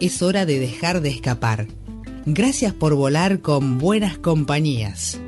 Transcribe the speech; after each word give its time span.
Es 0.00 0.22
hora 0.22 0.46
de 0.46 0.60
dejar 0.60 1.00
de 1.00 1.08
escapar. 1.08 1.66
Gracias 2.24 2.72
por 2.72 2.94
volar 2.94 3.40
con 3.40 3.78
buenas 3.78 4.16
compañías. 4.16 5.20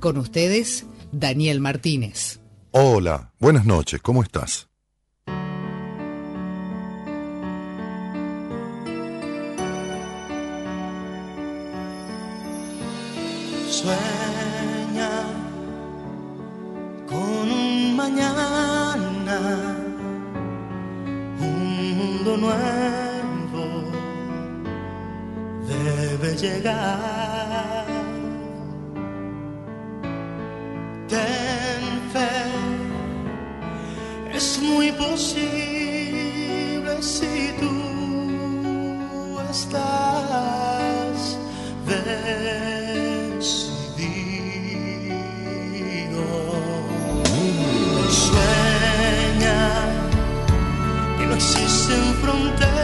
Con 0.00 0.16
ustedes, 0.16 0.84
Daniel 1.12 1.60
Martínez. 1.60 2.40
Hola, 2.72 3.32
buenas 3.38 3.66
noches, 3.66 4.00
¿cómo 4.02 4.24
estás? 4.24 4.68
Sueña 13.68 15.10
con 17.06 17.52
un 17.52 17.94
mañana, 17.94 19.76
un 21.40 21.96
mundo 21.96 22.36
nuevo 22.36 22.79
debe 26.30 26.36
llegar. 26.36 27.86
Ten 31.08 31.82
fe, 32.12 32.30
es 34.32 34.60
muy 34.62 34.92
posible 34.92 36.22
si 37.02 37.52
tú 37.58 37.70
estás 39.50 41.38
decidido. 41.86 42.50
Sueña 48.08 49.62
que 51.18 51.24
no 51.26 51.34
existen 51.34 52.02
fronteras 52.22 52.79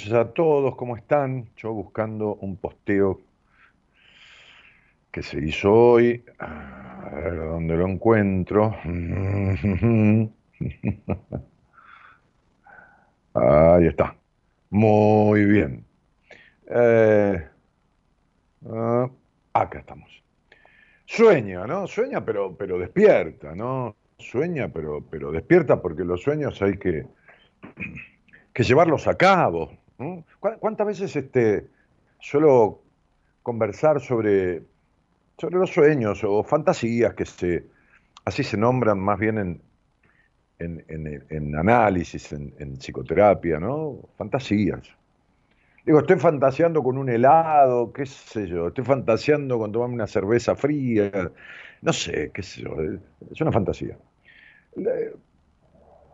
noches 0.04 0.12
a 0.12 0.32
todos, 0.32 0.76
¿cómo 0.76 0.96
están? 0.96 1.48
Yo 1.56 1.72
buscando 1.72 2.34
un 2.34 2.56
posteo 2.56 3.20
que 5.10 5.22
se 5.22 5.38
hizo 5.38 5.72
hoy, 5.72 6.22
a 6.38 7.10
ver 7.14 7.36
dónde 7.36 7.76
lo 7.76 7.86
encuentro. 7.86 8.76
Ahí 13.34 13.86
está. 13.86 14.14
Muy 14.70 15.44
bien. 15.44 15.84
Eh, 16.66 17.48
ah, 18.70 19.08
acá 19.52 19.78
estamos. 19.78 20.10
Sueña, 21.06 21.66
¿no? 21.66 21.86
Sueña, 21.86 22.24
pero, 22.24 22.56
pero 22.56 22.78
despierta, 22.78 23.54
¿no? 23.54 23.96
Sueña, 24.18 24.68
pero, 24.68 25.02
pero 25.08 25.30
despierta 25.30 25.80
porque 25.80 26.04
los 26.04 26.22
sueños 26.22 26.60
hay 26.62 26.76
que 26.78 27.06
que 28.54 28.62
llevarlos 28.62 29.06
a 29.08 29.16
cabo. 29.16 29.72
¿Cuántas 30.40 30.86
veces 30.86 31.16
este, 31.16 31.66
suelo 32.18 32.80
conversar 33.42 34.00
sobre, 34.00 34.62
sobre 35.38 35.56
los 35.56 35.70
sueños 35.70 36.24
o 36.24 36.42
fantasías 36.42 37.14
que 37.14 37.26
se, 37.26 37.64
así 38.24 38.42
se 38.42 38.56
nombran 38.56 38.98
más 38.98 39.18
bien 39.18 39.38
en, 39.38 39.60
en, 40.58 41.24
en, 41.28 41.56
análisis, 41.56 42.32
en, 42.32 42.78
psicoterapia, 42.78 43.58
¿no? 43.58 43.98
Fantasías. 44.16 44.88
Digo, 45.84 45.98
estoy 45.98 46.18
fantaseando 46.18 46.82
con 46.82 46.96
un 46.96 47.10
helado, 47.10 47.92
qué 47.92 48.06
sé 48.06 48.46
yo, 48.46 48.68
estoy 48.68 48.84
fantaseando 48.84 49.58
con 49.58 49.70
tomarme 49.70 49.94
una 49.94 50.06
cerveza 50.06 50.54
fría, 50.54 51.30
no 51.82 51.92
sé, 51.92 52.30
qué 52.32 52.42
sé 52.42 52.62
yo, 52.62 52.74
es 53.30 53.40
una 53.40 53.52
fantasía. 53.52 53.98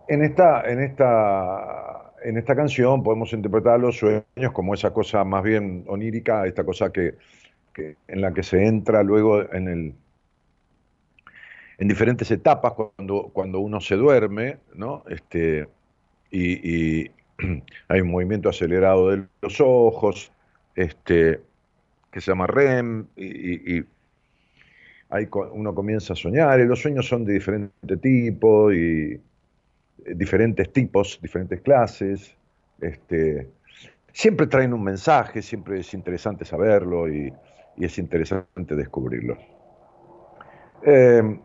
En 0.08 0.24
esta, 0.24 0.68
en 0.68 0.80
esta 0.80 1.99
en 2.22 2.36
esta 2.36 2.54
canción 2.54 3.02
podemos 3.02 3.32
interpretar 3.32 3.80
los 3.80 3.98
sueños 3.98 4.52
como 4.52 4.74
esa 4.74 4.92
cosa 4.92 5.24
más 5.24 5.42
bien 5.42 5.84
onírica, 5.86 6.46
esta 6.46 6.64
cosa 6.64 6.92
que, 6.92 7.14
en 7.76 8.20
la 8.20 8.32
que 8.32 8.42
se 8.42 8.66
entra 8.66 9.02
luego 9.02 9.50
en 9.52 9.68
el 9.68 9.94
en 11.78 11.88
diferentes 11.88 12.30
etapas 12.30 12.74
cuando, 12.74 13.30
cuando 13.32 13.58
uno 13.60 13.80
se 13.80 13.96
duerme, 13.96 14.58
¿no? 14.74 15.02
Este, 15.08 15.66
y, 16.30 17.10
hay 17.88 18.00
un 18.02 18.10
movimiento 18.10 18.50
acelerado 18.50 19.08
de 19.08 19.24
los 19.40 19.62
ojos, 19.62 20.30
este, 20.74 21.40
que 22.10 22.20
se 22.20 22.32
llama 22.32 22.46
REM, 22.46 23.06
y, 23.16 23.78
y 23.78 23.84
ahí 25.08 25.26
uno 25.52 25.74
comienza 25.74 26.12
a 26.12 26.16
soñar, 26.16 26.60
y 26.60 26.66
los 26.66 26.82
sueños 26.82 27.08
son 27.08 27.24
de 27.24 27.32
diferente 27.32 27.96
tipo, 27.96 28.70
y 28.70 29.18
diferentes 30.14 30.72
tipos, 30.72 31.18
diferentes 31.20 31.60
clases. 31.60 32.36
Este, 32.80 33.48
siempre 34.12 34.46
traen 34.46 34.72
un 34.72 34.82
mensaje, 34.82 35.42
siempre 35.42 35.80
es 35.80 35.92
interesante 35.94 36.44
saberlo 36.44 37.08
y, 37.08 37.32
es 37.76 37.98
interesante 37.98 38.76
descubrirlo. 38.76 39.38
Eh, 40.82 41.40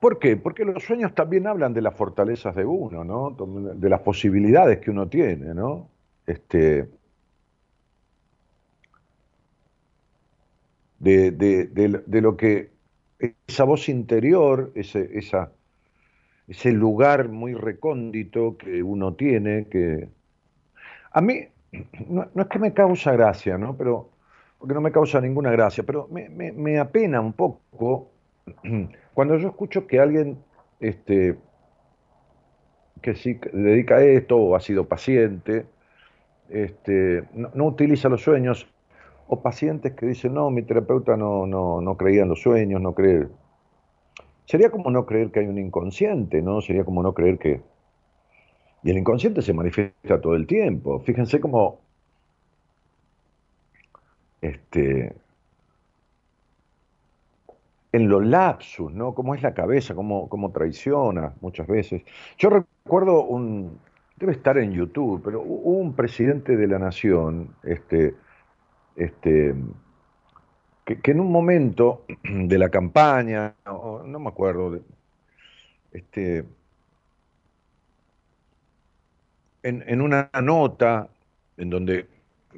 ¿Por 0.00 0.18
qué? 0.18 0.38
Porque 0.38 0.64
los 0.64 0.82
sueños 0.82 1.14
también 1.14 1.46
hablan 1.46 1.74
de 1.74 1.82
las 1.82 1.94
fortalezas 1.94 2.54
de 2.54 2.64
uno, 2.64 3.04
¿no? 3.04 3.36
De 3.74 3.90
las 3.90 4.00
posibilidades 4.00 4.78
que 4.78 4.90
uno 4.90 5.08
tiene, 5.08 5.52
¿no? 5.52 5.90
Este, 6.26 6.88
de, 10.98 11.30
de 11.30 12.20
lo 12.22 12.36
que 12.38 12.75
esa 13.18 13.64
voz 13.64 13.88
interior, 13.88 14.72
ese, 14.74 15.10
ese 16.48 16.72
lugar 16.72 17.28
muy 17.28 17.54
recóndito 17.54 18.56
que 18.56 18.82
uno 18.82 19.14
tiene, 19.14 19.66
que 19.68 20.08
a 21.12 21.20
mí 21.20 21.48
no, 22.08 22.28
es 22.34 22.46
que 22.48 22.58
me 22.58 22.72
causa 22.72 23.12
gracia, 23.12 23.58
¿no? 23.58 23.76
Pero, 23.76 24.10
porque 24.58 24.74
no 24.74 24.80
me 24.80 24.92
causa 24.92 25.20
ninguna 25.20 25.50
gracia, 25.50 25.84
pero 25.84 26.08
me, 26.10 26.28
me, 26.28 26.78
apena 26.78 27.20
un 27.20 27.32
poco 27.32 28.10
cuando 29.14 29.36
yo 29.38 29.48
escucho 29.48 29.86
que 29.86 30.00
alguien 30.00 30.38
este, 30.80 31.36
que 33.02 33.14
sí 33.14 33.38
dedica 33.52 33.96
a 33.96 34.04
esto 34.04 34.36
o 34.36 34.56
ha 34.56 34.60
sido 34.60 34.88
paciente, 34.88 35.66
este, 36.48 37.24
no, 37.34 37.50
no 37.54 37.66
utiliza 37.66 38.08
los 38.08 38.22
sueños 38.22 38.68
o 39.28 39.42
pacientes 39.42 39.92
que 39.94 40.06
dicen, 40.06 40.34
no, 40.34 40.50
mi 40.50 40.62
terapeuta 40.62 41.16
no, 41.16 41.46
no, 41.46 41.80
no 41.80 41.96
creía 41.96 42.22
en 42.22 42.28
los 42.28 42.40
sueños, 42.40 42.80
no 42.80 42.94
cree. 42.94 43.28
Sería 44.44 44.70
como 44.70 44.90
no 44.90 45.06
creer 45.06 45.30
que 45.30 45.40
hay 45.40 45.46
un 45.46 45.58
inconsciente, 45.58 46.42
¿no? 46.42 46.60
Sería 46.60 46.84
como 46.84 47.02
no 47.02 47.12
creer 47.14 47.38
que... 47.38 47.60
Y 48.84 48.90
el 48.90 48.98
inconsciente 48.98 49.42
se 49.42 49.52
manifiesta 49.52 50.20
todo 50.20 50.36
el 50.36 50.46
tiempo. 50.46 51.00
Fíjense 51.00 51.40
cómo... 51.40 51.80
Este, 54.40 55.16
en 57.96 58.08
los 58.08 58.24
lapsus, 58.24 58.92
¿no? 58.92 59.14
Cómo 59.14 59.34
es 59.34 59.42
la 59.42 59.54
cabeza, 59.54 59.94
cómo, 59.94 60.28
cómo 60.28 60.52
traiciona 60.52 61.34
muchas 61.40 61.66
veces. 61.66 62.02
Yo 62.38 62.50
recuerdo 62.50 63.24
un, 63.24 63.80
debe 64.16 64.32
estar 64.32 64.58
en 64.58 64.72
YouTube, 64.72 65.22
pero 65.24 65.40
hubo 65.40 65.78
un 65.78 65.94
presidente 65.94 66.56
de 66.56 66.66
la 66.68 66.78
nación, 66.78 67.54
este, 67.62 68.14
este, 68.96 69.54
que, 70.84 71.10
en 71.10 71.20
un 71.20 71.30
momento 71.30 72.04
de 72.24 72.58
la 72.58 72.70
campaña, 72.70 73.54
no, 73.64 74.18
me 74.18 74.28
acuerdo, 74.28 74.80
este, 75.92 76.44
en, 79.62 80.00
una 80.00 80.30
nota 80.42 81.08
en 81.56 81.70
donde 81.70 82.06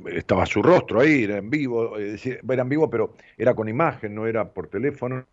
estaba 0.07 0.47
su 0.47 0.63
rostro 0.63 1.01
ahí, 1.01 1.25
era 1.25 1.39
en 1.39 1.51
vivo, 1.51 1.97
era 1.99 2.63
en 2.63 2.69
vivo, 2.69 2.89
pero 2.89 3.15
era 3.37 3.55
con 3.55 3.69
imagen, 3.69 4.15
no 4.15 4.27
era 4.27 4.49
por 4.49 4.69
teléfono. 4.69 5.25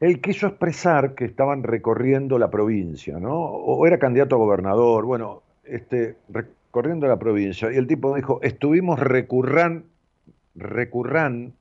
Él 0.00 0.20
quiso 0.20 0.46
expresar 0.46 1.14
que 1.14 1.24
estaban 1.24 1.64
recorriendo 1.64 2.38
la 2.38 2.50
provincia, 2.50 3.18
¿no? 3.18 3.34
O 3.34 3.84
era 3.86 3.98
candidato 3.98 4.36
a 4.36 4.38
gobernador, 4.38 5.04
bueno, 5.04 5.42
este, 5.64 6.16
corriendo 6.70 7.06
la 7.06 7.18
provincia, 7.18 7.72
y 7.72 7.76
el 7.76 7.86
tipo 7.86 8.14
dijo, 8.14 8.40
estuvimos 8.42 8.98
recurran, 8.98 9.84
recurran, 10.54 11.54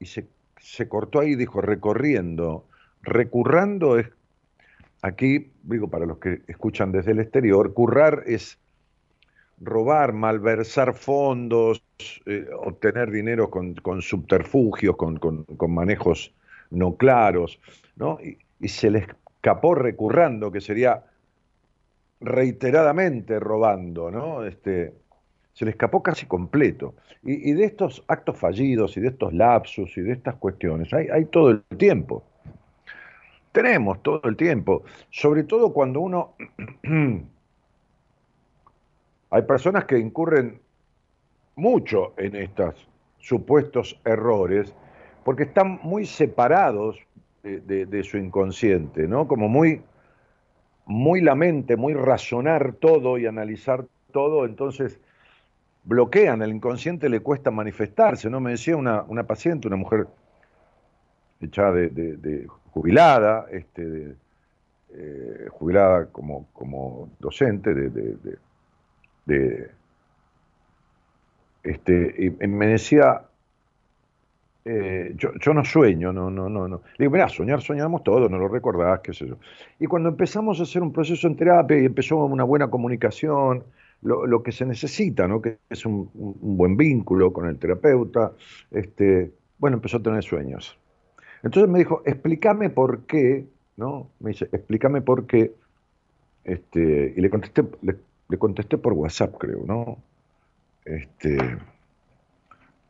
y 0.00 0.06
se, 0.06 0.26
se 0.60 0.88
cortó 0.88 1.20
ahí 1.20 1.30
y 1.30 1.36
dijo, 1.36 1.60
recorriendo. 1.60 2.64
Recurrando 3.02 3.98
es, 3.98 4.08
aquí, 5.02 5.50
digo 5.62 5.88
para 5.88 6.06
los 6.06 6.18
que 6.18 6.42
escuchan 6.46 6.92
desde 6.92 7.12
el 7.12 7.20
exterior, 7.20 7.72
currar 7.74 8.22
es 8.26 8.58
robar, 9.60 10.12
malversar 10.12 10.94
fondos, 10.94 11.82
eh, 12.26 12.46
obtener 12.56 13.10
dinero 13.10 13.50
con, 13.50 13.74
con 13.74 14.02
subterfugios, 14.02 14.96
con, 14.96 15.18
con, 15.18 15.44
con, 15.44 15.74
manejos 15.74 16.32
no 16.70 16.96
claros, 16.96 17.58
¿no? 17.96 18.18
Y, 18.22 18.38
y, 18.60 18.68
se 18.68 18.90
le 18.90 19.06
escapó 19.36 19.74
recurrando, 19.74 20.52
que 20.52 20.60
sería 20.60 21.04
reiteradamente 22.20 23.38
robando, 23.38 24.10
¿no? 24.10 24.44
Este, 24.44 24.94
se 25.52 25.64
le 25.64 25.72
escapó 25.72 26.02
casi 26.02 26.26
completo. 26.26 26.94
Y, 27.22 27.52
de 27.52 27.64
estos 27.64 28.04
actos 28.06 28.38
fallidos 28.38 28.96
y 28.96 29.00
de 29.00 29.08
estos 29.08 29.32
lapsus 29.32 29.96
y 29.98 30.02
de 30.02 30.12
estas 30.12 30.36
cuestiones, 30.36 30.92
hay, 30.92 31.24
todo 31.26 31.50
el 31.50 31.62
tiempo. 31.76 32.22
Tenemos 33.52 34.02
todo 34.02 34.20
el 34.24 34.36
tiempo, 34.36 34.84
sobre 35.10 35.44
todo 35.44 35.72
cuando 35.72 36.00
uno... 36.00 36.34
hay 39.30 39.42
personas 39.42 39.84
que 39.84 39.98
incurren 39.98 40.60
mucho 41.56 42.14
en 42.16 42.36
estos 42.36 42.88
supuestos 43.18 44.00
errores 44.04 44.72
porque 45.24 45.42
están 45.42 45.80
muy 45.82 46.06
separados 46.06 46.98
de 47.42 48.04
su 48.04 48.16
inconsciente, 48.16 49.08
¿no? 49.08 49.26
Como 49.26 49.48
muy 49.48 49.82
muy 50.88 51.20
la 51.20 51.34
mente, 51.34 51.76
muy 51.76 51.92
razonar 51.92 52.72
todo 52.72 53.18
y 53.18 53.26
analizar 53.26 53.84
todo, 54.10 54.46
entonces 54.46 54.98
bloquean, 55.84 56.40
el 56.40 56.50
inconsciente 56.50 57.10
le 57.10 57.20
cuesta 57.20 57.50
manifestarse, 57.50 58.30
¿no? 58.30 58.40
Me 58.40 58.52
decía 58.52 58.74
una, 58.74 59.02
una 59.02 59.24
paciente, 59.24 59.68
una 59.68 59.76
mujer 59.76 60.06
echada 61.42 61.72
de, 61.72 62.46
jubilada, 62.70 63.46
este, 63.50 64.14
eh, 64.94 65.46
jubilada 65.50 66.06
como, 66.06 66.48
como 66.54 67.10
docente 67.18 67.74
de, 67.74 68.16
de, 69.26 69.70
este, 71.64 72.14
y 72.40 72.46
me 72.46 72.66
decía, 72.66 73.24
eh, 74.70 75.14
yo, 75.16 75.54
no 75.54 75.64
sueño, 75.64 76.12
no, 76.12 76.30
no, 76.30 76.50
no, 76.50 76.68
no. 76.68 76.82
Digo, 76.98 77.10
mira, 77.10 77.26
soñar 77.30 77.62
soñamos 77.62 78.02
todos, 78.02 78.30
no 78.30 78.36
lo 78.36 78.48
recordás, 78.48 79.00
qué 79.00 79.14
sé 79.14 79.26
yo. 79.26 79.38
Y 79.80 79.86
cuando 79.86 80.10
empezamos 80.10 80.60
a 80.60 80.64
hacer 80.64 80.82
un 80.82 80.92
proceso 80.92 81.26
en 81.26 81.36
terapia 81.36 81.80
y 81.80 81.86
empezó 81.86 82.16
una 82.16 82.44
buena 82.44 82.68
comunicación, 82.68 83.64
lo, 84.02 84.42
que 84.42 84.52
se 84.52 84.66
necesita, 84.66 85.26
¿no? 85.26 85.40
Que 85.40 85.56
es 85.70 85.86
un, 85.86 86.10
buen 86.12 86.76
vínculo 86.76 87.32
con 87.32 87.48
el 87.48 87.58
terapeuta, 87.58 88.32
este, 88.70 89.32
bueno, 89.58 89.78
empezó 89.78 89.96
a 89.96 90.02
tener 90.02 90.22
sueños. 90.22 90.78
Entonces 91.42 91.70
me 91.70 91.78
dijo, 91.78 92.02
explícame 92.04 92.68
por 92.68 93.06
qué, 93.06 93.46
¿no? 93.78 94.10
Me 94.20 94.32
dice, 94.32 94.50
explícame 94.52 95.00
por 95.00 95.26
qué 95.26 95.52
este, 96.44 97.14
y 97.16 97.20
le 97.22 97.30
contesté, 97.30 97.64
le 97.80 98.38
contesté 98.38 98.76
por 98.76 98.92
WhatsApp, 98.92 99.34
creo, 99.38 99.64
¿no? 99.66 99.96
Este, 100.84 101.38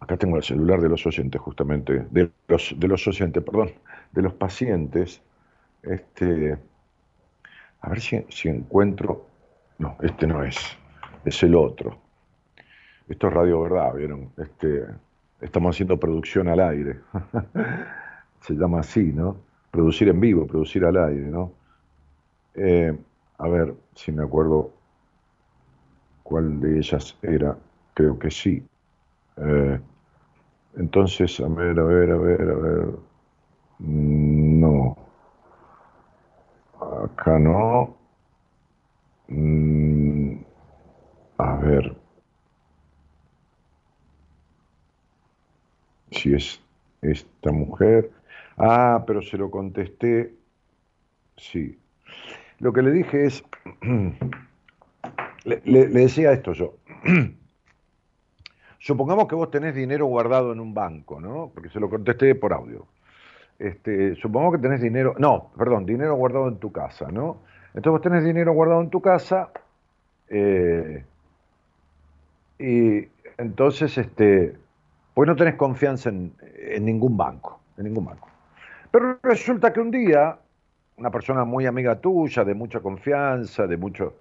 acá 0.01 0.17
tengo 0.17 0.37
el 0.37 0.43
celular 0.43 0.81
de 0.81 0.89
los 0.89 1.07
oyentes, 1.07 1.41
justamente, 1.41 2.07
de 2.11 2.31
los, 2.49 2.75
de 2.77 2.89
los 2.89 3.07
oyentes, 3.07 3.43
perdón, 3.43 3.73
de 4.13 4.23
los 4.23 4.35
pacientes. 4.35 5.23
Este, 5.83 6.59
a 7.81 7.89
ver 7.89 8.01
si, 8.01 8.49
encuentro. 8.49 9.27
No, 9.79 9.97
este 10.03 10.27
no 10.27 10.43
es, 10.43 10.59
es 11.25 11.43
el 11.43 11.55
otro. 11.55 11.99
Esto 13.09 13.29
es 13.29 13.33
Radio 13.33 13.63
Verdad, 13.63 13.95
¿vieron? 13.95 14.31
Este, 14.37 14.85
estamos 15.41 15.75
haciendo 15.75 15.99
producción 15.99 16.49
al 16.49 16.61
aire. 16.61 17.01
Se 18.41 18.55
llama 18.55 18.81
así, 18.81 19.13
¿no? 19.13 19.37
Producir 19.71 20.09
en 20.09 20.21
vivo, 20.21 20.47
producir 20.47 20.85
al 20.85 20.97
aire, 20.97 21.27
¿no? 21.27 21.53
Eh, 22.55 22.97
a 23.39 23.49
ver 23.49 23.75
si 23.95 24.11
me 24.11 24.25
acuerdo 24.25 24.73
cuál 26.23 26.61
de 26.61 26.79
ellas 26.79 27.17
era. 27.23 27.57
Creo 27.95 28.19
que 28.19 28.31
sí. 28.31 28.65
Eh, 29.41 29.81
entonces, 30.77 31.41
a 31.41 31.49
ver, 31.49 31.79
a 31.79 31.85
ver, 31.85 32.11
a 32.11 32.17
ver, 32.17 32.41
a 32.43 32.55
ver. 32.55 32.89
No. 33.81 34.97
Acá 36.81 37.39
no. 37.39 37.97
Mm, 39.29 40.45
a 41.39 41.57
ver. 41.57 41.97
Si 46.11 46.35
es 46.35 46.61
esta 47.03 47.53
mujer. 47.53 48.11
Ah, 48.57 49.05
pero 49.07 49.23
se 49.23 49.37
lo 49.39 49.51
contesté. 49.51 50.35
Sí. 51.37 51.79
Lo 52.61 52.73
que 52.73 52.83
le 52.83 52.91
dije 52.93 53.27
es. 53.27 53.45
le 55.45 55.87
decía 55.89 56.33
esto 56.33 56.53
yo. 56.53 56.75
Supongamos 58.79 59.27
que 59.27 59.35
vos 59.35 59.51
tenés 59.51 59.75
dinero 59.75 60.07
guardado 60.07 60.53
en 60.53 60.61
un 60.61 60.73
banco, 60.73 61.21
¿no? 61.21 61.51
Porque 61.53 61.69
se 61.69 61.81
lo 61.81 61.91
contesté 61.91 62.35
por 62.35 62.53
audio. 62.53 62.87
Este, 63.59 64.15
supongamos 64.17 64.57
que 64.57 64.63
tenés 64.63 64.81
dinero, 64.81 65.15
no, 65.19 65.51
perdón, 65.57 65.85
dinero 65.85 66.15
guardado 66.15 66.49
en 66.49 66.59
tu 66.59 66.71
casa, 66.71 67.11
¿no? 67.11 67.39
Entonces 67.69 67.91
vos 67.91 68.01
tenés 68.01 68.25
dinero 68.25 68.53
guardado 68.53 68.81
en 68.81 68.91
tu 68.91 69.01
casa 69.01 69.51
eh, 70.29 71.05
y 72.59 73.09
entonces, 73.37 73.97
este, 73.99 74.57
pues 75.15 75.27
no 75.27 75.37
tenés 75.37 75.55
confianza 75.55 76.11
en, 76.11 76.33
en 76.41 76.85
ningún 76.85 77.17
banco, 77.17 77.61
en 77.77 77.85
ningún 77.85 78.05
banco. 78.05 78.29
Pero 78.91 79.19
resulta 79.23 79.73
que 79.73 79.81
un 79.81 79.91
día 79.91 80.39
una 80.99 81.11
persona 81.11 81.45
muy 81.45 81.67
amiga 81.67 82.01
tuya, 82.01 82.45
de 82.45 82.55
mucha 82.55 82.81
confianza, 82.81 83.67
de 83.67 83.77
mucho, 83.77 84.15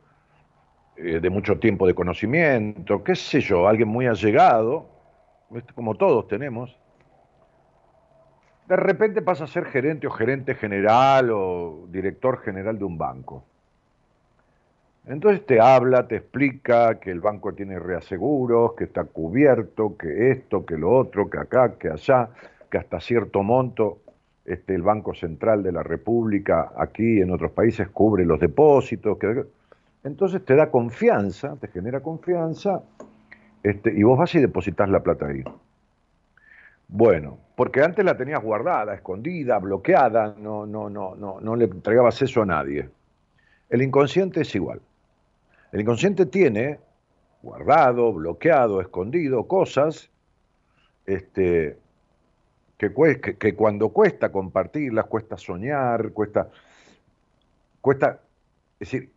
eh, 0.98 1.20
de 1.20 1.30
mucho 1.30 1.60
tiempo 1.60 1.86
de 1.86 1.94
conocimiento, 1.94 3.04
qué 3.04 3.16
sé 3.16 3.39
yo, 3.39 3.68
alguien 3.68 3.88
muy 3.88 4.08
allegado, 4.08 4.88
como 5.75 5.96
todos 5.96 6.27
tenemos, 6.27 6.77
de 8.68 8.75
repente 8.75 9.22
pasa 9.22 9.46
a 9.46 9.48
ser 9.48 9.66
gerente 9.66 10.08
o 10.08 10.12
gerente 10.12 10.56
general 10.56 11.30
o 11.32 11.86
director 11.89 12.39
general 12.42 12.77
de 12.77 12.84
un 12.84 12.98
banco. 12.98 13.46
Entonces 15.06 15.46
te 15.46 15.62
habla, 15.62 16.08
te 16.08 16.18
explica 16.18 17.00
que 17.00 17.12
el 17.12 17.22
banco 17.22 17.54
tiene 17.54 17.80
reaseguros, 17.80 18.74
que 18.74 18.84
está 18.84 19.06
cubierto, 19.06 19.96
que 19.96 20.32
esto, 20.32 20.66
que 20.66 20.77
lo 20.77 20.92
otro, 20.92 21.30
que 21.30 21.38
acá, 21.38 21.77
que 21.77 21.89
allá, 21.89 22.30
que 22.70 22.77
hasta 22.77 23.00
cierto 23.00 23.42
monto 23.42 24.00
este, 24.44 24.75
el 24.75 24.82
Banco 24.82 25.13
Central 25.13 25.63
de 25.63 25.72
la 25.72 25.84
República 25.84 26.74
aquí 26.75 27.22
en 27.22 27.32
otros 27.32 27.51
países 27.51 27.88
cubre 27.88 28.25
los 28.25 28.39
depósitos. 28.39 29.18
Que... 29.18 29.46
Entonces 30.07 30.43
te 30.45 30.55
da 30.55 30.71
confianza, 30.71 31.57
te 31.59 31.67
genera 31.67 31.99
confianza 31.99 32.81
este, 33.61 33.91
y 33.93 34.03
vos 34.03 34.17
vas 34.17 34.33
y 34.35 34.39
depositas 34.39 34.89
la 34.89 35.01
plata 35.01 35.27
ahí. 35.27 35.43
Bueno, 36.87 37.37
porque 37.57 37.81
antes 37.81 38.05
la 38.05 38.15
tenías 38.15 38.41
guardada, 38.41 38.93
escondida, 38.93 39.59
bloqueada, 39.59 40.33
no, 40.37 40.65
no, 40.65 40.89
no, 40.89 41.15
no, 41.15 41.41
no 41.41 41.55
le 41.57 41.65
entregabas 41.65 42.21
eso 42.21 42.41
a 42.41 42.45
nadie. 42.45 42.89
El 43.69 43.81
inconsciente 43.81 44.41
es 44.41 44.55
igual. 44.55 44.79
El 45.73 45.81
inconsciente 45.81 46.25
tiene 46.25 46.79
guardado, 47.43 48.13
bloqueado, 48.13 48.79
escondido 48.79 49.45
cosas 49.45 50.09
este, 51.05 51.77
que, 52.77 52.93
que 53.37 53.55
cuando 53.55 53.89
cuesta 53.89 54.31
compartirlas, 54.31 55.05
cuesta 55.07 55.35
soñar, 55.35 56.13
cuesta, 56.13 56.47
cuesta, 57.81 58.21
es 58.79 58.91
decir, 58.91 59.16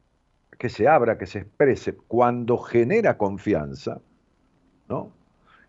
que 0.61 0.69
se 0.69 0.87
abra, 0.87 1.19
que 1.19 1.27
se 1.27 1.41
exprese, 1.41 1.97
cuando 1.97 2.59
genera 2.59 3.17
confianza, 3.19 4.01
¿no? 4.89 5.13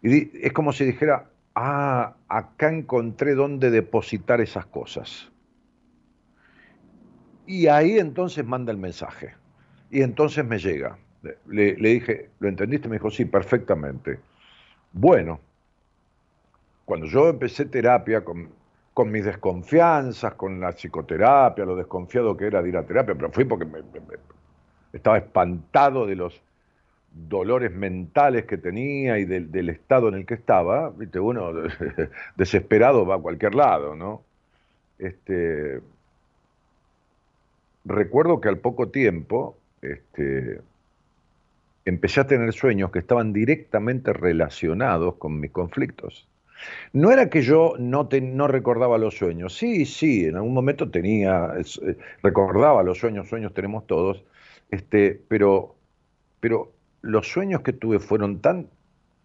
Y 0.04 0.46
es 0.46 0.54
como 0.54 0.74
si 0.74 0.86
dijera, 0.86 1.30
ah, 1.56 2.16
acá 2.28 2.70
encontré 2.74 3.36
dónde 3.36 3.72
depositar 3.72 4.42
esas 4.42 4.66
cosas. 4.68 5.32
Y 7.46 7.68
ahí 7.68 7.98
entonces 8.00 8.46
manda 8.46 8.72
el 8.72 8.78
mensaje. 8.78 9.36
Y 9.90 10.02
entonces 10.02 10.46
me 10.46 10.60
llega. 10.60 10.98
Le, 11.48 11.76
dije, 11.76 12.30
¿lo 12.40 12.50
entendiste? 12.50 12.88
Me 12.90 12.96
dijo, 12.96 13.10
sí, 13.12 13.26
perfectamente. 13.26 14.20
Bueno, 14.94 15.42
cuando 16.86 17.06
yo 17.08 17.30
empecé 17.30 17.66
terapia 17.66 18.24
con, 18.24 18.50
con 18.94 19.12
mis 19.12 19.26
desconfianzas, 19.26 20.34
con 20.36 20.60
la 20.60 20.72
psicoterapia, 20.74 21.66
lo 21.66 21.76
desconfiado 21.76 22.36
que 22.36 22.48
era 22.48 22.62
de 22.62 22.70
ir 22.70 22.78
a 22.78 22.86
terapia, 22.86 23.16
pero 23.16 23.32
fui 23.32 23.46
porque 23.46 23.66
me- 23.66 23.82
estaba 24.94 25.18
espantado 25.18 26.06
de 26.06 26.16
los 26.16 26.42
dolores 27.14 27.72
mentales 27.72 28.46
que 28.46 28.58
tenía 28.58 29.20
y 29.20 29.26
del, 29.26 29.70
estado 29.70 30.10
en 30.10 30.16
el 30.16 30.26
que 30.26 30.34
estaba, 30.36 30.94
uno 31.22 31.52
desesperado 32.38 33.06
va 33.06 33.16
a 33.16 33.20
cualquier 33.20 33.56
lado, 33.56 33.96
¿no? 33.96 34.24
Este, 35.00 35.82
recuerdo 37.86 38.40
que 38.42 38.50
al 38.50 38.60
poco 38.60 38.90
tiempo 38.90 39.58
este, 39.82 40.62
empecé 41.86 42.22
a 42.22 42.28
tener 42.28 42.54
sueños 42.54 42.92
que 42.92 43.00
estaban 43.00 43.34
directamente 43.34 44.14
relacionados 44.14 45.16
con 45.16 45.40
mis 45.40 45.52
conflictos. 45.52 46.28
No 46.94 47.12
era 47.12 47.30
que 47.30 47.42
yo 47.42 47.74
no, 47.80 48.08
te- 48.08 48.22
no 48.22 48.48
recordaba 48.48 48.98
los 49.00 49.18
sueños, 49.18 49.56
sí, 49.58 49.86
sí, 49.86 50.26
en 50.26 50.36
algún 50.36 50.54
momento 50.54 50.92
tenía, 50.92 51.54
eh, 51.58 51.98
recordaba 52.22 52.84
los 52.84 53.00
sueños, 53.00 53.30
sueños 53.30 53.54
tenemos 53.54 53.88
todos, 53.88 54.24
este, 54.72 55.22
pero, 55.28 55.76
pero 56.40 56.72
los 57.02 57.28
sueños 57.28 57.62
que 57.62 57.74
tuve 57.74 58.00
fueron 58.00 58.40
tan 58.40 58.68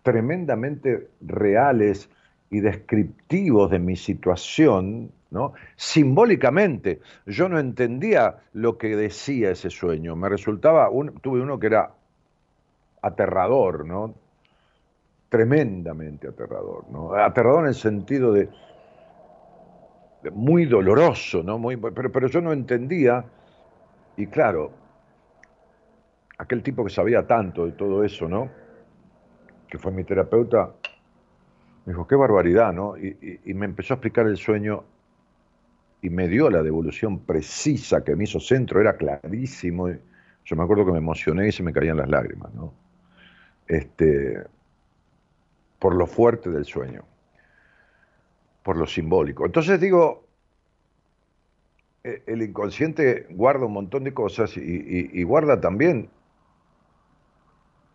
tremendamente 0.03 1.09
reales 1.21 2.11
y 2.51 2.61
descriptivos 2.61 3.71
de 3.71 3.79
mi 3.79 3.97
situación, 3.97 5.11
¿no? 5.31 5.55
Simbólicamente, 5.77 7.01
yo 7.27 7.49
no 7.49 7.59
entendía 7.59 8.39
lo 8.53 8.79
que 8.79 8.97
decía 8.97 9.51
ese 9.51 9.71
sueño, 9.71 10.15
me 10.17 10.29
resultaba, 10.29 10.89
tuve 11.23 11.41
uno 11.41 11.59
que 11.59 11.67
era 11.67 11.93
aterrador, 13.03 13.85
¿no? 13.85 14.15
Tremendamente 15.29 16.29
aterrador, 16.29 16.85
¿no? 16.91 17.15
Aterrador 17.15 17.65
en 17.65 17.69
el 17.69 17.75
sentido 17.75 18.33
de, 18.33 18.49
de 20.23 20.31
muy 20.31 20.67
doloroso, 20.67 21.43
¿no? 21.43 21.59
Muy, 21.59 21.77
pero, 21.77 22.13
pero 22.13 22.29
yo 22.29 22.41
no 22.41 22.53
entendía, 22.53 23.25
y 24.17 24.29
claro, 24.29 24.86
aquel 26.39 26.63
tipo 26.63 26.85
que 26.85 26.91
sabía 26.91 27.27
tanto 27.27 27.67
de 27.67 27.73
todo 27.73 28.05
eso, 28.05 28.29
¿no? 28.29 28.57
Que 29.69 29.79
fue 29.79 29.93
mi 29.93 30.05
terapeuta, 30.05 30.61
me 31.85 31.93
dijo, 31.93 32.07
qué 32.07 32.17
barbaridad, 32.17 32.73
¿no? 32.73 32.97
Y, 32.99 33.41
y- 33.45 33.55
me 33.55 33.67
empezó 33.67 33.95
a 33.95 33.97
explicar 33.97 34.27
el 34.27 34.37
sueño 34.37 34.85
y 36.03 36.11
me 36.11 36.29
dio 36.29 36.51
la 36.51 36.63
devolución 36.63 37.25
precisa 37.25 38.05
que 38.05 38.15
me 38.17 38.25
hizo 38.25 38.41
centro, 38.41 38.81
era 38.81 38.97
clarísimo. 38.97 39.89
yo 40.45 40.57
me 40.57 40.63
acuerdo 40.63 40.87
que 40.87 40.93
me 40.93 40.99
emocioné 40.99 41.49
y 41.49 41.53
se 41.53 41.63
me 41.63 41.73
caían 41.73 41.97
las 41.97 42.09
lágrimas, 42.09 42.53
¿no? 42.55 42.75
Este, 43.67 44.45
por 45.79 45.95
lo 45.95 46.07
fuerte 46.07 46.51
del 46.51 46.67
sueño, 46.67 47.03
por 48.63 48.77
lo 48.77 48.87
simbólico. 48.87 49.47
Entonces 49.47 49.81
digo, 49.81 50.27
eh, 52.05 52.23
el 52.27 52.43
inconsciente 52.43 53.27
guarda 53.31 53.67
un 53.67 53.73
montón 53.73 54.05
de 54.05 54.15
cosas 54.15 54.57
y 54.57 55.23
guarda 55.25 55.61
también 55.61 56.11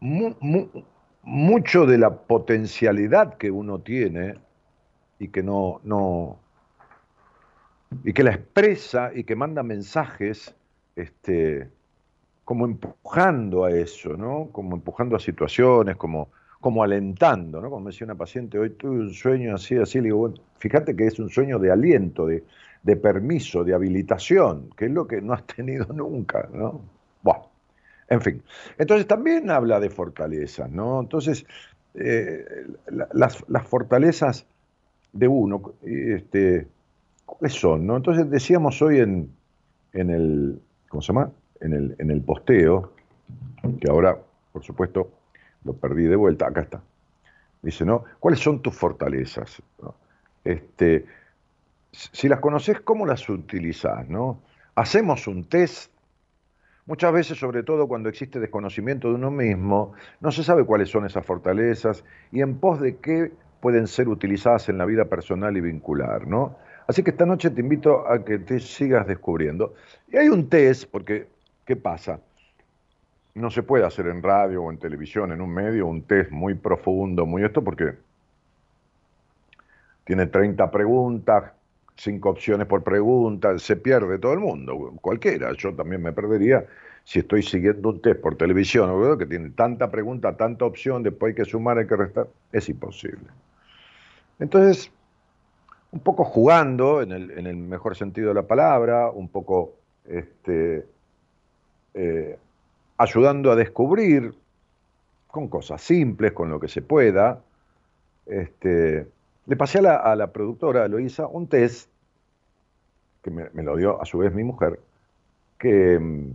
mu- 0.02 0.36
mu- 0.42 0.70
mucho 1.24 1.86
de 1.86 1.98
la 1.98 2.12
potencialidad 2.28 3.38
que 3.38 3.52
uno 3.52 3.80
tiene 3.82 4.36
y 5.20 5.30
que 5.30 5.44
no, 5.44 5.82
no 5.84 6.40
y 8.04 8.14
que 8.14 8.24
la 8.24 8.32
expresa 8.32 9.12
y 9.14 9.24
que 9.24 9.36
manda 9.36 9.64
mensajes 9.64 10.56
este 10.96 11.70
como 12.46 12.66
empujando 12.66 13.66
a 13.66 13.72
eso, 13.72 14.18
¿no? 14.18 14.50
Como 14.52 14.76
empujando 14.76 15.16
a 15.16 15.20
situaciones, 15.20 15.98
como, 15.98 16.32
como 16.62 16.84
alentando, 16.84 17.62
¿no? 17.62 17.70
Como 17.72 17.90
decía 17.90 18.06
una 18.06 18.16
paciente, 18.16 18.60
hoy 18.60 18.72
tuve 18.72 19.00
un 19.02 19.14
sueño 19.14 19.56
así, 19.56 19.78
así, 19.78 20.00
le 20.00 20.06
digo, 20.06 20.20
bueno, 20.20 20.38
fíjate 20.60 20.96
que 20.96 21.08
es 21.08 21.20
un 21.20 21.30
sueño 21.30 21.60
de 21.60 21.72
aliento, 21.72 22.28
de, 22.28 22.46
de 22.84 22.98
permiso, 22.98 23.64
de 23.64 23.74
habilitación, 23.76 24.72
que 24.78 24.86
es 24.88 24.92
lo 24.92 25.08
que 25.08 25.22
no 25.22 25.34
has 25.34 25.48
tenido 25.48 25.88
nunca, 25.96 26.50
¿no? 26.54 26.92
Bueno, 27.24 27.51
en 28.12 28.22
fin. 28.22 28.44
Entonces 28.78 29.08
también 29.08 29.50
habla 29.50 29.80
de 29.80 29.90
fortalezas, 29.90 30.70
¿no? 30.70 31.00
Entonces, 31.00 31.46
eh, 31.96 32.46
la- 32.88 33.10
las, 33.14 33.68
fortalezas 33.68 34.46
de 35.14 35.28
uno, 35.28 35.74
este, 35.84 36.68
¿cuáles 37.26 37.54
son? 37.54 37.88
No? 37.88 37.98
Entonces 37.98 38.30
decíamos 38.30 38.82
hoy 38.82 39.00
en, 39.00 39.32
en 39.94 40.10
el, 40.10 40.62
¿cómo 40.90 41.02
se 41.02 41.14
llama? 41.14 41.32
En 41.62 41.74
el, 41.74 41.96
en 42.00 42.12
el 42.12 42.22
posteo, 42.22 42.94
que 43.80 43.90
ahora, 43.90 44.18
por 44.54 44.64
supuesto, 44.64 45.12
lo 45.64 45.74
perdí 45.74 46.06
de 46.06 46.16
vuelta, 46.18 46.48
acá 46.48 46.62
está. 46.62 46.84
Dice, 47.62 47.86
¿no? 47.86 48.06
¿Cuáles 48.20 48.40
son 48.42 48.62
tus 48.62 48.76
fortalezas? 48.76 49.62
Este, 50.44 51.06
si 51.92 52.28
las 52.28 52.40
conoces, 52.40 52.82
¿cómo 52.82 53.06
las 53.06 53.28
utilizás? 53.30 54.10
¿no? 54.10 54.40
Hacemos 54.76 55.28
un 55.28 55.46
test. 55.46 55.92
Muchas 56.92 57.14
veces, 57.14 57.38
sobre 57.40 57.64
todo 57.64 57.88
cuando 57.88 58.10
existe 58.10 58.38
desconocimiento 58.38 59.08
de 59.08 59.14
uno 59.14 59.32
mismo, 59.32 59.94
no 60.20 60.30
se 60.30 60.44
sabe 60.44 60.66
cuáles 60.66 60.90
son 60.90 61.06
esas 61.06 61.26
fortalezas 61.26 62.04
y 62.34 62.42
en 62.42 62.58
pos 62.58 62.82
de 62.82 62.98
qué 62.98 63.32
pueden 63.62 63.88
ser 63.88 64.10
utilizadas 64.10 64.68
en 64.68 64.78
la 64.78 64.84
vida 64.84 65.06
personal 65.06 65.56
y 65.56 65.62
vincular, 65.62 66.28
¿no? 66.28 66.58
Así 66.88 67.02
que 67.02 67.12
esta 67.12 67.26
noche 67.26 67.50
te 67.50 67.62
invito 67.62 68.06
a 68.06 68.26
que 68.26 68.40
te 68.40 68.60
sigas 68.60 69.08
descubriendo. 69.08 69.74
Y 70.12 70.18
hay 70.18 70.28
un 70.28 70.50
test, 70.50 70.92
porque, 70.92 71.30
¿qué 71.64 71.78
pasa? 71.78 72.20
No 73.36 73.50
se 73.52 73.64
puede 73.64 73.86
hacer 73.86 74.08
en 74.08 74.22
radio 74.22 74.62
o 74.64 74.70
en 74.70 74.78
televisión, 74.78 75.32
en 75.32 75.40
un 75.40 75.54
medio, 75.54 75.88
un 75.88 76.02
test 76.02 76.30
muy 76.30 76.56
profundo, 76.56 77.26
muy 77.26 77.46
esto, 77.46 77.64
porque 77.64 77.94
tiene 80.04 80.26
30 80.26 80.70
preguntas, 80.70 81.54
5 81.98 82.30
opciones 82.30 82.68
por 82.68 82.84
pregunta, 82.84 83.58
se 83.60 83.76
pierde 83.76 84.18
todo 84.20 84.34
el 84.34 84.40
mundo, 84.40 84.94
cualquiera. 85.02 85.54
Yo 85.54 85.74
también 85.74 86.02
me 86.02 86.14
perdería 86.14 86.66
si 87.04 87.20
estoy 87.20 87.44
siguiendo 87.44 87.90
un 87.90 88.02
test 88.02 88.22
por 88.22 88.36
televisión, 88.36 89.18
que 89.18 89.26
tiene 89.26 89.50
tanta 89.52 89.90
pregunta, 89.90 90.38
tanta 90.38 90.66
opción, 90.66 91.04
después 91.04 91.32
hay 91.32 91.36
que 91.36 91.50
sumar, 91.50 91.78
hay 91.78 91.88
que 91.88 91.96
restar, 91.96 92.28
es 92.52 92.70
imposible. 92.70 93.28
Entonces, 94.40 94.92
un 95.92 96.00
poco 96.00 96.24
jugando, 96.24 97.02
en 97.02 97.12
el, 97.12 97.32
en 97.32 97.48
el 97.48 97.58
mejor 97.58 97.96
sentido 97.96 98.30
de 98.30 98.36
la 98.36 98.48
palabra, 98.48 99.10
un 99.10 99.28
poco 99.28 99.76
este, 100.06 100.86
eh, 101.94 102.38
ayudando 102.98 103.52
a 103.52 103.56
descubrir 103.56 104.34
con 105.28 105.48
cosas 105.48 105.82
simples, 105.82 106.34
con 106.34 106.50
lo 106.50 106.60
que 106.60 106.68
se 106.68 106.82
pueda. 106.82 107.42
Este, 108.26 109.08
le 109.46 109.56
pasé 109.56 109.80
a 109.80 109.82
la, 109.82 109.96
a 109.98 110.16
la 110.16 110.32
productora, 110.32 110.86
Eloisa, 110.86 111.28
un 111.28 111.48
test, 111.48 111.90
que 113.22 113.32
me, 113.32 113.50
lo 113.64 113.76
dio 113.76 114.02
a 114.02 114.06
su 114.06 114.18
vez 114.18 114.34
mi 114.34 114.44
mujer, 114.44 114.80
que, 115.60 116.00
mm, 116.00 116.32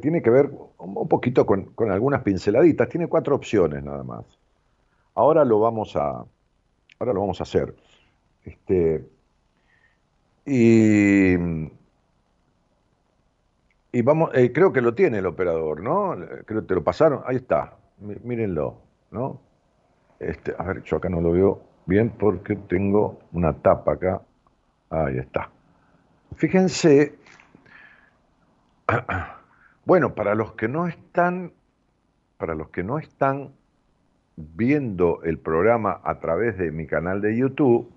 tiene 0.00 0.22
que 0.22 0.30
ver 0.30 0.50
un 0.78 1.08
poquito 1.08 1.46
con, 1.46 1.72
algunas 1.90 2.22
pinceladitas. 2.22 2.88
Tiene 2.88 3.06
cuatro 3.06 3.36
opciones 3.36 3.82
nada 3.84 4.02
más. 4.02 4.24
Ahora 5.14 5.44
lo 5.44 5.60
vamos 5.60 5.96
a, 5.96 6.24
ahora 6.98 7.12
lo 7.12 7.20
vamos 7.20 7.40
a 7.40 7.44
hacer. 7.44 7.74
Este, 8.44 9.04
y, 10.46 11.36
vamos, 14.02 14.30
eh, 14.34 14.52
creo 14.52 14.72
que 14.72 14.80
lo 14.80 14.94
tiene 14.94 15.18
el 15.18 15.26
operador, 15.26 15.80
¿no? 15.82 16.14
Creo 16.44 16.62
que 16.62 16.66
te 16.66 16.74
lo 16.74 16.84
pasaron. 16.84 17.22
Ahí 17.26 17.36
está. 17.36 17.76
Mí- 17.98 18.16
Mírenlo, 18.22 18.78
¿no? 19.10 19.40
Este, 20.18 20.54
a 20.56 20.62
ver, 20.64 20.82
yo 20.82 20.96
acá 20.96 21.08
no 21.08 21.20
lo 21.20 21.32
veo 21.32 21.62
bien 21.86 22.10
porque 22.10 22.56
tengo 22.56 23.18
una 23.32 23.52
tapa 23.52 23.92
acá. 23.92 24.22
Ahí 24.90 25.18
está. 25.18 25.50
Fíjense, 26.36 27.14
bueno, 29.84 30.14
para 30.14 30.34
los 30.34 30.52
que 30.52 30.68
no 30.68 30.86
están, 30.86 31.52
para 32.38 32.54
los 32.54 32.68
que 32.70 32.82
no 32.82 32.98
están 32.98 33.52
viendo 34.36 35.22
el 35.22 35.38
programa 35.38 36.00
a 36.02 36.18
través 36.18 36.58
de 36.58 36.70
mi 36.72 36.86
canal 36.86 37.20
de 37.20 37.36
YouTube, 37.36 37.90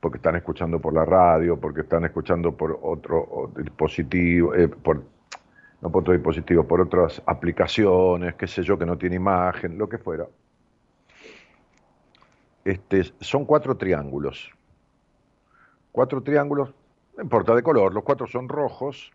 porque 0.00 0.18
están 0.18 0.36
escuchando 0.36 0.80
por 0.80 0.92
la 0.92 1.04
radio, 1.04 1.58
porque 1.58 1.80
están 1.80 2.04
escuchando 2.04 2.52
por 2.52 2.78
otro 2.82 3.50
dispositivo, 3.56 4.54
eh, 4.54 4.68
por, 4.68 5.02
no 5.80 5.90
por 5.90 6.02
otro 6.02 6.12
dispositivo, 6.12 6.64
por 6.64 6.80
otras 6.80 7.22
aplicaciones, 7.26 8.34
qué 8.34 8.46
sé 8.46 8.62
yo, 8.62 8.78
que 8.78 8.86
no 8.86 8.98
tiene 8.98 9.16
imagen, 9.16 9.78
lo 9.78 9.88
que 9.88 9.98
fuera. 9.98 10.26
Este, 12.66 13.04
son 13.20 13.44
cuatro 13.44 13.76
triángulos. 13.76 14.50
Cuatro 15.92 16.20
triángulos, 16.20 16.74
no 17.16 17.22
importa 17.22 17.54
de 17.54 17.62
color, 17.62 17.94
los 17.94 18.02
cuatro 18.02 18.26
son 18.26 18.48
rojos. 18.48 19.12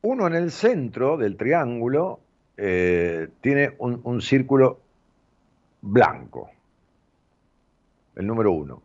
Uno 0.00 0.26
en 0.26 0.34
el 0.34 0.50
centro 0.50 1.18
del 1.18 1.36
triángulo 1.36 2.20
eh, 2.56 3.28
tiene 3.42 3.74
un, 3.76 4.22
círculo 4.22 4.80
blanco, 5.82 6.48
el 8.16 8.26
número 8.26 8.52
uno. 8.52 8.80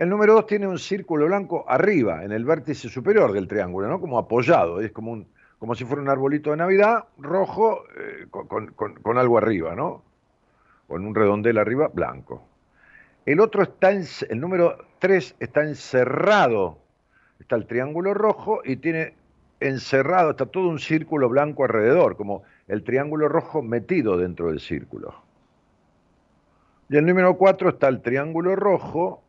El 0.00 0.08
número 0.08 0.34
dos 0.34 0.48
tiene 0.48 0.66
un 0.66 0.80
círculo 0.80 1.26
blanco 1.26 1.64
arriba, 1.68 2.24
en 2.24 2.32
el 2.32 2.44
vértice 2.44 2.88
superior 2.88 3.32
del 3.32 3.46
triángulo, 3.46 3.86
¿no? 3.86 4.00
Como 4.00 4.18
apoyado, 4.18 4.80
es 4.80 4.90
como, 4.90 5.12
un, 5.12 5.28
como 5.60 5.76
si 5.76 5.84
fuera 5.84 6.02
un 6.02 6.08
arbolito 6.08 6.50
de 6.50 6.56
Navidad 6.56 7.04
rojo 7.18 7.84
eh, 7.96 8.26
con 8.28 9.18
algo 9.18 9.38
arriba, 9.38 9.76
¿no? 9.76 10.02
Con 10.92 11.06
un 11.06 11.14
redondel 11.14 11.56
arriba 11.56 11.88
blanco. 11.88 12.46
El 13.24 13.40
otro 13.40 13.62
está, 13.62 13.92
en, 13.92 14.04
el 14.28 14.38
número 14.38 14.76
3 14.98 15.36
está 15.40 15.62
encerrado, 15.62 16.80
está 17.40 17.56
el 17.56 17.66
triángulo 17.66 18.12
rojo 18.12 18.60
y 18.62 18.76
tiene 18.76 19.14
encerrado, 19.58 20.32
está 20.32 20.44
todo 20.44 20.68
un 20.68 20.78
círculo 20.78 21.30
blanco 21.30 21.64
alrededor, 21.64 22.18
como 22.18 22.42
el 22.68 22.84
triángulo 22.84 23.26
rojo 23.28 23.62
metido 23.62 24.18
dentro 24.18 24.48
del 24.48 24.60
círculo. 24.60 25.14
Y 26.90 26.98
el 26.98 27.06
número 27.06 27.38
4 27.38 27.70
está 27.70 27.88
el 27.88 28.02
triángulo 28.02 28.54
rojo 28.54 29.22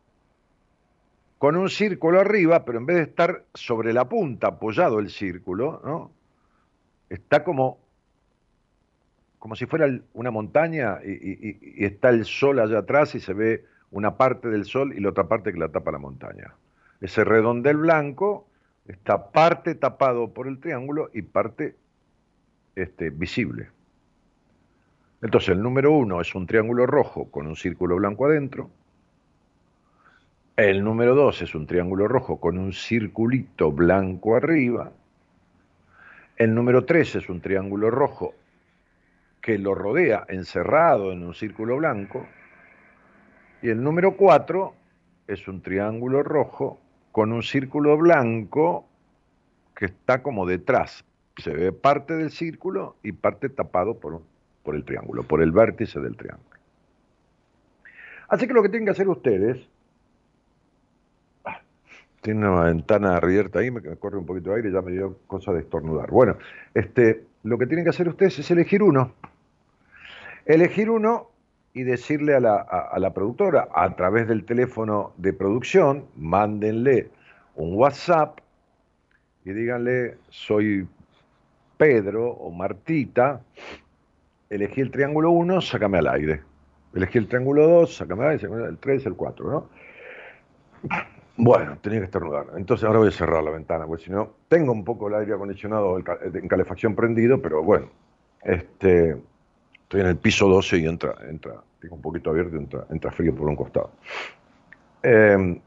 con 1.38 1.56
un 1.56 1.70
círculo 1.70 2.20
arriba, 2.20 2.66
pero 2.66 2.76
en 2.76 2.84
vez 2.84 2.96
de 2.96 3.02
estar 3.04 3.42
sobre 3.54 3.94
la 3.94 4.06
punta 4.06 4.48
apoyado 4.48 4.98
el 4.98 5.08
círculo, 5.08 5.80
¿no? 5.82 6.10
está 7.08 7.42
como, 7.42 7.78
como 9.44 9.56
si 9.56 9.66
fuera 9.66 9.86
una 10.14 10.30
montaña 10.30 11.00
y, 11.04 11.84
está 11.84 12.08
el 12.08 12.24
sol 12.24 12.60
allá 12.60 12.78
atrás 12.78 13.14
y 13.14 13.20
se 13.20 13.34
ve 13.34 13.66
una 13.90 14.16
parte 14.16 14.48
del 14.48 14.64
sol 14.64 14.94
y 14.96 15.00
la 15.00 15.10
otra 15.10 15.28
parte 15.28 15.52
que 15.52 15.58
la 15.58 15.68
tapa 15.68 15.92
la 15.92 15.98
montaña. 15.98 16.54
Ese 17.02 17.24
redondel 17.24 17.76
blanco 17.76 18.48
está 18.88 19.32
parte 19.32 19.74
tapado 19.74 20.32
por 20.32 20.48
el 20.48 20.60
triángulo 20.60 21.10
y 21.12 21.20
parte 21.20 21.76
este, 22.74 23.10
visible. 23.10 23.68
Entonces 25.20 25.50
el 25.50 25.60
número 25.60 25.92
uno 25.92 26.22
es 26.22 26.34
un 26.34 26.46
triángulo 26.46 26.86
rojo 26.86 27.30
con 27.30 27.46
un 27.46 27.54
círculo 27.54 27.96
blanco 27.96 28.24
adentro. 28.24 28.70
El 30.56 30.82
número 30.82 31.14
dos 31.14 31.42
es 31.42 31.54
un 31.54 31.66
triángulo 31.66 32.08
rojo 32.08 32.40
con 32.40 32.56
un 32.56 32.72
circulito 32.72 33.70
blanco 33.72 34.36
arriba. 34.36 34.90
El 36.38 36.54
número 36.54 36.86
tres 36.86 37.14
es 37.16 37.28
un 37.28 37.42
triángulo 37.42 37.90
rojo 37.90 38.32
que 39.44 39.58
lo 39.58 39.74
rodea 39.74 40.24
encerrado 40.30 41.12
en 41.12 41.22
un 41.22 41.34
círculo 41.34 41.76
blanco. 41.76 42.26
Y 43.60 43.68
el 43.68 43.82
número 43.82 44.16
4 44.16 44.74
es 45.26 45.46
un 45.48 45.60
triángulo 45.60 46.22
rojo 46.22 46.80
con 47.12 47.30
un 47.30 47.42
círculo 47.42 47.98
blanco 47.98 48.88
que 49.76 49.84
está 49.84 50.22
como 50.22 50.46
detrás. 50.46 51.04
Se 51.36 51.52
ve 51.52 51.72
parte 51.72 52.14
del 52.14 52.30
círculo 52.30 52.96
y 53.02 53.12
parte 53.12 53.50
tapado 53.50 54.00
por, 54.00 54.22
por 54.62 54.76
el 54.76 54.84
triángulo, 54.84 55.24
por 55.24 55.42
el 55.42 55.52
vértice 55.52 56.00
del 56.00 56.16
triángulo. 56.16 56.58
Así 58.28 58.46
que 58.46 58.54
lo 58.54 58.62
que 58.62 58.70
tienen 58.70 58.86
que 58.86 58.92
hacer 58.92 59.08
ustedes, 59.10 59.68
Ah, 61.44 61.60
tiene 62.22 62.48
una 62.48 62.64
ventana 62.64 63.18
abierta 63.18 63.58
ahí, 63.58 63.70
me, 63.70 63.82
me 63.82 63.96
corre 63.96 64.16
un 64.16 64.24
poquito 64.24 64.50
de 64.50 64.56
aire, 64.56 64.72
ya 64.72 64.80
me 64.80 64.92
dio 64.92 65.18
cosa 65.26 65.52
de 65.52 65.60
estornudar. 65.60 66.10
Bueno, 66.10 66.38
este, 66.72 67.26
lo 67.42 67.58
que 67.58 67.66
tienen 67.66 67.84
que 67.84 67.90
hacer 67.90 68.08
ustedes 68.08 68.38
es 68.38 68.50
elegir 68.50 68.82
uno. 68.82 69.12
Elegir 70.46 70.90
uno 70.90 71.30
y 71.72 71.82
decirle 71.82 72.34
a 72.34 72.40
la, 72.40 72.56
a- 72.56 72.98
la 72.98 73.12
productora, 73.12 73.68
a 73.74 73.94
través 73.96 74.28
del 74.28 74.44
teléfono 74.44 75.12
de 75.16 75.32
producción, 75.32 76.04
mándenle 76.16 77.10
un 77.56 77.74
WhatsApp 77.76 78.38
y 79.44 79.52
díganle, 79.52 80.16
soy 80.28 80.86
Pedro 81.76 82.30
o 82.30 82.50
Martita, 82.50 83.40
elegí 84.50 84.80
el 84.80 84.90
triángulo 84.90 85.30
1, 85.32 85.60
sácame 85.60 85.98
al 85.98 86.08
aire. 86.08 86.42
Elegí 86.94 87.18
el 87.18 87.26
triángulo 87.28 87.66
2, 87.66 87.96
sácame 87.96 88.24
al 88.24 88.30
aire, 88.30 88.48
el 88.68 88.78
3, 88.78 89.06
el 89.06 89.14
4, 89.14 89.50
¿no? 89.50 89.68
Bueno, 91.36 91.76
tenía 91.80 91.98
que 91.98 92.04
estornudar. 92.04 92.46
Entonces 92.56 92.84
ahora 92.86 93.00
voy 93.00 93.08
a 93.08 93.12
cerrar 93.12 93.42
la 93.42 93.50
ventana, 93.50 93.86
porque 93.86 94.04
si 94.04 94.10
no, 94.10 94.30
tengo 94.48 94.70
un 94.72 94.84
poco 94.84 95.08
el 95.08 95.14
aire 95.14 95.34
acondicionado 95.34 95.98
en 95.98 96.48
calefacción 96.48 96.94
prendido, 96.94 97.42
pero 97.42 97.62
bueno, 97.64 97.88
este, 98.42 99.16
estoy 99.84 100.00
en 100.02 100.08
el 100.08 100.16
piso 100.16 100.48
12 100.48 100.78
y 100.78 100.86
entra, 100.86 101.14
entra, 101.28 101.62
tengo 101.80 101.96
un 101.96 102.02
poquito 102.02 102.30
abierto 102.30 102.56
entra, 102.56 102.86
entra 102.90 103.10
frío 103.12 103.34
por 103.34 103.48
un 103.48 103.56
costado. 103.56 103.92
Eh, 105.02 105.60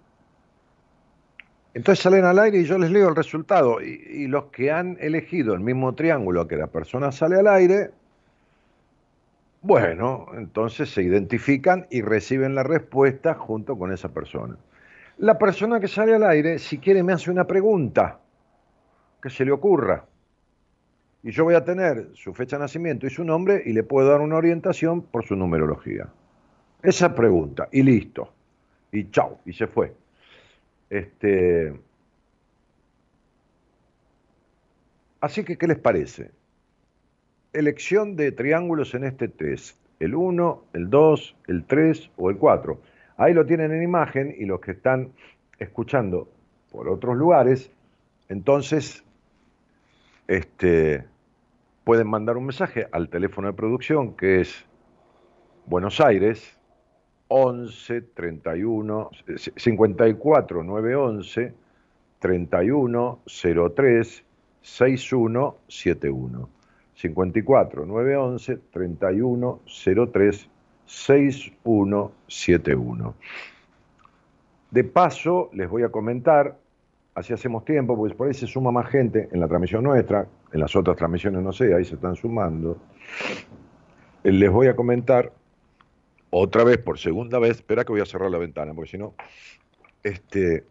Entonces 1.73 2.01
salen 2.03 2.25
al 2.25 2.39
aire 2.39 2.59
y 2.59 2.65
yo 2.65 2.77
les 2.79 2.89
leo 2.91 3.09
el 3.09 3.15
resultado. 3.15 3.81
Y, 3.81 4.01
y 4.09 4.27
los 4.27 4.45
que 4.45 4.71
han 4.71 4.97
elegido 4.99 5.53
el 5.53 5.59
mismo 5.59 5.93
triángulo 5.93 6.47
que 6.47 6.55
la 6.57 6.67
persona 6.67 7.11
sale 7.11 7.37
al 7.39 7.47
aire, 7.47 7.91
bueno, 9.61 10.27
entonces 10.33 10.89
se 10.89 11.03
identifican 11.03 11.85
y 11.91 12.01
reciben 12.01 12.55
la 12.55 12.63
respuesta 12.63 13.35
junto 13.35 13.77
con 13.77 13.91
esa 13.93 14.09
persona. 14.13 14.57
La 15.17 15.37
persona 15.37 15.79
que 15.79 15.87
sale 15.87 16.15
al 16.15 16.23
aire, 16.23 16.57
si 16.59 16.79
quiere, 16.79 17.03
me 17.03 17.13
hace 17.13 17.29
una 17.31 17.45
pregunta 17.45 18.19
que 19.21 19.29
se 19.29 19.45
le 19.45 19.51
ocurra. 19.51 20.05
Y 21.27 21.31
yo 21.31 21.43
voy 21.43 21.55
a 21.55 21.65
tener 21.65 22.11
su 22.13 22.33
fecha 22.33 22.55
de 22.55 22.61
nacimiento 22.61 23.05
y 23.05 23.09
su 23.09 23.21
nombre 23.21 23.61
y 23.65 23.73
le 23.73 23.83
puedo 23.83 24.07
dar 24.07 24.21
una 24.21 24.37
orientación 24.37 25.01
por 25.01 25.25
su 25.25 25.35
numerología. 25.35 26.07
Esa 26.81 27.13
pregunta, 27.13 27.67
y 27.69 27.83
listo. 27.83 28.31
Y 28.93 29.11
chao, 29.11 29.37
y 29.45 29.51
se 29.51 29.67
fue. 29.67 29.93
Este. 30.89 31.77
Así 35.19 35.43
que, 35.43 35.57
¿qué 35.57 35.67
les 35.67 35.77
parece? 35.77 36.31
Elección 37.51 38.15
de 38.15 38.31
triángulos 38.31 38.93
en 38.93 39.03
este 39.03 39.27
test. 39.27 39.77
El 39.99 40.15
1, 40.15 40.63
el 40.71 40.89
2, 40.89 41.35
el 41.47 41.65
3 41.65 42.09
o 42.15 42.29
el 42.29 42.37
4. 42.37 42.79
Ahí 43.17 43.33
lo 43.33 43.45
tienen 43.45 43.73
en 43.73 43.83
imagen 43.83 44.33
y 44.39 44.45
los 44.45 44.61
que 44.61 44.71
están 44.71 45.11
escuchando 45.59 46.29
por 46.71 46.87
otros 46.87 47.17
lugares, 47.17 47.69
entonces 48.29 49.03
este, 50.27 51.05
pueden 51.87 52.09
mandar 52.09 52.35
un 52.35 52.47
mensaje 52.47 52.89
al 52.91 53.07
teléfono 53.07 53.47
de 53.47 53.53
producción 53.53 54.17
que 54.17 54.41
es 54.41 54.65
Buenos 55.67 56.01
Aires 56.01 56.59
11 57.29 58.01
31 58.01 59.09
54 59.55 60.63
911 60.63 61.53
31 62.19 63.19
03 63.73 64.25
61 64.61 65.57
71 65.69 66.49
54 66.93 67.85
911 67.85 68.59
31 68.69 69.61
03 70.11 70.49
6171. 70.85 73.15
De 74.71 74.83
paso, 74.83 75.49
les 75.53 75.69
voy 75.69 75.83
a 75.83 75.89
comentar, 75.89 76.57
así 77.17 77.33
hacemos 77.33 77.65
tiempo, 77.65 77.97
porque 77.97 78.13
por 78.13 78.27
ahí 78.27 78.33
se 78.35 78.45
suma 78.45 78.71
más 78.71 78.87
gente 78.89 79.27
en 79.31 79.39
la 79.39 79.47
transmisión 79.47 79.83
nuestra, 79.83 80.27
en 80.53 80.59
las 80.59 80.75
otras 80.75 80.95
transmisiones 80.95 81.41
no 81.41 81.51
sé, 81.51 81.73
ahí 81.73 81.83
se 81.83 81.95
están 81.95 82.15
sumando. 82.15 82.77
Eh, 84.23 84.31
Les 84.31 84.51
voy 84.51 84.67
a 84.67 84.75
comentar 84.75 85.31
otra 86.29 86.63
vez, 86.63 86.77
por 86.77 86.99
segunda 86.99 87.39
vez, 87.39 87.57
espera 87.57 87.83
que 87.83 87.91
voy 87.91 88.01
a 88.01 88.05
cerrar 88.05 88.29
la 88.29 88.37
ventana, 88.37 88.71
porque 88.75 88.91
si 88.91 88.97
no, 88.99 89.15
este, 90.03 90.63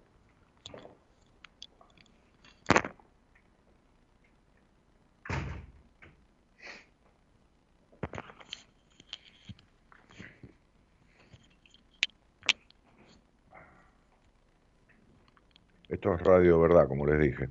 Esto 15.89 16.15
es 16.15 16.23
radio 16.23 16.61
verdad, 16.61 16.89
como 16.89 17.07
les 17.07 17.21
dije. 17.21 17.49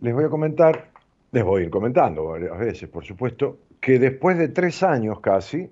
Les 0.00 0.14
voy 0.14 0.24
a 0.24 0.28
comentar, 0.28 0.90
les 1.32 1.44
voy 1.44 1.62
a 1.62 1.64
ir 1.64 1.70
comentando 1.70 2.26
varias 2.26 2.56
veces, 2.58 2.88
por 2.88 3.04
supuesto, 3.04 3.58
que 3.80 3.98
después 3.98 4.38
de 4.38 4.48
tres 4.48 4.82
años 4.82 5.20
casi, 5.20 5.68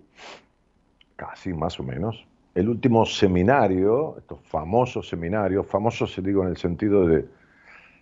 casi 1.15 1.53
más 1.53 1.79
o 1.79 1.85
menos, 1.85 2.27
el 2.55 2.69
último 2.69 3.07
seminario, 3.07 4.17
estos 4.19 4.41
famosos 4.43 5.09
seminarios, 5.09 5.67
famosos 5.67 6.13
se 6.13 6.21
digo 6.21 6.43
en 6.43 6.49
el 6.49 6.57
sentido 6.57 7.07
de, 7.07 7.27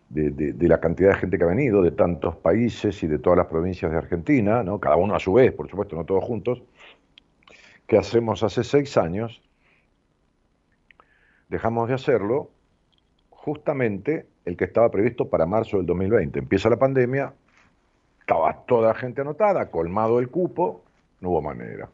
de, 0.09 0.31
de, 0.31 0.53
de, 0.55 0.69
la 0.69 0.81
cantidad 0.81 1.11
de 1.11 1.17
gente 1.17 1.37
que 1.37 1.45
ha 1.45 1.49
venido, 1.49 1.83
de 1.83 1.91
tantos 1.91 2.37
países 2.37 3.03
y 3.03 3.07
de 3.07 3.19
todas 3.19 3.37
las 3.37 3.47
provincias 3.47 3.93
de 3.93 3.99
Argentina, 3.99 4.63
¿no? 4.63 4.81
cada 4.81 4.97
uno 4.97 5.15
a 5.15 5.21
su 5.21 5.35
vez, 5.35 5.53
por 5.53 5.69
supuesto, 5.69 5.97
no 5.97 6.05
todos 6.05 6.25
juntos, 6.25 6.63
que 7.87 7.99
hacemos 7.99 8.43
hace 8.43 8.65
seis 8.65 8.97
años, 8.97 9.43
dejamos 11.49 11.89
de 11.89 11.95
hacerlo 11.95 12.56
justamente 13.47 14.27
el 14.45 14.57
que 14.57 14.65
estaba 14.65 14.91
previsto 14.91 15.31
para 15.31 15.47
marzo 15.47 15.77
del 15.77 15.87
2020. 15.87 16.41
Empieza 16.41 16.69
la 16.69 16.79
pandemia, 16.79 17.33
estaba 18.19 18.65
toda 18.67 18.89
la 18.89 18.95
gente 18.95 19.21
anotada, 19.21 19.71
colmado 19.71 20.19
el 20.19 20.29
cupo, 20.31 20.83
no 21.21 21.31
hubo 21.31 21.43
manera. 21.43 21.89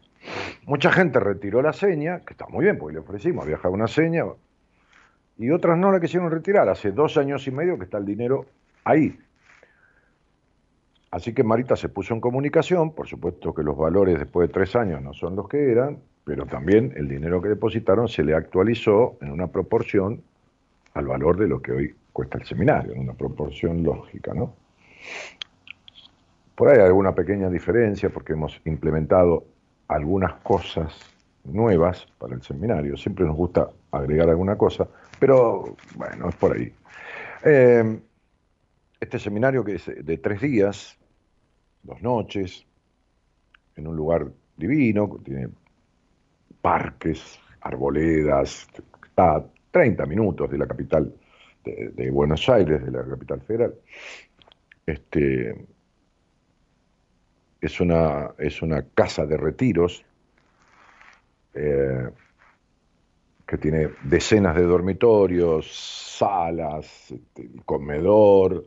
Mucha 0.64 0.90
gente 0.90 1.20
retiró 1.20 1.60
la 1.60 1.74
seña, 1.74 2.20
que 2.20 2.32
está 2.32 2.46
muy 2.46 2.64
bien, 2.64 2.78
porque 2.78 2.94
le 2.94 3.00
ofrecimos 3.00 3.46
viajar 3.46 3.70
una 3.70 3.86
seña, 3.86 4.24
y 5.36 5.50
otras 5.50 5.76
no 5.76 5.92
la 5.92 6.00
quisieron 6.00 6.30
retirar. 6.30 6.70
Hace 6.70 6.90
dos 6.90 7.18
años 7.18 7.46
y 7.46 7.50
medio 7.50 7.76
que 7.76 7.84
está 7.84 7.98
el 7.98 8.06
dinero 8.06 8.46
ahí. 8.84 9.18
Así 11.10 11.34
que 11.34 11.44
Marita 11.44 11.76
se 11.76 11.90
puso 11.90 12.14
en 12.14 12.22
comunicación, 12.22 12.94
por 12.94 13.06
supuesto 13.08 13.52
que 13.52 13.62
los 13.62 13.76
valores 13.76 14.18
después 14.18 14.48
de 14.48 14.54
tres 14.54 14.74
años 14.74 15.02
no 15.02 15.12
son 15.12 15.36
los 15.36 15.50
que 15.50 15.70
eran, 15.70 15.98
pero 16.24 16.46
también 16.46 16.94
el 16.96 17.08
dinero 17.08 17.42
que 17.42 17.50
depositaron 17.50 18.08
se 18.08 18.24
le 18.24 18.34
actualizó 18.34 19.18
en 19.20 19.32
una 19.32 19.48
proporción 19.48 20.22
al 20.94 21.06
valor 21.06 21.36
de 21.38 21.48
lo 21.48 21.60
que 21.60 21.72
hoy 21.72 21.94
cuesta 22.12 22.38
el 22.38 22.44
seminario, 22.44 22.92
en 22.92 23.00
una 23.00 23.14
proporción 23.14 23.82
lógica, 23.82 24.34
¿no? 24.34 24.54
Por 26.54 26.68
ahí 26.68 26.78
hay 26.78 26.86
alguna 26.86 27.14
pequeña 27.14 27.48
diferencia 27.48 28.10
porque 28.10 28.34
hemos 28.34 28.60
implementado 28.64 29.44
algunas 29.88 30.34
cosas 30.42 30.94
nuevas 31.44 32.06
para 32.18 32.34
el 32.34 32.42
seminario. 32.42 32.96
Siempre 32.96 33.24
nos 33.24 33.36
gusta 33.36 33.70
agregar 33.90 34.28
alguna 34.28 34.56
cosa, 34.56 34.86
pero 35.18 35.76
bueno, 35.96 36.28
es 36.28 36.36
por 36.36 36.56
ahí. 36.56 36.72
Eh, 37.44 38.00
este 39.00 39.18
seminario 39.18 39.64
que 39.64 39.74
es 39.74 39.86
de 39.86 40.18
tres 40.18 40.40
días, 40.40 40.98
dos 41.82 42.00
noches, 42.02 42.64
en 43.74 43.88
un 43.88 43.96
lugar 43.96 44.28
divino, 44.56 45.18
tiene 45.24 45.48
parques, 46.60 47.40
arboledas, 47.60 48.68
30 49.72 50.06
minutos 50.06 50.50
de 50.50 50.58
la 50.58 50.66
capital 50.66 51.12
de, 51.64 52.10
Buenos 52.10 52.48
Aires, 52.48 52.84
de 52.84 52.90
la 52.90 53.04
capital 53.04 53.40
federal. 53.40 53.74
Este, 54.86 55.66
es, 57.60 57.80
una, 57.80 58.30
es 58.38 58.62
una 58.62 58.82
casa 58.94 59.26
de 59.26 59.36
retiros 59.36 60.04
eh, 61.54 62.10
que 63.46 63.58
tiene 63.58 63.88
decenas 64.04 64.56
de 64.56 64.62
dormitorios, 64.62 65.72
salas, 66.18 67.10
este, 67.10 67.48
comedor, 67.64 68.66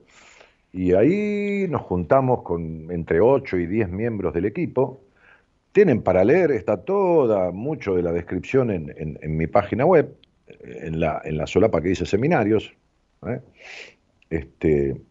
y 0.72 0.94
ahí 0.94 1.68
nos 1.70 1.82
juntamos 1.84 2.42
con 2.42 2.92
entre 2.92 3.22
8 3.22 3.58
y 3.58 3.68
10 3.68 3.90
miembros 3.90 4.34
del 4.34 4.46
equipo. 4.46 5.02
Tienen 5.72 6.02
para 6.02 6.24
leer, 6.24 6.52
está 6.52 6.84
toda, 6.84 7.52
mucho 7.52 7.96
de 7.96 8.02
la 8.02 8.12
descripción 8.12 8.72
en, 8.72 8.94
en 8.98 9.38
mi 9.38 9.48
página 9.48 9.86
web, 9.86 10.16
en 10.48 11.00
la, 11.00 11.22
en 11.24 11.38
la 11.38 11.48
solapa 11.48 11.82
que 11.82 11.90
dice 11.90 12.06
seminarios, 12.06 12.74
¿eh? 13.28 13.42
este, 14.30 15.02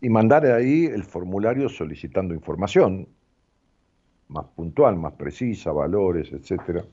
y 0.00 0.08
mandar 0.08 0.46
ahí 0.46 0.86
el 0.86 1.04
formulario 1.04 1.68
solicitando 1.68 2.34
información 2.34 3.08
más 4.28 4.46
puntual, 4.54 4.96
más 4.96 5.14
precisa, 5.14 5.72
valores, 5.72 6.32
etcétera. 6.32 6.84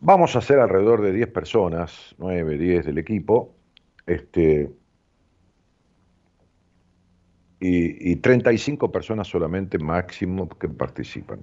Vamos 0.00 0.36
a 0.36 0.40
ser 0.40 0.58
alrededor 0.58 1.02
de 1.02 1.12
10 1.12 1.28
personas, 1.28 2.14
9, 2.18 2.58
10 2.58 2.86
del 2.86 2.98
equipo, 2.98 3.54
este, 4.06 4.70
y, 7.58 8.12
y 8.12 8.16
35 8.16 8.90
personas 8.90 9.28
solamente 9.28 9.78
máximo 9.78 10.48
que 10.48 10.68
participan. 10.68 11.40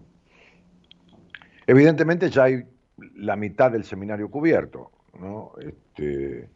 Evidentemente 1.67 2.29
ya 2.29 2.45
hay 2.45 2.63
la 3.15 3.35
mitad 3.35 3.71
del 3.71 3.83
seminario 3.83 4.29
cubierto, 4.29 4.91
¿no? 5.19 5.53
Este, 5.59 6.49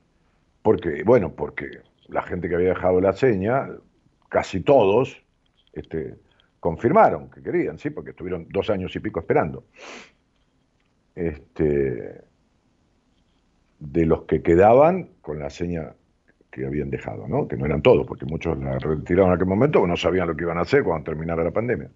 porque, 0.61 1.03
bueno, 1.03 1.33
porque 1.33 1.81
la 2.07 2.23
gente 2.23 2.49
que 2.49 2.55
había 2.55 2.69
dejado 2.69 3.01
la 3.01 3.13
seña, 3.13 3.69
casi 4.29 4.61
todos, 4.61 5.23
este, 5.73 6.15
confirmaron 6.59 7.29
que 7.29 7.41
querían, 7.41 7.77
sí, 7.77 7.89
porque 7.89 8.11
estuvieron 8.11 8.47
dos 8.49 8.69
años 8.69 8.95
y 8.95 8.99
pico 8.99 9.19
esperando. 9.19 9.65
Este, 11.15 12.21
de 13.79 14.05
los 14.05 14.23
que 14.23 14.41
quedaban 14.41 15.09
con 15.21 15.39
la 15.39 15.49
seña 15.49 15.93
que 16.51 16.65
habían 16.65 16.89
dejado, 16.89 17.27
¿no? 17.27 17.47
Que 17.47 17.57
no 17.57 17.65
eran 17.65 17.81
todos, 17.81 18.05
porque 18.05 18.25
muchos 18.25 18.57
la 18.59 18.77
retiraron 18.77 19.31
en 19.31 19.35
aquel 19.35 19.47
momento, 19.47 19.85
no 19.87 19.97
sabían 19.97 20.27
lo 20.27 20.35
que 20.35 20.43
iban 20.43 20.57
a 20.57 20.61
hacer 20.61 20.83
cuando 20.83 21.05
terminara 21.05 21.43
la 21.43 21.51
pandemia. 21.51 21.89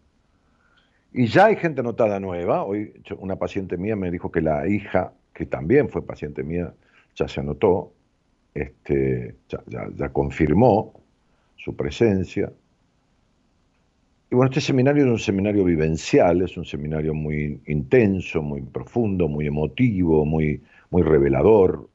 Y 1.18 1.28
ya 1.28 1.46
hay 1.46 1.56
gente 1.56 1.80
anotada 1.80 2.20
nueva. 2.20 2.66
Hoy 2.66 2.92
una 3.20 3.38
paciente 3.38 3.78
mía 3.78 3.96
me 3.96 4.12
dijo 4.12 4.30
que 4.30 4.42
la 4.42 4.68
hija, 4.68 5.14
que 5.34 5.46
también 5.46 5.88
fue 5.88 6.06
paciente 6.06 6.44
mía, 6.44 6.74
ya 7.16 7.26
se 7.30 7.40
anotó, 7.40 7.94
este, 8.54 9.36
ya, 9.48 9.64
ya, 9.96 10.10
confirmó 10.10 10.94
su 11.56 11.74
presencia. 11.74 12.52
Y 14.30 14.36
bueno, 14.36 14.50
este 14.50 14.60
seminario 14.60 15.06
es 15.06 15.10
un 15.10 15.20
seminario 15.20 15.64
vivencial, 15.64 16.42
es 16.42 16.58
un 16.58 16.66
seminario 16.66 17.14
muy 17.14 17.62
intenso, 17.68 18.42
muy 18.42 18.62
profundo, 18.62 19.30
muy 19.30 19.48
emotivo, 19.48 20.26
muy, 20.26 20.62
muy 20.90 21.02
revelador, 21.02 21.88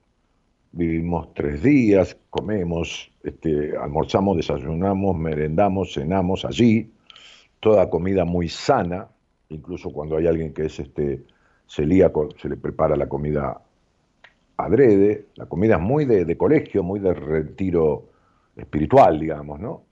vivimos 0.73 1.35
tres 1.35 1.63
días, 1.63 2.17
comemos, 2.31 3.13
este, 3.23 3.77
almorzamos, 3.77 4.39
desayunamos, 4.39 5.15
merendamos, 5.15 5.93
cenamos 5.93 6.47
allí, 6.47 6.91
toda 7.61 7.91
comida 7.91 8.25
muy 8.25 8.49
sana, 8.49 9.09
incluso 9.51 9.91
cuando 9.91 10.17
hay 10.17 10.27
alguien 10.27 10.53
que 10.53 10.67
es 10.67 10.81
este, 10.81 11.23
celíaco, 11.67 12.29
se 12.37 12.49
le 12.49 12.57
prepara 12.57 12.97
la 12.97 13.09
comida 13.09 13.61
adrede, 14.57 15.27
la 15.37 15.47
comida 15.47 15.77
es 15.77 15.81
muy 15.81 16.05
de, 16.05 16.25
de 16.25 16.37
colegio, 16.37 16.83
muy 16.83 17.01
de 17.01 17.15
retiro 17.15 18.09
espiritual, 18.57 19.19
digamos, 19.19 19.61
¿no? 19.61 19.83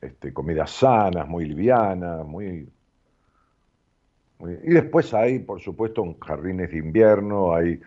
Este, 0.00 0.32
comidas 0.32 0.70
sanas, 0.70 1.26
muy 1.28 1.46
livianas, 1.46 2.26
muy. 2.26 2.68
Y 4.40 4.70
después 4.70 5.14
hay, 5.14 5.38
por 5.38 5.60
supuesto, 5.60 6.04
jardines 6.20 6.70
de 6.70 6.78
invierno, 6.78 7.54
hay 7.54 7.80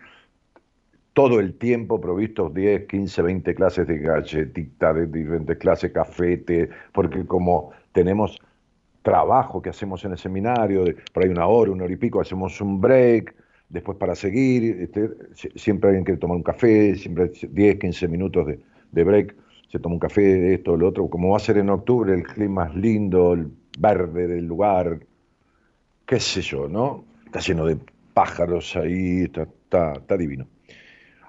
todo 1.12 1.38
el 1.38 1.58
tiempo 1.58 2.00
provistos 2.00 2.52
10, 2.54 2.86
15, 2.86 3.22
20 3.22 3.54
clases 3.54 3.86
de 3.86 3.98
galletita, 3.98 4.92
de 4.92 5.06
diferentes 5.06 5.56
clases, 5.58 5.92
café, 5.92 6.38
té, 6.38 6.70
porque 6.92 7.26
como 7.26 7.72
tenemos 7.92 8.40
trabajo 9.08 9.62
que 9.62 9.70
hacemos 9.70 10.04
en 10.04 10.12
el 10.12 10.18
seminario, 10.18 10.84
por 11.14 11.22
ahí 11.22 11.30
una 11.30 11.46
hora, 11.46 11.70
una 11.70 11.84
hora 11.84 11.92
y 11.94 11.96
pico, 11.96 12.20
hacemos 12.20 12.60
un 12.60 12.78
break, 12.78 13.34
después 13.70 13.96
para 13.96 14.14
seguir, 14.14 14.82
este, 14.82 15.08
siempre 15.56 15.88
alguien 15.88 16.04
quiere 16.04 16.20
tomar 16.20 16.36
un 16.36 16.42
café, 16.42 16.94
siempre 16.94 17.30
10, 17.50 17.78
15 17.78 18.06
minutos 18.08 18.46
de, 18.46 18.60
de 18.92 19.04
break 19.04 19.34
se 19.70 19.78
toma 19.78 19.94
un 19.94 19.98
café, 19.98 20.52
esto, 20.54 20.76
lo 20.76 20.88
otro, 20.88 21.08
como 21.08 21.30
va 21.30 21.38
a 21.38 21.40
ser 21.40 21.56
en 21.56 21.70
octubre, 21.70 22.12
el 22.14 22.22
clima 22.22 22.66
es 22.66 22.74
lindo, 22.74 23.32
el 23.32 23.50
verde 23.78 24.26
del 24.26 24.44
lugar, 24.44 25.00
qué 26.06 26.20
sé 26.20 26.42
yo, 26.42 26.68
¿no? 26.68 27.04
Está 27.24 27.40
lleno 27.40 27.64
de 27.64 27.78
pájaros 28.12 28.76
ahí, 28.76 29.22
está, 29.22 29.42
está, 29.42 29.92
está 29.92 30.16
divino. 30.18 30.46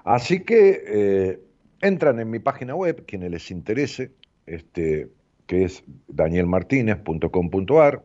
Así 0.04 0.40
que 0.40 0.82
eh, 0.86 1.40
entran 1.80 2.18
en 2.20 2.28
mi 2.28 2.40
página 2.40 2.74
web, 2.74 3.04
quienes 3.06 3.30
les 3.30 3.50
interese, 3.50 4.12
este, 4.44 5.08
que 5.50 5.64
es 5.64 5.82
danielmartinez.com.ar, 6.06 8.04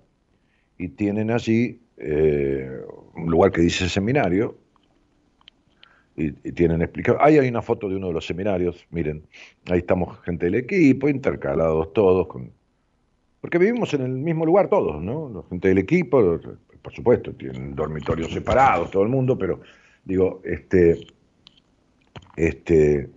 y 0.79 0.88
tienen 0.89 1.29
allí 1.29 1.79
eh, 1.97 2.81
un 3.15 3.29
lugar 3.29 3.51
que 3.51 3.62
dice 3.62 3.88
seminario, 3.88 4.58
y, 6.17 6.31
tienen 6.53 6.81
explicado. 6.81 7.21
Ahí 7.21 7.38
hay 7.38 7.47
una 7.47 7.62
foto 7.62 7.88
de 7.88 7.97
uno 7.97 8.08
de 8.08 8.13
los 8.13 8.25
seminarios, 8.25 8.88
miren, 8.89 9.27
ahí 9.69 9.77
estamos 9.77 10.19
gente 10.21 10.47
del 10.47 10.55
equipo, 10.55 11.08
intercalados 11.08 11.93
todos, 11.93 12.25
con... 12.25 12.51
porque 13.41 13.60
vivimos 13.60 13.93
en 13.93 14.01
el 14.01 14.13
mismo 14.13 14.43
lugar 14.43 14.67
todos, 14.67 14.99
¿no? 15.03 15.29
La 15.29 15.47
gente 15.47 15.67
del 15.67 15.77
equipo, 15.77 16.39
por 16.81 16.93
supuesto, 16.93 17.31
tienen 17.34 17.75
dormitorios 17.75 18.31
separados, 18.31 18.89
todo 18.89 19.03
el 19.03 19.10
mundo, 19.10 19.38
pero 19.38 19.62
digo, 20.03 20.41
este, 20.45 20.97
este, 22.38 23.08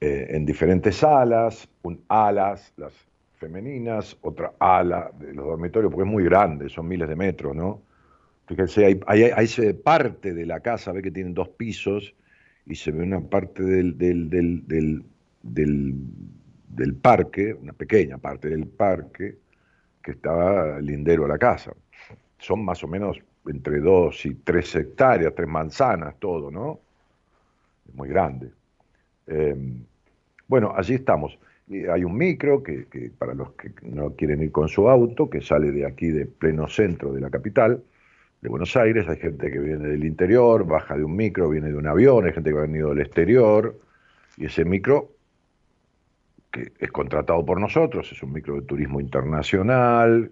eh, 0.00 0.26
en 0.30 0.46
diferentes 0.46 0.96
salas, 0.96 1.68
un 1.82 2.02
alas, 2.08 2.72
las 2.76 2.92
femeninas, 3.36 4.16
otra 4.22 4.52
ala 4.58 5.10
de 5.18 5.34
los 5.34 5.46
dormitorios, 5.46 5.92
porque 5.92 6.08
es 6.08 6.12
muy 6.12 6.24
grande, 6.24 6.68
son 6.68 6.88
miles 6.88 7.08
de 7.08 7.16
metros, 7.16 7.54
¿no? 7.54 7.82
Fíjense, 8.46 8.86
ahí, 9.06 9.30
ahí, 9.34 9.46
se 9.46 9.66
ve 9.66 9.74
parte 9.74 10.32
de 10.32 10.46
la 10.46 10.60
casa, 10.60 10.92
ve 10.92 11.02
que 11.02 11.10
tienen 11.10 11.34
dos 11.34 11.50
pisos 11.50 12.14
y 12.64 12.74
se 12.74 12.90
ve 12.92 13.02
una 13.02 13.20
parte 13.20 13.62
del, 13.62 13.98
del, 13.98 14.30
del, 14.30 15.04
del 16.68 16.94
parque, 16.94 17.52
una 17.52 17.72
pequeña 17.74 18.18
parte 18.18 18.48
del 18.48 18.66
parque, 18.66 19.36
que 20.02 20.12
estaba 20.12 20.80
lindero 20.80 21.26
a 21.26 21.28
la 21.28 21.38
casa. 21.38 21.72
Son 22.38 22.64
más 22.64 22.82
o 22.82 22.88
menos 22.88 23.18
entre 23.46 23.80
dos 23.80 24.24
y 24.24 24.34
tres 24.34 24.74
hectáreas, 24.74 25.34
tres 25.34 25.48
manzanas, 25.48 26.14
todo, 26.18 26.50
¿no? 26.50 26.80
Es 27.86 27.94
muy 27.94 28.08
grande. 28.08 28.50
Eh, 29.28 29.56
bueno, 30.46 30.72
allí 30.76 30.94
estamos. 30.94 31.38
Hay 31.70 32.02
un 32.02 32.16
micro 32.16 32.62
que, 32.62 32.86
que, 32.86 33.10
para 33.10 33.34
los 33.34 33.52
que 33.52 33.70
no 33.82 34.14
quieren 34.14 34.42
ir 34.42 34.50
con 34.50 34.68
su 34.68 34.88
auto, 34.88 35.28
que 35.28 35.42
sale 35.42 35.70
de 35.70 35.84
aquí, 35.84 36.08
de 36.08 36.24
pleno 36.24 36.66
centro 36.66 37.12
de 37.12 37.20
la 37.20 37.28
capital, 37.28 37.82
de 38.40 38.48
Buenos 38.48 38.76
Aires, 38.76 39.08
hay 39.08 39.16
gente 39.16 39.50
que 39.50 39.58
viene 39.58 39.88
del 39.88 40.04
interior, 40.04 40.64
baja 40.64 40.96
de 40.96 41.04
un 41.04 41.16
micro, 41.16 41.50
viene 41.50 41.68
de 41.68 41.74
un 41.74 41.86
avión, 41.86 42.24
hay 42.24 42.32
gente 42.32 42.50
que 42.50 42.56
ha 42.56 42.62
venido 42.62 42.90
del 42.90 43.00
exterior, 43.00 43.78
y 44.36 44.46
ese 44.46 44.64
micro, 44.64 45.10
que 46.52 46.72
es 46.78 46.92
contratado 46.92 47.44
por 47.44 47.60
nosotros, 47.60 48.10
es 48.12 48.22
un 48.22 48.32
micro 48.32 48.54
de 48.54 48.62
turismo 48.62 49.00
internacional, 49.00 50.30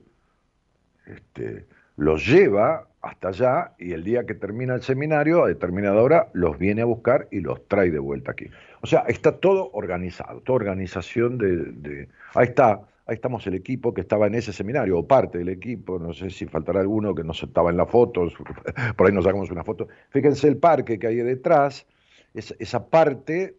este, 1.07 1.67
los 1.97 2.27
lleva 2.27 2.89
hasta 3.07 3.29
allá 3.29 3.73
y 3.79 3.93
el 3.93 4.05
día 4.05 4.25
que 4.27 4.35
termina 4.35 4.75
el 4.75 4.83
seminario, 4.83 5.45
a 5.45 5.49
determinada 5.49 6.01
hora, 6.03 6.29
los 6.33 6.59
viene 6.59 6.83
a 6.83 6.85
buscar 6.85 7.29
y 7.31 7.41
los 7.41 7.67
trae 7.69 7.91
de 7.91 7.99
vuelta 7.99 8.33
aquí. 8.33 8.47
O 8.83 8.87
sea, 8.87 9.05
está 9.09 9.39
todo 9.39 9.71
organizado, 9.73 10.41
toda 10.41 10.57
organización 10.57 11.39
de... 11.39 12.09
Ahí 12.35 12.47
está, 12.47 12.83
ahí 13.07 13.15
estamos 13.15 13.47
el 13.47 13.55
equipo 13.55 13.95
que 13.95 14.01
estaba 14.01 14.27
en 14.27 14.35
ese 14.35 14.53
seminario, 14.53 14.99
o 14.99 15.07
parte 15.07 15.39
del 15.39 15.49
equipo, 15.49 15.99
no 15.99 16.13
sé 16.13 16.31
si 16.31 16.47
faltará 16.47 16.81
alguno 16.81 17.15
que 17.15 17.25
no 17.25 17.33
estaba 17.33 17.71
en 17.71 17.77
la 17.77 17.87
foto, 17.87 18.29
por 18.97 19.07
ahí 19.07 19.13
nos 19.13 19.25
sacamos 19.25 19.51
una 19.51 19.65
foto. 19.65 19.89
Fíjense 20.11 20.49
el 20.49 20.59
parque 20.59 20.99
que 20.99 21.07
hay 21.07 21.17
detrás, 21.17 21.87
es, 22.35 22.55
esa 22.59 22.89
parte 22.89 23.57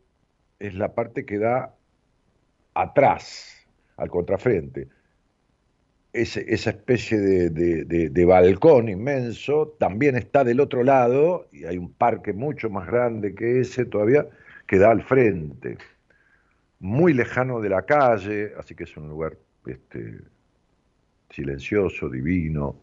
es 0.59 0.75
la 0.75 0.93
parte 0.93 1.25
que 1.25 1.39
da 1.39 1.73
atrás, 2.73 3.67
al 3.95 4.09
contrafrente. 4.09 4.87
Esa 6.21 6.69
especie 6.71 7.19
de, 7.19 8.25
balcón 8.25 8.89
inmenso 8.89 9.75
también 9.79 10.15
está 10.15 10.43
del 10.43 10.59
otro 10.59 10.83
lado, 10.83 11.47
y 11.51 11.65
hay 11.65 11.77
un 11.77 11.93
parque 11.93 12.33
mucho 12.33 12.69
más 12.69 12.87
grande 12.87 13.35
que 13.35 13.61
ese 13.61 13.85
todavía, 13.85 14.25
que 14.65 14.77
da 14.77 14.91
al 14.91 15.03
frente 15.03 15.77
muy 16.79 17.13
lejano 17.13 17.59
de 17.59 17.69
la 17.69 17.83
calle, 17.83 18.51
así 18.57 18.75
que 18.75 18.83
es 18.83 18.97
un 18.97 19.09
lugar 19.09 19.37
este, 19.65 20.19
silencioso, 21.29 22.09
divino, 22.09 22.75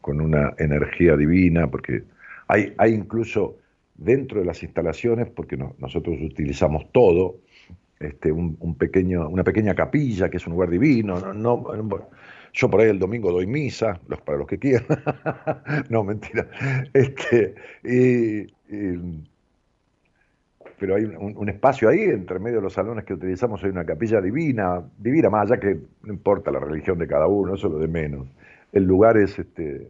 con 0.00 0.20
una 0.20 0.54
energía 0.58 1.16
divina, 1.16 1.68
porque 1.68 2.04
hay, 2.48 2.74
hay 2.78 2.92
incluso 2.94 3.58
dentro 3.94 4.40
de 4.40 4.46
las 4.46 4.62
instalaciones, 4.62 5.28
porque 5.30 5.56
no, 5.56 5.74
nosotros 5.78 6.16
utilizamos 6.20 6.90
todo, 6.90 7.36
este, 8.00 8.32
un, 8.32 8.56
un, 8.58 8.74
pequeño, 8.74 9.28
una 9.28 9.44
pequeña 9.44 9.74
capilla, 9.76 10.28
que 10.28 10.38
es 10.38 10.46
un 10.46 10.54
lugar 10.54 10.70
divino. 10.70 11.20
No, 11.20 11.32
no, 11.32 12.08
yo 12.52 12.70
por 12.70 12.80
ahí 12.80 12.90
el 12.90 12.98
domingo 12.98 13.32
doy 13.32 13.46
misa, 13.46 14.00
los, 14.08 14.20
para 14.20 14.38
los 14.38 14.46
que 14.46 14.58
quieran. 14.58 14.86
no, 15.88 16.04
mentira. 16.04 16.46
Este, 16.92 17.54
y, 17.84 18.46
pero 20.78 20.96
hay 20.96 21.04
un, 21.04 21.48
espacio 21.48 21.88
ahí, 21.88 22.00
entre 22.00 22.40
medio 22.40 22.56
de 22.56 22.62
los 22.62 22.72
salones 22.72 23.04
que 23.04 23.14
utilizamos, 23.14 23.62
hay 23.62 23.70
una 23.70 23.84
capilla 23.84 24.20
divina, 24.20 24.82
divina, 24.98 25.30
más 25.30 25.48
allá 25.48 25.60
que 25.60 25.78
no 26.02 26.12
importa 26.12 26.50
la 26.50 26.58
religión 26.58 26.98
de 26.98 27.06
cada 27.06 27.28
uno, 27.28 27.54
eso 27.54 27.68
es 27.68 27.72
lo 27.74 27.78
de 27.78 27.86
menos. 27.86 28.26
El 28.72 28.84
lugar 28.84 29.16
es 29.16 29.38
este, 29.38 29.88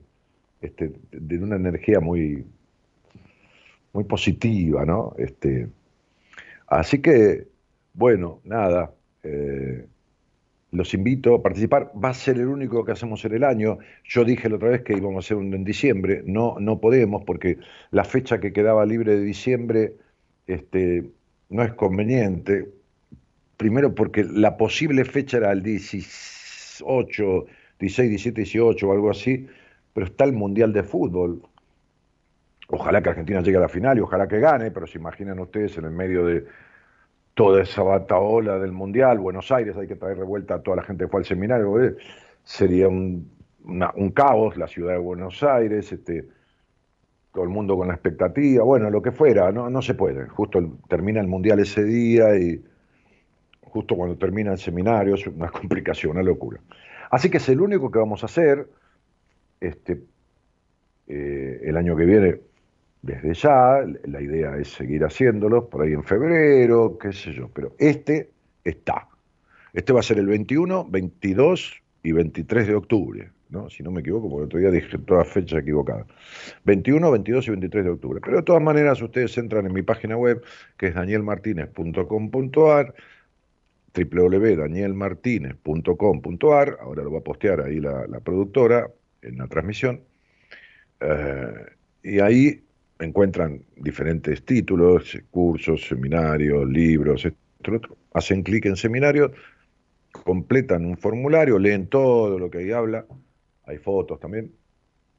este, 0.60 0.92
de 1.10 1.38
una 1.38 1.56
energía 1.56 1.98
muy, 1.98 2.44
muy 3.94 4.04
positiva, 4.04 4.84
¿no? 4.84 5.14
Este, 5.16 5.68
así 6.66 7.00
que, 7.00 7.48
bueno, 7.94 8.40
nada, 8.44 8.92
eh, 9.22 9.86
los 10.72 10.94
invito 10.94 11.34
a 11.34 11.42
participar. 11.42 11.92
Va 12.02 12.08
a 12.08 12.14
ser 12.14 12.38
el 12.38 12.48
único 12.48 12.84
que 12.84 12.92
hacemos 12.92 13.24
en 13.24 13.34
el 13.34 13.44
año. 13.44 13.78
Yo 14.04 14.24
dije 14.24 14.48
la 14.48 14.56
otra 14.56 14.70
vez 14.70 14.82
que 14.82 14.94
íbamos 14.94 15.16
a 15.16 15.26
hacer 15.26 15.36
un 15.36 15.54
en 15.54 15.64
diciembre, 15.64 16.22
no, 16.26 16.56
no 16.58 16.80
podemos 16.80 17.22
porque 17.24 17.58
la 17.90 18.04
fecha 18.04 18.40
que 18.40 18.52
quedaba 18.52 18.84
libre 18.84 19.16
de 19.16 19.22
diciembre 19.22 19.94
este, 20.46 21.04
no 21.50 21.62
es 21.62 21.74
conveniente. 21.74 22.68
Primero 23.58 23.94
porque 23.94 24.24
la 24.24 24.56
posible 24.56 25.04
fecha 25.04 25.36
era 25.36 25.52
el 25.52 25.62
18, 25.62 27.46
16, 27.78 28.08
17, 28.08 28.40
18 28.40 28.88
o 28.88 28.92
algo 28.92 29.10
así, 29.10 29.46
pero 29.92 30.06
está 30.06 30.24
el 30.24 30.32
Mundial 30.32 30.72
de 30.72 30.82
Fútbol. 30.82 31.42
Ojalá 32.68 33.02
que 33.02 33.10
Argentina 33.10 33.42
llegue 33.42 33.58
a 33.58 33.60
la 33.60 33.68
final 33.68 33.98
y 33.98 34.00
ojalá 34.00 34.26
que 34.26 34.40
gane, 34.40 34.70
pero 34.70 34.86
se 34.86 34.98
imaginan 34.98 35.38
ustedes 35.38 35.76
en 35.76 35.84
el 35.84 35.90
medio 35.90 36.24
de 36.24 36.46
toda 37.34 37.62
esa 37.62 37.82
bataola 37.82 38.58
del 38.58 38.72
Mundial, 38.72 39.18
Buenos 39.18 39.50
Aires, 39.50 39.76
hay 39.76 39.86
que 39.86 39.96
traer 39.96 40.18
revuelta 40.18 40.56
a 40.56 40.62
toda 40.62 40.78
la 40.78 40.82
gente 40.82 41.04
que 41.04 41.10
fue 41.10 41.20
al 41.20 41.26
seminario, 41.26 41.82
¿eh? 41.82 41.96
sería 42.44 42.88
un, 42.88 43.30
un, 43.64 44.10
caos 44.10 44.56
la 44.56 44.66
ciudad 44.66 44.92
de 44.92 44.98
Buenos 44.98 45.42
Aires, 45.42 45.92
este, 45.92 46.26
todo 47.32 47.44
el 47.44 47.50
mundo 47.50 47.76
con 47.76 47.88
la 47.88 47.94
expectativa, 47.94 48.64
bueno, 48.64 48.90
lo 48.90 49.00
que 49.00 49.12
fuera, 49.12 49.50
no, 49.50 49.70
no 49.70 49.80
se 49.80 49.94
puede. 49.94 50.26
Justo 50.28 50.78
termina 50.88 51.20
el 51.20 51.28
mundial 51.28 51.60
ese 51.60 51.84
día 51.84 52.36
y 52.36 52.62
justo 53.62 53.96
cuando 53.96 54.16
termina 54.18 54.52
el 54.52 54.58
seminario 54.58 55.14
es 55.14 55.26
una 55.26 55.48
complicación, 55.50 56.12
una 56.12 56.22
locura. 56.22 56.60
Así 57.10 57.30
que 57.30 57.38
es 57.38 57.48
el 57.48 57.60
único 57.60 57.90
que 57.90 57.98
vamos 57.98 58.22
a 58.22 58.26
hacer 58.26 58.68
este, 59.60 60.02
eh, 61.06 61.60
el 61.64 61.76
año 61.76 61.96
que 61.96 62.04
viene 62.04 62.40
desde 63.02 63.34
ya, 63.34 63.84
la 64.04 64.20
idea 64.20 64.56
es 64.56 64.68
seguir 64.68 65.04
haciéndolo, 65.04 65.68
por 65.68 65.82
ahí 65.82 65.92
en 65.92 66.04
febrero, 66.04 66.98
qué 66.98 67.12
sé 67.12 67.32
yo, 67.32 67.48
pero 67.48 67.74
este 67.78 68.30
está. 68.64 69.08
Este 69.72 69.92
va 69.92 70.00
a 70.00 70.04
ser 70.04 70.18
el 70.18 70.26
21, 70.26 70.86
22 70.88 71.82
y 72.02 72.12
23 72.12 72.66
de 72.66 72.74
octubre 72.74 73.30
¿no? 73.52 73.70
Si 73.70 73.82
no 73.82 73.90
me 73.90 74.00
equivoco, 74.00 74.30
porque 74.30 74.42
el 74.42 74.46
otro 74.46 74.58
día 74.58 74.70
dije 74.70 74.96
todas 74.98 75.28
fechas 75.28 75.60
equivocadas. 75.60 76.06
21, 76.64 77.10
22 77.10 77.46
y 77.46 77.50
23 77.50 77.84
de 77.84 77.90
octubre. 77.90 78.20
Pero 78.24 78.38
de 78.38 78.42
todas 78.42 78.62
maneras, 78.62 79.02
ustedes 79.02 79.36
entran 79.38 79.66
en 79.66 79.74
mi 79.74 79.82
página 79.82 80.16
web, 80.16 80.42
que 80.78 80.86
es 80.86 80.94
danielmartinez.com.ar, 80.94 82.94
www.danielmartinez.com.ar, 83.94 86.78
ahora 86.80 87.02
lo 87.02 87.12
va 87.12 87.18
a 87.18 87.22
postear 87.22 87.60
ahí 87.60 87.78
la, 87.78 88.06
la 88.06 88.20
productora 88.20 88.90
en 89.20 89.36
la 89.36 89.48
transmisión, 89.48 90.00
eh, 91.00 91.66
y 92.02 92.20
ahí 92.20 92.64
encuentran 93.04 93.62
diferentes 93.76 94.44
títulos, 94.44 95.18
cursos, 95.30 95.86
seminarios, 95.86 96.68
libros, 96.68 97.24
esto, 97.24 97.38
otro. 97.74 97.96
hacen 98.12 98.42
clic 98.42 98.66
en 98.66 98.76
seminario, 98.76 99.32
completan 100.10 100.84
un 100.84 100.96
formulario, 100.96 101.58
leen 101.58 101.86
todo 101.86 102.38
lo 102.38 102.50
que 102.50 102.58
ahí 102.58 102.72
habla, 102.72 103.06
hay 103.64 103.78
fotos 103.78 104.20
también, 104.20 104.52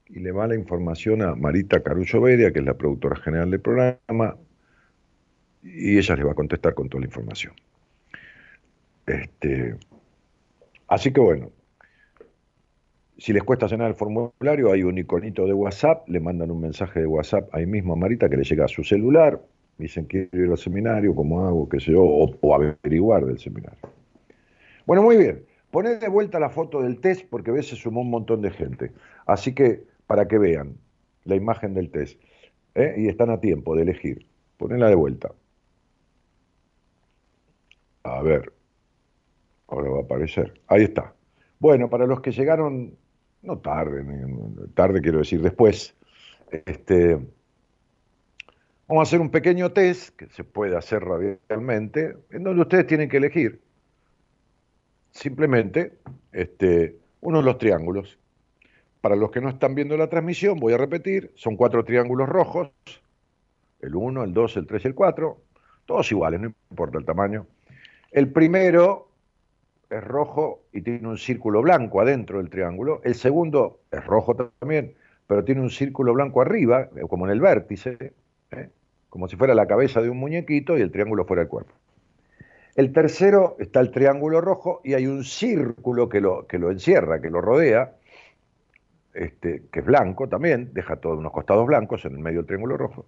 y 0.08 0.20
le 0.20 0.32
va 0.32 0.48
la 0.48 0.56
información 0.56 1.22
a 1.22 1.36
Marita 1.36 1.82
Carullo 1.82 2.22
Beria, 2.22 2.52
que 2.52 2.60
es 2.60 2.66
la 2.66 2.76
productora 2.76 3.16
general 3.16 3.50
del 3.50 3.62
programa, 3.62 4.38
y 5.64 5.98
ella 5.98 6.16
le 6.16 6.24
va 6.24 6.32
a 6.34 6.36
contestar 6.36 6.74
con 6.74 6.90
toda 6.90 7.02
la 7.02 7.08
información. 7.08 7.54
Este, 9.06 9.76
así 10.88 11.12
que 11.12 11.20
bueno, 11.20 11.52
si 13.24 13.32
les 13.32 13.42
cuesta 13.42 13.68
llenar 13.68 13.88
el 13.88 13.96
formulario, 13.96 14.74
hay 14.74 14.84
un 14.84 14.98
iconito 14.98 15.48
de 15.48 15.54
WhatsApp, 15.54 16.10
le 16.10 16.20
mandan 16.20 16.52
un 16.52 16.60
mensaje 16.60 17.00
de 17.00 17.08
WhatsApp 17.08 17.48
ahí 17.56 17.66
mismo 17.66 17.94
a 17.94 17.96
Marita 17.96 18.28
que 18.28 18.36
le 18.36 18.44
llega 18.44 18.66
a 18.66 18.68
su 18.68 18.84
celular, 18.84 19.42
dicen 19.78 20.04
quiero 20.08 20.44
ir 20.44 20.52
al 20.52 20.58
seminario, 20.58 21.16
cómo 21.16 21.48
hago, 21.48 21.70
qué 21.70 21.80
sé 21.80 21.94
yo, 21.94 22.04
o, 22.04 22.54
averiguar 22.54 23.26
del 23.26 23.40
seminario. 23.40 23.80
Bueno, 24.86 25.04
muy 25.04 25.16
bien. 25.16 25.46
Poné 25.72 26.00
de 26.00 26.10
vuelta 26.10 26.38
la 26.38 26.50
foto 26.50 26.82
del 26.82 27.00
test 27.00 27.26
porque 27.30 27.52
a 27.52 27.54
veces 27.54 27.80
sumó 27.80 28.02
un 28.02 28.10
montón 28.10 28.42
de 28.42 28.52
gente. 28.52 28.92
Así 29.26 29.56
que 29.56 29.86
para 30.06 30.28
que 30.28 30.38
vean 30.38 30.76
la 31.24 31.36
imagen 31.36 31.74
del 31.74 31.92
test. 31.92 32.22
¿eh? 32.76 32.94
Y 32.98 33.08
están 33.08 33.30
a 33.30 33.40
tiempo 33.40 33.74
de 33.74 33.84
elegir. 33.84 34.28
Ponela 34.58 34.90
de 34.90 34.96
vuelta. 34.96 35.32
A 38.04 38.22
ver. 38.22 38.52
Ahora 39.70 39.92
va 39.92 40.00
a 40.00 40.02
aparecer. 40.02 40.60
Ahí 40.68 40.84
está. 40.84 41.14
Bueno, 41.60 41.90
para 41.90 42.06
los 42.06 42.20
que 42.20 42.34
llegaron, 42.34 42.98
no 43.44 43.58
tarde, 43.60 44.04
tarde 44.74 45.02
quiero 45.02 45.20
decir 45.20 45.42
después, 45.42 45.96
este, 46.66 47.16
vamos 48.88 49.02
a 49.02 49.04
hacer 49.04 49.20
un 49.22 49.30
pequeño 49.30 49.72
test 49.72 50.16
que 50.16 50.28
se 50.28 50.44
puede 50.44 50.78
hacer 50.78 51.04
radialmente, 51.04 52.16
en 52.32 52.44
donde 52.44 52.62
ustedes 52.62 52.88
tienen 52.88 53.10
que 53.10 53.18
elegir 53.18 53.62
simplemente 55.12 55.94
este, 56.32 56.98
uno 57.22 57.40
de 57.40 57.44
los 57.44 57.58
triángulos. 57.58 58.18
Para 59.02 59.18
los 59.18 59.32
que 59.32 59.42
no 59.42 59.50
están 59.50 59.76
viendo 59.76 59.98
la 59.98 60.08
transmisión, 60.08 60.60
voy 60.60 60.74
a 60.74 60.78
repetir, 60.78 61.32
son 61.36 61.58
cuatro 61.58 61.84
triángulos 61.84 62.30
rojos, 62.30 62.72
el 63.82 63.96
1, 63.96 64.24
el 64.24 64.34
2, 64.34 64.58
el 64.58 64.68
3 64.68 64.86
y 64.86 64.88
el 64.88 64.96
4, 64.96 65.38
todos 65.86 66.10
iguales, 66.10 66.40
no 66.40 66.54
importa 66.72 66.98
el 66.98 67.06
tamaño. 67.06 67.46
El 68.12 68.32
primero 68.32 69.10
es 69.98 70.04
rojo 70.04 70.64
y 70.72 70.82
tiene 70.82 71.08
un 71.08 71.18
círculo 71.18 71.62
blanco 71.62 72.02
adentro 72.02 72.40
del 72.40 72.50
triángulo, 72.50 73.02
el 73.04 73.16
segundo 73.16 73.80
es 73.92 74.04
rojo 74.06 74.36
también, 74.36 74.96
pero 75.28 75.44
tiene 75.44 75.62
un 75.62 75.70
círculo 75.70 76.14
blanco 76.14 76.42
arriba, 76.42 76.90
como 77.10 77.26
en 77.26 77.32
el 77.32 77.42
vértice, 77.42 78.14
¿eh? 78.52 78.70
como 79.10 79.28
si 79.28 79.36
fuera 79.36 79.54
la 79.54 79.68
cabeza 79.68 80.02
de 80.02 80.10
un 80.10 80.18
muñequito 80.18 80.78
y 80.78 80.82
el 80.82 80.92
triángulo 80.92 81.26
fuera 81.26 81.44
el 81.44 81.48
cuerpo. 81.48 81.74
El 82.76 82.92
tercero 82.92 83.56
está 83.60 83.80
el 83.80 83.92
triángulo 83.92 84.42
rojo 84.42 84.82
y 84.84 84.96
hay 84.96 85.06
un 85.06 85.24
círculo 85.24 86.10
que 86.10 86.20
lo, 86.22 86.48
que 86.48 86.58
lo 86.58 86.72
encierra, 86.72 87.22
que 87.22 87.30
lo 87.30 87.40
rodea, 87.40 87.94
este, 89.14 89.64
que 89.72 89.82
es 89.82 89.86
blanco 89.86 90.28
también, 90.28 90.72
deja 90.74 90.96
todos 90.96 91.20
unos 91.20 91.32
costados 91.32 91.68
blancos 91.68 92.04
en 92.06 92.14
el 92.14 92.20
medio 92.20 92.40
del 92.40 92.48
triángulo 92.48 92.78
rojo. 92.78 93.06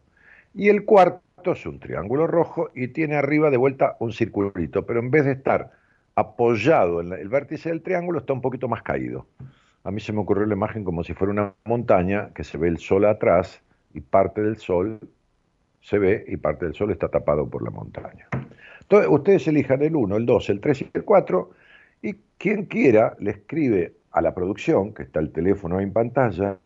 Y 0.53 0.69
el 0.69 0.85
cuarto 0.85 1.53
es 1.53 1.65
un 1.65 1.79
triángulo 1.79 2.27
rojo 2.27 2.69
y 2.75 2.89
tiene 2.89 3.15
arriba 3.15 3.49
de 3.49 3.57
vuelta 3.57 3.97
un 3.99 4.13
circulito, 4.13 4.85
pero 4.85 4.99
en 4.99 5.09
vez 5.09 5.25
de 5.25 5.31
estar 5.31 5.71
apoyado 6.15 7.01
en 7.01 7.13
el 7.13 7.29
vértice 7.29 7.69
del 7.69 7.81
triángulo, 7.81 8.19
está 8.19 8.33
un 8.33 8.41
poquito 8.41 8.67
más 8.67 8.81
caído. 8.81 9.27
A 9.83 9.91
mí 9.91 9.99
se 9.99 10.13
me 10.13 10.19
ocurrió 10.19 10.45
la 10.45 10.55
imagen 10.55 10.83
como 10.83 11.03
si 11.03 11.13
fuera 11.13 11.31
una 11.31 11.53
montaña 11.65 12.31
que 12.33 12.43
se 12.43 12.57
ve 12.57 12.69
el 12.69 12.77
sol 12.77 13.05
atrás 13.05 13.61
y 13.93 14.01
parte 14.01 14.41
del 14.41 14.57
sol 14.57 14.99
se 15.81 15.99
ve 15.99 16.25
y 16.27 16.37
parte 16.37 16.65
del 16.65 16.73
sol 16.73 16.91
está 16.91 17.09
tapado 17.09 17.47
por 17.47 17.63
la 17.63 17.69
montaña. 17.69 18.27
Entonces, 18.81 19.09
ustedes 19.11 19.47
elijan 19.47 19.81
el 19.83 19.95
1, 19.95 20.17
el 20.17 20.25
2, 20.25 20.49
el 20.49 20.59
3 20.59 20.81
y 20.81 20.89
el 20.93 21.03
4, 21.03 21.49
y 22.01 22.13
quien 22.37 22.65
quiera 22.65 23.15
le 23.19 23.31
escribe 23.31 23.93
a 24.11 24.21
la 24.21 24.33
producción, 24.33 24.93
que 24.93 25.03
está 25.03 25.19
el 25.19 25.31
teléfono 25.31 25.79
en 25.79 25.91
pantalla, 25.91 26.57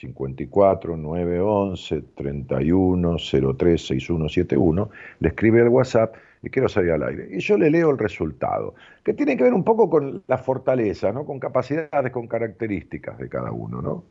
54 0.00 0.96
911 0.96 2.02
31 2.14 3.16
03 3.56 3.86
6171, 3.86 4.90
le 5.20 5.28
escribe 5.28 5.60
al 5.60 5.68
WhatsApp 5.68 6.14
y 6.42 6.50
quiero 6.50 6.68
salir 6.68 6.92
al 6.92 7.02
aire. 7.02 7.28
Y 7.30 7.40
yo 7.40 7.58
le 7.58 7.70
leo 7.70 7.90
el 7.90 7.98
resultado, 7.98 8.74
que 9.04 9.14
tiene 9.14 9.36
que 9.36 9.44
ver 9.44 9.54
un 9.54 9.64
poco 9.64 9.90
con 9.90 10.22
la 10.26 10.38
fortaleza, 10.38 11.12
¿no? 11.12 11.24
con 11.24 11.40
capacidades, 11.40 12.12
con 12.12 12.28
características 12.28 13.18
de 13.18 13.28
cada 13.28 13.50
uno. 13.50 13.82
¿no? 13.82 14.04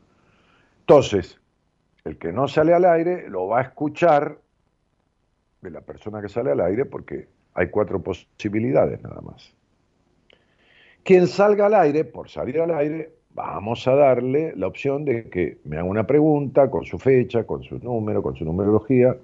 Entonces, 0.81 1.39
el 2.03 2.17
que 2.17 2.31
no 2.31 2.47
sale 2.47 2.73
al 2.73 2.85
aire 2.85 3.29
lo 3.29 3.47
va 3.47 3.59
a 3.59 3.63
escuchar 3.63 4.39
de 5.61 5.71
la 5.71 5.81
persona 5.81 6.21
que 6.21 6.29
sale 6.29 6.51
al 6.51 6.61
aire 6.61 6.85
porque 6.85 7.27
hay 7.53 7.69
cuatro 7.69 8.01
posibilidades 8.01 9.01
nada 9.01 9.21
más. 9.21 9.53
Quien 11.03 11.27
salga 11.27 11.67
al 11.67 11.73
aire, 11.73 12.03
por 12.03 12.29
salir 12.29 12.59
al 12.59 12.71
aire, 12.71 13.16
vamos 13.37 13.87
a 13.87 13.95
darle 13.95 14.53
la 14.57 14.67
opción 14.67 15.05
de 15.05 15.29
que 15.29 15.59
me 15.63 15.77
haga 15.77 15.85
una 15.85 16.05
pregunta 16.05 16.69
con 16.69 16.83
su 16.83 16.99
fecha, 16.99 17.45
con 17.45 17.63
su 17.63 17.79
número, 17.79 18.21
con 18.21 18.35
su 18.35 18.43
numerología, 18.43 19.15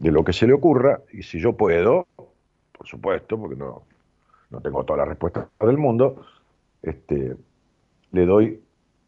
de 0.00 0.10
lo 0.10 0.24
que 0.24 0.32
se 0.32 0.48
le 0.48 0.54
ocurra, 0.54 1.02
y 1.12 1.22
si 1.22 1.38
yo 1.38 1.52
puedo, 1.52 2.06
por 2.16 2.86
supuesto, 2.86 3.38
porque 3.38 3.56
no, 3.56 3.82
no 4.50 4.60
tengo 4.60 4.82
todas 4.84 5.00
las 5.00 5.08
respuestas 5.08 5.46
del 5.60 5.78
mundo, 5.78 6.24
este, 6.82 7.36
le 8.10 8.26
doy 8.26 8.60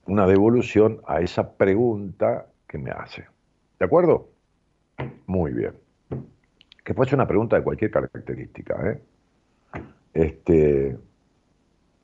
una 0.06 0.26
devolución 0.26 1.00
a 1.06 1.20
esa 1.20 1.54
pregunta 1.54 2.46
que 2.68 2.78
me 2.78 2.90
hace. 2.90 3.24
¿De 3.80 3.86
acuerdo? 3.86 4.28
Muy 5.26 5.52
bien 5.52 5.72
que 6.84 6.94
puede 6.94 7.10
ser 7.10 7.16
una 7.18 7.26
pregunta 7.26 7.56
de 7.56 7.62
cualquier 7.62 7.90
característica, 7.90 8.90
¿eh? 8.90 9.00
Este, 10.14 10.96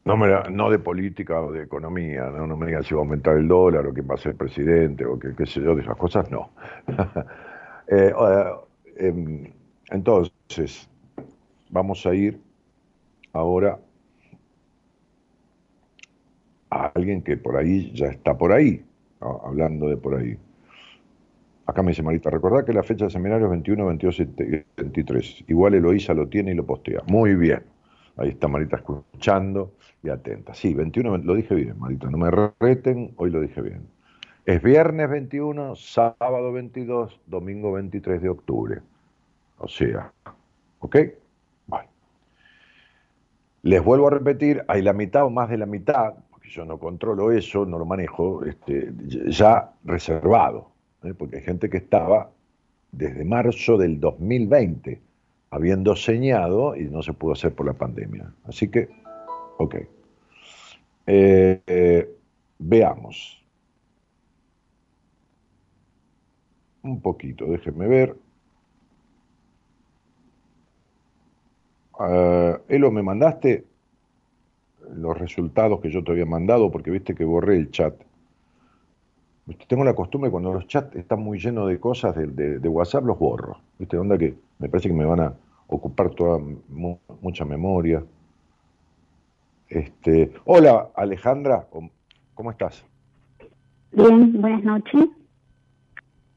no, 0.04 0.16
me, 0.16 0.28
no 0.50 0.70
de 0.70 0.78
política 0.78 1.40
o 1.40 1.52
de 1.52 1.62
economía, 1.64 2.30
¿no? 2.30 2.56
me 2.56 2.66
digan 2.66 2.82
si 2.82 2.94
va 2.94 3.00
a 3.00 3.04
aumentar 3.04 3.36
el 3.36 3.46
dólar 3.46 3.86
o 3.86 3.92
quién 3.92 4.08
va 4.08 4.14
a 4.14 4.18
ser 4.18 4.34
presidente 4.34 5.04
o 5.04 5.18
qué, 5.18 5.34
qué 5.36 5.46
sé 5.46 5.60
yo, 5.60 5.74
de 5.74 5.82
esas 5.82 5.96
cosas, 5.96 6.30
no. 6.30 6.50
eh, 7.88 8.12
eh, 8.96 9.52
entonces, 9.90 10.88
vamos 11.70 12.04
a 12.06 12.14
ir 12.14 12.40
ahora 13.32 13.78
a 16.70 16.86
alguien 16.94 17.22
que 17.22 17.36
por 17.36 17.56
ahí 17.56 17.92
ya 17.92 18.06
está 18.06 18.36
por 18.36 18.52
ahí, 18.52 18.84
hablando 19.20 19.88
de 19.88 19.96
por 19.96 20.14
ahí. 20.14 20.38
Acá 21.66 21.82
me 21.82 21.90
dice 21.90 22.02
Marita, 22.02 22.30
recordad 22.30 22.64
que 22.64 22.72
la 22.72 22.82
fecha 22.82 23.04
de 23.06 23.10
seminario 23.10 23.46
es 23.46 23.50
21, 23.50 23.86
22 23.86 24.20
y 24.20 24.24
23. 24.78 25.44
Igual 25.48 25.74
Eloísa 25.74 26.14
lo 26.14 26.26
tiene 26.26 26.52
y 26.52 26.54
lo 26.54 26.64
postea. 26.64 27.02
Muy 27.06 27.34
bien. 27.34 27.62
Ahí 28.18 28.30
está 28.30 28.48
Marita 28.48 28.76
escuchando 28.76 29.74
y 30.02 30.08
atenta. 30.08 30.52
Sí, 30.52 30.74
21, 30.74 31.18
lo 31.18 31.34
dije 31.34 31.54
bien, 31.54 31.78
Marita. 31.78 32.10
No 32.10 32.18
me 32.18 32.30
reten, 32.60 33.12
hoy 33.16 33.30
lo 33.30 33.40
dije 33.40 33.62
bien. 33.62 33.88
Es 34.44 34.62
viernes 34.62 35.08
21, 35.08 35.76
sábado 35.76 36.52
22, 36.52 37.20
domingo 37.26 37.72
23 37.72 38.20
de 38.20 38.28
octubre. 38.28 38.80
O 39.58 39.68
sea, 39.68 40.12
¿ok? 40.80 40.96
Bueno. 41.66 41.88
Les 43.62 43.84
vuelvo 43.84 44.08
a 44.08 44.10
repetir, 44.10 44.64
hay 44.66 44.82
la 44.82 44.92
mitad 44.92 45.24
o 45.24 45.30
más 45.30 45.48
de 45.48 45.58
la 45.58 45.66
mitad, 45.66 46.14
porque 46.30 46.48
yo 46.48 46.64
no 46.64 46.78
controlo 46.78 47.30
eso, 47.30 47.64
no 47.66 47.78
lo 47.78 47.84
manejo, 47.84 48.44
este, 48.44 48.92
ya 49.26 49.70
reservado. 49.84 50.72
¿eh? 51.04 51.14
porque 51.14 51.36
hay 51.36 51.42
gente 51.42 51.70
que 51.70 51.76
estaba 51.76 52.30
desde 52.90 53.24
marzo 53.24 53.76
del 53.76 54.00
2020 54.00 55.07
habiendo 55.50 55.96
señado 55.96 56.76
y 56.76 56.84
no 56.84 57.02
se 57.02 57.12
pudo 57.12 57.32
hacer 57.32 57.54
por 57.54 57.66
la 57.66 57.72
pandemia. 57.72 58.32
Así 58.44 58.68
que, 58.68 58.88
ok. 59.58 59.76
Eh, 61.06 61.62
eh, 61.66 62.16
veamos. 62.58 63.42
Un 66.82 67.00
poquito, 67.00 67.46
déjenme 67.46 67.88
ver. 67.88 68.16
Uh, 71.98 72.58
Elo, 72.68 72.92
¿me 72.92 73.02
mandaste 73.02 73.64
los 74.94 75.18
resultados 75.18 75.80
que 75.80 75.90
yo 75.90 76.04
te 76.04 76.12
había 76.12 76.26
mandado? 76.26 76.70
Porque 76.70 76.90
viste 76.90 77.14
que 77.14 77.24
borré 77.24 77.56
el 77.56 77.70
chat. 77.70 77.94
Tengo 79.66 79.82
la 79.82 79.94
costumbre 79.94 80.30
cuando 80.30 80.52
los 80.52 80.66
chats 80.66 80.94
están 80.94 81.20
muy 81.20 81.38
llenos 81.38 81.68
de 81.68 81.80
cosas 81.80 82.14
de, 82.14 82.26
de, 82.26 82.58
de 82.58 82.68
WhatsApp, 82.68 83.04
los 83.04 83.18
borro. 83.18 83.58
¿Viste? 83.78 83.96
Onda 83.96 84.16
que 84.16 84.36
me 84.58 84.68
parece 84.68 84.88
que 84.88 84.94
me 84.94 85.04
van 85.04 85.20
a 85.20 85.34
ocupar 85.68 86.10
toda 86.10 86.38
mu 86.38 86.98
mucha 87.20 87.44
memoria. 87.44 88.02
Este, 89.68 90.32
hola 90.44 90.90
Alejandra, 90.94 91.66
¿Cómo 92.34 92.50
estás? 92.52 92.84
Bien, 93.92 94.40
buenas 94.40 94.62
noches. 94.62 95.06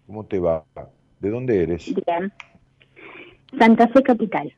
¿Cómo 0.08 0.26
te 0.26 0.40
va? 0.40 0.66
¿De 1.20 1.30
dónde 1.30 1.62
eres? 1.64 1.94
Bien. 2.06 2.34
Santa 3.58 3.88
Fe 3.90 4.02
Capital. 4.02 4.52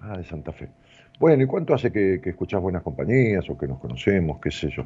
Ah, 0.00 0.16
de 0.16 0.24
Santa 0.24 0.52
Fe. 0.52 0.70
Bueno, 1.20 1.42
¿y 1.42 1.46
cuánto 1.46 1.74
hace 1.74 1.92
que, 1.92 2.20
que 2.22 2.30
escuchás 2.30 2.62
buenas 2.62 2.82
compañías 2.82 3.48
o 3.50 3.58
que 3.58 3.66
nos 3.68 3.78
conocemos, 3.80 4.40
qué 4.40 4.50
sé 4.50 4.70
yo? 4.70 4.82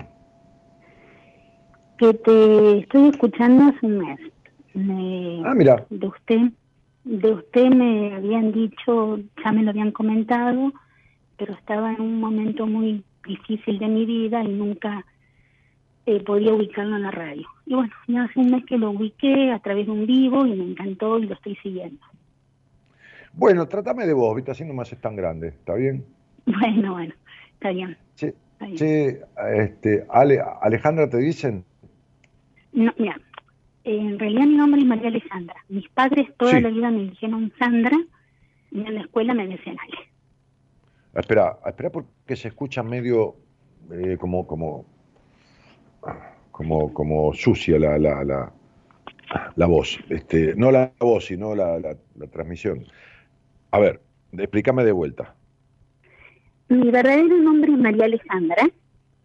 Que 1.98 2.14
te 2.14 2.78
estoy 2.78 3.08
escuchando 3.10 3.64
hace 3.64 3.86
un 3.86 3.98
mes. 3.98 4.20
Me- 4.74 5.42
Ah, 5.44 5.54
mira, 5.54 5.86
de 5.88 6.06
usted, 6.06 6.38
de 7.04 7.32
usted 7.32 7.68
me 7.70 8.14
habían 8.14 8.52
dicho, 8.52 9.18
ya 9.44 9.52
me 9.52 9.62
lo 9.62 9.70
habían 9.70 9.92
comentado, 9.92 10.72
pero 11.36 11.54
estaba 11.54 11.92
en 11.92 12.00
un 12.00 12.20
momento 12.20 12.66
muy 12.66 13.04
difícil 13.26 13.78
de 13.78 13.88
mi 13.88 14.04
vida 14.06 14.42
y 14.42 14.48
nunca 14.48 15.04
eh, 16.06 16.22
podía 16.22 16.52
ubicarlo 16.54 16.96
en 16.96 17.02
la 17.02 17.10
radio. 17.10 17.46
Y 17.66 17.74
bueno, 17.74 17.92
ya 18.08 18.24
hace 18.24 18.40
un 18.40 18.50
mes 18.50 18.64
que 18.66 18.78
lo 18.78 18.90
ubiqué 18.90 19.50
a 19.52 19.58
través 19.60 19.86
de 19.86 19.92
un 19.92 20.06
vivo 20.06 20.46
y 20.46 20.54
me 20.54 20.64
encantó 20.64 21.18
y 21.18 21.26
lo 21.26 21.34
estoy 21.34 21.56
siguiendo. 21.56 22.00
bueno, 23.34 23.66
trátame 23.66 24.06
de 24.06 24.12
vos, 24.12 24.34
¿viste? 24.36 24.50
Así 24.50 24.64
no 24.64 24.74
me 24.74 24.82
haces 24.82 25.00
tan 25.00 25.16
grande, 25.16 25.48
¿está 25.48 25.74
bien? 25.74 26.04
Bueno, 26.44 26.92
bueno, 26.94 27.14
está 27.54 27.70
bien. 27.70 27.96
Che, 28.16 28.34
Está 28.54 28.66
bien. 28.66 28.76
che, 28.76 29.20
este, 29.62 30.06
Ale- 30.10 30.42
Alejandra, 30.60 31.08
¿te 31.08 31.18
dicen? 31.18 31.64
No, 32.72 32.92
mira, 32.98 33.16
en 33.84 34.18
realidad 34.18 34.44
mi 34.46 34.56
nombre 34.56 34.80
es 34.80 34.86
María 34.86 35.08
Alejandra. 35.08 35.56
Mis 35.68 35.88
padres 35.88 36.28
toda 36.36 36.52
Sí. 36.52 36.60
la 36.60 36.68
vida 36.70 36.90
me 36.90 37.02
dijeron 37.10 37.52
Sandra 37.58 37.96
y 38.70 38.80
en 38.80 38.94
la 38.94 39.00
escuela 39.02 39.34
me 39.34 39.46
decían 39.46 39.76
Ale. 39.80 39.96
Ah, 41.14 41.20
Espera, 41.20 41.58
espera 41.66 41.90
porque 41.90 42.36
se 42.36 42.48
escucha 42.48 42.82
medio 42.82 43.36
eh, 43.90 44.16
como, 44.18 44.46
como, 44.46 44.86
como, 46.50 46.92
como 46.92 47.32
sucia 47.34 47.78
la, 47.78 47.98
la, 47.98 48.24
la, 48.24 48.52
la 49.56 49.66
voz. 49.66 49.98
Este, 50.08 50.54
no 50.56 50.70
la 50.70 50.92
voz, 50.98 51.26
sino 51.26 51.54
la, 51.54 51.78
la, 51.78 51.96
la 52.16 52.26
transmisión. 52.28 52.84
A 53.70 53.78
ver, 53.78 54.00
explícame 54.32 54.84
de 54.84 54.92
vuelta. 54.92 55.34
Mi 56.68 56.90
verdadero 56.90 57.36
nombre 57.38 57.72
es 57.72 57.78
María 57.78 58.04
Alejandra 58.06 58.68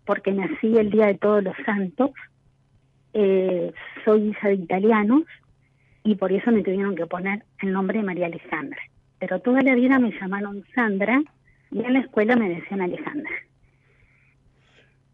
porque 0.05 0.31
nací 0.31 0.77
el 0.77 0.89
Día 0.89 1.07
de 1.07 1.15
Todos 1.15 1.43
los 1.43 1.55
Santos. 1.65 2.11
Eh, 3.19 3.71
soy 4.05 4.29
hija 4.29 4.49
de 4.49 4.53
italianos 4.55 5.23
y 6.03 6.13
por 6.15 6.31
eso 6.31 6.51
me 6.51 6.61
tuvieron 6.61 6.95
que 6.95 7.07
poner 7.07 7.43
el 7.63 7.71
nombre 7.71 7.97
de 7.97 8.03
María 8.05 8.27
Alejandra. 8.27 8.77
Pero 9.19 9.39
toda 9.39 9.63
la 9.63 9.73
vida 9.73 9.97
me 9.97 10.11
llamaron 10.11 10.63
Sandra 10.75 11.23
y 11.71 11.79
en 11.83 11.93
la 11.93 11.99
escuela 12.01 12.35
me 12.35 12.47
decían 12.47 12.81
Alejandra. 12.81 13.31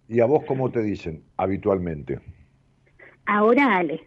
¿Y 0.10 0.20
a 0.20 0.26
vos 0.26 0.44
cómo 0.46 0.70
te 0.70 0.82
dicen 0.84 1.24
habitualmente? 1.38 2.20
Ahora 3.26 3.78
Ale. 3.78 4.04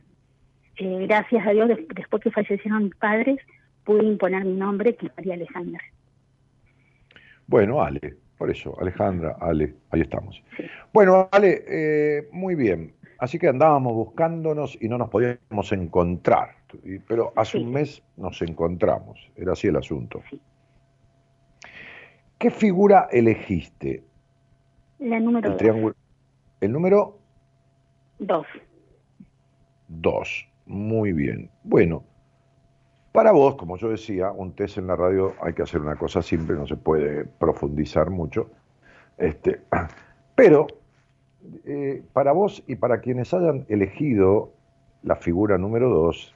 Eh, 0.77 1.07
gracias 1.09 1.47
a 1.47 1.51
Dios, 1.53 1.69
des- 1.69 1.89
después 1.95 2.23
que 2.23 2.31
fallecieron 2.31 2.85
mis 2.85 2.95
padres, 2.97 3.39
pude 3.85 4.05
imponer 4.05 4.45
mi 4.45 4.53
nombre, 4.57 4.95
que 4.95 5.07
es 5.07 5.13
María 5.17 5.35
Alejandra. 5.35 5.81
Bueno, 7.47 7.81
Ale, 7.83 8.17
por 8.37 8.51
eso, 8.51 8.79
Alejandra, 8.79 9.37
Ale, 9.41 9.75
ahí 9.91 10.03
estamos. 10.03 10.43
Bueno, 10.93 11.29
Ale, 11.33 11.65
eh, 11.67 12.29
muy 12.33 12.55
bien. 12.57 12.93
Así 13.19 13.39
que 13.39 13.49
andábamos 13.49 13.95
buscándonos 13.95 14.77
y 14.81 14.89
no 14.89 14.99
nos 14.99 15.09
podíamos 15.09 15.73
encontrar. 15.73 16.51
Pero 17.09 17.33
hace 17.37 17.59
Sí. 17.59 17.65
un 17.65 17.73
mes 17.73 18.03
nos 18.17 18.43
encontramos. 18.43 19.31
Era 19.37 19.53
así 19.53 19.69
el 19.69 19.77
asunto. 19.77 20.21
¿Qué 22.39 22.51
figura 22.51 23.09
elegiste? 23.11 24.03
La 24.99 25.19
número 25.21 25.47
El 25.49 25.53
dos. 25.53 25.59
triángulo. 25.59 25.95
El 26.61 26.73
número 26.73 27.19
Dos. 28.19 28.47
2. 29.89 30.49
Muy 30.67 31.13
bien. 31.13 31.51
Bueno, 31.65 32.03
para 33.13 33.33
vos, 33.33 33.57
como 33.57 33.77
yo 33.77 33.91
decía, 33.91 34.33
un 34.33 34.53
test 34.53 34.79
en 34.79 34.87
la 34.87 34.97
radio 34.97 35.35
hay 35.43 35.53
que 35.53 35.63
hacer 35.63 35.81
una 35.81 35.97
cosa 35.97 36.23
simple, 36.23 36.57
no 36.57 36.67
se 36.67 36.77
puede 36.77 37.25
profundizar 37.25 38.11
mucho. 38.11 38.51
Este, 39.19 39.61
pero 40.35 40.67
eh, 41.65 42.03
para 42.13 42.33
vos 42.33 42.63
y 42.67 42.77
para 42.77 43.01
quienes 43.01 43.33
hayan 43.35 43.65
elegido 43.69 44.53
la 45.03 45.17
figura 45.17 45.59
número 45.59 45.89
2, 45.89 46.35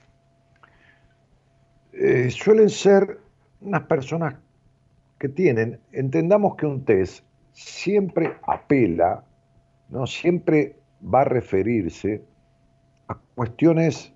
suelen 2.31 2.71
ser 2.71 3.19
unas 3.61 3.83
personas 3.83 4.37
que 5.19 5.29
tienen, 5.29 5.79
entendamos 5.93 6.57
que 6.57 6.67
un 6.67 6.85
test 6.85 7.25
siempre 7.53 8.35
apela, 8.47 9.23
¿no? 9.91 10.07
siempre 10.07 10.77
va 11.03 11.21
a 11.21 11.25
referirse 11.25 12.23
a 13.09 13.17
cuestiones 13.35 14.13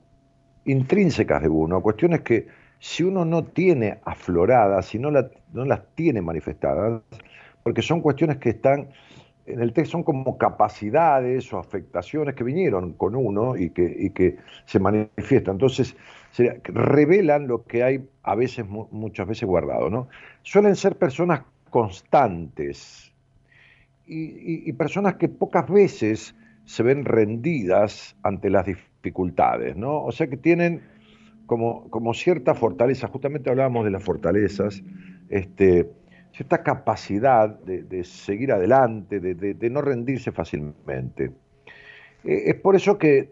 intrínsecas 0.64 1.42
de 1.42 1.49
uno, 1.49 1.76
a 1.76 1.82
cuestiones 1.82 2.22
que 2.22 2.47
si 2.78 3.03
uno 3.03 3.24
no 3.24 3.45
tiene 3.45 3.99
afloradas, 4.05 4.86
si 4.86 4.99
no 4.99 5.11
las 5.11 5.82
tiene 5.95 6.22
manifestadas, 6.22 7.03
porque 7.62 7.82
son 7.82 8.01
cuestiones 8.01 8.38
que 8.38 8.51
están 8.51 8.88
en 9.47 9.61
el 9.61 9.72
texto, 9.72 9.92
son 9.92 10.03
como 10.03 10.38
capacidades 10.38 11.53
o 11.53 11.59
afectaciones 11.59 12.34
que 12.34 12.45
vinieron 12.45 12.95
con 12.95 13.14
uno 13.14 13.57
y 13.57 13.70
que, 13.70 14.36
se 14.66 14.78
manifiestan. 14.78 15.55
Entonces, 15.55 15.97
revelan 16.64 17.47
lo 17.47 17.64
que 17.64 17.82
hay 17.82 18.09
a 18.22 18.34
veces, 18.34 18.66
mu- 18.66 18.88
muchas 18.90 19.26
veces 19.26 19.47
guardado, 19.49 19.90
¿no? 19.90 20.09
Suelen 20.42 20.76
ser 20.76 20.97
personas 20.97 21.42
constantes, 21.70 23.12
y 24.07 24.70
personas 24.74 25.14
que 25.14 25.28
pocas 25.28 25.66
veces 25.68 26.34
se 26.64 26.82
ven 26.82 27.05
rendidas 27.05 28.16
ante 28.22 28.51
las 28.51 28.66
dificultades, 28.66 29.76
¿no? 29.76 30.03
O 30.03 30.12
sea 30.12 30.26
que 30.26 30.36
tienen 30.36 30.82
como, 31.47 31.88
como 31.90 32.14
cierta 32.14 32.55
fortaleza, 32.55 33.09
justamente 33.09 33.51
hablábamos 33.51 33.84
de 33.84 33.90
las 33.90 34.03
fortalezas, 34.03 34.82
este, 35.28 35.90
cierta 36.35 36.62
capacidad 36.62 37.49
de, 37.49 38.05
seguir 38.05 38.53
adelante, 38.53 39.20
de, 39.20 39.70
no 39.70 39.80
rendirse 39.80 40.32
fácilmente. 40.32 41.30
Eh, 42.24 42.43
es 42.47 42.55
por 42.57 42.74
eso 42.74 42.99
que 42.99 43.30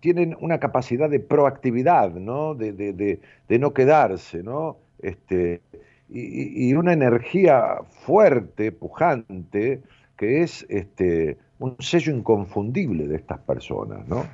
tienen 0.00 0.36
una 0.40 0.58
capacidad 0.58 1.08
de 1.08 1.20
proactividad, 1.20 2.12
¿no? 2.12 2.54
De, 2.54 3.20
no 3.48 3.72
quedarse, 3.72 4.42
¿no? 4.42 4.78
Este, 5.00 5.60
y, 6.08 6.74
una 6.74 6.92
energía 6.92 7.78
fuerte, 7.88 8.72
pujante, 8.72 9.80
que 10.16 10.42
es 10.42 10.66
este, 10.68 11.36
un 11.60 11.76
sello 11.78 12.12
inconfundible 12.12 13.06
de 13.06 13.16
estas 13.16 13.38
personas, 13.40 14.06
¿no? 14.08 14.26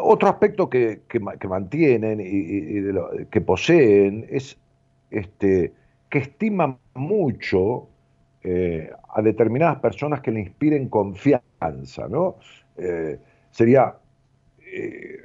Otro 0.00 0.28
aspecto 0.28 0.68
que, 0.68 1.02
que 1.06 1.20
ma- 1.20 1.36
que 1.36 1.46
mantienen 1.46 2.20
y, 2.20 3.26
que 3.30 3.40
poseen 3.40 4.26
es 4.28 4.58
este, 5.12 5.72
que 6.14 6.20
estiman 6.20 6.78
mucho 6.94 7.88
eh, 8.44 8.88
a 9.14 9.20
determinadas 9.20 9.80
personas 9.80 10.20
que 10.20 10.30
le 10.30 10.42
inspiren 10.42 10.88
confianza, 10.88 12.06
¿no? 12.08 12.36
Eh, 12.76 13.18
sería 13.50 13.96
eh, 14.64 15.16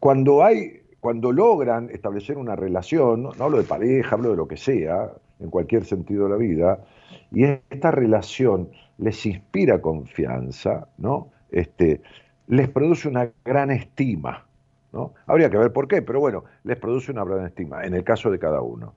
cuando 0.00 0.42
hay, 0.42 0.82
cuando 0.98 1.30
logran 1.30 1.88
establecer 1.90 2.36
una 2.36 2.56
relación, 2.56 3.22
no, 3.22 3.30
no 3.32 3.44
hablo 3.44 3.58
de 3.58 3.62
pareja, 3.62 4.16
hablo 4.16 4.30
de 4.30 4.36
lo 4.36 4.48
que 4.48 4.56
sea, 4.56 5.08
en 5.38 5.50
cualquier 5.50 5.84
sentido 5.84 6.24
de 6.24 6.30
la 6.30 6.36
vida, 6.36 6.84
y 7.30 7.44
esta 7.44 7.92
relación 7.92 8.70
les 8.98 9.24
inspira 9.26 9.80
confianza, 9.80 10.88
¿no? 10.98 11.28
Este, 11.52 12.00
les 12.48 12.68
produce 12.68 13.06
una 13.06 13.30
gran 13.44 13.70
estima, 13.70 14.48
¿no? 14.92 15.14
Habría 15.28 15.48
que 15.48 15.58
ver 15.58 15.72
por 15.72 15.86
qué, 15.86 16.02
pero 16.02 16.18
bueno, 16.18 16.42
les 16.64 16.76
produce 16.76 17.12
una 17.12 17.22
gran 17.22 17.46
estima, 17.46 17.84
en 17.84 17.94
el 17.94 18.02
caso 18.02 18.32
de 18.32 18.40
cada 18.40 18.62
uno. 18.62 18.94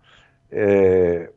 Eh, 0.52 1.30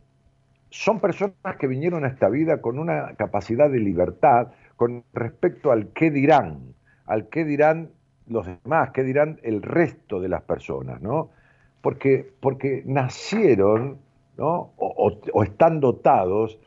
son 0.70 1.00
personas 1.00 1.56
que 1.58 1.66
vinieron 1.66 2.04
a 2.04 2.08
esta 2.08 2.28
vida 2.28 2.60
con 2.60 2.78
una 2.78 3.14
capacidad 3.16 3.68
de 3.68 3.80
libertad 3.80 4.48
con 4.76 5.04
respecto 5.12 5.72
al 5.72 5.88
qué 5.88 6.10
dirán, 6.10 6.74
al 7.06 7.28
qué 7.28 7.44
dirán 7.44 7.90
los 8.28 8.46
demás, 8.46 8.90
qué 8.90 9.02
dirán 9.02 9.40
el 9.42 9.62
resto 9.62 10.20
de 10.20 10.28
las 10.28 10.42
personas, 10.42 11.02
¿no? 11.02 11.30
Porque, 11.82 12.32
porque 12.40 12.82
nacieron, 12.86 13.98
¿no? 14.38 14.72
O, 14.76 15.42
están 15.42 15.80
dotados 15.80 16.58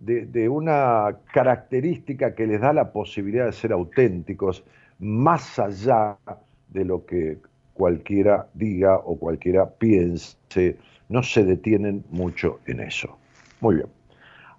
de 0.00 0.48
una 0.48 1.18
característica 1.32 2.34
que 2.34 2.48
les 2.48 2.60
da 2.60 2.72
la 2.72 2.90
posibilidad 2.90 3.46
de 3.46 3.52
ser 3.52 3.72
auténticos 3.72 4.64
más 4.98 5.58
allá 5.60 6.16
de 6.68 6.84
lo 6.84 7.06
que 7.06 7.38
cualquiera 7.74 8.48
diga 8.54 8.96
o 8.96 9.16
cualquiera 9.16 9.68
piense, 9.68 10.76
no 11.12 11.22
se 11.22 11.44
detienen 11.44 12.04
mucho 12.10 12.60
en 12.66 12.80
eso. 12.80 13.18
Muy 13.60 13.76
bien. 13.76 13.88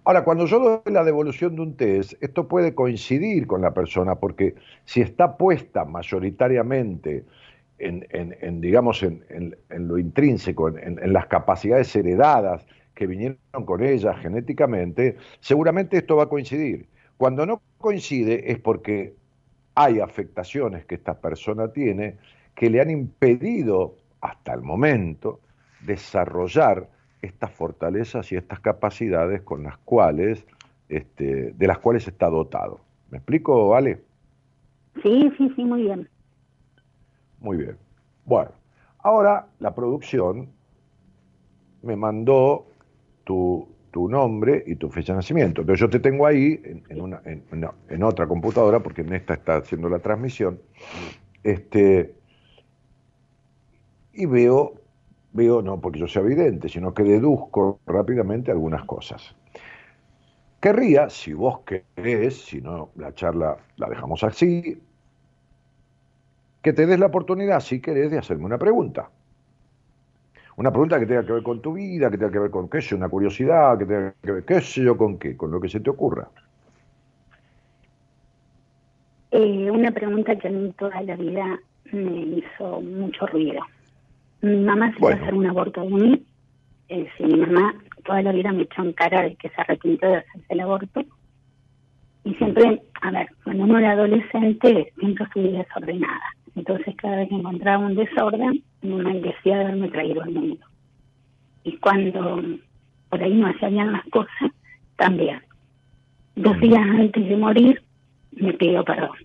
Ahora, 0.05 0.23
cuando 0.23 0.45
yo 0.45 0.59
doy 0.59 0.93
la 0.93 1.03
devolución 1.03 1.55
de 1.55 1.61
un 1.61 1.75
test, 1.75 2.13
esto 2.21 2.47
puede 2.47 2.75
coincidir 2.75 3.47
con 3.47 3.61
la 3.61 3.73
persona, 3.73 4.15
porque 4.15 4.55
si 4.85 5.01
está 5.01 5.37
puesta 5.37 5.85
mayoritariamente 5.85 7.23
en, 7.79 8.61
digamos, 8.61 9.03
en, 9.03 9.55
lo 9.69 9.97
intrínseco, 9.97 10.69
en 10.69 11.13
las 11.13 11.27
capacidades 11.27 11.93
heredadas 11.95 12.65
que 12.93 13.07
vinieron 13.07 13.37
con 13.65 13.83
ella 13.83 14.13
genéticamente, 14.15 15.17
seguramente 15.39 15.97
esto 15.97 16.15
va 16.17 16.23
a 16.23 16.29
coincidir. 16.29 16.87
Cuando 17.17 17.45
no 17.45 17.61
coincide 17.77 18.51
es 18.51 18.59
porque 18.59 19.15
hay 19.75 19.99
afectaciones 19.99 20.85
que 20.85 20.95
esta 20.95 21.19
persona 21.19 21.71
tiene 21.71 22.17
que 22.55 22.69
le 22.69 22.81
han 22.81 22.91
impedido 22.91 23.95
hasta 24.21 24.53
el 24.53 24.61
momento 24.61 25.39
desarrollar 25.85 26.89
estas 27.21 27.51
fortalezas 27.51 28.31
y 28.31 28.35
estas 28.35 28.59
capacidades 28.59 29.41
con 29.41 29.63
las 29.63 29.77
cuales, 29.79 30.45
este, 30.89 31.53
de 31.53 31.67
las 31.67 31.79
cuales 31.79 32.07
está 32.07 32.29
dotado. 32.29 32.81
¿Me 33.09 33.17
explico, 33.17 33.69
Vale? 33.69 34.01
Sí, 35.01 35.31
sí, 35.37 35.51
sí, 35.55 35.63
muy 35.63 35.83
bien. 35.83 36.09
Muy 37.39 37.57
bien. 37.57 37.77
Bueno, 38.25 38.51
ahora 38.99 39.47
la 39.59 39.73
producción 39.73 40.49
me 41.81 41.95
mandó 41.95 42.67
tu, 43.23 43.67
tu 43.93 44.09
nombre 44.09 44.63
y 44.65 44.75
tu 44.75 44.89
fecha 44.89 45.13
de 45.13 45.17
nacimiento. 45.17 45.61
Entonces 45.61 45.79
yo 45.79 45.89
te 45.89 45.99
tengo 45.99 46.25
ahí 46.25 46.59
en, 46.63 46.83
en 46.89 46.99
una, 46.99 47.21
en, 47.25 48.03
otra 48.03 48.27
computadora, 48.27 48.79
porque 48.79 49.01
en 49.01 49.13
esta 49.13 49.35
está 49.35 49.57
haciendo 49.57 49.87
la 49.87 49.99
transmisión, 49.99 50.59
este, 51.43 52.15
y 54.13 54.25
veo, 54.25 54.73
veo 55.33 55.61
no 55.61 55.81
porque 55.81 55.99
yo 55.99 56.07
sea 56.07 56.21
evidente, 56.21 56.69
sino 56.69 56.93
que 56.93 57.03
deduzco 57.03 57.79
rápidamente 57.85 58.51
algunas 58.51 58.85
cosas. 58.85 59.35
Querría, 60.61 61.09
si 61.09 61.33
vos 61.33 61.59
querés, 61.61 62.45
si 62.45 62.61
no 62.61 62.91
la 62.95 63.13
charla 63.13 63.57
la 63.75 63.89
dejamos 63.89 64.23
así, 64.23 64.81
que 66.61 66.71
te 66.71 66.85
des 66.85 66.99
la 66.99 67.07
oportunidad, 67.07 67.59
si 67.59 67.81
querés, 67.81 68.11
de 68.11 68.19
hacerme 68.19 68.45
una 68.45 68.57
pregunta. 68.57 69.09
Una 70.55 70.71
pregunta 70.71 70.99
que 70.99 71.05
tenga 71.05 71.25
que 71.25 71.33
ver 71.33 71.43
con 71.43 71.61
tu 71.61 71.73
vida, 71.73 72.09
que 72.09 72.17
tenga 72.17 72.31
que 72.31 72.39
ver 72.39 72.51
con 72.51 72.69
qué 72.69 72.81
sé, 72.81 72.95
una 72.95 73.09
curiosidad, 73.09 73.77
que 73.77 73.85
tenga 73.85 74.13
que 74.21 74.31
ver, 74.31 74.45
qué 74.45 74.61
sé 74.61 74.83
yo, 74.83 74.95
con 74.95 75.17
qué, 75.17 75.35
con 75.35 75.51
lo 75.51 75.59
que 75.59 75.67
se 75.67 75.79
te 75.79 75.89
ocurra. 75.89 76.29
Eh, 79.31 79.69
una 79.71 79.91
pregunta 79.91 80.35
que 80.37 80.47
a 80.47 80.51
mí 80.51 80.71
toda 80.77 81.01
la 81.01 81.15
vida 81.15 81.59
me 81.91 82.37
hizo 82.37 82.81
mucho 82.81 83.25
ruido. 83.27 83.61
Mi 84.43 84.57
mamá 84.57 84.91
se 84.93 84.99
Bueno. 84.99 84.99
fue 84.99 85.13
a 85.13 85.23
hacer 85.23 85.33
un 85.33 85.47
aborto 85.47 85.81
de 85.81 85.89
mí. 85.89 86.23
Eh, 86.89 87.07
sí, 87.17 87.23
mi 87.23 87.37
mamá 87.37 87.73
toda 88.03 88.21
la 88.21 88.33
vida 88.33 88.51
me 88.51 88.63
echó 88.63 88.83
en 88.83 88.91
cara 88.91 89.21
de 89.21 89.35
que 89.35 89.47
se 89.47 89.61
arrepintió 89.61 90.09
de 90.09 90.17
hacerse 90.17 90.45
el 90.49 90.59
aborto. 90.59 91.05
Y 92.25 92.33
siempre, 92.35 92.81
a 93.01 93.11
ver, 93.11 93.29
cuando 93.43 93.63
uno 93.63 93.79
era 93.79 93.91
adolescente, 93.91 94.91
siempre 94.99 95.25
fui 95.27 95.47
desordenada. 95.49 96.23
Entonces, 96.55 96.93
cada 96.97 97.17
vez 97.17 97.29
que 97.29 97.35
encontraba 97.35 97.85
un 97.85 97.95
desorden, 97.95 98.61
me 98.81 98.95
maldecía 98.95 99.57
de 99.57 99.63
haberme 99.63 99.89
traído 99.89 100.21
al 100.21 100.31
mundo. 100.31 100.65
Y 101.63 101.77
cuando 101.77 102.43
por 103.09 103.23
ahí 103.23 103.33
no 103.33 103.47
hacía 103.47 103.69
bien 103.69 103.93
las 103.93 104.03
cosas, 104.09 104.51
también. 104.97 105.41
Dos 106.35 106.59
días 106.59 106.81
antes 106.81 107.29
de 107.29 107.37
morir, 107.37 107.81
me 108.31 108.53
pidió 108.53 108.83
perdón. 108.83 109.15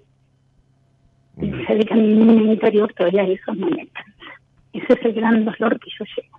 Y 1.41 1.51
se 1.67 1.75
ve 1.75 1.85
que 1.85 1.95
a 1.95 1.97
mi 1.97 2.53
interior 2.53 2.93
todavía 2.95 3.25
eso 3.25 3.53
me 3.55 3.67
alcanza. 3.67 4.18
Ese 4.73 4.93
es 4.93 5.05
el 5.05 5.15
gran 5.15 5.45
dolor 5.45 5.79
que 5.81 5.91
yo 5.99 6.05
llevo. 6.17 6.39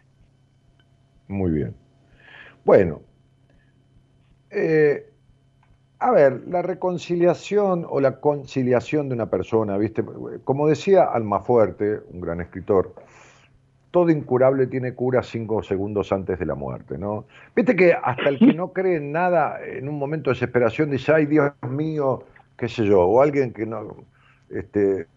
Muy 1.28 1.52
bien. 1.52 1.76
Bueno, 2.66 3.02
eh, 4.52 5.10
a 6.00 6.12
ver, 6.12 6.44
la 6.48 6.62
reconciliación 6.62 7.86
o 7.88 8.00
la 8.00 8.20
conciliación 8.20 9.10
de 9.10 9.16
una 9.16 9.30
persona, 9.30 9.78
¿viste? 9.78 10.04
Como 10.44 10.68
decía 10.68 11.04
Almafuerte, 11.04 12.00
un 12.12 12.22
gran 12.22 12.42
escritor, 12.42 12.96
todo 13.92 14.10
incurable 14.10 14.68
tiene 14.68 14.94
cura 14.94 15.24
cinco 15.24 15.62
segundos 15.64 16.12
antes 16.12 16.40
de 16.40 16.46
la 16.46 16.56
muerte, 16.56 16.98
¿no? 16.98 17.26
Viste 17.56 17.76
que 17.76 17.94
hasta 17.94 18.30
el 18.30 18.40
que 18.40 18.54
no 18.54 18.72
cree 18.72 18.98
en 18.98 19.12
nada, 19.12 19.60
en 19.64 19.90
un 19.90 19.98
momento 19.98 20.30
de 20.30 20.36
desesperación, 20.36 20.90
dice, 20.90 21.12
ay 21.14 21.26
Dios 21.26 21.52
mío, 21.70 22.24
qué 22.58 22.70
sé 22.70 22.86
yo, 22.86 23.02
o 23.02 23.22
alguien 23.22 23.52
que 23.52 23.66
no, 23.66 23.98
este, 24.50 25.08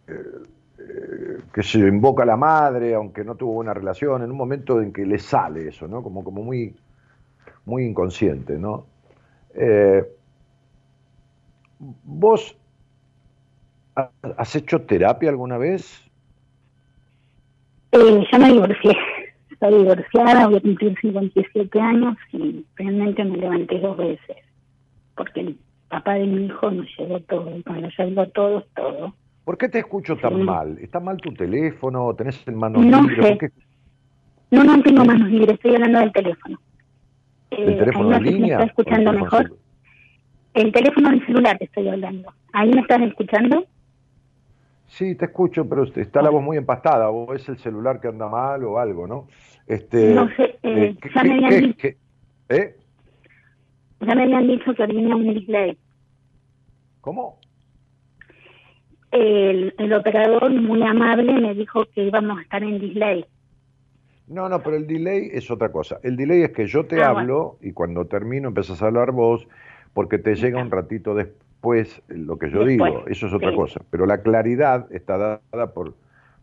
sé 1.62 1.78
yo, 1.78 1.86
invoca 1.86 2.22
a 2.22 2.26
la 2.26 2.36
madre, 2.36 2.94
aunque 2.94 3.24
no 3.24 3.34
tuvo 3.34 3.54
buena 3.54 3.74
relación, 3.74 4.22
en 4.22 4.30
un 4.30 4.36
momento 4.36 4.80
en 4.80 4.92
que 4.92 5.04
le 5.06 5.18
sale 5.18 5.68
eso, 5.68 5.86
¿no? 5.88 6.02
Como, 6.02 6.24
como 6.24 6.42
muy, 6.42 6.74
muy 7.66 7.84
inconsciente, 7.84 8.58
¿no? 8.58 8.86
Eh, 9.54 10.04
¿Vos 12.04 12.56
ha- 13.96 14.10
has 14.36 14.56
hecho 14.56 14.82
terapia 14.82 15.30
alguna 15.30 15.58
vez? 15.58 16.00
Eh, 17.92 18.24
yo 18.32 18.38
me 18.38 18.52
divorcié. 18.52 18.96
Estoy 19.50 19.78
divorciada, 19.78 20.46
voy 20.46 20.56
a 20.56 20.60
cumplir 20.60 20.98
57 21.00 21.80
años 21.80 22.16
y 22.32 22.64
realmente 22.76 23.24
me 23.24 23.36
levanté 23.36 23.78
dos 23.78 23.96
veces. 23.96 24.36
Porque 25.14 25.40
el 25.40 25.58
papá 25.88 26.14
de 26.14 26.26
mi 26.26 26.46
hijo 26.46 26.70
nos 26.70 26.86
llevó 26.98 27.20
todo. 27.20 27.56
Y 27.56 27.62
cuando 27.62 27.88
llevó 27.96 28.26
todo, 28.28 28.64
todo. 28.74 29.14
¿Por 29.44 29.58
qué 29.58 29.68
te 29.68 29.78
escucho 29.80 30.16
tan 30.16 30.36
Sí. 30.36 30.42
mal? 30.42 30.78
¿Está 30.78 31.00
mal 31.00 31.16
tu 31.20 31.32
teléfono? 31.34 32.14
¿Tenés 32.14 32.46
en 32.46 32.56
manos 32.56 32.84
No 32.84 33.02
libres? 33.02 33.38
sé. 33.38 33.52
No, 34.50 34.62
no 34.64 34.82
tengo 34.82 35.04
manos 35.04 35.28
libres, 35.30 35.54
estoy 35.54 35.74
hablando 35.74 35.98
del 36.00 36.12
teléfono. 36.12 36.60
¿El 37.50 37.70
Eh, 37.70 37.76
teléfono 37.76 38.16
en 38.16 38.22
me 38.22 38.30
línea? 38.30 38.52
está 38.54 38.62
el 38.64 38.68
escuchando 38.70 39.12
mejor. 39.12 39.58
El 40.54 40.72
teléfono 40.72 41.10
del 41.10 41.26
celular 41.26 41.58
te 41.58 41.64
estoy 41.64 41.88
hablando. 41.88 42.32
¿Ahí 42.52 42.70
me 42.70 42.82
estás 42.82 43.00
escuchando? 43.02 43.66
Sí, 44.86 45.14
te 45.14 45.24
escucho, 45.24 45.66
pero 45.66 45.84
está 45.84 46.20
la 46.20 46.28
voz 46.28 46.42
muy 46.42 46.58
empastada, 46.58 47.08
o 47.08 47.32
es 47.34 47.48
el 47.48 47.56
celular 47.58 47.98
que 48.00 48.08
anda 48.08 48.28
mal 48.28 48.62
o 48.64 48.78
algo, 48.78 49.06
¿no? 49.06 49.26
Este, 49.66 50.12
No 50.14 50.28
sé, 50.36 50.58
eh, 50.62 50.94
¿qué- 51.00 51.10
ya 51.14 51.24
me 51.24 51.32
habían 51.34 51.50
qué- 51.50 51.60
dicho. 51.60 51.78
qué- 51.78 51.96
¿Eh? 52.50 52.76
Ya 54.00 54.14
me 54.14 54.22
habían 54.24 54.46
dicho 54.48 54.74
que 54.74 54.86
venía 54.86 55.16
un 55.16 55.24
delay. 55.32 55.78
¿Cómo? 57.00 57.38
El, 59.12 59.74
el 59.78 59.92
operador 59.92 60.50
muy 60.50 60.82
amable 60.82 61.32
me 61.34 61.54
dijo 61.54 61.84
que 61.94 62.04
íbamos 62.04 62.38
a 62.38 62.42
estar 62.42 62.62
en 62.62 62.78
delay. 62.80 63.24
No, 64.26 64.48
no, 64.48 64.62
pero 64.62 64.76
el 64.76 64.86
delay 64.86 65.28
es 65.32 65.50
otra 65.50 65.70
cosa. 65.70 65.98
El 66.02 66.16
delay 66.16 66.42
es 66.42 66.52
que 66.52 66.66
yo 66.66 66.86
te 66.86 67.02
Ah, 67.02 67.10
hablo 67.10 67.58
y 67.60 67.72
cuando 67.72 68.06
termino 68.06 68.48
empiezas 68.48 68.82
a 68.82 68.86
hablar 68.86 69.12
vos 69.12 69.46
porque 69.92 70.18
te 70.18 70.34
llega 70.34 70.62
un 70.62 70.70
ratito 70.70 71.14
después 71.14 72.00
lo 72.08 72.38
que 72.38 72.50
yo 72.50 72.64
Después, 72.64 72.92
digo. 72.92 73.04
Eso 73.06 73.26
es 73.26 73.32
otra 73.34 73.50
sí. 73.50 73.56
cosa. 73.56 73.82
Pero 73.90 74.06
la 74.06 74.22
claridad 74.22 74.90
está 74.90 75.18
dada 75.52 75.74
por, 75.74 75.94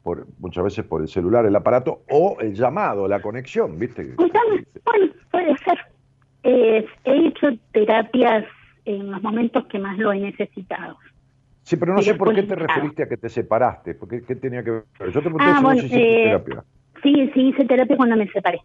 por 0.04 0.28
muchas 0.40 0.64
veces 0.64 0.86
por 0.86 1.02
el 1.02 1.08
celular, 1.08 1.46
el 1.48 1.56
aparato 1.56 2.04
o 2.10 2.38
el 2.40 2.54
llamado, 2.54 3.08
la 3.08 3.22
conexión, 3.22 3.80
¿viste? 3.80 4.14
Bueno, 4.16 5.12
puede 5.32 5.58
ser. 5.58 5.80
Eh, 6.44 6.86
he 7.06 7.28
hecho 7.28 7.48
terapias 7.74 8.46
en 8.86 9.12
los 9.12 9.22
momentos 9.24 9.66
que 9.66 9.80
más 9.80 9.98
lo 9.98 10.14
he 10.14 10.20
necesitado. 10.20 10.98
Sí, 11.64 11.78
pero 11.78 11.94
no 11.94 12.02
sé 12.02 12.16
por 12.16 12.34
qué 12.34 12.42
después 12.42 12.48
te 12.48 12.56
nada. 12.56 12.68
referiste 12.68 13.04
a 13.04 13.10
que 13.10 13.18
te 13.18 13.30
separaste, 13.30 13.96
porque 13.96 14.24
qué 14.26 14.36
tenía 14.36 14.64
que 14.64 14.72
ver. 14.72 14.84
Yo 15.00 15.22
te 15.22 15.30
pregunté 15.30 15.52
Ah, 15.52 15.58
si 15.58 15.64
bueno, 15.64 15.82
vos 15.82 15.84
hiciste 15.86 16.22
eh, 16.22 16.24
terapia. 16.24 16.64
Sí, 17.04 17.32
sí, 17.34 17.42
hice 17.50 17.66
terapia 17.66 17.96
cuando 17.98 18.16
me 18.16 18.28
separé. 18.30 18.60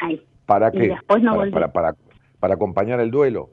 Ahí. 0.00 0.22
¿Para 0.46 0.68
y 0.72 0.78
qué? 0.78 0.88
después 0.88 1.22
no 1.22 1.36
para, 1.50 1.72
para, 1.72 1.94
para 2.38 2.54
acompañar 2.54 3.00
el 3.00 3.10
duelo. 3.10 3.50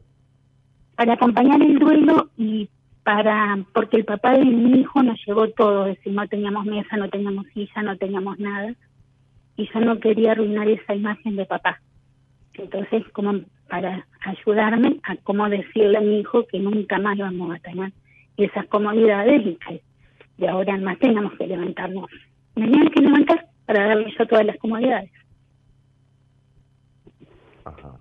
Para 0.95 1.13
acompañar 1.13 1.61
el 1.61 1.79
duelo 1.79 2.29
y 2.37 2.69
para. 3.03 3.57
Porque 3.73 3.97
el 3.97 4.05
papá 4.05 4.33
de 4.33 4.45
mi 4.45 4.79
hijo 4.81 5.01
nos 5.01 5.19
llevó 5.25 5.49
todo. 5.49 5.87
Es 5.87 5.97
decir, 5.97 6.13
no 6.13 6.27
teníamos 6.27 6.65
mesa, 6.65 6.97
no 6.97 7.09
teníamos 7.09 7.47
silla, 7.53 7.81
no 7.83 7.97
teníamos 7.97 8.37
nada. 8.39 8.73
Y 9.55 9.69
yo 9.73 9.79
no 9.79 9.99
quería 9.99 10.33
arruinar 10.33 10.67
esa 10.69 10.93
imagen 10.95 11.35
de 11.35 11.45
papá. 11.45 11.81
Entonces, 12.53 13.03
como 13.13 13.41
para 13.71 14.05
ayudarme 14.25 14.99
a 15.03 15.15
cómo 15.23 15.47
decirle 15.47 15.97
a 15.97 16.01
mi 16.01 16.19
hijo 16.19 16.45
que 16.47 16.59
nunca 16.59 16.99
más 16.99 17.17
vamos 17.17 17.55
a 17.55 17.59
tener 17.59 17.93
esas 18.35 18.67
comodidades 18.67 19.41
y 19.47 19.55
que 19.55 19.81
de 20.37 20.47
ahora 20.49 20.75
en 20.75 20.83
más 20.83 20.99
tengamos 20.99 21.31
que 21.37 21.47
levantarnos. 21.47 22.09
Me 22.55 22.65
tenían 22.67 22.89
que 22.89 22.99
levantar 22.99 23.47
para 23.65 23.87
darle 23.87 24.13
yo 24.19 24.27
todas 24.27 24.45
las 24.45 24.57
comodidades. 24.57 25.09
Ajá. 27.63 27.97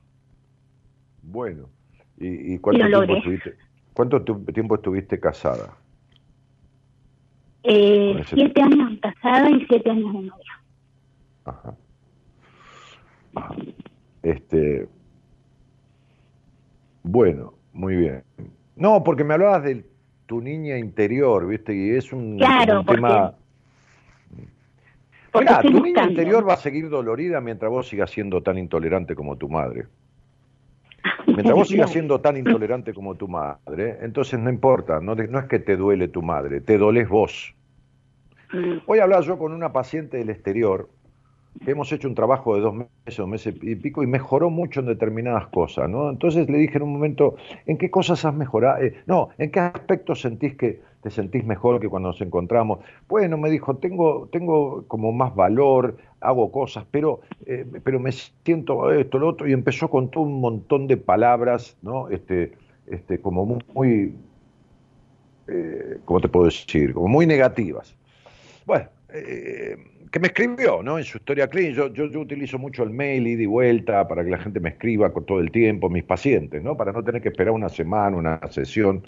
Bueno. 1.23 1.69
¿Y, 2.19 2.55
y 2.55 2.59
cuánto, 2.59 2.85
tiempo 2.89 3.17
estuviste, 3.17 3.55
cuánto 3.95 4.25
tiempo 4.53 4.75
estuviste 4.75 5.21
casada? 5.21 5.77
Eh, 7.63 8.17
ese- 8.19 8.35
siete 8.35 8.61
años 8.61 8.99
casada 9.01 9.49
y 9.51 9.65
siete 9.67 9.89
años 9.89 10.13
de 10.15 10.21
novia. 10.23 10.63
Ajá. 11.45 11.75
Ajá. 13.37 13.55
Este. 14.25 14.89
Bueno, 17.03 17.55
muy 17.73 17.97
bien. 17.97 18.23
No, 18.77 19.03
porque 19.05 19.25
me 19.25 19.35
hablabas 19.35 19.63
de 19.65 19.85
tu 20.27 20.41
niña 20.41 20.79
interior, 20.79 21.47
¿viste? 21.47 21.75
Y 21.75 21.91
es 21.91 22.13
un, 22.13 22.39
Claro, 22.39 22.81
un 22.81 22.87
porque- 22.87 23.01
tema. 23.01 23.35
Porque 25.33 25.45
Mirá, 25.47 25.57
estoy 25.61 25.73
tu 25.73 25.81
niña 25.83 26.05
interior 26.05 26.49
va 26.49 26.55
a 26.55 26.57
seguir 26.57 26.89
dolorida 26.89 27.41
mientras 27.41 27.71
vos 27.71 27.89
sigas 27.89 28.11
siendo 28.11 28.43
tan 28.43 28.59
intolerante 28.59 29.15
como 29.15 29.37
tu 29.37 29.49
madre. 29.49 29.87
Mientras 31.27 31.55
vos 31.55 31.69
sigas 31.69 31.91
siendo 31.91 32.21
tan 32.21 32.37
intolerante 32.37 32.93
como 32.93 33.15
tu 33.15 33.29
madre, 33.29 33.99
entonces 34.03 34.41
no 34.41 34.51
importa, 34.51 34.99
no, 35.01 35.13
es 35.13 35.45
que 35.45 35.61
te 35.61 35.77
duele 35.77 36.09
tu 36.09 36.21
madre, 36.23 36.61
te 36.61 36.79
dolés 36.79 37.09
vos. 37.09 37.55
Mm, 38.53 38.79
Hoy 38.87 38.99
hablaba 38.99 39.23
yo 39.23 39.39
con 39.39 39.53
una 39.53 39.73
paciente 39.73 40.17
del 40.17 40.31
exterior 40.31 40.91
hemos 41.67 41.93
hecho 41.93 42.09
un 42.09 42.15
trabajo 42.15 42.55
de 42.55 42.63
dos 42.63 42.75
meses, 42.75 43.17
dos 43.17 43.29
meses 43.29 43.55
y 43.61 43.75
pico, 43.75 44.03
y 44.03 44.07
mejoró 44.07 44.51
mucho 44.51 44.81
en 44.81 44.87
determinadas 44.87 45.49
cosas, 45.49 45.89
¿no? 45.89 46.11
Entonces 46.11 46.49
le 46.49 46.59
dije 46.59 46.77
en 46.77 46.83
un 46.83 46.93
momento, 46.93 47.37
¿en 47.67 47.77
qué 47.77 47.91
cosas 47.91 48.25
has 48.25 48.35
mejorado? 48.35 48.83
Eh, 48.83 48.95
no, 49.07 49.31
¿en 49.39 49.51
qué 49.51 49.61
aspectos 49.61 50.21
sentís 50.21 50.55
que 50.57 50.81
te 51.03 51.11
sentís 51.11 51.45
mejor 51.45 51.81
que 51.81 51.89
cuando 51.89 52.11
nos 52.11 52.21
encontramos? 52.21 52.81
Bueno, 53.09 53.37
me 53.37 53.51
dijo, 53.51 53.77
tengo, 53.77 54.29
tengo 54.33 54.85
como 54.87 55.13
más 55.13 55.35
valor, 55.35 55.97
hago 56.21 56.51
cosas, 56.53 56.85
pero, 56.91 57.21
eh, 57.47 57.67
pero 57.83 58.01
me 58.01 58.13
siento 58.13 58.91
esto, 58.93 59.19
lo 59.19 59.29
otro, 59.29 59.49
y 59.49 59.53
empezó 59.53 59.89
con 59.89 60.11
todo 60.11 60.25
un 60.25 60.41
montón 60.41 60.87
de 60.87 60.97
palabras, 60.97 61.77
¿no? 61.83 62.09
Este, 62.09 62.53
este, 62.87 63.21
como 63.21 63.59
muy, 63.75 64.15
eh, 65.49 65.99
¿cómo 66.05 66.21
te 66.21 66.29
puedo 66.29 66.47
decir? 66.47 66.95
Como 66.95 67.09
muy 67.09 67.27
negativas. 67.27 67.95
Bueno, 68.67 68.89
que 70.11 70.19
me 70.19 70.29
escribió, 70.29 70.83
¿no? 70.83 70.99
En 70.99 71.05
su 71.05 71.19
historia 71.19 71.49
clínica, 71.49 71.89
yo, 71.93 72.07
yo, 72.07 72.21
utilizo 72.21 72.59
mucho 72.59 72.83
el 72.83 72.91
mail, 72.91 73.27
ida 73.27 73.43
y 73.43 73.47
vuelta, 73.47 74.09
para 74.09 74.25
que 74.25 74.31
la 74.31 74.39
gente 74.39 74.59
me 74.59 74.71
escriba 74.71 75.13
con 75.13 75.25
todo 75.25 75.41
el 75.41 75.51
tiempo, 75.51 75.89
mis 75.89 76.05
pacientes, 76.05 76.63
¿no? 76.63 76.77
Para 76.77 76.93
no 76.93 77.05
tener 77.05 77.23
que 77.23 77.29
esperar 77.29 77.53
una 77.53 77.69
semana, 77.69 78.17
una 78.17 78.41
sesión. 78.51 79.07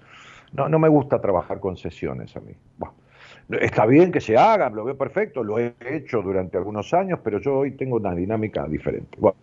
No, 0.53 0.69
no 0.69 0.79
me 0.79 0.89
gusta 0.89 1.21
trabajar 1.21 1.59
con 1.59 1.77
sesiones 1.77 2.37
a 2.37 2.41
mí. 2.41 2.53
Bueno, 2.79 2.95
está 3.61 3.87
bien 3.87 4.13
que 4.13 4.21
se 4.21 4.37
haga, 4.37 4.71
lo 4.71 4.85
veo 4.85 4.97
perfecto, 4.97 5.43
lo 5.43 5.59
he 5.59 5.75
hecho 5.81 6.23
durante 6.23 6.57
algunos 6.57 6.93
años, 6.95 7.19
pero 7.25 7.41
yo 7.41 7.59
hoy 7.59 7.73
tengo 7.73 7.97
una 7.97 8.15
dinámica 8.15 8.67
diferente. 8.69 9.19
Bueno, 9.19 9.39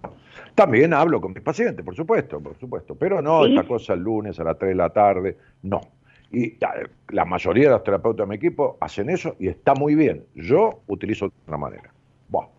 también 0.55 0.93
hablo 0.93 1.19
con 1.19 1.33
mis 1.33 1.43
pacientes, 1.43 1.83
por 1.83 1.95
supuesto, 1.95 2.39
por 2.39 2.57
supuesto, 2.57 2.95
pero 2.95 3.21
no 3.21 3.45
esta 3.45 3.63
cosa 3.63 3.93
el 3.93 4.01
lunes 4.01 4.39
a 4.39 4.43
las 4.43 4.57
3 4.57 4.69
de 4.69 4.75
la 4.75 4.89
tarde, 4.91 5.37
no. 5.63 5.81
Y 6.31 6.57
la 7.09 7.25
mayoría 7.25 7.65
de 7.65 7.69
los 7.71 7.83
terapeutas 7.83 8.25
de 8.25 8.29
mi 8.29 8.35
equipo 8.35 8.77
hacen 8.81 9.09
eso 9.09 9.35
y 9.39 9.47
está 9.47 9.73
muy 9.73 9.95
bien. 9.95 10.25
Yo 10.35 10.81
utilizo 10.87 11.25
de 11.25 11.33
otra 11.43 11.57
manera. 11.57 11.91
Bueno, 12.27 12.49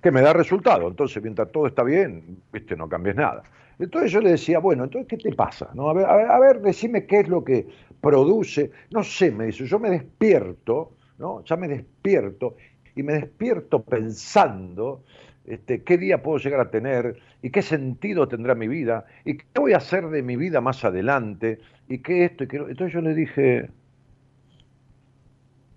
que 0.00 0.12
me 0.12 0.20
da 0.20 0.32
resultado. 0.32 0.86
Entonces, 0.86 1.22
mientras 1.22 1.50
todo 1.50 1.66
está 1.66 1.82
bien, 1.82 2.38
viste, 2.52 2.76
no 2.76 2.88
cambies 2.88 3.16
nada. 3.16 3.42
Entonces 3.78 4.12
yo 4.12 4.20
le 4.20 4.30
decía, 4.30 4.58
bueno, 4.58 4.84
entonces, 4.84 5.08
¿qué 5.08 5.16
te 5.16 5.34
pasa? 5.34 5.70
¿No? 5.74 5.90
A, 5.90 5.92
ver, 5.92 6.06
a, 6.06 6.16
ver, 6.16 6.30
a 6.30 6.38
ver, 6.38 6.60
decime 6.60 7.04
qué 7.06 7.20
es 7.20 7.28
lo 7.28 7.44
que 7.44 7.66
produce. 8.00 8.70
No 8.90 9.02
sé, 9.02 9.30
me 9.30 9.46
dice, 9.46 9.66
yo 9.66 9.78
me 9.78 9.90
despierto, 9.90 10.92
¿no? 11.18 11.44
Ya 11.44 11.56
me 11.56 11.68
despierto 11.68 12.56
y 12.94 13.02
me 13.02 13.14
despierto 13.14 13.82
pensando 13.82 15.02
este, 15.46 15.82
qué 15.82 15.96
día 15.96 16.22
puedo 16.22 16.38
llegar 16.38 16.60
a 16.60 16.70
tener 16.70 17.16
y 17.42 17.50
qué 17.50 17.62
sentido 17.62 18.28
tendrá 18.28 18.54
mi 18.54 18.68
vida 18.68 19.06
y 19.24 19.36
qué 19.36 19.44
voy 19.54 19.72
a 19.72 19.78
hacer 19.78 20.08
de 20.08 20.22
mi 20.22 20.36
vida 20.36 20.60
más 20.60 20.84
adelante 20.84 21.60
y 21.88 21.98
qué 21.98 22.24
esto 22.24 22.44
y 22.44 22.48
qué 22.48 22.56
Entonces 22.56 22.92
yo 22.92 23.00
le 23.00 23.14
dije, 23.14 23.70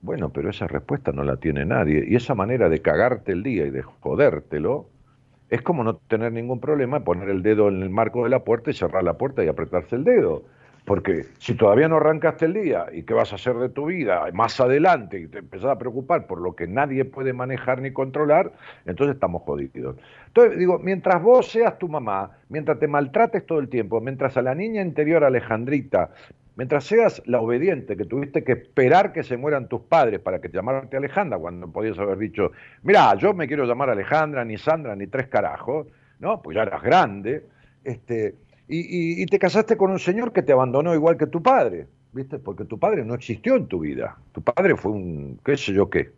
bueno, 0.02 0.30
pero 0.30 0.50
esa 0.50 0.68
respuesta 0.68 1.12
no 1.12 1.24
la 1.24 1.38
tiene 1.38 1.66
nadie. 1.66 2.06
Y 2.08 2.16
esa 2.16 2.36
manera 2.36 2.70
de 2.70 2.82
cagarte 2.82 3.32
el 3.32 3.44
día 3.44 3.66
y 3.66 3.70
de 3.70 3.82
jodértelo 3.82 4.90
es 5.50 5.62
como 5.62 5.84
no 5.84 5.96
tener 5.98 6.32
ningún 6.32 6.60
problema, 6.60 7.04
poner 7.04 7.30
el 7.30 7.44
dedo 7.44 7.70
en 7.70 7.82
el 7.82 7.90
marco 7.90 8.24
de 8.24 8.30
la 8.30 8.44
puerta 8.44 8.70
y 8.70 8.74
cerrar 8.74 9.04
la 9.04 9.18
puerta 9.18 9.44
y 9.44 9.48
apretarse 9.48 9.96
el 9.96 10.04
dedo. 10.04 10.46
Porque 10.90 11.28
si 11.38 11.54
todavía 11.54 11.88
no 11.88 11.98
arrancaste 11.98 12.46
el 12.46 12.54
día 12.54 12.88
y 12.92 13.04
qué 13.04 13.14
vas 13.14 13.32
a 13.32 13.36
hacer 13.36 13.54
de 13.58 13.70
tu 13.70 13.86
vida 13.86 14.26
más 14.34 14.60
adelante 14.60 15.20
y 15.20 15.28
te 15.28 15.38
empezás 15.38 15.70
a 15.70 15.78
preocupar 15.78 16.26
por 16.26 16.42
lo 16.42 16.56
que 16.56 16.66
nadie 16.66 17.06
puede 17.06 17.32
manejar 17.32 17.80
ni 17.80 17.92
controlar, 17.92 18.54
entonces 18.88 19.14
estamos 19.14 19.44
jodidos. 19.44 19.98
Entonces 20.26 20.58
digo, 20.58 20.80
mientras 20.80 21.22
vos 21.22 21.48
seas 21.52 21.78
tu 21.78 21.88
mamá, 21.88 22.32
mientras 22.50 22.80
te 22.80 22.88
maltrates 22.88 23.46
todo 23.46 23.60
el 23.60 23.70
tiempo, 23.70 24.02
mientras 24.02 24.36
a 24.36 24.42
la 24.42 24.56
niña 24.56 24.82
interior 24.82 25.24
Alejandrita, 25.24 26.10
mientras 26.56 26.86
seas 26.86 27.22
la 27.28 27.40
obediente 27.40 27.96
que 27.96 28.06
tuviste 28.06 28.44
que 28.44 28.54
esperar 28.54 29.14
que 29.14 29.22
se 29.22 29.38
mueran 29.38 29.68
tus 29.68 29.82
padres 29.82 30.20
para 30.22 30.42
que 30.42 30.50
te 30.50 30.58
llamarte 30.58 30.98
Alejandra, 30.98 31.38
cuando 31.38 31.72
podías 31.72 32.00
haber 32.00 32.18
dicho, 32.18 32.52
mira, 32.82 33.14
yo 33.14 33.36
me 33.36 33.48
quiero 33.48 33.66
llamar 33.66 33.92
Alejandra, 33.92 34.44
ni 34.44 34.58
Sandra, 34.58 34.96
ni 34.96 35.06
tres 35.06 35.28
carajos, 35.28 35.86
¿no? 36.18 36.42
Pues 36.42 36.56
ya 36.56 36.64
eras 36.64 36.82
grande, 36.82 37.46
este 37.84 38.34
y, 38.72 39.26
te 39.26 39.40
casaste 39.40 39.78
con 39.78 39.90
un 39.90 40.00
señor 40.00 40.32
que 40.32 40.44
te 40.44 40.54
abandonó 40.54 40.94
igual 40.94 41.18
que 41.18 41.26
tu 41.26 41.42
padre, 41.42 41.88
¿viste? 42.14 42.38
Porque 42.38 42.66
tu 42.66 42.78
padre 42.78 43.04
no 43.04 43.16
existió 43.16 43.56
en 43.56 43.66
tu 43.66 43.80
vida. 43.80 44.18
Tu 44.32 44.42
padre 44.44 44.76
fue 44.76 44.92
un, 44.92 45.40
qué 45.44 45.58
sé 45.58 45.74
yo 45.74 45.90
qué, 45.90 46.12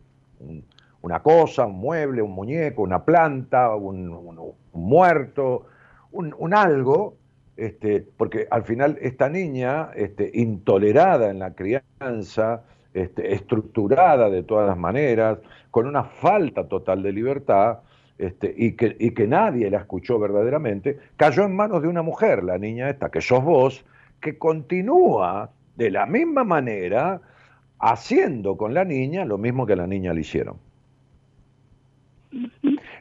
una 1.00 1.20
cosa, 1.20 1.66
un 1.66 1.78
mueble, 1.78 2.20
un 2.20 2.32
muñeco, 2.32 2.82
una 2.82 3.04
planta, 3.04 3.74
un, 3.74 4.54
muerto, 4.72 5.66
un, 6.10 6.54
algo, 6.54 7.16
este, 7.56 8.06
porque 8.18 8.46
al 8.50 8.64
final 8.64 8.98
esta 9.00 9.30
niña, 9.30 9.90
este, 9.94 10.30
intolerada 10.34 11.30
en 11.30 11.38
la 11.38 11.54
crianza, 11.54 12.64
este, 12.92 13.32
estructurada 13.32 14.28
de 14.28 14.42
todas 14.42 14.68
las 14.68 14.76
maneras, 14.76 15.38
con 15.70 15.86
una 15.86 16.04
falta 16.04 16.68
total 16.68 17.02
de 17.02 17.12
libertad, 17.12 17.78
este, 18.22 18.54
y, 18.56 18.72
que, 18.72 18.96
y 19.00 19.10
que 19.10 19.26
nadie 19.26 19.68
la 19.68 19.78
escuchó 19.78 20.18
verdaderamente, 20.18 20.96
cayó 21.16 21.42
en 21.44 21.56
manos 21.56 21.82
de 21.82 21.88
una 21.88 22.02
mujer, 22.02 22.44
la 22.44 22.56
niña 22.56 22.88
esta, 22.88 23.10
que 23.10 23.20
sos 23.20 23.42
vos, 23.42 23.84
que 24.20 24.38
continúa 24.38 25.50
de 25.74 25.90
la 25.90 26.06
misma 26.06 26.44
manera 26.44 27.20
haciendo 27.80 28.56
con 28.56 28.74
la 28.74 28.84
niña 28.84 29.24
lo 29.24 29.38
mismo 29.38 29.66
que 29.66 29.72
a 29.72 29.76
la 29.76 29.88
niña 29.88 30.12
le 30.12 30.20
hicieron. 30.20 30.56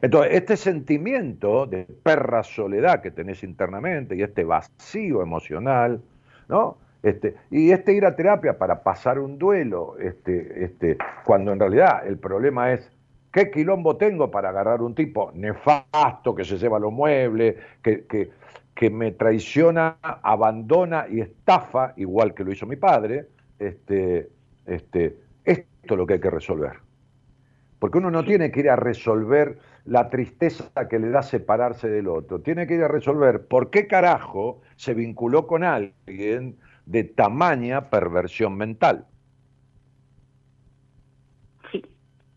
Entonces, 0.02 0.34
este 0.34 0.58
sentimiento 0.58 1.68
de 1.68 1.86
perra 1.86 2.42
soledad 2.42 3.04
que 3.04 3.12
tenés 3.12 3.44
internamente 3.44 4.16
y 4.16 4.24
este 4.24 4.44
vacío 4.44 5.22
emocional, 5.22 6.02
¿no? 6.50 6.78
Este, 7.04 7.36
y 7.52 7.72
este 7.72 7.94
ir 7.94 8.06
a 8.06 8.16
terapia 8.16 8.58
para 8.58 8.82
pasar 8.82 9.20
un 9.20 9.38
duelo, 9.38 9.98
este, 10.00 10.64
este, 10.64 10.98
cuando 11.24 11.54
en 11.54 11.60
realidad 11.60 12.08
el 12.08 12.18
problema 12.18 12.74
es 12.74 12.92
¿Qué 13.32 13.50
quilombo 13.50 13.96
tengo 13.96 14.30
para 14.30 14.50
agarrar 14.50 14.82
un 14.82 14.94
tipo 14.94 15.32
nefasto 15.34 16.36
que 16.36 16.44
se 16.44 16.58
lleva 16.58 16.80
los 16.80 16.92
muebles, 16.92 17.56
que, 17.82 18.06
que, 18.06 18.90
me 18.90 19.12
traiciona, 19.12 19.98
abandona 20.02 21.06
y 21.10 21.22
estafa, 21.22 21.94
igual 21.98 22.34
que 22.34 22.44
lo 22.44 22.52
hizo 22.52 22.66
mi 22.66 22.76
padre? 22.76 23.28
Este, 23.58 24.30
este, 24.66 25.18
esto 25.46 25.94
es 25.94 25.98
lo 25.98 26.06
que 26.06 26.16
hay 26.16 26.20
que 26.20 26.30
resolver. 26.30 26.74
Porque 27.80 28.00
uno 28.00 28.12
no 28.12 28.24
tiene 28.24 28.52
que 28.52 28.60
ir 28.60 28.70
a 28.70 28.76
resolver 28.76 29.60
la 29.86 30.10
tristeza 30.10 30.88
que 30.90 31.00
le 31.00 31.10
da 31.10 31.24
separarse 31.24 31.88
del 31.90 32.08
otro. 32.08 32.42
Tiene 32.42 32.68
que 32.68 32.76
ir 32.76 32.84
a 32.84 32.88
resolver 32.88 33.48
por 33.48 33.70
qué 33.70 33.88
carajo 33.88 34.62
se 34.76 34.94
vinculó 34.94 35.48
con 35.48 35.64
alguien 35.64 36.58
de 36.86 37.04
tamaña 37.06 37.90
perversión 37.90 38.58
mental. 38.58 39.08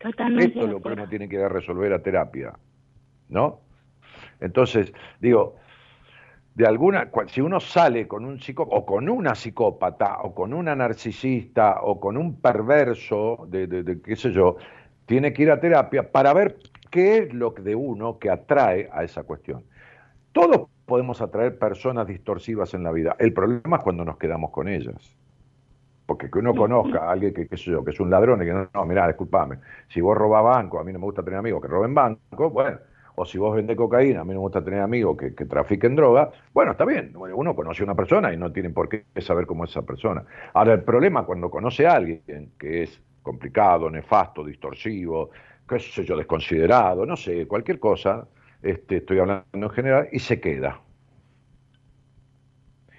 Esto 0.04 0.64
es 0.64 0.70
lo 0.70 0.82
que 0.82 0.88
uno 0.88 1.08
tiene 1.08 1.28
que 1.28 1.48
resolver 1.48 1.92
a 1.92 2.02
terapia, 2.02 2.52
¿no? 3.28 3.60
Entonces, 4.40 4.92
digo, 5.20 5.56
de 6.54 6.66
alguna, 6.66 7.10
si 7.26 7.40
uno 7.40 7.58
sale 7.58 8.06
con 8.06 8.24
un 8.24 8.38
psicópata, 8.40 8.76
o 8.76 8.86
con 8.86 9.08
una 9.08 9.34
psicópata, 9.34 10.18
o 10.22 10.34
con 10.34 10.52
una 10.52 10.76
narcisista, 10.76 11.80
o 11.82 11.98
con 11.98 12.16
un 12.16 12.40
perverso, 12.40 13.46
de, 13.48 13.66
de, 13.66 14.00
qué 14.02 14.14
sé 14.14 14.32
yo, 14.32 14.56
tiene 15.06 15.32
que 15.32 15.42
ir 15.42 15.50
a 15.50 15.60
terapia 15.60 16.12
para 16.12 16.32
ver 16.32 16.58
qué 16.90 17.18
es 17.18 17.34
lo 17.34 17.50
de 17.50 17.74
uno 17.74 18.18
que 18.18 18.30
atrae 18.30 18.88
a 18.92 19.02
esa 19.02 19.24
cuestión. 19.24 19.64
Todos 20.32 20.68
podemos 20.86 21.20
atraer 21.20 21.58
personas 21.58 22.06
distorsivas 22.06 22.74
en 22.74 22.84
la 22.84 22.92
vida. 22.92 23.16
El 23.18 23.32
problema 23.32 23.78
es 23.78 23.82
cuando 23.82 24.04
nos 24.04 24.18
quedamos 24.18 24.50
con 24.50 24.68
ellas. 24.68 25.16
Porque 26.06 26.30
que 26.30 26.38
uno 26.38 26.54
conozca 26.54 27.04
a 27.04 27.12
alguien 27.12 27.32
que, 27.32 27.48
qué 27.48 27.56
sé 27.56 27.70
yo, 27.70 27.84
que 27.84 27.92
es 27.92 28.00
un 28.00 28.10
ladrón 28.10 28.42
y 28.42 28.46
que 28.46 28.52
no, 28.52 28.68
no, 28.72 28.84
mirá, 28.84 29.06
disculpame, 29.06 29.58
si 29.88 30.00
vos 30.00 30.16
robás 30.16 30.44
banco, 30.44 30.78
a 30.78 30.84
mí 30.84 30.92
no 30.92 30.98
me 30.98 31.06
gusta 31.06 31.22
tener 31.22 31.38
amigos 31.38 31.62
que 31.62 31.68
roben 31.68 31.94
banco, 31.94 32.50
bueno, 32.50 32.78
o 33.16 33.24
si 33.24 33.38
vos 33.38 33.54
vendés 33.54 33.76
cocaína, 33.76 34.20
a 34.20 34.24
mí 34.24 34.30
no 34.30 34.40
me 34.40 34.42
gusta 34.42 34.62
tener 34.62 34.80
amigos 34.80 35.16
que, 35.16 35.34
que 35.34 35.46
trafiquen 35.46 35.94
droga, 35.96 36.30
bueno, 36.52 36.72
está 36.72 36.84
bien, 36.84 37.12
uno 37.16 37.54
conoce 37.54 37.82
a 37.82 37.84
una 37.84 37.94
persona 37.94 38.32
y 38.32 38.36
no 38.36 38.52
tiene 38.52 38.70
por 38.70 38.88
qué 38.88 39.04
saber 39.20 39.46
cómo 39.46 39.64
es 39.64 39.70
esa 39.70 39.82
persona. 39.82 40.24
Ahora, 40.52 40.74
el 40.74 40.82
problema 40.82 41.24
cuando 41.24 41.50
conoce 41.50 41.86
a 41.86 41.94
alguien 41.94 42.52
que 42.58 42.82
es 42.82 43.00
complicado, 43.22 43.88
nefasto, 43.88 44.44
distorsivo, 44.44 45.30
qué 45.68 45.78
sé 45.78 46.04
yo, 46.04 46.16
desconsiderado, 46.16 47.06
no 47.06 47.16
sé, 47.16 47.46
cualquier 47.46 47.78
cosa, 47.78 48.28
este, 48.62 48.96
estoy 48.98 49.18
hablando 49.20 49.44
en 49.52 49.70
general, 49.70 50.08
y 50.12 50.18
se 50.18 50.40
queda. 50.40 50.80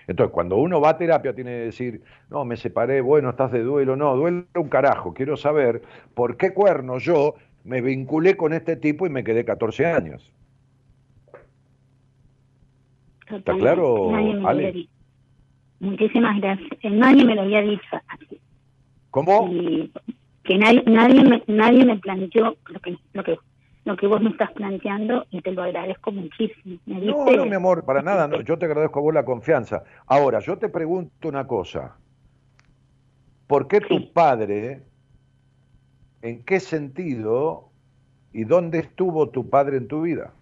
Entonces, 0.08 0.34
cuando 0.34 0.58
uno 0.58 0.80
va 0.80 0.90
a 0.90 0.98
terapia, 0.98 1.34
tiene 1.34 1.52
que 1.52 1.66
decir, 1.66 2.02
no, 2.30 2.46
me 2.46 2.58
separé, 2.58 3.02
bueno, 3.02 3.30
estás 3.32 3.52
de 3.52 3.64
duelo, 3.64 3.96
no, 3.96 4.16
duelo 4.16 4.46
un 4.56 4.70
carajo, 4.70 5.14
quiero 5.14 5.38
saber 5.38 5.82
por 6.14 6.38
qué 6.38 6.54
cuerno 6.54 7.00
yo 7.00 7.36
me 7.64 7.82
vinculé 7.82 8.38
con 8.38 8.54
este 8.54 8.76
tipo 8.76 9.08
y 9.08 9.10
me 9.10 9.24
quedé 9.24 9.44
14 9.44 9.86
años. 9.88 10.32
¿Está 13.30 13.56
claro, 13.58 14.16
Ale? 14.46 14.88
Muchísimas 15.80 16.40
gracias. 16.40 16.70
Eh, 16.84 16.90
nadie 16.92 17.26
me 17.26 17.36
lo 17.36 17.42
había 17.42 17.62
dicho 17.62 17.84
así. 18.08 18.40
¿Cómo? 19.10 19.50
que 20.44 20.58
nadie, 20.60 20.84
nadie, 20.86 21.24
me, 21.24 21.44
nadie 21.48 21.86
me 21.86 21.98
planteó 21.98 22.56
lo 22.70 22.80
que, 22.80 22.98
lo 23.14 23.24
que 23.24 23.38
lo 23.86 23.96
que 23.96 24.08
vos 24.08 24.22
me 24.22 24.30
estás 24.32 24.52
planteando 24.52 25.26
y 25.32 25.42
te 25.42 25.52
lo 25.52 25.64
agradezco 25.64 26.12
muchísimo. 26.12 26.80
no, 26.86 27.26
no, 27.26 27.46
mi 27.46 27.56
amor, 27.56 27.86
para 27.86 28.02
nada, 28.02 28.28
no, 28.28 28.42
yo 28.42 28.58
te 28.58 28.66
agradezco 28.66 29.00
a 29.00 29.02
vos 29.04 29.14
la 29.14 29.24
confianza. 29.24 29.84
Ahora, 30.08 30.40
yo 30.40 30.58
te 30.58 30.70
pregunto 30.70 31.30
una 31.30 31.48
cosa. 31.48 31.96
¿Por 33.48 33.68
qué 33.68 33.80
tu 33.80 34.12
padre, 34.12 34.82
en 36.24 36.44
qué 36.44 36.60
sentido 36.60 37.70
¿Y 38.36 38.44
dónde 38.44 38.80
estuvo 38.80 39.30
tu 39.30 39.50
padre 39.50 39.78
en 39.78 39.88
tu 39.88 40.02
vida? 40.02 40.34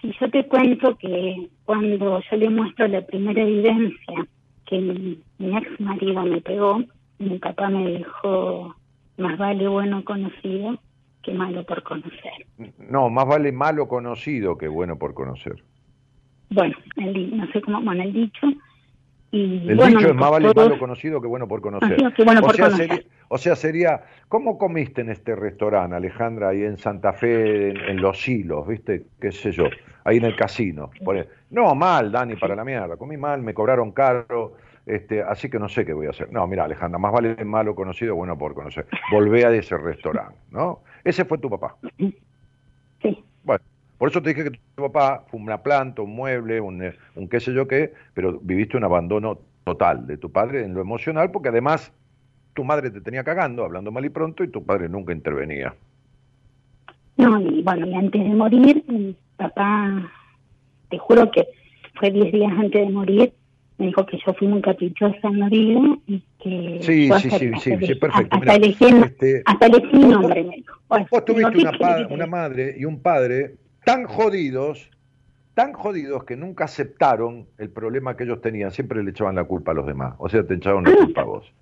Si 0.00 0.12
yo 0.20 0.30
te 0.30 0.46
cuento 0.46 0.96
que 0.96 1.50
cuando 1.64 2.20
yo 2.20 2.36
le 2.36 2.50
muestro 2.50 2.86
la 2.86 3.04
primera 3.04 3.42
evidencia 3.42 4.28
que 4.66 4.78
mi, 4.78 5.20
mi 5.38 5.56
ex 5.56 5.80
marido 5.80 6.22
me 6.22 6.40
pegó, 6.40 6.84
mi 7.18 7.36
papá 7.40 7.68
me 7.68 7.98
dijo, 7.98 8.76
más 9.16 9.38
vale 9.38 9.68
bueno 9.68 10.04
conocido 10.04 10.78
que 11.22 11.32
malo 11.32 11.64
por 11.64 11.82
conocer. 11.82 12.46
No, 12.78 13.08
más 13.10 13.26
vale 13.26 13.50
malo 13.52 13.88
conocido 13.88 14.58
que 14.58 14.68
bueno 14.68 14.98
por 14.98 15.14
conocer. 15.14 15.62
Bueno, 16.50 16.76
el, 16.96 17.36
no 17.36 17.46
sé 17.52 17.60
cómo, 17.62 17.80
bueno, 17.80 18.02
el 18.02 18.12
dicho. 18.12 18.46
Y, 19.30 19.68
El 19.68 19.76
bueno, 19.76 19.98
dicho 19.98 20.10
es 20.10 20.14
más 20.14 20.30
vale 20.30 20.52
todos- 20.52 20.68
malo 20.68 20.78
conocido 20.78 21.20
que 21.20 21.26
bueno 21.26 21.48
por 21.48 21.60
conocer. 21.60 21.96
Ah, 22.04 22.08
sí, 22.10 22.14
que 22.16 22.24
bueno 22.24 22.40
o, 22.40 22.44
por 22.44 22.54
sea, 22.54 22.66
conocer. 22.66 22.88
sería, 22.88 23.04
o 23.28 23.38
sea, 23.38 23.56
sería, 23.56 24.04
¿cómo 24.28 24.58
comiste 24.58 25.00
en 25.00 25.10
este 25.10 25.34
restaurante, 25.34 25.96
Alejandra, 25.96 26.50
ahí 26.50 26.62
en 26.62 26.76
Santa 26.76 27.12
Fe, 27.14 27.70
en, 27.70 27.76
en 27.78 28.00
Los 28.00 28.28
Hilos, 28.28 28.68
viste? 28.68 29.06
¿Qué 29.20 29.32
sé 29.32 29.50
yo? 29.50 29.64
Ahí 30.04 30.18
en 30.18 30.24
el 30.24 30.36
casino. 30.36 30.90
No, 31.50 31.74
mal, 31.74 32.12
Dani, 32.12 32.36
para 32.36 32.54
la 32.54 32.64
mierda. 32.64 32.96
Comí 32.96 33.16
mal, 33.16 33.42
me 33.42 33.54
cobraron 33.54 33.90
caro, 33.90 34.52
este, 34.86 35.22
así 35.22 35.48
que 35.48 35.58
no 35.58 35.68
sé 35.68 35.84
qué 35.84 35.92
voy 35.92 36.06
a 36.06 36.10
hacer. 36.10 36.30
No, 36.32 36.46
mira, 36.46 36.64
Alejandra, 36.64 36.98
más 36.98 37.12
vale 37.12 37.42
malo 37.44 37.74
conocido 37.74 38.14
bueno 38.14 38.36
por 38.36 38.54
conocer. 38.54 38.86
Volvé 39.10 39.44
a 39.44 39.50
ese 39.50 39.76
restaurante, 39.76 40.36
¿no? 40.50 40.80
Ese 41.02 41.24
fue 41.24 41.38
tu 41.38 41.48
papá. 41.48 41.76
Sí, 41.98 43.24
Bueno, 43.42 43.62
por 43.98 44.08
eso 44.10 44.22
te 44.22 44.30
dije 44.30 44.44
que 44.44 44.50
tu 44.50 44.82
papá 44.82 45.24
fue 45.28 45.40
una 45.40 45.62
planta, 45.62 46.02
un 46.02 46.14
mueble, 46.14 46.60
un, 46.60 46.82
eh, 46.82 46.94
un 47.14 47.28
qué 47.28 47.40
sé 47.40 47.52
yo 47.52 47.66
qué, 47.66 47.92
pero 48.12 48.38
viviste 48.42 48.76
un 48.76 48.84
abandono 48.84 49.38
total 49.64 50.06
de 50.06 50.18
tu 50.18 50.30
padre 50.30 50.64
en 50.64 50.74
lo 50.74 50.80
emocional, 50.80 51.30
porque 51.30 51.48
además 51.48 51.92
tu 52.54 52.64
madre 52.64 52.90
te 52.90 53.00
tenía 53.00 53.24
cagando, 53.24 53.64
hablando 53.64 53.90
mal 53.90 54.04
y 54.04 54.10
pronto, 54.10 54.44
y 54.44 54.48
tu 54.48 54.64
padre 54.64 54.88
nunca 54.88 55.12
intervenía. 55.12 55.74
no, 57.16 57.40
y 57.40 57.62
bueno, 57.62 57.86
y 57.86 57.94
antes 57.94 58.22
de 58.22 58.30
morir, 58.34 58.84
mi 58.86 59.16
papá, 59.36 60.10
te 60.90 60.98
juro 60.98 61.30
que 61.30 61.48
fue 61.94 62.10
10 62.10 62.32
días 62.32 62.52
antes 62.52 62.86
de 62.86 62.92
morir, 62.92 63.32
me 63.78 63.86
dijo 63.86 64.06
que 64.06 64.18
yo 64.24 64.32
fui 64.34 64.46
muy 64.48 64.62
caprichosa 64.62 65.18
en 65.28 65.40
la 65.40 65.48
vida 65.48 65.80
y 66.06 66.22
que 66.38 66.78
Sí, 66.82 67.06
sí, 67.06 67.10
hasta- 67.12 67.38
sí, 67.38 67.46
hasta 67.52 67.58
sí, 67.58 67.86
sí, 67.86 67.94
perfecto. 67.96 68.36
Hasta 68.36 68.38
Mira, 68.40 68.54
elegí, 68.54 68.84
el- 68.84 69.02
este, 69.04 69.42
hasta 69.46 69.66
elegí 69.66 69.96
mi 69.96 70.04
nombre, 70.06 70.44
me 70.44 70.56
dijo. 70.56 70.76
Bueno, 70.88 71.06
Vos 71.10 71.24
tuviste 71.24 71.58
una, 72.10 72.26
madre 72.26 72.74
y 72.78 72.84
un 72.84 73.00
padre 73.02 73.56
tan 73.84 74.04
jodidos, 74.06 74.90
tan 75.54 75.72
jodidos 75.72 76.24
que 76.24 76.36
nunca 76.36 76.64
aceptaron 76.64 77.48
el 77.58 77.70
problema 77.70 78.16
que 78.16 78.24
ellos 78.24 78.40
tenían, 78.40 78.70
siempre 78.70 79.02
le 79.02 79.10
echaban 79.10 79.34
la 79.34 79.44
culpa 79.44 79.72
a 79.72 79.74
los 79.74 79.86
demás, 79.86 80.14
o 80.18 80.28
sea, 80.28 80.46
te 80.46 80.54
echaron 80.54 80.84
la 80.84 80.94
culpa 80.96 81.22
a 81.22 81.24
vos. 81.24 81.52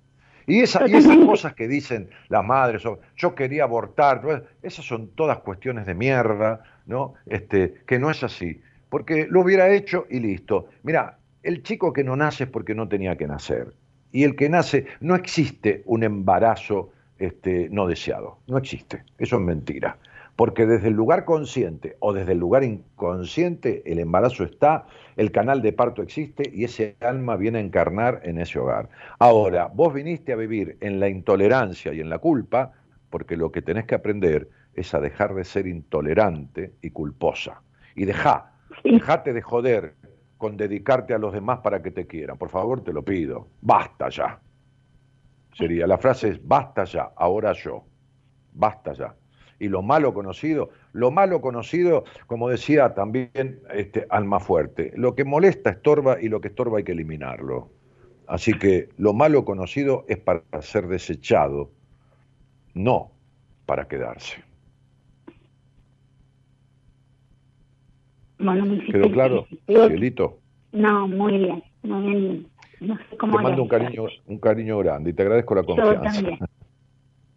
Y, 0.45 0.59
esa- 0.59 0.85
y 0.87 0.95
esas 0.95 1.17
cosas 1.25 1.53
que 1.55 1.67
dicen 1.67 2.09
las 2.27 2.43
madres, 2.45 2.83
yo 3.15 3.33
quería 3.33 3.63
abortar, 3.63 4.45
esas 4.61 4.85
son 4.85 5.09
todas 5.15 5.39
cuestiones 5.39 5.85
de 5.85 5.95
mierda, 5.95 6.63
¿no? 6.85 7.13
Este, 7.25 7.75
que 7.87 7.97
no 7.97 8.11
es 8.11 8.23
así, 8.23 8.61
porque 8.89 9.25
lo 9.29 9.39
hubiera 9.41 9.73
hecho 9.73 10.05
y 10.09 10.19
listo. 10.19 10.67
Mira, 10.83 11.17
el 11.43 11.61
chico 11.61 11.93
que 11.93 12.03
no 12.03 12.15
nace 12.15 12.45
es 12.45 12.49
porque 12.49 12.73
no 12.73 12.87
tenía 12.87 13.17
que 13.17 13.27
nacer. 13.27 13.73
Y 14.11 14.23
el 14.23 14.35
que 14.35 14.49
nace, 14.49 14.85
no 15.01 15.15
existe 15.15 15.83
un 15.85 16.03
embarazo 16.03 16.91
este, 17.19 17.69
no 17.69 17.87
deseado, 17.87 18.37
no 18.47 18.57
existe, 18.57 19.03
eso 19.17 19.37
es 19.37 19.41
mentira. 19.41 19.97
Porque 20.35 20.65
desde 20.65 20.87
el 20.87 20.95
lugar 20.95 21.25
consciente 21.25 21.95
o 21.99 22.11
desde 22.11 22.31
el 22.31 22.39
lugar 22.39 22.63
inconsciente 22.63 23.83
el 23.85 23.99
embarazo 23.99 24.43
está, 24.43 24.87
el 25.15 25.31
canal 25.31 25.61
de 25.61 25.73
parto 25.73 26.01
existe 26.01 26.49
y 26.51 26.63
ese 26.63 26.95
alma 27.01 27.35
viene 27.35 27.59
a 27.59 27.61
encarnar 27.61 28.21
en 28.23 28.39
ese 28.39 28.57
hogar. 28.57 28.89
Ahora, 29.19 29.67
vos 29.67 29.93
viniste 29.93 30.33
a 30.33 30.35
vivir 30.35 30.77
en 30.81 30.99
la 30.99 31.07
intolerancia 31.07 31.93
y 31.93 31.99
en 31.99 32.09
la 32.09 32.17
culpa 32.17 32.71
porque 33.11 33.37
lo 33.37 33.51
que 33.51 33.61
tenés 33.61 33.85
que 33.85 33.93
aprender 33.93 34.49
es 34.73 34.93
a 34.95 34.99
dejar 34.99 35.35
de 35.35 35.43
ser 35.43 35.67
intolerante 35.67 36.73
y 36.81 36.89
culposa. 36.89 37.61
Y 37.95 38.05
dejá, 38.05 38.53
dejate 38.83 39.33
de 39.33 39.41
joder 39.43 39.93
con 40.43 40.57
dedicarte 40.57 41.13
a 41.13 41.17
los 41.17 41.31
demás 41.31 41.59
para 41.59 41.81
que 41.81 41.89
te 41.89 42.05
quieran. 42.05 42.37
Por 42.37 42.49
favor, 42.49 42.83
te 42.83 42.91
lo 42.91 43.01
pido. 43.01 43.47
Basta 43.61 44.09
ya. 44.09 44.41
Sería, 45.53 45.87
la 45.87 45.97
frase 45.97 46.31
es, 46.31 46.45
basta 46.45 46.83
ya, 46.83 47.13
ahora 47.15 47.53
yo. 47.53 47.85
Basta 48.51 48.91
ya. 48.91 49.15
Y 49.57 49.69
lo 49.69 49.81
malo 49.81 50.13
conocido, 50.13 50.71
lo 50.91 51.11
malo 51.11 51.39
conocido, 51.39 52.03
como 52.27 52.49
decía 52.49 52.93
también 52.93 53.61
este, 53.73 54.05
Alma 54.09 54.41
Fuerte, 54.41 54.91
lo 54.97 55.15
que 55.15 55.23
molesta 55.23 55.69
estorba 55.69 56.21
y 56.21 56.27
lo 56.27 56.41
que 56.41 56.49
estorba 56.49 56.79
hay 56.79 56.83
que 56.83 56.91
eliminarlo. 56.91 57.69
Así 58.27 58.51
que 58.51 58.89
lo 58.97 59.13
malo 59.13 59.45
conocido 59.45 60.03
es 60.09 60.17
para 60.17 60.43
ser 60.59 60.87
desechado, 60.87 61.71
no 62.73 63.13
para 63.65 63.87
quedarse. 63.87 64.43
Bueno, 68.43 68.65
me 68.65 68.75
hiciste 68.75 68.91
¿Quedó 68.93 69.11
claro, 69.11 69.47
Cielito? 69.65 70.39
No, 70.73 71.07
muy 71.07 71.37
bien, 71.37 71.63
muy 71.83 72.01
bien. 72.15 72.47
No 72.81 72.97
sé 72.97 73.17
cómo 73.17 73.37
Te 73.37 73.43
mando 73.43 73.63
un 73.63 73.69
cariño, 73.69 74.05
un 74.25 74.37
cariño 74.39 74.77
grande 74.79 75.11
y 75.11 75.13
te 75.13 75.21
agradezco 75.23 75.55
la 75.55 75.61
Yo 75.61 75.67
confianza. 75.67 76.11
también. 76.11 76.39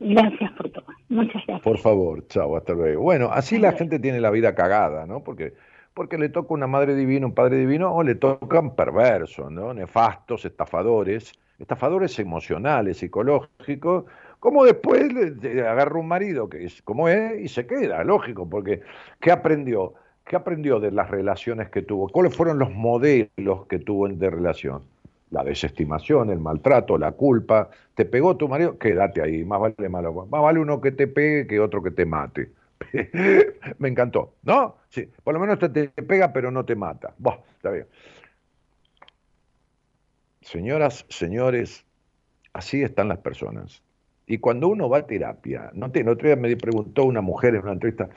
Gracias 0.00 0.52
por 0.52 0.70
todo. 0.70 0.84
Muchas 1.08 1.42
gracias. 1.46 1.60
Por 1.62 1.78
favor, 1.78 2.26
chao, 2.26 2.56
hasta 2.56 2.72
luego. 2.74 3.02
Bueno, 3.02 3.30
así 3.32 3.58
la 3.58 3.72
gente 3.72 3.98
tiene 4.00 4.20
la 4.20 4.30
vida 4.30 4.54
cagada, 4.54 5.06
¿no? 5.06 5.22
Porque, 5.22 5.54
porque 5.94 6.18
le 6.18 6.28
toca 6.28 6.52
una 6.52 6.66
madre 6.66 6.94
divina, 6.96 7.26
un 7.26 7.34
padre 7.34 7.56
divino, 7.58 7.94
o 7.94 8.02
le 8.02 8.16
tocan 8.16 8.74
perversos, 8.74 9.50
¿no? 9.52 9.72
Nefastos, 9.72 10.44
estafadores, 10.44 11.32
estafadores 11.58 12.18
emocionales, 12.18 12.98
psicológicos, 12.98 14.04
como 14.40 14.64
después 14.64 15.12
le- 15.12 15.30
le 15.54 15.66
agarra 15.66 15.98
un 15.98 16.08
marido 16.08 16.48
que 16.48 16.64
es 16.64 16.82
como 16.82 17.08
es 17.08 17.40
y 17.40 17.48
se 17.48 17.66
queda, 17.66 18.02
lógico, 18.04 18.48
porque 18.48 18.82
¿qué 19.20 19.30
aprendió? 19.30 19.94
¿Qué 20.26 20.34
aprendió 20.34 20.80
de 20.80 20.90
las 20.90 21.08
relaciones 21.08 21.70
que 21.70 21.82
tuvo? 21.82 22.08
¿Cuáles 22.08 22.34
fueron 22.34 22.58
los 22.58 22.72
modelos 22.72 23.66
que 23.68 23.78
tuvo 23.78 24.08
de 24.08 24.28
relación? 24.28 24.82
La 25.30 25.44
desestimación, 25.44 26.30
el 26.30 26.40
maltrato, 26.40 26.98
la 26.98 27.12
culpa. 27.12 27.70
¿Te 27.94 28.04
pegó 28.04 28.36
tu 28.36 28.48
marido? 28.48 28.76
Quédate 28.76 29.22
ahí, 29.22 29.44
más 29.44 29.60
vale 29.60 29.88
malo. 29.88 30.26
Más 30.26 30.42
vale 30.42 30.58
uno 30.58 30.80
que 30.80 30.90
te 30.90 31.06
pegue 31.06 31.46
que 31.46 31.60
otro 31.60 31.80
que 31.80 31.92
te 31.92 32.04
mate. 32.04 32.50
Me 33.78 33.88
encantó, 33.88 34.34
¿no? 34.42 34.78
Sí, 34.88 35.08
por 35.22 35.32
lo 35.32 35.38
menos 35.38 35.60
te, 35.60 35.68
te 35.68 36.02
pega 36.02 36.32
pero 36.32 36.50
no 36.50 36.64
te 36.64 36.74
mata. 36.74 37.14
Buah, 37.18 37.38
está 37.56 37.70
bien. 37.70 37.86
Señoras, 40.40 41.06
señores, 41.08 41.84
así 42.52 42.82
están 42.82 43.06
las 43.08 43.18
personas. 43.18 43.80
Y 44.26 44.38
cuando 44.38 44.66
uno 44.66 44.88
va 44.88 44.98
a 44.98 45.06
terapia, 45.06 45.70
no 45.72 45.92
te, 45.92 46.00
el 46.00 46.08
otro 46.08 46.26
día 46.26 46.36
me 46.36 46.56
preguntó 46.56 47.04
una 47.04 47.20
mujer 47.20 47.54
en 47.54 47.62
una 47.62 47.72
entrevista 47.74 48.08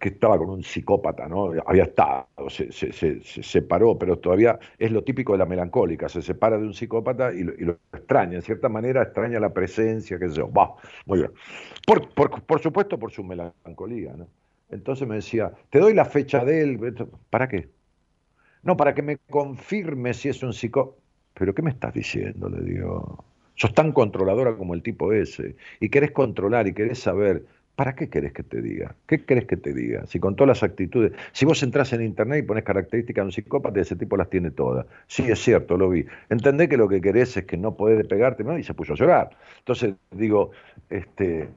que 0.00 0.08
estaba 0.10 0.38
con 0.38 0.50
un 0.50 0.62
psicópata, 0.62 1.28
¿no? 1.28 1.52
Había 1.66 1.84
estado, 1.84 2.26
se, 2.48 2.72
se, 2.72 2.92
se, 2.92 3.22
se 3.22 3.42
separó, 3.42 3.98
pero 3.98 4.18
todavía 4.18 4.58
es 4.78 4.90
lo 4.90 5.04
típico 5.04 5.32
de 5.32 5.38
la 5.38 5.46
melancólica, 5.46 6.08
se 6.08 6.22
separa 6.22 6.58
de 6.58 6.64
un 6.66 6.74
psicópata 6.74 7.32
y 7.32 7.44
lo, 7.44 7.54
y 7.54 7.64
lo 7.64 7.78
extraña, 7.92 8.36
en 8.36 8.42
cierta 8.42 8.68
manera 8.68 9.02
extraña 9.02 9.38
la 9.40 9.52
presencia, 9.52 10.18
qué 10.18 10.28
sé 10.28 10.36
yo. 10.36 10.52
Va, 10.52 10.74
muy 11.06 11.20
bien. 11.20 11.32
Por, 11.86 12.08
por, 12.14 12.42
por 12.42 12.60
supuesto 12.60 12.98
por 12.98 13.12
su 13.12 13.24
melancolía, 13.24 14.14
¿no? 14.16 14.28
Entonces 14.70 15.06
me 15.06 15.16
decía, 15.16 15.52
te 15.70 15.78
doy 15.78 15.94
la 15.94 16.04
fecha 16.04 16.44
de 16.44 16.62
él, 16.62 16.96
¿para 17.30 17.48
qué? 17.48 17.70
No, 18.62 18.76
para 18.76 18.94
que 18.94 19.02
me 19.02 19.18
confirme 19.18 20.12
si 20.14 20.28
es 20.28 20.42
un 20.42 20.52
psicópata. 20.52 21.00
¿Pero 21.34 21.54
qué 21.54 21.62
me 21.62 21.70
estás 21.70 21.94
diciendo? 21.94 22.48
Le 22.48 22.62
digo. 22.62 23.24
Sos 23.54 23.72
tan 23.74 23.92
controladora 23.92 24.56
como 24.56 24.74
el 24.74 24.82
tipo 24.82 25.12
ese. 25.12 25.56
Y 25.80 25.88
querés 25.88 26.10
controlar 26.12 26.66
y 26.66 26.74
querés 26.74 26.98
saber. 26.98 27.44
¿Para 27.76 27.94
qué 27.94 28.08
querés 28.08 28.32
que 28.32 28.42
te 28.42 28.62
diga? 28.62 28.94
¿Qué 29.06 29.22
querés 29.22 29.44
que 29.44 29.58
te 29.58 29.74
diga? 29.74 30.06
Si 30.06 30.18
con 30.18 30.34
todas 30.34 30.48
las 30.48 30.62
actitudes. 30.62 31.12
Si 31.32 31.44
vos 31.44 31.62
entras 31.62 31.92
en 31.92 32.00
internet 32.00 32.42
y 32.42 32.46
pones 32.46 32.64
características 32.64 33.22
de 33.22 33.26
un 33.26 33.32
psicópata, 33.32 33.78
ese 33.78 33.96
tipo 33.96 34.16
las 34.16 34.30
tiene 34.30 34.50
todas. 34.50 34.86
Sí, 35.06 35.30
es 35.30 35.38
cierto, 35.40 35.76
lo 35.76 35.90
vi. 35.90 36.06
Entendé 36.30 36.70
que 36.70 36.78
lo 36.78 36.88
que 36.88 37.02
querés 37.02 37.36
es 37.36 37.44
que 37.44 37.58
no 37.58 37.76
podés 37.76 38.06
pegarte, 38.06 38.44
¿no? 38.44 38.58
Y 38.58 38.64
se 38.64 38.72
puso 38.72 38.94
a 38.94 38.96
llorar. 38.96 39.30
Entonces, 39.58 39.94
digo, 40.10 40.52
este. 40.88 41.50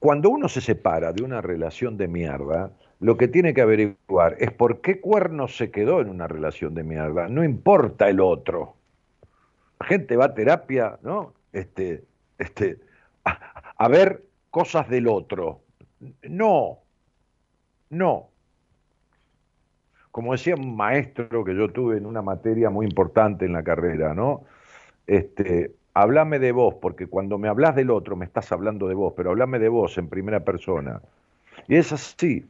Cuando 0.00 0.30
uno 0.30 0.48
se 0.48 0.60
separa 0.60 1.12
de 1.12 1.22
una 1.22 1.40
relación 1.40 1.96
de 1.96 2.08
mierda, 2.08 2.72
lo 2.98 3.16
que 3.16 3.28
tiene 3.28 3.54
que 3.54 3.60
averiguar 3.60 4.36
es 4.40 4.50
por 4.50 4.80
qué 4.80 5.00
cuerno 5.00 5.46
se 5.46 5.70
quedó 5.70 6.00
en 6.00 6.08
una 6.08 6.26
relación 6.26 6.74
de 6.74 6.82
mierda. 6.82 7.28
No 7.28 7.44
importa 7.44 8.08
el 8.08 8.18
otro. 8.18 8.74
La 9.78 9.86
gente 9.86 10.16
va 10.16 10.24
a 10.24 10.34
terapia, 10.34 10.98
¿no? 11.02 11.34
Este, 11.52 12.02
este, 12.38 12.78
a, 13.24 13.38
a 13.76 13.88
ver 13.88 14.25
cosas 14.56 14.88
del 14.88 15.06
otro. 15.06 15.60
No, 16.22 16.78
no. 17.90 18.30
Como 20.10 20.32
decía 20.32 20.54
un 20.54 20.74
maestro 20.74 21.44
que 21.44 21.54
yo 21.54 21.68
tuve 21.68 21.98
en 21.98 22.06
una 22.06 22.22
materia 22.22 22.70
muy 22.70 22.86
importante 22.86 23.44
en 23.44 23.52
la 23.52 23.62
carrera, 23.62 24.14
¿no? 24.14 24.44
Este, 25.06 25.72
háblame 25.92 26.38
de 26.38 26.52
vos, 26.52 26.76
porque 26.80 27.06
cuando 27.06 27.36
me 27.36 27.48
hablas 27.48 27.76
del 27.76 27.90
otro 27.90 28.16
me 28.16 28.24
estás 28.24 28.50
hablando 28.50 28.88
de 28.88 28.94
vos, 28.94 29.12
pero 29.14 29.28
háblame 29.28 29.58
de 29.58 29.68
vos 29.68 29.98
en 29.98 30.08
primera 30.08 30.40
persona. 30.40 31.02
Y 31.68 31.76
es 31.76 31.92
así. 31.92 32.46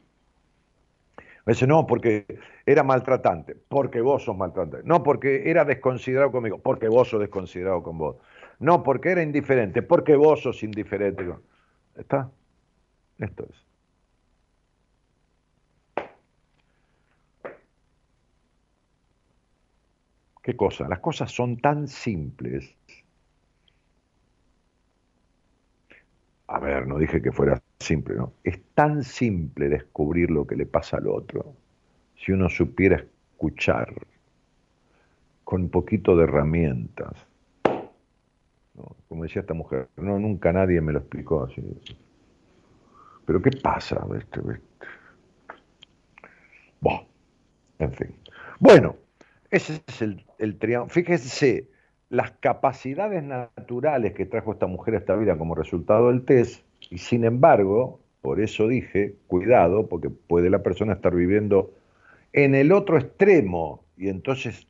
Me 1.44 1.54
dice, 1.54 1.66
no, 1.66 1.88
porque 1.88 2.24
era 2.66 2.84
maltratante, 2.84 3.56
porque 3.66 4.00
vos 4.00 4.22
sos 4.22 4.36
maltratante. 4.36 4.86
No, 4.86 5.02
porque 5.02 5.50
era 5.50 5.64
desconsiderado 5.64 6.30
conmigo, 6.30 6.58
porque 6.58 6.86
vos 6.86 7.08
sos 7.08 7.18
desconsiderado 7.18 7.82
con 7.82 7.98
vos. 7.98 8.14
No, 8.60 8.84
porque 8.84 9.10
era 9.10 9.24
indiferente, 9.24 9.82
porque 9.82 10.14
vos 10.14 10.42
sos 10.42 10.62
indiferente. 10.62 11.24
¿Está? 11.96 12.30
Esto 13.18 13.46
es. 13.50 13.66
¿Qué 20.42 20.54
cosa? 20.54 20.86
Las 20.88 21.00
cosas 21.00 21.32
son 21.32 21.56
tan 21.56 21.88
simples. 21.88 22.76
A 26.46 26.60
ver, 26.60 26.86
no 26.86 26.98
dije 26.98 27.20
que 27.20 27.32
fuera 27.32 27.60
simple, 27.80 28.14
¿no? 28.14 28.32
Es 28.44 28.62
tan 28.74 29.02
simple 29.02 29.68
descubrir 29.68 30.30
lo 30.30 30.46
que 30.46 30.54
le 30.54 30.66
pasa 30.66 30.98
al 30.98 31.08
otro. 31.08 31.56
Si 32.14 32.30
uno 32.30 32.48
supiera 32.48 33.04
escuchar 33.32 33.92
con 35.42 35.62
un 35.62 35.70
poquito 35.70 36.16
de 36.16 36.24
herramientas. 36.24 37.26
Como 39.08 39.22
decía 39.22 39.40
esta 39.40 39.54
mujer, 39.54 39.88
no, 39.96 40.18
nunca 40.18 40.52
nadie 40.52 40.80
me 40.80 40.92
lo 40.92 40.98
explicó 40.98 41.44
así. 41.44 41.62
Pero 43.24 43.42
¿qué 43.42 43.50
pasa? 43.62 44.04
¿Viste? 44.10 44.40
¿Viste? 44.40 44.66
Buah, 46.80 47.02
en 47.78 47.92
fin. 47.92 48.14
Bueno, 48.60 48.96
ese 49.50 49.82
es 49.86 50.02
el, 50.02 50.24
el 50.38 50.58
triángulo. 50.58 50.92
Fíjense, 50.92 51.68
las 52.08 52.32
capacidades 52.32 53.22
naturales 53.22 54.12
que 54.14 54.26
trajo 54.26 54.52
esta 54.52 54.66
mujer 54.66 54.94
a 54.94 54.98
esta 54.98 55.16
vida 55.16 55.36
como 55.36 55.54
resultado 55.54 56.08
del 56.08 56.24
test, 56.24 56.64
y 56.90 56.98
sin 56.98 57.24
embargo, 57.24 58.00
por 58.22 58.40
eso 58.40 58.68
dije, 58.68 59.16
cuidado, 59.26 59.88
porque 59.88 60.10
puede 60.10 60.50
la 60.50 60.62
persona 60.62 60.94
estar 60.94 61.14
viviendo 61.14 61.72
en 62.32 62.54
el 62.54 62.72
otro 62.72 62.98
extremo, 62.98 63.84
y 63.96 64.08
entonces 64.08 64.68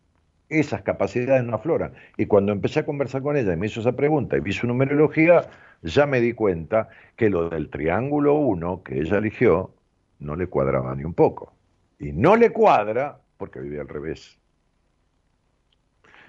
esas 0.48 0.82
capacidades 0.82 1.44
no 1.44 1.54
afloran. 1.54 1.92
Y 2.16 2.26
cuando 2.26 2.52
empecé 2.52 2.80
a 2.80 2.86
conversar 2.86 3.22
con 3.22 3.36
ella 3.36 3.52
y 3.52 3.56
me 3.56 3.66
hizo 3.66 3.80
esa 3.80 3.92
pregunta 3.92 4.36
y 4.36 4.40
vi 4.40 4.52
su 4.52 4.66
numerología, 4.66 5.48
ya 5.82 6.06
me 6.06 6.20
di 6.20 6.32
cuenta 6.32 6.88
que 7.16 7.30
lo 7.30 7.48
del 7.48 7.68
triángulo 7.68 8.34
1 8.34 8.82
que 8.82 9.00
ella 9.00 9.18
eligió 9.18 9.72
no 10.18 10.36
le 10.36 10.46
cuadraba 10.46 10.94
ni 10.94 11.04
un 11.04 11.14
poco. 11.14 11.52
Y 11.98 12.12
no 12.12 12.36
le 12.36 12.50
cuadra 12.50 13.18
porque 13.36 13.60
vive 13.60 13.80
al 13.80 13.88
revés. 13.88 14.38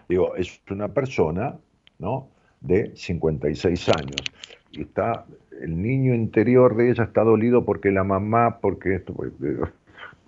Digo, 0.09 0.35
es 0.35 0.61
una 0.69 0.89
persona, 0.89 1.57
¿no? 1.99 2.29
De 2.61 2.95
56 2.95 3.89
años. 3.89 4.23
Y 4.71 4.81
está, 4.81 5.25
el 5.61 5.81
niño 5.81 6.13
interior 6.13 6.75
de 6.75 6.91
ella 6.91 7.03
está 7.03 7.23
dolido 7.23 7.65
porque 7.65 7.91
la 7.91 8.03
mamá, 8.03 8.59
porque 8.59 8.95
esto, 8.95 9.13
porque- 9.13 9.57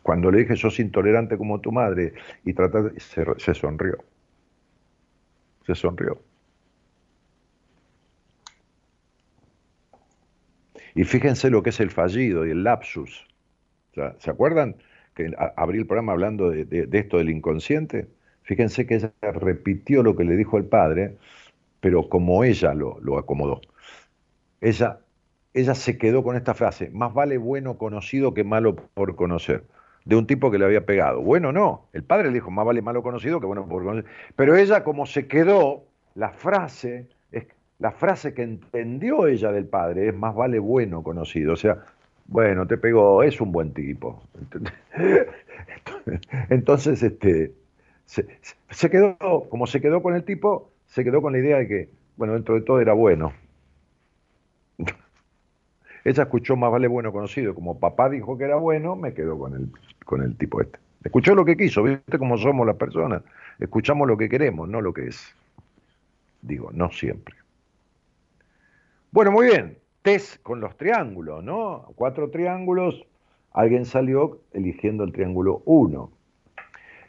cuando 0.03 0.31
le 0.31 0.39
dije 0.39 0.55
sos 0.55 0.79
intolerante 0.79 1.37
como 1.37 1.59
tu 1.61 1.71
madre 1.71 2.13
y 2.45 2.53
tratar 2.53 2.93
se, 2.97 3.53
sonrió. 3.53 3.97
Se 5.65 5.75
sonrió. 5.75 6.21
Y 10.95 11.03
fíjense 11.03 11.49
lo 11.49 11.63
que 11.63 11.69
es 11.69 11.79
el 11.79 11.91
fallido 11.91 12.45
y 12.45 12.51
el 12.51 12.63
lapsus. 12.63 13.27
¿Se 14.19 14.29
acuerdan 14.29 14.75
que 15.13 15.31
abrí 15.55 15.79
el 15.79 15.85
programa 15.85 16.13
hablando 16.13 16.49
de 16.49 16.89
esto 16.91 17.17
del 17.17 17.29
inconsciente? 17.29 18.07
Fíjense 18.49 18.87
que 18.87 18.95
ella 18.95 19.13
repitió 19.21 20.01
lo 20.01 20.15
que 20.15 20.23
le 20.23 20.35
dijo 20.35 20.57
el 20.57 20.65
padre, 20.65 21.17
pero 21.81 22.09
como 22.09 22.43
ella 22.43 22.73
lo, 22.73 22.99
lo 22.99 23.19
acomodó. 23.19 23.61
Ella, 24.59 25.01
ella 25.53 25.75
se 25.75 25.99
quedó 25.99 26.23
con 26.23 26.35
esta 26.35 26.55
frase, 26.55 26.89
más 26.89 27.13
vale 27.13 27.37
bueno 27.37 27.77
conocido 27.77 28.33
que 28.33 28.43
malo 28.43 28.75
por 28.75 29.15
conocer, 29.15 29.65
de 30.09 30.15
un 30.15 30.25
tipo 30.25 30.49
que 30.49 30.57
le 30.57 30.65
había 30.65 30.87
pegado. 30.87 31.21
Bueno, 31.21 31.51
no, 31.51 31.85
el 31.93 32.01
padre 32.03 32.29
le 32.29 32.33
dijo, 32.33 32.49
más 32.49 32.65
vale 32.65 32.81
malo 32.81 33.03
conocido 33.03 33.39
que 33.39 33.45
bueno 33.45 33.67
por. 33.67 34.03
Pero 34.35 34.55
ella 34.55 34.83
como 34.83 35.05
se 35.05 35.27
quedó, 35.27 35.83
la 36.15 36.31
frase, 36.31 37.07
la 37.77 37.91
frase 37.91 38.33
que 38.33 38.41
entendió 38.41 39.27
ella 39.27 39.51
del 39.51 39.65
padre 39.67 40.09
es 40.09 40.15
más 40.15 40.33
vale 40.33 40.57
bueno 40.57 41.03
conocido. 41.03 41.53
O 41.53 41.55
sea, 41.55 41.77
bueno, 42.25 42.65
te 42.65 42.77
pegó, 42.77 43.21
es 43.21 43.39
un 43.39 43.51
buen 43.51 43.71
tipo. 43.71 44.23
Entonces, 46.49 47.03
este, 47.03 47.53
se, 48.05 48.89
quedó, 48.89 49.15
como 49.47 49.67
se 49.67 49.79
quedó 49.79 50.01
con 50.01 50.15
el 50.15 50.23
tipo, 50.23 50.71
se 50.87 51.03
quedó 51.03 51.21
con 51.21 51.33
la 51.33 51.39
idea 51.39 51.57
de 51.59 51.67
que, 51.67 51.89
bueno, 52.17 52.33
dentro 52.33 52.55
de 52.55 52.61
todo 52.61 52.81
era 52.81 52.93
bueno. 52.93 53.31
Ella 56.03 56.23
escuchó 56.23 56.55
más 56.55 56.71
vale 56.71 56.87
bueno 56.87 57.11
conocido. 57.11 57.53
Como 57.53 57.79
papá 57.79 58.09
dijo 58.09 58.39
que 58.39 58.45
era 58.45 58.55
bueno, 58.55 58.95
me 58.95 59.13
quedó 59.13 59.37
con 59.37 59.53
el, 59.53 59.69
con 60.09 60.23
el 60.23 60.35
tipo 60.35 60.59
este. 60.59 60.79
Escuchó 61.03 61.35
lo 61.35 61.45
que 61.45 61.55
quiso, 61.55 61.83
¿viste 61.83 62.17
cómo 62.17 62.35
somos 62.35 62.65
las 62.65 62.77
personas? 62.77 63.21
Escuchamos 63.59 64.07
lo 64.07 64.17
que 64.17 64.27
queremos, 64.27 64.67
no 64.67 64.81
lo 64.81 64.91
que 64.91 65.05
es. 65.05 65.35
Digo, 66.41 66.71
no 66.73 66.89
siempre. 66.91 67.35
Bueno, 69.11 69.31
muy 69.31 69.45
bien. 69.45 69.77
Test 70.01 70.41
con 70.41 70.61
los 70.61 70.75
triángulos, 70.77 71.43
¿no? 71.43 71.91
Cuatro 71.93 72.31
triángulos. 72.31 73.05
Alguien 73.51 73.85
salió 73.85 74.39
eligiendo 74.51 75.03
el 75.03 75.11
triángulo 75.11 75.61
1. 75.65 76.11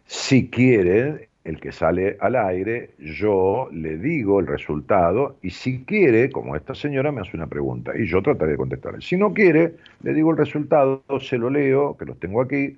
Si 0.04 0.50
quiere, 0.50 1.30
el 1.44 1.58
que 1.58 1.72
sale 1.72 2.18
al 2.20 2.36
aire, 2.36 2.90
yo 2.98 3.70
le 3.72 3.96
digo 3.96 4.40
el 4.40 4.46
resultado 4.46 5.38
y 5.40 5.50
si 5.50 5.84
quiere, 5.84 6.30
como 6.30 6.54
esta 6.54 6.74
señora 6.74 7.12
me 7.12 7.22
hace 7.22 7.34
una 7.34 7.46
pregunta 7.46 7.92
y 7.96 8.04
yo 8.06 8.20
trataré 8.20 8.52
de 8.52 8.58
contestarle. 8.58 9.00
Si 9.00 9.16
no 9.16 9.32
quiere, 9.32 9.76
le 10.02 10.12
digo 10.12 10.32
el 10.32 10.36
resultado, 10.36 11.02
se 11.18 11.38
lo 11.38 11.48
leo, 11.48 11.96
que 11.96 12.04
los 12.04 12.20
tengo 12.20 12.42
aquí 12.42 12.76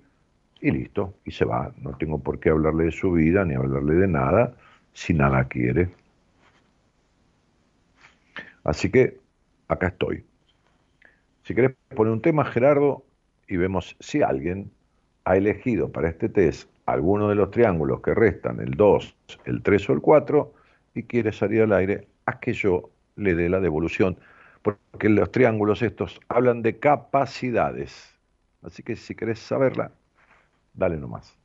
y 0.63 0.71
listo, 0.71 1.15
y 1.25 1.33
se 1.33 1.45
va. 1.45 1.73
No 1.83 1.97
tengo 1.97 2.21
por 2.21 2.39
qué 2.39 2.51
hablarle 2.51 2.85
de 2.85 2.93
su 2.93 3.13
vida 3.13 3.45
ni 3.45 3.55
hablarle 3.55 3.95
de 3.95 4.09
nada 4.09 4.55
si 4.95 5.13
nada 5.13 5.45
quiere. 5.45 5.91
Así 8.65 8.91
que 8.91 9.19
acá 9.69 9.89
estoy. 9.89 10.25
Si 11.43 11.55
querés 11.55 11.75
poner 11.95 12.13
un 12.13 12.23
tema, 12.23 12.45
Gerardo, 12.45 13.05
y 13.49 13.57
vemos 13.57 13.97
si 13.99 14.23
alguien 14.23 14.71
ha 15.25 15.37
elegido 15.37 15.91
para 15.91 16.09
este 16.09 16.29
test 16.29 16.71
alguno 16.87 17.29
de 17.29 17.35
los 17.35 17.51
triángulos 17.51 18.01
que 18.01 18.15
restan, 18.15 18.61
el 18.61 18.73
2, 18.73 19.17
el 19.45 19.63
3 19.63 19.91
o 19.91 19.93
el 19.95 20.01
4, 20.01 20.55
y 20.95 21.03
quiere 21.05 21.33
salir 21.33 21.63
al 21.63 21.73
aire, 21.73 22.07
a 22.27 22.39
que 22.39 22.53
yo 22.53 22.91
le 23.17 23.35
dé 23.35 23.49
la 23.49 23.61
devolución, 23.61 24.17
porque 24.63 25.09
los 25.09 25.33
triángulos 25.33 25.83
estos 25.83 26.21
hablan 26.29 26.63
de 26.63 26.79
capacidades. 26.79 28.17
Así 28.63 28.85
que 28.85 28.95
si 28.95 29.15
querés 29.15 29.41
saberla, 29.41 29.93
dale 30.73 30.97
nomás. 30.97 31.37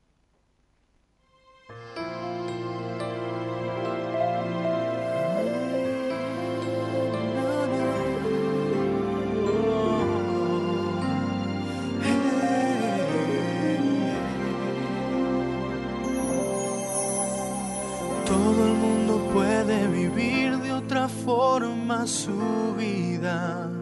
Todo 18.25 18.67
el 18.67 18.73
mundo 18.73 19.30
puede 19.34 19.88
vivir 19.88 20.57
de 20.57 20.73
otra 20.73 21.07
forma 21.07 22.05
su 22.05 22.75
vida. 22.78 23.76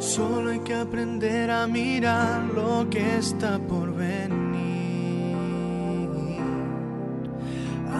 Solo 0.00 0.50
hay 0.50 0.60
que 0.60 0.74
aprender 0.74 1.50
a 1.50 1.66
mirar 1.66 2.42
lo 2.54 2.88
que 2.88 3.18
está 3.18 3.58
por 3.58 3.94
venir. 3.94 5.36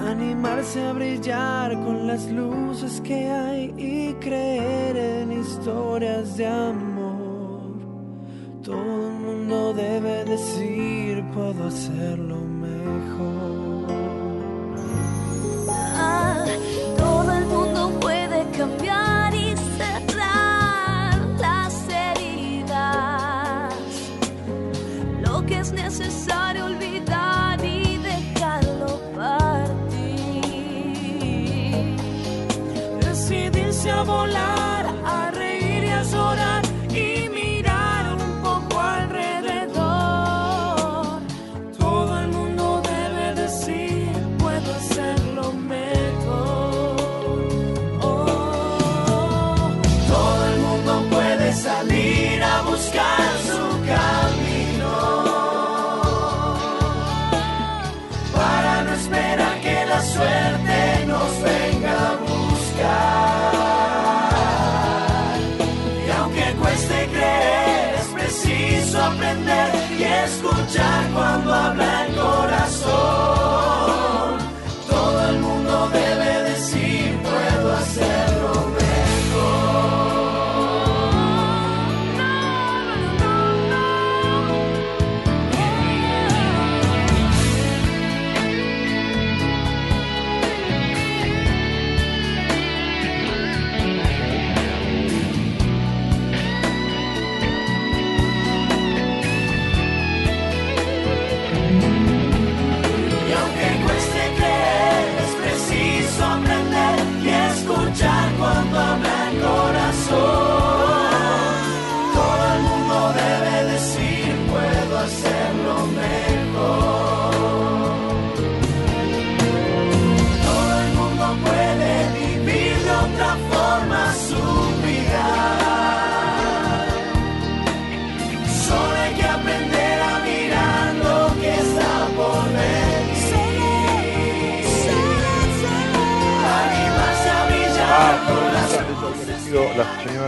Animarse 0.09 0.83
a 0.83 0.95
brillar 0.95 1.75
con 1.85 2.07
las 2.07 2.27
luces 2.31 3.03
que 3.03 3.27
hay 3.31 3.75
y 3.77 4.15
creer 4.15 4.97
en 4.97 5.33
historias 5.41 6.39
de 6.39 6.47
amor. 6.47 7.75
Todo 8.63 9.09
el 9.09 9.15
mundo 9.19 9.75
debe 9.75 10.25
decir 10.25 11.23
puedo 11.35 11.67
hacerlo 11.67 12.37
mejor. 12.37 13.60
Que 26.01 26.50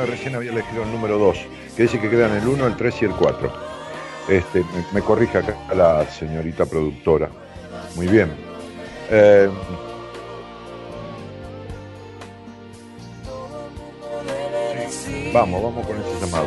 recién 0.07 0.35
había 0.35 0.53
elegido 0.53 0.83
el 0.83 0.93
número 0.93 1.19
2, 1.19 1.47
que 1.77 1.83
dice 1.83 2.01
que 2.01 2.11
quedan 2.11 2.37
el 2.37 2.47
1, 2.47 2.67
el 2.67 2.77
3 2.77 3.03
y 3.03 3.05
el 3.05 3.13
4. 3.13 3.53
Este, 4.29 4.61
me, 4.61 4.85
me 4.95 5.03
corrige 5.03 5.39
acá 5.39 5.57
la 5.75 6.05
señorita 6.07 6.67
productora. 6.67 7.29
Muy 7.97 8.07
bien. 8.07 8.31
Eh, 9.11 9.51
vamos, 15.33 15.63
vamos 15.63 15.87
con 15.87 15.97
ese 15.97 16.27
llamado. 16.27 16.47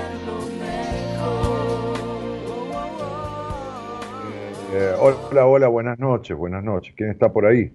Eh, 4.74 4.94
hola, 5.00 5.46
hola, 5.46 5.68
buenas 5.68 6.00
noches, 6.00 6.36
buenas 6.36 6.64
noches. 6.64 6.94
¿Quién 6.98 7.12
está 7.12 7.32
por 7.32 7.46
ahí? 7.46 7.72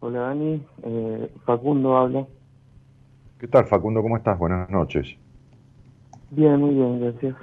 Hola 0.00 0.20
Dani, 0.20 0.62
eh, 0.84 1.30
Facundo 1.44 1.96
habla. 1.96 2.26
¿Qué 3.44 3.48
tal, 3.48 3.66
Facundo? 3.66 4.00
¿Cómo 4.00 4.16
estás? 4.16 4.38
Buenas 4.38 4.70
noches. 4.70 5.06
Bien, 6.30 6.58
muy 6.58 6.74
bien, 6.74 6.98
gracias. 6.98 7.36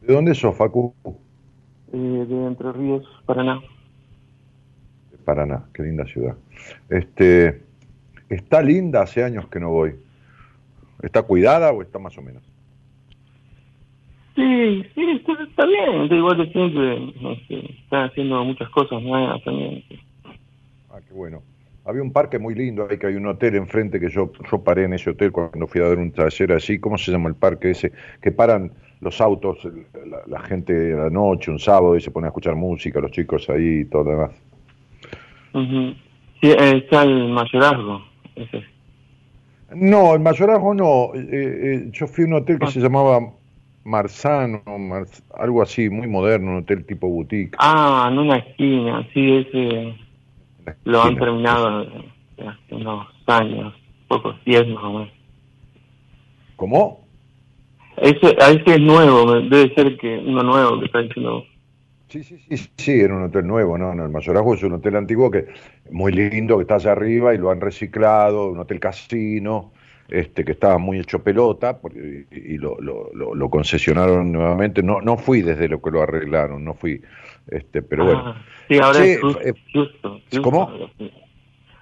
¿De 0.00 0.14
dónde 0.14 0.34
sos, 0.34 0.56
Facu? 0.56 0.94
Eh, 1.92 2.24
de 2.26 2.46
Entre 2.46 2.72
Ríos, 2.72 3.06
Paraná. 3.26 3.60
De 5.12 5.18
Paraná, 5.18 5.64
qué 5.74 5.82
linda 5.82 6.06
ciudad. 6.06 6.34
Este, 6.88 7.60
está 8.30 8.62
linda, 8.62 9.02
hace 9.02 9.22
años 9.22 9.46
que 9.48 9.60
no 9.60 9.68
voy. 9.68 9.94
¿Está 11.02 11.22
cuidada 11.22 11.70
o 11.70 11.82
está 11.82 11.98
más 11.98 12.16
o 12.16 12.22
menos? 12.22 12.42
Sí, 14.34 14.84
sí, 14.94 15.10
está, 15.20 15.34
está 15.42 15.66
bien, 15.66 16.04
está 16.04 16.14
igual 16.14 16.38
de 16.38 16.50
siempre. 16.50 17.12
No 17.20 17.36
sé, 17.46 17.74
están 17.82 18.08
haciendo 18.08 18.42
muchas 18.42 18.70
cosas 18.70 19.02
nuevas 19.02 19.44
también. 19.44 19.84
Ah, 20.88 21.00
qué 21.06 21.12
bueno. 21.12 21.42
Había 21.86 22.02
un 22.02 22.12
parque 22.12 22.38
muy 22.38 22.54
lindo, 22.54 22.86
ahí 22.90 22.96
que 22.98 23.06
hay 23.08 23.14
un 23.16 23.26
hotel 23.26 23.56
enfrente 23.56 24.00
que 24.00 24.08
yo, 24.08 24.32
yo 24.50 24.62
paré 24.64 24.84
en 24.84 24.94
ese 24.94 25.10
hotel 25.10 25.32
cuando 25.32 25.66
fui 25.66 25.82
a 25.82 25.88
dar 25.88 25.98
un 25.98 26.10
taller 26.12 26.52
así. 26.52 26.78
¿Cómo 26.78 26.96
se 26.96 27.12
llama 27.12 27.28
el 27.28 27.34
parque 27.34 27.72
ese? 27.72 27.92
Que 28.22 28.32
paran 28.32 28.72
los 29.00 29.20
autos, 29.20 29.58
la, 30.06 30.22
la 30.26 30.40
gente 30.40 30.94
a 30.94 30.96
la 30.96 31.10
noche, 31.10 31.50
un 31.50 31.58
sábado, 31.58 31.94
y 31.94 32.00
se 32.00 32.10
pone 32.10 32.26
a 32.26 32.28
escuchar 32.28 32.54
música, 32.54 33.00
los 33.00 33.10
chicos 33.10 33.50
ahí 33.50 33.80
y 33.80 33.84
todo 33.84 34.04
lo 34.04 34.10
demás. 34.12 34.30
Ujú. 35.52 35.94
Sí, 36.40 36.50
eh, 36.50 36.82
está 36.84 37.02
el 37.02 37.28
mayorazgo. 37.28 38.02
Ese. 38.34 38.64
No, 39.74 40.14
el 40.14 40.20
mayorazgo 40.20 40.72
no. 40.72 41.10
Eh, 41.14 41.20
eh, 41.30 41.88
yo 41.92 42.06
fui 42.06 42.24
a 42.24 42.26
un 42.28 42.32
hotel 42.34 42.58
que 42.58 42.66
Ah. 42.66 42.70
se 42.70 42.80
llamaba 42.80 43.20
Marzano, 43.84 44.62
Marz- 44.66 45.22
algo 45.36 45.60
así, 45.60 45.90
muy 45.90 46.06
moderno, 46.06 46.52
un 46.52 46.56
hotel 46.58 46.86
tipo 46.86 47.08
boutique. 47.08 47.56
Ah, 47.58 48.08
en 48.10 48.18
una 48.18 48.38
esquina, 48.38 49.06
sí, 49.12 49.36
ese 49.36 49.94
lo 50.84 51.02
han 51.02 51.16
terminado 51.18 51.86
hace 52.38 52.74
unos 52.74 53.06
años, 53.26 53.74
pocos, 54.08 54.36
diez 54.44 54.66
más 54.68 54.84
o 54.84 54.92
menos. 54.92 55.08
¿Cómo? 56.56 57.00
Ese, 57.96 58.36
a 58.40 58.50
ese 58.50 58.74
es 58.74 58.80
nuevo, 58.80 59.40
debe 59.40 59.74
ser 59.74 59.96
que 59.98 60.18
uno 60.18 60.42
nuevo 60.42 60.80
que 60.80 60.86
está 60.86 61.00
diciendo. 61.00 61.44
Sí, 62.08 62.22
sí, 62.22 62.38
sí, 62.48 62.70
sí, 62.76 62.92
era 63.00 63.14
un 63.16 63.24
hotel 63.24 63.46
nuevo, 63.46 63.76
¿no? 63.78 63.94
no 63.94 64.04
el 64.04 64.10
Mayorazgo 64.10 64.54
es 64.54 64.62
un 64.62 64.74
hotel 64.74 64.96
antiguo 64.96 65.30
que 65.30 65.46
muy 65.90 66.12
lindo, 66.12 66.56
que 66.56 66.62
está 66.62 66.76
allá 66.76 66.92
arriba 66.92 67.34
y 67.34 67.38
lo 67.38 67.50
han 67.50 67.60
reciclado, 67.60 68.50
un 68.50 68.58
hotel 68.60 68.78
casino, 68.78 69.72
este 70.08 70.44
que 70.44 70.52
estaba 70.52 70.78
muy 70.78 71.00
hecho 71.00 71.22
pelota 71.24 71.80
y 72.30 72.56
lo, 72.58 72.78
lo, 72.80 73.10
lo- 73.14 73.34
lo 73.34 73.50
concesionaron 73.50 74.30
nuevamente. 74.30 74.82
No, 74.82 75.00
no 75.00 75.16
fui 75.16 75.42
desde 75.42 75.68
lo 75.68 75.80
que 75.82 75.90
lo 75.90 76.02
arreglaron, 76.02 76.64
no 76.64 76.74
fui, 76.74 77.00
este, 77.48 77.82
pero 77.82 78.04
bueno. 78.04 78.22
Ah, 78.26 78.34
sí, 78.68 78.78
ahora 78.78 78.98
Sí, 79.04 79.10
es 79.10 79.20
Houston. 79.20 79.42
eh, 79.48 79.54
Houston, 79.72 80.12
Houston, 80.30 80.42
¿cómo? 80.42 80.68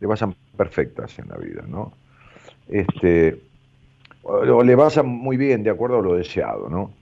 le 0.00 0.06
vayan 0.06 0.34
perfectas 0.56 1.18
en 1.18 1.28
la 1.28 1.36
vida, 1.36 1.64
¿no? 1.66 1.92
Este, 2.68 3.40
o, 4.22 4.62
le 4.62 4.74
vayan 4.74 5.06
muy 5.06 5.36
bien 5.36 5.62
de 5.62 5.70
acuerdo 5.70 5.98
a 5.98 6.02
lo 6.02 6.14
deseado, 6.14 6.68
¿no? 6.68 6.92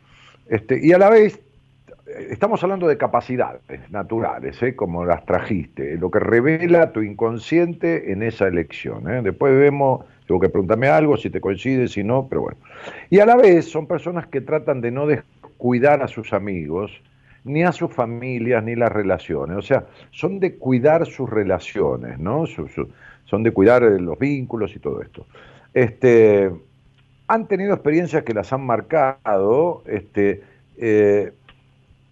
Este, 0.48 0.78
y 0.80 0.92
a 0.92 0.98
la 0.98 1.10
vez 1.10 1.40
eh, 2.06 2.28
estamos 2.30 2.62
hablando 2.62 2.86
de 2.86 2.96
capacidades 2.96 3.60
naturales, 3.90 4.62
¿eh? 4.62 4.76
como 4.76 5.04
las 5.04 5.24
trajiste, 5.24 5.96
lo 5.96 6.10
que 6.10 6.20
revela 6.20 6.92
tu 6.92 7.02
inconsciente 7.02 8.12
en 8.12 8.22
esa 8.22 8.46
elección. 8.46 9.10
¿eh? 9.10 9.22
Después 9.22 9.56
vemos, 9.56 10.04
tengo 10.26 10.40
que 10.40 10.48
preguntarme 10.48 10.88
algo, 10.88 11.16
si 11.16 11.30
te 11.30 11.40
coincide, 11.40 11.88
si 11.88 12.04
no, 12.04 12.28
pero 12.28 12.42
bueno. 12.42 12.58
Y 13.10 13.18
a 13.18 13.26
la 13.26 13.36
vez 13.36 13.68
son 13.68 13.86
personas 13.86 14.26
que 14.28 14.40
tratan 14.40 14.80
de 14.80 14.90
no 14.90 15.06
descuidar 15.06 16.02
a 16.02 16.08
sus 16.08 16.32
amigos, 16.32 16.92
ni 17.44 17.62
a 17.62 17.72
sus 17.72 17.92
familias, 17.92 18.62
ni 18.62 18.74
las 18.74 18.92
relaciones. 18.92 19.56
O 19.56 19.62
sea, 19.62 19.86
son 20.10 20.40
de 20.40 20.56
cuidar 20.56 21.06
sus 21.06 21.30
relaciones, 21.30 22.18
¿no? 22.18 22.44
Son 23.24 23.42
de 23.42 23.52
cuidar 23.52 23.82
eh, 23.84 24.00
los 24.00 24.18
vínculos 24.18 24.74
y 24.74 24.80
todo 24.80 25.00
esto. 25.00 25.26
Este, 25.72 26.50
han 27.28 27.46
tenido 27.48 27.74
experiencias 27.74 28.22
que 28.24 28.34
las 28.34 28.52
han 28.52 28.64
marcado, 28.64 29.82
este, 29.86 30.42
Eh, 30.78 31.32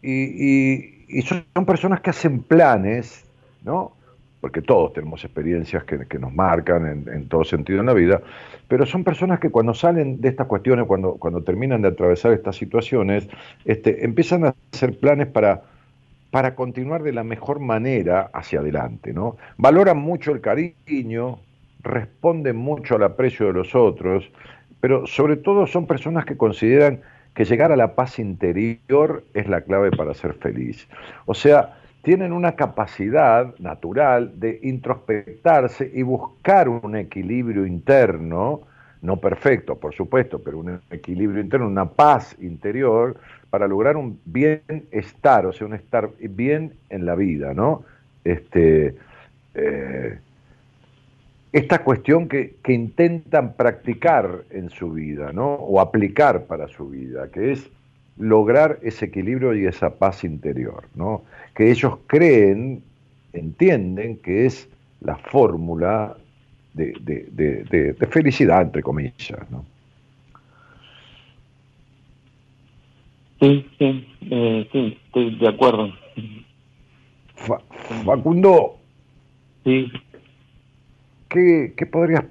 y, 0.02 1.22
son, 1.22 1.44
personas 1.66 2.00
que 2.00 2.10
hacen 2.10 2.42
planes, 2.42 3.24
¿no? 3.62 3.92
Porque 4.40 4.60
todos 4.60 4.92
tenemos 4.92 5.24
experiencias 5.24 5.84
que, 5.84 6.18
nos 6.18 6.32
marcan 6.32 7.06
en, 7.06 7.28
todo 7.28 7.44
sentido 7.44 7.80
en 7.80 7.86
la 7.86 7.94
vida, 7.94 8.20
pero 8.68 8.84
son 8.84 9.04
personas 9.04 9.40
que 9.40 9.50
cuando 9.50 9.72
salen 9.72 10.20
de 10.20 10.28
estas 10.28 10.46
cuestiones, 10.46 10.86
cuando, 10.86 11.14
cuando 11.14 11.42
terminan 11.42 11.80
de 11.80 11.88
atravesar 11.88 12.32
estas 12.32 12.56
situaciones, 12.56 13.26
este, 13.64 14.04
empiezan 14.04 14.44
a 14.44 14.54
hacer 14.72 14.98
planes 14.98 15.28
para, 15.28 15.62
para 16.30 16.54
continuar 16.54 17.02
de 17.02 17.12
la 17.12 17.24
mejor 17.24 17.60
manera 17.60 18.30
hacia 18.34 18.60
adelante, 18.60 19.14
¿no? 19.14 19.36
Valoran 19.56 19.96
mucho 19.96 20.32
el 20.32 20.42
cariño, 20.42 21.38
responden 21.82 22.56
mucho 22.56 22.96
al 22.96 23.04
aprecio 23.04 23.46
de 23.46 23.52
los 23.54 23.74
otros, 23.74 24.30
pero 24.84 25.06
sobre 25.06 25.36
todo 25.36 25.66
son 25.66 25.86
personas 25.86 26.26
que 26.26 26.36
consideran 26.36 27.00
que 27.34 27.46
llegar 27.46 27.72
a 27.72 27.76
la 27.76 27.94
paz 27.94 28.18
interior 28.18 29.24
es 29.32 29.48
la 29.48 29.62
clave 29.62 29.90
para 29.90 30.12
ser 30.12 30.34
feliz. 30.34 30.86
O 31.24 31.32
sea, 31.32 31.78
tienen 32.02 32.34
una 32.34 32.52
capacidad 32.52 33.58
natural 33.58 34.38
de 34.38 34.60
introspectarse 34.62 35.90
y 35.94 36.02
buscar 36.02 36.68
un 36.68 36.96
equilibrio 36.96 37.64
interno, 37.64 38.60
no 39.00 39.16
perfecto, 39.16 39.76
por 39.76 39.94
supuesto, 39.94 40.42
pero 40.44 40.58
un 40.58 40.78
equilibrio 40.90 41.40
interno, 41.40 41.66
una 41.66 41.88
paz 41.88 42.36
interior, 42.42 43.16
para 43.48 43.66
lograr 43.66 43.96
un 43.96 44.20
bienestar, 44.26 45.46
o 45.46 45.54
sea, 45.54 45.66
un 45.66 45.72
estar 45.72 46.10
bien 46.20 46.74
en 46.90 47.06
la 47.06 47.14
vida, 47.14 47.54
¿no? 47.54 47.84
Este, 48.22 48.96
eh, 49.54 50.18
esta 51.54 51.84
cuestión 51.84 52.26
que, 52.26 52.56
intentan 52.66 53.54
practicar 53.54 54.42
en 54.50 54.70
su 54.70 54.90
vida, 54.90 55.32
¿no? 55.32 55.54
O 55.54 55.80
aplicar 55.80 56.46
para 56.46 56.66
su 56.66 56.88
vida, 56.88 57.30
que 57.30 57.52
es 57.52 57.70
lograr 58.18 58.80
ese 58.82 59.04
equilibrio 59.04 59.54
y 59.54 59.64
esa 59.64 59.94
paz 59.94 60.24
interior, 60.24 60.88
¿no? 60.96 61.22
Que 61.54 61.70
ellos 61.70 61.98
creen, 62.08 62.82
entienden 63.32 64.16
que 64.16 64.46
es 64.46 64.68
la 65.00 65.16
fórmula 65.16 66.16
de, 66.72 67.94
felicidad, 68.10 68.62
entre 68.62 68.82
comillas, 68.82 69.48
¿no? 69.48 69.64
Sí, 73.38 73.64
sí, 73.78 74.08
eh, 74.22 74.68
sí, 74.72 74.98
estoy 75.06 75.38
de 75.38 75.48
acuerdo. 75.48 75.92
Facundo. 78.04 78.76
Sí. 79.62 79.92
¿Qué, 81.34 81.86
podrías, 81.86 82.24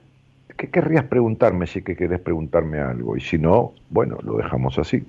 qué 0.57 0.69
querrías 0.69 1.05
preguntarme 1.05 1.67
si 1.67 1.83
que 1.83 1.95
querés 1.95 2.21
preguntarme 2.21 2.79
algo? 2.79 3.17
Y 3.17 3.21
si 3.21 3.37
no, 3.37 3.73
bueno, 3.89 4.17
lo 4.23 4.37
dejamos 4.37 4.79
así. 4.79 5.03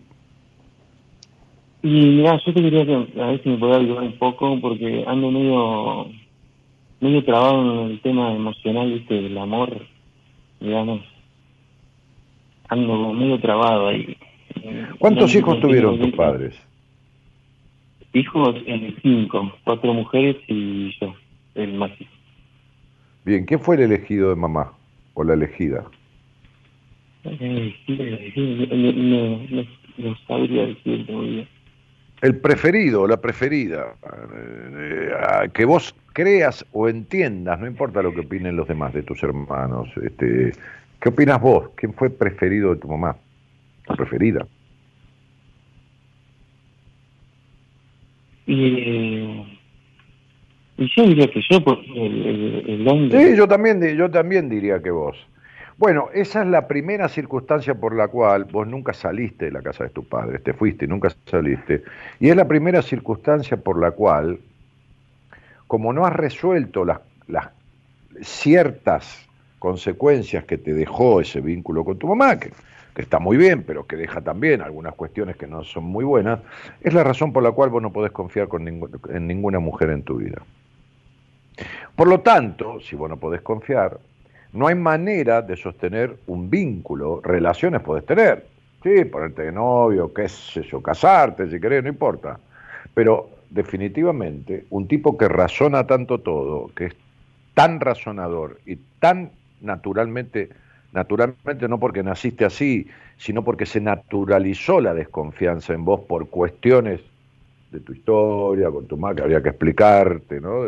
Y 1.82 1.88
mira, 1.88 2.40
yo 2.44 2.52
te 2.52 2.62
quería 2.62 2.84
que 2.84 3.20
a 3.20 3.26
ver 3.26 3.42
si 3.42 3.48
me 3.50 3.58
podía 3.58 3.76
ayudar 3.76 4.04
un 4.04 4.18
poco, 4.18 4.58
porque 4.60 5.04
ando 5.06 5.30
medio, 5.30 6.06
medio 7.00 7.24
trabado 7.24 7.84
en 7.84 7.90
el 7.90 8.00
tema 8.00 8.32
emocional, 8.34 8.92
¿viste? 8.92 9.14
del 9.14 9.38
amor, 9.38 9.70
digamos. 10.60 11.00
Ando 12.68 13.12
medio 13.12 13.38
trabado 13.38 13.88
ahí. 13.88 14.16
¿Cuántos 14.98 15.34
hijos 15.34 15.60
tuvieron 15.60 15.98
tus 15.98 16.12
padres? 16.12 16.54
Hijos, 18.14 18.56
en 18.66 18.96
cinco, 19.02 19.52
cuatro 19.64 19.92
mujeres 19.92 20.36
y 20.48 20.96
yo, 20.98 21.14
el 21.54 21.74
más 21.74 21.90
hijo. 22.00 22.13
Bien, 23.24 23.46
¿quién 23.46 23.60
fue 23.60 23.76
el 23.76 23.82
elegido 23.82 24.28
de 24.30 24.36
mamá 24.36 24.72
o 25.14 25.24
la 25.24 25.34
elegida? 25.34 25.84
El 32.20 32.36
preferido 32.36 33.02
o 33.02 33.08
la 33.08 33.20
preferida, 33.20 33.94
eh, 34.36 35.48
que 35.52 35.64
vos 35.64 35.94
creas 36.12 36.64
o 36.72 36.88
entiendas, 36.88 37.58
no 37.60 37.66
importa 37.66 38.02
lo 38.02 38.12
que 38.12 38.20
opinen 38.20 38.56
los 38.56 38.68
demás 38.68 38.92
de 38.92 39.02
tus 39.02 39.22
hermanos. 39.22 39.88
Este, 40.02 40.52
¿Qué 41.00 41.08
opinas 41.08 41.40
vos? 41.40 41.70
¿Quién 41.76 41.94
fue 41.94 42.10
preferido 42.10 42.74
de 42.74 42.80
tu 42.80 42.88
mamá? 42.88 43.16
¿Tu 43.86 43.94
preferida? 43.94 44.46
Y 48.46 49.53
y 50.76 50.90
yo 50.94 51.06
diría 51.06 51.28
que 51.28 51.40
yo, 51.48 51.62
por 51.62 51.78
el, 51.78 53.10
Sí, 53.12 53.36
yo 53.36 53.46
también, 53.46 53.80
yo 53.96 54.10
también 54.10 54.48
diría 54.48 54.82
que 54.82 54.90
vos. 54.90 55.16
Bueno, 55.76 56.08
esa 56.14 56.42
es 56.42 56.48
la 56.48 56.68
primera 56.68 57.08
circunstancia 57.08 57.74
por 57.74 57.94
la 57.96 58.08
cual 58.08 58.44
vos 58.44 58.66
nunca 58.66 58.92
saliste 58.92 59.46
de 59.46 59.50
la 59.52 59.62
casa 59.62 59.84
de 59.84 59.90
tus 59.90 60.04
padres, 60.04 60.42
te 60.42 60.52
fuiste 60.52 60.84
y 60.84 60.88
nunca 60.88 61.10
saliste. 61.26 61.82
Y 62.20 62.28
es 62.28 62.36
la 62.36 62.46
primera 62.46 62.80
circunstancia 62.82 63.56
por 63.56 63.80
la 63.80 63.90
cual, 63.92 64.38
como 65.66 65.92
no 65.92 66.06
has 66.06 66.12
resuelto 66.12 66.84
las, 66.84 67.00
las 67.26 67.48
ciertas 68.22 69.28
consecuencias 69.58 70.44
que 70.44 70.58
te 70.58 70.74
dejó 70.74 71.20
ese 71.20 71.40
vínculo 71.40 71.84
con 71.84 71.98
tu 71.98 72.06
mamá, 72.06 72.38
que, 72.38 72.50
que 72.94 73.02
está 73.02 73.18
muy 73.18 73.36
bien, 73.36 73.64
pero 73.64 73.86
que 73.86 73.96
deja 73.96 74.20
también 74.20 74.62
algunas 74.62 74.94
cuestiones 74.94 75.36
que 75.36 75.48
no 75.48 75.64
son 75.64 75.84
muy 75.84 76.04
buenas, 76.04 76.40
es 76.80 76.94
la 76.94 77.02
razón 77.02 77.32
por 77.32 77.42
la 77.42 77.50
cual 77.50 77.70
vos 77.70 77.82
no 77.82 77.92
podés 77.92 78.12
confiar 78.12 78.46
con 78.46 78.68
en 78.68 79.26
ninguna 79.26 79.58
mujer 79.58 79.90
en 79.90 80.02
tu 80.02 80.16
vida. 80.16 80.42
Por 81.96 82.08
lo 82.08 82.20
tanto, 82.20 82.80
si 82.80 82.96
vos 82.96 83.08
no 83.08 83.16
podés 83.16 83.42
confiar, 83.42 83.98
no 84.52 84.66
hay 84.66 84.74
manera 84.74 85.42
de 85.42 85.56
sostener 85.56 86.16
un 86.26 86.50
vínculo, 86.50 87.20
relaciones 87.22 87.82
podés 87.82 88.04
tener, 88.04 88.46
sí, 88.82 89.04
ponerte 89.04 89.42
de 89.42 89.52
novio, 89.52 90.12
qué 90.12 90.28
sé 90.28 90.62
yo, 90.62 90.80
casarte 90.80 91.48
si 91.48 91.60
querés, 91.60 91.82
no 91.82 91.88
importa, 91.88 92.38
pero 92.94 93.30
definitivamente 93.50 94.66
un 94.70 94.88
tipo 94.88 95.16
que 95.16 95.28
razona 95.28 95.86
tanto 95.86 96.18
todo, 96.18 96.70
que 96.74 96.86
es 96.86 96.96
tan 97.54 97.78
razonador 97.78 98.58
y 98.66 98.76
tan 98.98 99.30
naturalmente, 99.60 100.50
naturalmente 100.92 101.68
no 101.68 101.78
porque 101.78 102.02
naciste 102.02 102.44
así, 102.44 102.88
sino 103.16 103.44
porque 103.44 103.66
se 103.66 103.80
naturalizó 103.80 104.80
la 104.80 104.94
desconfianza 104.94 105.72
en 105.72 105.84
vos 105.84 106.00
por 106.00 106.28
cuestiones 106.28 107.00
de 107.70 107.80
tu 107.80 107.92
historia, 107.92 108.70
con 108.70 108.86
tu 108.86 108.96
madre, 108.96 109.16
que 109.16 109.22
había 109.22 109.42
que 109.42 109.48
explicarte, 109.50 110.40
¿no? 110.40 110.64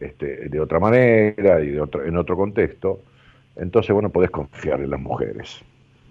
Este, 0.00 0.48
de 0.48 0.60
otra 0.60 0.80
manera 0.80 1.60
y 1.60 1.72
de 1.72 1.80
otro, 1.80 2.04
en 2.04 2.16
otro 2.16 2.36
contexto, 2.36 3.00
entonces 3.56 3.92
bueno, 3.92 4.08
podés 4.08 4.30
confiar 4.30 4.80
en 4.80 4.90
las 4.90 5.00
mujeres. 5.00 5.60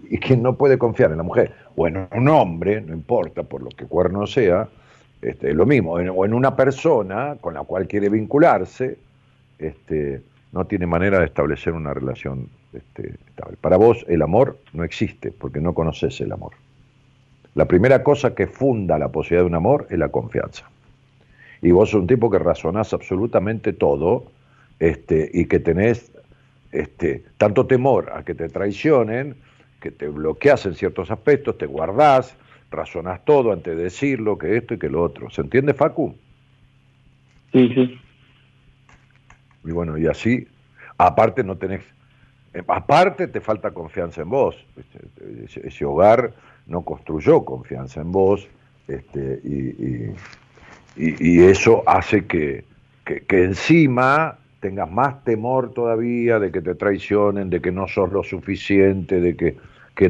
Y 0.10 0.20
quien 0.20 0.44
no 0.44 0.56
puede 0.56 0.78
confiar 0.78 1.12
en 1.12 1.18
la 1.18 1.24
mujer, 1.24 1.52
o 1.76 1.88
en 1.88 2.08
un 2.16 2.30
hombre, 2.30 2.82
no 2.82 2.94
importa 2.94 3.44
por 3.44 3.62
lo 3.64 3.70
que 3.70 3.86
cuerno 3.86 4.28
sea, 4.28 4.70
este, 5.22 5.50
es 5.50 5.56
lo 5.56 5.66
mismo, 5.66 5.94
o 5.94 6.26
en 6.26 6.34
una 6.34 6.56
persona 6.56 7.36
con 7.42 7.56
la 7.56 7.64
cual 7.64 7.88
quiere 7.88 8.10
vincularse, 8.10 8.98
este, 9.58 10.22
no 10.54 10.66
tiene 10.66 10.86
manera 10.86 11.20
de 11.20 11.26
establecer 11.26 11.74
una 11.74 11.94
relación 11.94 12.48
este, 12.72 13.16
estable. 13.28 13.58
Para 13.60 13.78
vos 13.78 14.06
el 14.08 14.22
amor 14.22 14.58
no 14.74 14.84
existe 14.84 15.32
porque 15.32 15.60
no 15.60 15.74
conoces 15.74 16.22
el 16.22 16.32
amor. 16.32 16.54
La 17.56 17.66
primera 17.66 18.04
cosa 18.04 18.34
que 18.36 18.48
funda 18.48 18.98
la 18.98 19.10
posibilidad 19.10 19.42
de 19.42 19.48
un 19.48 19.56
amor 19.56 19.88
es 19.90 19.98
la 19.98 20.10
confianza 20.10 20.70
y 21.62 21.72
vos 21.72 21.90
sos 21.90 22.02
un 22.02 22.08
tipo 22.08 22.30
que 22.30 22.40
razonás 22.40 22.94
absolutamente 22.94 23.74
todo 23.74 24.32
este, 24.80 25.30
y 25.34 25.46
que 25.46 25.60
tenés 25.60 26.12
este, 26.72 27.24
tanto 27.38 27.66
temor 27.66 28.12
a 28.14 28.24
que 28.24 28.36
te 28.36 28.50
traicionen, 28.50 29.36
que 29.80 29.92
te 29.92 30.08
bloqueas 30.08 30.66
en 30.66 30.76
ciertos 30.76 31.12
aspectos, 31.12 31.58
te 31.58 31.66
guardás, 31.66 32.36
razonás 32.72 33.24
todo 33.26 33.52
antes 33.52 33.76
de 33.76 33.84
decirlo, 33.84 34.38
que 34.38 34.58
esto 34.58 34.76
y 34.76 34.80
que 34.80 34.90
lo 34.90 35.02
otro. 35.02 35.30
¿Se 35.30 35.42
entiende, 35.42 35.74
Facu? 35.74 36.16
Sí, 37.52 37.70
sí. 37.74 38.00
Y 39.66 39.72
bueno, 39.72 39.98
y 39.98 40.08
así, 40.08 40.48
aparte 40.98 41.44
no 41.44 41.58
tenés, 41.58 41.82
eh, 42.54 42.64
aparte 42.68 43.28
te 43.28 43.42
falta 43.42 43.72
confianza 43.72 44.22
en 44.22 44.30
vos. 44.30 44.56
Ese, 45.44 45.68
ese 45.68 45.86
hogar 45.86 46.34
no 46.68 46.82
construyó 46.82 47.44
confianza 47.44 48.02
en 48.02 48.12
vos, 48.12 48.48
este, 48.88 49.42
y 49.44 49.56
y, 49.84 50.16
eso 50.96 51.84
hace 51.88 52.26
que, 52.26 52.66
encima 53.30 54.38
tengas 54.60 54.92
más 54.92 55.24
temor 55.24 55.74
todavía 55.74 56.40
de 56.40 56.52
que 56.52 56.62
te 56.62 56.76
traicionen, 56.76 57.50
de 57.50 57.62
que 57.62 57.72
no 57.72 57.88
sos 57.88 58.12
lo 58.12 58.24
suficiente, 58.24 59.20
de 59.20 59.36
que, 59.36 59.58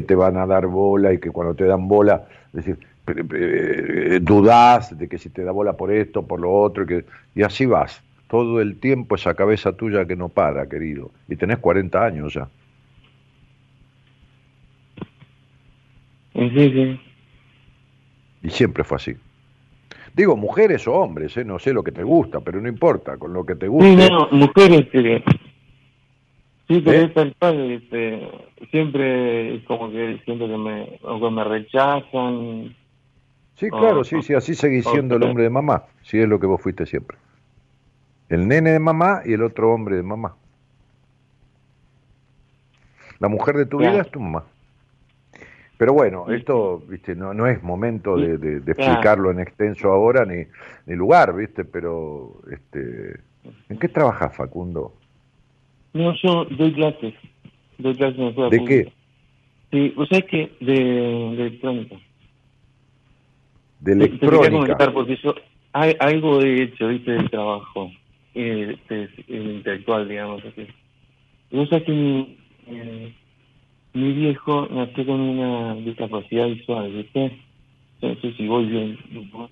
te 0.00 0.14
van 0.14 0.36
a 0.36 0.46
dar 0.46 0.66
bola 0.66 1.12
y 1.12 1.18
que 1.18 1.30
cuando 1.30 1.54
te 1.54 1.64
dan 1.64 1.88
bola, 1.88 2.24
decir, 2.52 2.78
eh, 3.08 4.20
dudás 4.22 4.96
de 4.96 5.08
que 5.08 5.18
si 5.18 5.30
te 5.30 5.42
da 5.42 5.50
bola 5.50 5.72
por 5.72 5.90
esto, 5.90 6.24
por 6.24 6.40
lo 6.40 6.52
otro, 6.52 6.86
que, 6.86 7.04
y 7.34 7.42
así 7.42 7.66
vas. 7.66 8.00
Todo 8.28 8.60
el 8.60 8.78
tiempo 8.78 9.16
esa 9.16 9.34
cabeza 9.34 9.72
tuya 9.72 10.06
que 10.06 10.14
no 10.14 10.28
para, 10.28 10.68
querido. 10.68 11.10
Y 11.28 11.34
tenés 11.34 11.58
40 11.58 12.04
años 12.04 12.34
ya. 12.34 12.48
Sí, 16.34 16.48
sí. 16.54 17.00
Y 18.42 18.50
siempre 18.50 18.84
fue 18.84 18.96
así. 18.96 19.16
Digo, 20.14 20.36
mujeres 20.36 20.86
o 20.88 20.94
hombres, 20.94 21.36
¿eh? 21.36 21.44
no 21.44 21.58
sé 21.58 21.72
lo 21.72 21.82
que 21.82 21.92
te 21.92 22.02
gusta, 22.02 22.40
pero 22.40 22.60
no 22.60 22.68
importa, 22.68 23.16
con 23.16 23.32
lo 23.32 23.44
que 23.46 23.54
te 23.54 23.68
gusta. 23.68 24.06
Sí, 24.06 24.10
no, 24.10 24.28
mujeres, 24.32 24.88
eh, 24.92 25.22
sí, 26.68 26.82
pero 26.84 26.98
¿Eh? 26.98 27.12
es 27.14 27.34
tal 27.38 27.70
este, 27.70 28.28
siempre 28.70 29.64
como 29.66 29.90
que 29.90 30.20
siento 30.24 30.48
que 30.48 30.56
me, 30.56 30.98
o 31.02 31.20
que 31.20 31.30
me 31.30 31.44
rechazan, 31.44 32.76
Sí, 33.54 33.68
claro, 33.68 34.04
sí, 34.04 34.22
sí, 34.22 34.32
así 34.32 34.54
seguís 34.54 34.86
siendo 34.86 35.16
el 35.16 35.22
hombre 35.22 35.42
de 35.42 35.50
mamá, 35.50 35.84
si 36.00 36.18
es 36.18 36.26
lo 36.26 36.40
que 36.40 36.46
vos 36.46 36.62
fuiste 36.62 36.86
siempre. 36.86 37.18
El 38.30 38.48
nene 38.48 38.70
de 38.70 38.78
mamá 38.78 39.20
y 39.26 39.34
el 39.34 39.42
otro 39.42 39.74
hombre 39.74 39.96
de 39.96 40.02
mamá. 40.02 40.34
La 43.18 43.28
mujer 43.28 43.56
de 43.58 43.66
tu 43.66 43.76
Claro. 43.76 43.92
vida 43.92 44.02
es 44.02 44.10
tu 44.10 44.18
mamá. 44.18 44.44
Pero 45.80 45.94
bueno, 45.94 46.30
esto, 46.30 46.82
viste, 46.86 47.14
no, 47.16 47.32
no 47.32 47.46
es 47.46 47.62
momento 47.62 48.18
de, 48.18 48.36
de- 48.36 48.56
explicarlo 48.70 49.30
en 49.30 49.40
extenso 49.40 49.90
ahora 49.90 50.26
ni, 50.26 50.44
ni 50.84 50.94
lugar, 50.94 51.34
viste, 51.34 51.64
pero 51.64 52.34
este, 52.52 53.18
¿en 53.70 53.78
qué 53.78 53.88
trabajas, 53.88 54.36
Facundo? 54.36 54.92
No, 55.94 56.12
yo 56.22 56.44
doy 56.44 56.74
clases. 56.74 57.14
Doy 57.78 57.94
clases 57.94 58.18
en 58.18 58.26
escuela 58.26 58.50
¿De 58.50 58.58
pública. 58.58 58.90
qué? 58.90 58.92
Sí, 59.70 59.94
¿vos 59.96 60.06
sabés 60.10 60.26
qué? 60.26 60.52
De, 60.60 60.74
de 60.74 61.46
electrónica. 61.46 61.96
De 63.80 63.96
Te- 63.96 64.08
te 64.08 64.18
quería 64.18 64.50
comentar 64.50 64.52
electrónica. 64.52 64.92
porque 64.92 65.16
yo 65.16 65.34
hay, 65.72 65.96
algo 65.98 66.42
he 66.42 66.62
hecho, 66.64 66.88
viste, 66.88 67.12
del 67.12 67.30
trabajo 67.30 67.90
eh, 68.34 68.76
este, 68.78 69.08
intelectual, 69.28 70.06
digamos. 70.06 70.44
Así. 70.44 70.66
Vos 71.50 71.70
sabés 71.70 71.84
que 71.86 71.92
mi, 71.92 72.36
eh, 72.66 73.14
mi 73.94 74.12
viejo 74.12 74.68
nació 74.70 75.06
con 75.06 75.20
una 75.20 75.74
discapacidad 75.76 76.46
visual, 76.46 76.92
¿viste? 76.92 77.32
No 78.02 78.14
sé 78.16 78.32
si 78.34 78.46
voy 78.46 78.66
bien, 78.66 78.98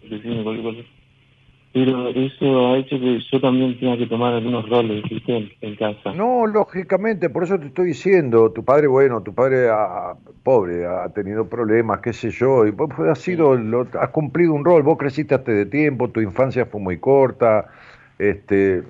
decirme 0.08 0.42
cualquier 0.42 0.74
cosa. 0.74 0.88
Pero 1.72 2.08
eso 2.08 2.68
ha 2.68 2.78
hecho 2.78 2.98
que 2.98 3.20
yo 3.30 3.40
también 3.40 3.78
tenga 3.78 3.96
que 3.98 4.06
tomar 4.06 4.32
algunos 4.34 4.68
roles, 4.68 5.02
¿viste? 5.08 5.50
En, 5.60 5.76
casa. 5.76 6.12
No, 6.12 6.46
lógicamente, 6.46 7.28
por 7.30 7.44
eso 7.44 7.58
te 7.58 7.66
estoy 7.66 7.88
diciendo, 7.88 8.50
tu 8.52 8.64
padre, 8.64 8.86
bueno, 8.86 9.22
tu 9.22 9.34
padre, 9.34 9.68
pobre, 10.42 10.86
ha 10.86 11.08
tenido 11.10 11.46
problemas, 11.48 12.00
qué 12.00 12.12
sé 12.12 12.30
yo, 12.30 12.66
y 12.66 12.70
vos 12.70 12.90
has 13.00 13.18
sido, 13.18 13.54
lo- 13.54 13.86
has 14.00 14.08
cumplido 14.10 14.54
un 14.54 14.64
rol, 14.64 14.82
vos 14.82 14.96
creciste 14.98 15.34
antes 15.34 15.54
de 15.54 15.66
tiempo, 15.66 16.08
tu 16.08 16.20
infancia 16.20 16.64
fue 16.66 16.80
muy 16.80 16.98
corta, 16.98 17.66
este... 18.18 18.82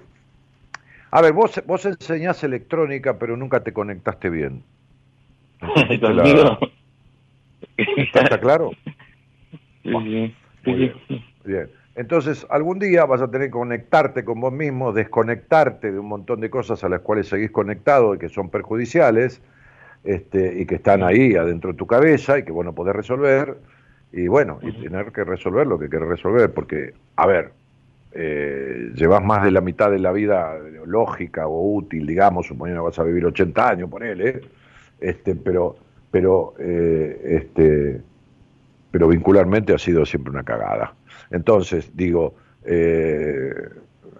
A 1.10 1.20
ver, 1.22 1.32
vos, 1.32 1.62
vos 1.66 1.84
enseñás 1.86 2.44
electrónica, 2.44 3.18
pero 3.18 3.36
nunca 3.36 3.62
te 3.62 3.72
conectaste 3.72 4.30
bien. 4.30 4.62
¿Entendiste 5.60 6.08
la- 6.14 6.22
Conmigo. 6.22 6.58
¿Está, 7.96 8.40
claro? 8.40 8.70
Sí, 9.82 9.90
Muy 9.90 10.34
sí. 10.64 11.24
Bien. 11.44 11.68
Entonces, 11.94 12.46
algún 12.50 12.78
día 12.78 13.04
vas 13.06 13.20
a 13.22 13.30
tener 13.30 13.48
que 13.48 13.52
conectarte 13.52 14.24
con 14.24 14.40
vos 14.40 14.52
mismo, 14.52 14.92
desconectarte 14.92 15.90
de 15.90 15.98
un 15.98 16.06
montón 16.06 16.40
de 16.40 16.48
cosas 16.50 16.84
a 16.84 16.88
las 16.88 17.00
cuales 17.00 17.26
seguís 17.28 17.50
conectado 17.50 18.14
y 18.14 18.18
que 18.18 18.28
son 18.28 18.50
perjudiciales, 18.50 19.40
este, 20.04 20.60
y 20.60 20.66
que 20.66 20.76
están 20.76 21.02
ahí 21.02 21.34
adentro 21.34 21.72
de 21.72 21.76
tu 21.78 21.86
cabeza 21.86 22.38
y 22.38 22.44
que 22.44 22.52
bueno 22.52 22.72
podés 22.72 22.94
resolver, 22.94 23.56
y 24.12 24.28
bueno, 24.28 24.60
y 24.62 24.70
tener 24.72 25.10
que 25.12 25.24
resolver 25.24 25.66
lo 25.66 25.78
que 25.78 25.90
querés 25.90 26.08
resolver, 26.08 26.52
porque, 26.54 26.94
a 27.16 27.26
ver, 27.26 27.50
eh, 28.12 28.90
llevas 28.94 29.22
más 29.24 29.42
de 29.42 29.50
la 29.50 29.60
mitad 29.60 29.90
de 29.90 29.98
la 29.98 30.12
vida 30.12 30.56
lógica 30.86 31.48
o 31.48 31.74
útil, 31.74 32.06
digamos, 32.06 32.46
suponiendo 32.46 32.82
que 32.82 32.86
vas 32.90 32.98
a 33.00 33.02
vivir 33.04 33.26
80 33.26 33.70
años, 33.70 33.90
ponele, 33.90 34.40
este, 35.00 35.34
pero, 35.34 35.76
pero, 36.10 36.54
eh, 36.58 37.40
este, 37.42 38.00
pero 38.90 39.08
vincularmente 39.08 39.74
ha 39.74 39.78
sido 39.78 40.04
siempre 40.04 40.30
una 40.30 40.44
cagada. 40.44 40.94
Entonces, 41.30 41.90
digo, 41.94 42.34
eh, 42.64 43.52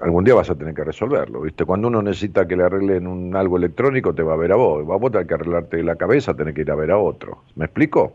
algún 0.00 0.24
día 0.24 0.34
vas 0.34 0.50
a 0.50 0.54
tener 0.54 0.74
que 0.74 0.84
resolverlo, 0.84 1.42
¿viste? 1.42 1.64
Cuando 1.64 1.88
uno 1.88 2.02
necesita 2.02 2.46
que 2.46 2.56
le 2.56 2.64
arreglen 2.64 3.06
un 3.06 3.34
algo 3.34 3.56
electrónico, 3.56 4.14
te 4.14 4.22
va 4.22 4.34
a 4.34 4.36
ver 4.36 4.52
a 4.52 4.56
vos. 4.56 4.88
Va 4.88 4.94
a 4.94 4.98
vos 4.98 5.10
tener 5.10 5.26
que 5.26 5.34
arreglarte 5.34 5.82
la 5.82 5.96
cabeza, 5.96 6.34
tenés 6.34 6.54
que 6.54 6.62
ir 6.62 6.70
a 6.70 6.74
ver 6.74 6.90
a 6.90 6.98
otro. 6.98 7.42
¿Me 7.56 7.64
explico? 7.64 8.12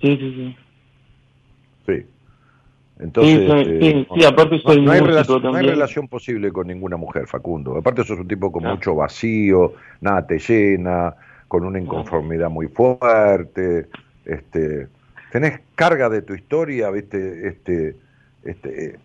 Sí, 0.00 0.16
sí, 0.16 0.16
sí. 0.16 0.56
Sí. 1.86 2.06
Entonces, 3.02 3.50
Sí, 3.66 3.70
eh, 3.70 4.06
sí, 4.14 4.20
sí, 4.20 4.24
aparte 4.24 4.60
soy 4.60 4.80
no, 4.84 4.92
hay 4.92 5.00
relación, 5.00 5.42
no 5.42 5.54
hay 5.54 5.66
relación 5.66 6.06
posible 6.06 6.52
con 6.52 6.68
ninguna 6.68 6.96
mujer, 6.96 7.26
Facundo. 7.26 7.76
Aparte 7.76 8.04
sos 8.04 8.18
un 8.18 8.28
tipo 8.28 8.52
con 8.52 8.62
No. 8.62 8.70
mucho 8.70 8.94
vacío, 8.94 9.74
nada 10.00 10.24
te 10.26 10.38
llena, 10.38 11.14
con 11.48 11.64
una 11.64 11.80
inconformidad 11.80 12.48
muy 12.48 12.68
fuerte, 12.68 13.88
este, 14.24 14.86
tenés 15.32 15.60
carga 15.74 16.08
de 16.08 16.22
tu 16.22 16.34
historia, 16.34 16.90
viste, 16.90 17.48
este, 17.48 17.96
este, 18.44 18.98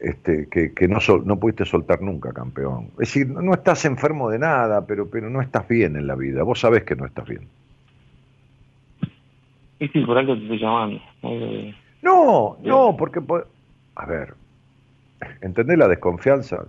este, 0.00 0.48
que, 0.48 0.72
que 0.72 0.88
no, 0.88 1.00
sol- 1.00 1.22
no 1.26 1.38
pudiste 1.38 1.64
soltar 1.66 2.00
nunca, 2.00 2.32
campeón. 2.32 2.86
Es 2.92 3.08
decir, 3.12 3.28
no, 3.28 3.52
estás 3.52 3.84
enfermo 3.84 4.30
de 4.30 4.38
nada, 4.38 4.86
pero, 4.86 5.08
pero 5.10 5.28
no 5.28 5.42
estás 5.42 5.68
bien 5.68 5.96
en 5.96 6.06
la 6.06 6.14
vida. 6.14 6.42
Vos 6.42 6.60
sabés 6.60 6.84
que 6.84 6.96
no 6.96 7.04
estás 7.04 7.28
bien. 7.28 7.46
Y 9.78 9.88
sí, 9.88 10.00
por 10.00 10.16
algo 10.16 10.34
te 10.34 10.42
estoy 10.42 10.58
llamando. 10.58 11.00
No, 12.04 12.58
no, 12.62 12.96
porque, 12.96 13.20
po- 13.20 13.44
a 13.96 14.06
ver, 14.06 14.34
¿entendés 15.40 15.78
la 15.78 15.88
desconfianza? 15.88 16.64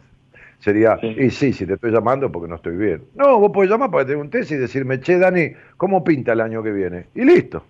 Sería, 0.60 0.98
Sí. 1.00 1.08
y 1.08 1.30
sí, 1.30 1.52
si 1.54 1.66
te 1.68 1.74
estoy 1.74 1.92
llamando 1.92 2.32
porque 2.32 2.48
no 2.48 2.56
estoy 2.56 2.78
bien. 2.78 3.04
No, 3.16 3.38
vos 3.40 3.52
podés 3.52 3.70
llamar 3.70 3.92
para 3.92 4.06
que 4.06 4.14
te 4.14 4.16
un 4.16 4.30
test 4.30 4.52
y 4.52 4.56
decirme, 4.56 5.00
che, 5.02 5.20
Dani, 5.20 5.52
¿cómo 5.78 6.04
pinta 6.04 6.32
el 6.32 6.42
año 6.42 6.64
que 6.64 6.72
viene? 6.72 7.08
Y 7.14 7.26
listo, 7.26 7.64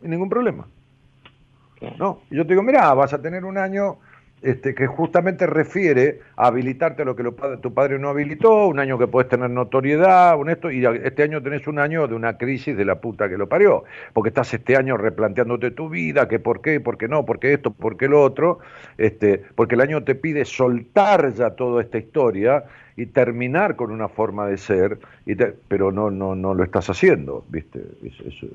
sin 0.00 0.10
ningún 0.10 0.30
problema. 0.30 0.66
¿no? 1.98 2.20
Y 2.30 2.36
yo 2.36 2.44
te 2.44 2.50
digo, 2.54 2.62
mirá, 2.62 2.92
vas 2.94 3.12
a 3.12 3.20
tener 3.20 3.44
un 3.44 3.58
año 3.58 3.98
este, 4.42 4.74
que 4.74 4.86
justamente 4.86 5.46
refiere 5.46 6.20
a 6.36 6.46
habilitarte 6.48 7.02
a 7.02 7.04
lo 7.04 7.16
que 7.16 7.22
lo 7.22 7.32
tu 7.60 7.74
padre 7.74 7.98
no 7.98 8.08
habilitó, 8.08 8.66
un 8.68 8.78
año 8.78 8.98
que 8.98 9.06
puedes 9.06 9.28
tener 9.28 9.50
notoriedad, 9.50 10.38
un 10.38 10.48
esto, 10.50 10.70
y 10.70 10.84
este 10.86 11.22
año 11.22 11.42
tenés 11.42 11.66
un 11.66 11.78
año 11.78 12.06
de 12.06 12.14
una 12.14 12.38
crisis 12.38 12.76
de 12.76 12.84
la 12.84 13.00
puta 13.00 13.28
que 13.28 13.36
lo 13.36 13.48
parió, 13.48 13.84
porque 14.12 14.28
estás 14.28 14.52
este 14.54 14.76
año 14.76 14.96
replanteándote 14.96 15.70
tu 15.72 15.88
vida, 15.88 16.28
que 16.28 16.38
por 16.38 16.60
qué, 16.60 16.80
por 16.80 16.98
qué 16.98 17.08
no, 17.08 17.24
por 17.24 17.38
qué 17.38 17.52
esto, 17.54 17.72
por 17.72 17.96
qué 17.96 18.08
lo 18.08 18.22
otro, 18.22 18.60
este, 18.96 19.42
porque 19.54 19.74
el 19.74 19.80
año 19.80 20.04
te 20.04 20.14
pide 20.14 20.44
soltar 20.44 21.32
ya 21.34 21.50
toda 21.50 21.82
esta 21.82 21.98
historia 21.98 22.64
y 22.96 23.06
terminar 23.06 23.76
con 23.76 23.90
una 23.90 24.08
forma 24.08 24.46
de 24.46 24.56
ser, 24.58 24.98
y 25.26 25.34
te- 25.36 25.54
pero 25.68 25.92
no, 25.92 26.10
no, 26.10 26.34
no 26.34 26.54
lo 26.54 26.64
estás 26.64 26.90
haciendo, 26.90 27.44
¿viste? 27.48 27.80
Es- 28.04 28.20
es- 28.26 28.50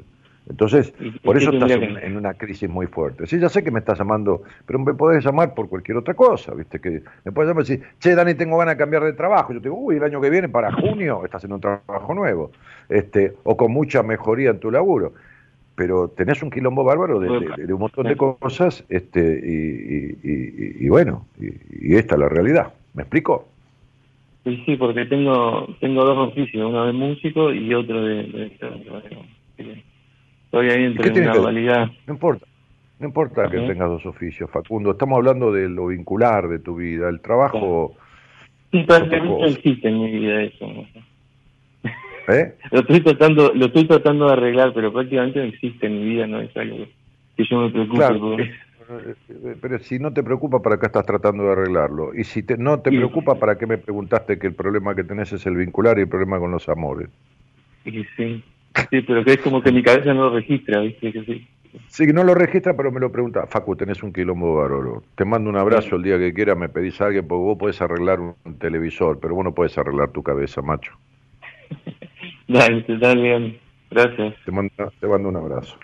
entonces, 0.50 0.94
¿Y- 1.00 1.08
y 1.08 1.20
por 1.20 1.38
eso 1.38 1.52
estás 1.52 1.72
en, 1.72 2.18
una 2.18 2.34
crisis 2.34 2.70
muy 2.70 2.88
fuerte. 2.88 3.26
Sí, 3.28 3.40
ya 3.40 3.50
sé 3.50 3.64
que 3.64 3.72
me 3.72 3.80
estás 3.80 3.98
llamando, 4.00 4.44
pero 4.66 4.80
me 4.80 4.94
podés 4.94 5.24
llamar 5.24 5.54
por 5.54 5.70
cualquier 5.70 5.98
otra 5.98 6.14
cosa, 6.14 6.54
¿viste? 6.54 6.80
Que 6.80 7.02
me 7.24 7.32
puedes 7.32 7.50
llamar 7.50 7.64
y 7.66 7.68
decir, 7.70 7.86
che, 8.00 8.14
Dani, 8.16 8.36
tengo 8.36 8.58
ganas 8.58 8.76
de 8.76 8.80
cambiar 8.80 9.04
de 9.04 9.14
trabajo. 9.14 9.54
Yo 9.54 9.60
te 9.60 9.70
digo, 9.70 9.78
uy, 9.80 9.96
el 9.98 10.04
año 10.04 10.20
que 10.20 10.30
viene, 10.30 10.50
para 10.50 10.72
junio, 10.72 11.24
estás 11.24 11.44
en 11.46 11.54
un 11.54 11.62
trabajo 11.62 12.14
nuevo, 12.14 12.52
este, 12.90 13.34
o 13.44 13.56
con 13.56 13.72
mucha 13.72 14.04
mejoría 14.04 14.50
en 14.52 14.60
tu 14.60 14.70
laburo. 14.70 15.14
Pero 15.76 16.10
tenés 16.10 16.44
un 16.44 16.52
quilombo 16.52 16.84
bárbaro 16.84 17.20
de, 17.20 17.30
de- 17.30 17.66
de 17.66 17.74
un 17.74 17.80
montón 17.80 18.06
de 18.08 18.16
cosas, 18.16 18.84
este, 18.90 19.42
y, 19.44 20.28
y- 20.30 20.32
y- 20.32 20.86
y 20.86 20.90
bueno, 20.90 21.26
y, 21.40 21.48
y 21.94 21.96
esta 21.96 22.16
es 22.16 22.20
la 22.20 22.30
realidad. 22.30 22.74
¿Me 22.94 23.04
explico? 23.04 23.48
Sí, 24.44 24.62
sí, 24.66 24.76
porque 24.76 25.06
tengo 25.06 25.68
tengo 25.80 26.04
dos 26.04 26.30
oficios, 26.32 26.68
uno 26.70 26.86
de 26.86 26.94
músico 26.94 27.52
y 27.54 27.74
otro 27.74 28.04
de... 28.04 28.24
de 28.24 29.84
Estoy 30.54 30.70
ahí 30.70 30.84
¿Y 30.84 30.86
entre 30.86 31.22
una 31.24 31.34
dualidad. 31.34 31.88
No 32.06 32.14
importa. 32.14 32.46
No 33.00 33.08
importa 33.08 33.50
que 33.50 33.58
tengas 33.62 33.90
dos 33.90 34.06
oficios, 34.06 34.52
Facundo. 34.52 34.92
Estamos 34.92 35.18
hablando 35.18 35.52
de 35.52 35.68
lo 35.68 35.88
vincular 35.88 36.48
de 36.48 36.60
tu 36.60 36.76
vida. 36.76 37.10
El 37.10 37.22
trabajo, 37.22 37.96
Sí, 38.72 38.84
prácticamente 38.84 39.46
existe 39.46 39.88
en 39.90 40.00
mi 40.00 40.12
vida 40.12 40.44
eso. 40.44 40.66
¿eh? 42.28 42.56
Lo 42.72 42.80
estoy 42.82 43.02
tratando 43.02 43.52
lo 43.54 43.66
estoy 43.66 43.88
tratando 43.88 44.28
de 44.28 44.34
arreglar, 44.34 44.74
pero 44.76 44.94
prácticamente 44.94 45.40
no 45.40 45.46
existe 45.46 45.88
en 45.88 45.94
mi 45.94 46.06
vida, 46.06 46.28
no 46.28 46.40
es 46.40 46.56
algo 46.56 46.86
que, 47.36 47.46
yo 47.50 47.58
me 47.62 47.72
preocupe. 47.72 47.98
Claro, 47.98 48.20
por- 48.20 48.42
eh, 48.42 49.16
eh, 49.30 49.56
pero 49.60 49.80
si 49.80 49.98
no 49.98 50.14
te 50.14 50.22
preocupa, 50.22 50.62
¿para 50.62 50.80
qué 50.80 50.86
estás 50.86 51.06
tratando 51.06 51.46
de 51.46 51.52
arreglarlo? 51.54 52.14
Y 52.14 52.24
si 52.26 52.44
te- 52.44 52.58
no 52.58 52.80
te 52.80 52.92
Sí. 52.92 52.98
preocupa, 52.98 53.36
¿para 53.40 53.58
qué 53.58 53.66
me 53.66 53.80
preguntaste 53.80 54.38
que 54.38 54.48
el 54.48 54.54
problema 54.54 54.94
que 54.96 55.04
tenés 55.04 55.34
es 55.34 55.46
el 55.48 55.56
vincular 55.56 55.98
y 55.98 56.02
el 56.02 56.10
problema 56.10 56.38
con 56.40 56.52
los 56.52 56.70
amores? 56.70 57.10
y 57.86 58.04
sí, 58.16 58.44
sí, 58.90 59.02
pero 59.02 59.24
que 59.24 59.34
es 59.34 59.42
como 59.42 59.62
que 59.62 59.72
mi 59.72 59.84
cabeza 59.84 60.14
no 60.14 60.30
lo 60.30 60.36
registra, 60.36 60.80
¿viste? 60.82 61.12
Que 61.12 61.24
sí. 61.24 61.48
Sí, 61.88 62.06
no 62.08 62.24
lo 62.24 62.36
registra, 62.36 62.76
pero 62.78 62.92
me 62.92 63.00
lo 63.00 63.12
pregunta. 63.12 63.48
Facu, 63.48 63.76
tenés 63.76 64.04
un 64.04 64.14
quilombo 64.14 64.56
bárbaro. 64.56 65.04
Te 65.16 65.26
mando 65.26 65.50
un 65.50 65.58
abrazo 65.58 65.96
el 65.96 66.04
día 66.04 66.18
que 66.20 66.34
quieras, 66.34 66.58
me 66.58 66.70
pedís 66.70 67.00
a 67.02 67.08
alguien, 67.08 67.28
porque 67.28 67.44
vos 67.44 67.58
podés 67.58 67.82
arreglar 67.82 68.20
un 68.20 68.36
televisor, 68.60 69.20
pero 69.20 69.36
vos 69.36 69.44
no 69.44 69.54
podés 69.56 69.78
arreglar 69.78 70.12
tu 70.12 70.22
cabeza, 70.24 70.62
macho. 70.62 70.94
Dale, 72.48 72.86
dale, 73.00 73.22
bien. 73.22 73.60
Gracias. 73.90 74.36
Te 74.46 74.52
mando, 74.52 74.72
te 75.00 75.08
mando 75.08 75.30
un 75.30 75.36
abrazo. 75.38 75.78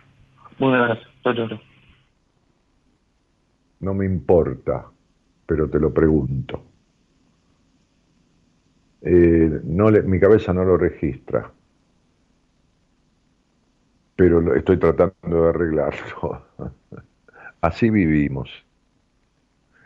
Un 0.59 0.73
abrazo. 0.75 1.01
Chau, 1.23 1.33
chau, 1.35 1.49
chau. 1.49 1.59
No 3.79 3.93
me 3.93 4.05
importa, 4.05 4.85
pero 5.45 5.69
te 5.69 5.79
lo 5.79 5.93
pregunto. 5.93 6.63
Eh, 9.01 9.61
no 9.63 9.89
le- 9.89 10.03
mi 10.03 10.19
cabeza 10.19 10.53
no 10.53 10.65
lo 10.65 10.77
registra, 10.77 11.51
pero 14.19 14.53
estoy 14.55 14.77
tratando 14.77 15.15
de 15.43 15.49
arreglarlo. 15.49 16.43
Así 17.61 17.89
vivimos, 17.89 18.49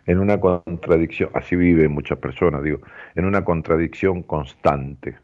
en 0.05 0.19
una 0.19 0.39
contradicción, 0.39 1.30
así 1.34 1.55
viven 1.57 1.91
muchas 1.91 2.18
personas, 2.18 2.64
digo, 2.64 2.80
en 3.15 3.26
una 3.26 3.43
contradicción 3.43 4.23
constante, 4.23 5.18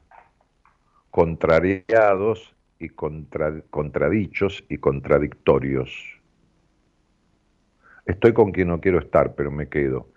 contrariados 1.11 2.55
y 2.79 2.89
contra- 2.89 3.61
contradichos 3.69 4.63
y 4.69 4.77
contradictorios. 4.79 5.91
Estoy 8.05 8.33
con 8.33 8.51
quien 8.51 8.67
no 8.67 8.81
quiero 8.81 8.99
estar, 8.99 9.35
pero 9.35 9.51
me 9.51 9.69
quedo. 9.69 10.09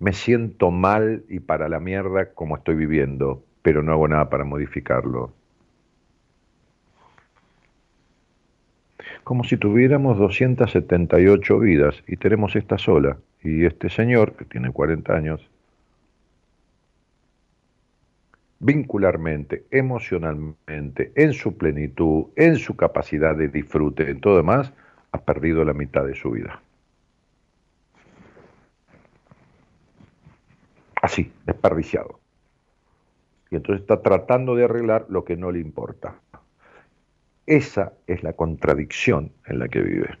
Me 0.00 0.14
siento 0.14 0.70
mal 0.70 1.26
y 1.30 1.40
para 1.40 1.68
la 1.70 1.80
mierda 1.80 2.34
como 2.34 2.56
estoy 2.58 2.74
viviendo, 2.74 3.46
pero 3.62 3.82
no 3.82 3.92
hago 3.92 4.08
nada 4.08 4.30
para 4.30 4.44
modificarlo. 4.44 5.35
Como 9.26 9.42
si 9.42 9.56
tuviéramos 9.56 10.18
278 10.18 11.58
vidas 11.58 12.00
y 12.06 12.16
tenemos 12.16 12.54
esta 12.54 12.78
sola. 12.78 13.18
Y 13.42 13.64
este 13.64 13.90
señor, 13.90 14.36
que 14.36 14.44
tiene 14.44 14.70
40 14.70 15.12
años, 15.12 15.50
vincularmente, 18.60 19.64
emocionalmente, 19.72 21.10
en 21.16 21.32
su 21.32 21.56
plenitud, 21.56 22.26
en 22.36 22.54
su 22.54 22.76
capacidad 22.76 23.34
de 23.34 23.48
disfrute, 23.48 24.08
en 24.08 24.20
todo 24.20 24.36
demás, 24.36 24.72
ha 25.10 25.20
perdido 25.20 25.64
la 25.64 25.74
mitad 25.74 26.04
de 26.04 26.14
su 26.14 26.30
vida. 26.30 26.62
Así, 31.02 31.32
desperdiciado. 31.44 32.20
Y 33.50 33.56
entonces 33.56 33.80
está 33.80 34.02
tratando 34.02 34.54
de 34.54 34.66
arreglar 34.66 35.06
lo 35.08 35.24
que 35.24 35.36
no 35.36 35.50
le 35.50 35.58
importa. 35.58 36.14
Esa 37.46 37.92
es 38.06 38.22
la 38.22 38.32
contradicción 38.32 39.32
en 39.46 39.60
la 39.60 39.68
que 39.68 39.80
vive. 39.80 40.18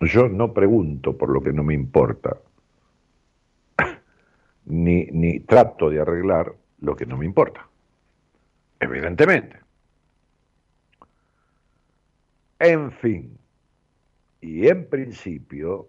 Yo 0.00 0.28
no 0.28 0.52
pregunto 0.52 1.16
por 1.16 1.30
lo 1.30 1.40
que 1.40 1.52
no 1.52 1.62
me 1.62 1.74
importa, 1.74 2.36
ni, 4.66 5.06
ni 5.06 5.40
trato 5.40 5.88
de 5.88 6.00
arreglar 6.00 6.54
lo 6.80 6.96
que 6.96 7.06
no 7.06 7.16
me 7.16 7.24
importa. 7.24 7.66
Evidentemente. 8.80 9.60
En 12.58 12.90
fin, 12.90 13.38
y 14.40 14.68
en 14.68 14.88
principio, 14.88 15.88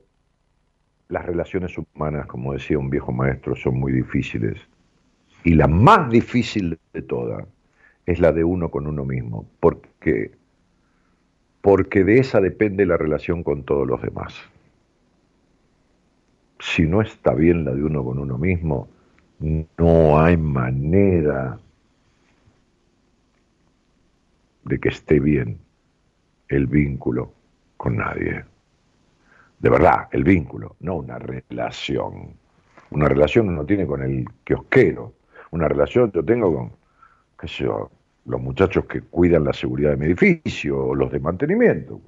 las 1.10 1.26
relaciones 1.26 1.76
humanas, 1.78 2.28
como 2.28 2.54
decía 2.54 2.78
un 2.78 2.90
viejo 2.90 3.12
maestro, 3.12 3.56
son 3.56 3.80
muy 3.80 3.92
difíciles. 3.92 4.60
Y 5.44 5.54
la 5.54 5.68
más 5.68 6.10
difícil 6.10 6.80
de 6.94 7.02
todas 7.02 7.46
es 8.08 8.20
la 8.20 8.32
de 8.32 8.44
uno 8.44 8.72
con 8.72 8.88
uno 8.88 9.06
mismo, 9.06 9.46
porque, 9.60 10.32
porque 11.62 12.04
de 12.04 12.18
esa 12.20 12.42
depende 12.42 12.88
la 12.88 12.98
relación 12.98 13.44
con 13.44 13.64
todos 13.64 13.86
los 13.88 14.02
demás 14.02 14.34
si 16.60 16.88
no 16.88 17.02
está 17.02 17.34
bien 17.34 17.66
la 17.66 17.74
de 17.74 17.84
uno 17.84 18.04
con 18.04 18.20
uno 18.20 18.38
mismo, 18.38 18.88
no 19.40 20.20
hay 20.20 20.38
manera 20.38 21.60
de 24.64 24.80
que 24.80 24.90
esté 24.90 25.20
bien 25.20 25.60
el 26.48 26.68
vínculo 26.68 27.32
con 27.78 27.98
nadie. 27.98 28.44
De 29.60 29.70
verdad, 29.70 30.08
el 30.12 30.24
vínculo, 30.24 30.76
no 30.80 30.96
una 30.96 31.20
relación. 31.20 32.34
Una 32.90 33.08
relación 33.08 33.50
uno 33.50 33.66
tiene 33.66 33.86
con 33.86 34.02
el 34.02 34.26
kiosquero. 34.44 35.14
Una 35.52 35.68
relación 35.68 36.12
yo 36.12 36.24
tengo 36.24 36.54
con, 36.54 36.72
qué 37.40 37.48
sé 37.48 37.64
yo, 37.66 37.90
los 38.28 38.42
muchachos 38.42 38.86
que 38.86 39.02
cuidan 39.02 39.46
la 39.46 39.54
seguridad 39.54 39.92
de 39.92 39.98
mi 39.98 40.06
edificio, 40.06 40.94
los 40.94 41.12
de 41.12 41.20
mantenimiento. 41.20 42.00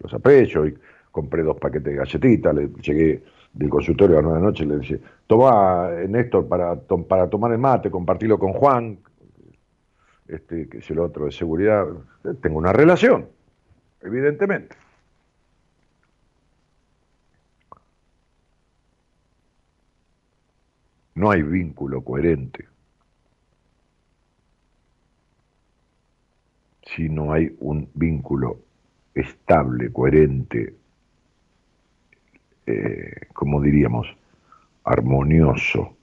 Los 0.00 0.14
aprecio 0.14 0.66
y 0.66 0.78
compré 1.10 1.42
dos 1.42 1.58
paquetes 1.58 1.92
de 1.92 1.94
galletitas, 1.96 2.54
le 2.54 2.68
llegué 2.80 3.22
del 3.52 3.68
consultorio 3.68 4.18
a 4.18 4.22
la 4.22 4.38
noche, 4.38 4.64
le 4.64 4.78
dice, 4.78 5.00
toma 5.26 5.88
eh, 5.92 6.06
Néstor 6.08 6.46
para, 6.46 6.76
para 6.76 7.28
tomar 7.28 7.52
el 7.52 7.58
mate, 7.58 7.90
compartirlo 7.90 8.38
con 8.38 8.52
Juan, 8.52 8.98
este, 10.28 10.68
que 10.68 10.78
es 10.78 10.90
el 10.90 10.98
otro 10.98 11.24
de 11.24 11.32
seguridad, 11.32 11.86
tengo 12.42 12.58
una 12.58 12.72
relación, 12.72 13.28
evidentemente. 14.02 14.76
No 21.14 21.30
hay 21.30 21.42
vínculo 21.42 22.02
coherente 22.02 22.75
si 26.86 27.08
no 27.08 27.32
hay 27.32 27.54
un 27.60 27.88
vínculo 27.94 28.58
estable, 29.14 29.92
coherente, 29.92 30.74
eh, 32.66 33.26
como 33.32 33.60
diríamos, 33.60 34.06
armonioso 34.84 35.96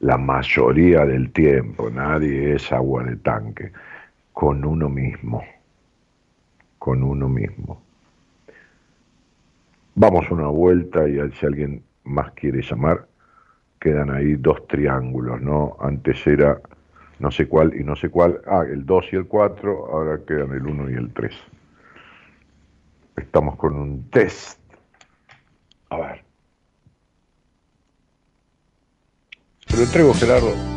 la 0.00 0.18
mayoría 0.18 1.06
del 1.06 1.32
tiempo, 1.32 1.88
nadie 1.90 2.54
es 2.54 2.70
agua 2.70 3.04
de 3.04 3.16
tanque, 3.16 3.72
con 4.32 4.64
uno 4.64 4.88
mismo, 4.90 5.42
con 6.78 7.02
uno 7.02 7.28
mismo. 7.28 7.80
Vamos 9.94 10.30
una 10.30 10.48
vuelta 10.48 11.08
y 11.08 11.18
si 11.32 11.46
alguien 11.46 11.82
más 12.04 12.32
quiere 12.32 12.60
llamar, 12.60 13.08
quedan 13.80 14.10
ahí 14.10 14.34
dos 14.34 14.66
triángulos, 14.68 15.40
¿no? 15.40 15.76
Antes 15.80 16.26
era 16.26 16.60
no 17.18 17.30
sé 17.30 17.48
cuál 17.48 17.74
y 17.74 17.84
no 17.84 17.96
sé 17.96 18.08
cuál, 18.08 18.40
ah, 18.46 18.64
el 18.70 18.84
2 18.84 19.06
y 19.12 19.16
el 19.16 19.26
4, 19.26 19.86
ahora 19.90 20.20
quedan 20.26 20.52
el 20.52 20.66
1 20.66 20.90
y 20.90 20.94
el 20.94 21.12
3. 21.12 21.34
Estamos 23.16 23.56
con 23.56 23.74
un 23.74 24.10
test 24.10 24.60
a 25.88 25.98
ver. 25.98 26.24
Te 29.66 29.76
lo 29.76 29.82
entrego, 29.82 30.14
Gerardo. 30.14 30.75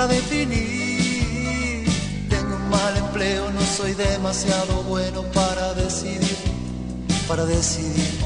Para 0.00 0.14
definir. 0.14 1.84
Tengo 2.30 2.56
un 2.56 2.70
mal 2.70 2.96
empleo, 2.96 3.50
no 3.50 3.60
soy 3.60 3.92
demasiado 3.92 4.82
bueno 4.84 5.22
para 5.34 5.74
decidir, 5.74 6.38
para 7.28 7.44
decidir. 7.44 8.18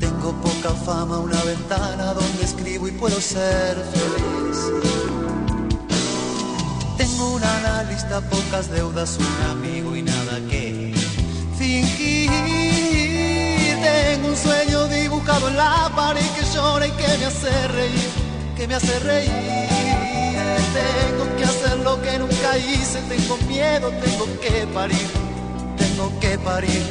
Tengo 0.00 0.32
poca 0.42 0.70
fama, 0.70 1.18
una 1.20 1.40
ventana 1.44 2.12
donde 2.14 2.42
escribo 2.42 2.88
y 2.88 2.90
puedo 2.90 3.20
ser 3.20 3.76
feliz. 3.94 4.58
Tengo 6.96 7.34
una 7.34 7.56
analista, 7.58 8.20
pocas 8.22 8.68
deudas, 8.68 9.16
un 9.18 9.50
amigo 9.52 9.94
y 9.94 10.02
nada 10.02 10.40
que 10.50 10.92
fingir. 11.56 12.30
Tengo 13.80 14.26
un 14.26 14.36
sueño 14.36 14.88
dibujado 14.88 15.50
en 15.50 15.56
la 15.56 15.92
pared 15.94 16.26
que 16.36 16.44
llora 16.52 16.88
y 16.88 16.90
que 16.90 17.18
me 17.18 17.26
hace 17.26 17.68
reír, 17.68 18.10
que 18.56 18.66
me 18.66 18.74
hace 18.74 18.98
reír. 18.98 19.73
Tengo 20.54 21.36
que 21.36 21.44
hacer 21.44 21.78
lo 21.78 22.00
que 22.02 22.18
nunca 22.18 22.58
hice, 22.58 23.00
tengo 23.08 23.36
miedo, 23.48 23.90
tengo 24.04 24.26
que 24.40 24.66
parir, 24.72 25.06
tengo 25.76 26.18
que 26.20 26.38
parir. 26.38 26.82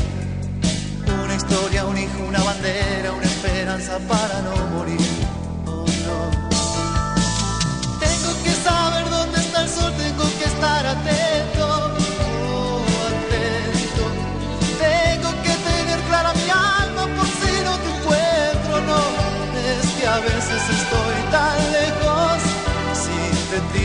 Una 1.24 1.36
historia, 1.36 1.86
un 1.86 1.98
hijo, 1.98 2.24
una 2.28 2.44
bandera, 2.44 3.12
una 3.14 3.26
esperanza 3.26 4.00
para 4.08 4.42
no 4.42 4.56
morir. 4.76 5.00
Oh, 5.66 5.86
no. 6.08 6.20
Tengo 8.00 8.44
que 8.44 8.52
saber 8.68 9.10
dónde 9.10 9.40
está 9.40 9.64
el 9.64 9.70
sol, 9.70 9.94
tengo 9.98 10.26
que 10.40 10.46
estar 10.46 10.86
atento. 10.86 11.68
oh, 12.54 12.82
atento. 13.10 14.04
Tengo 14.80 15.30
que 15.44 15.54
tener 15.70 16.00
clara 16.10 16.34
mi 16.34 16.50
alma 16.50 17.04
por 17.16 17.28
si 17.28 17.54
no 17.64 17.74
te 17.84 17.90
encuentro, 17.98 18.82
no. 18.90 19.02
Es 19.66 20.08
a 20.08 20.20
veces 20.20 20.83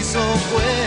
sintetizo, 0.08 0.20
cuento 0.50 0.77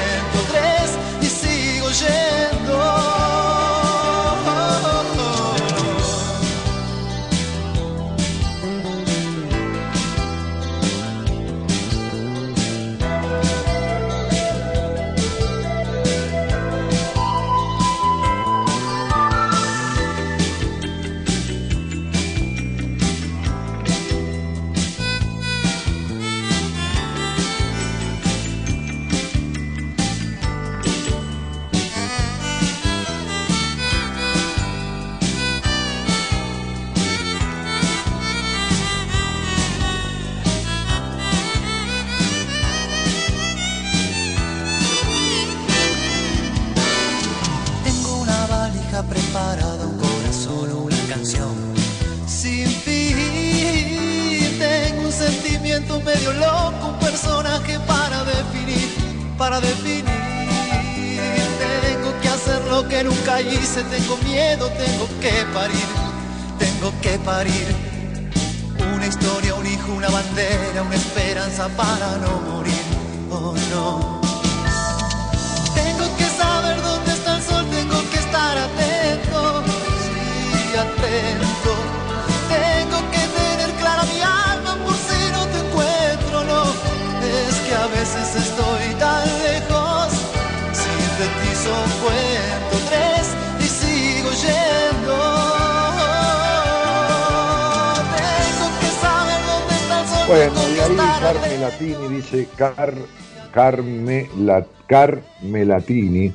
Carme, 103.61 104.27
la, 104.39 104.65
Carme 104.87 105.65
Latini, 105.65 106.33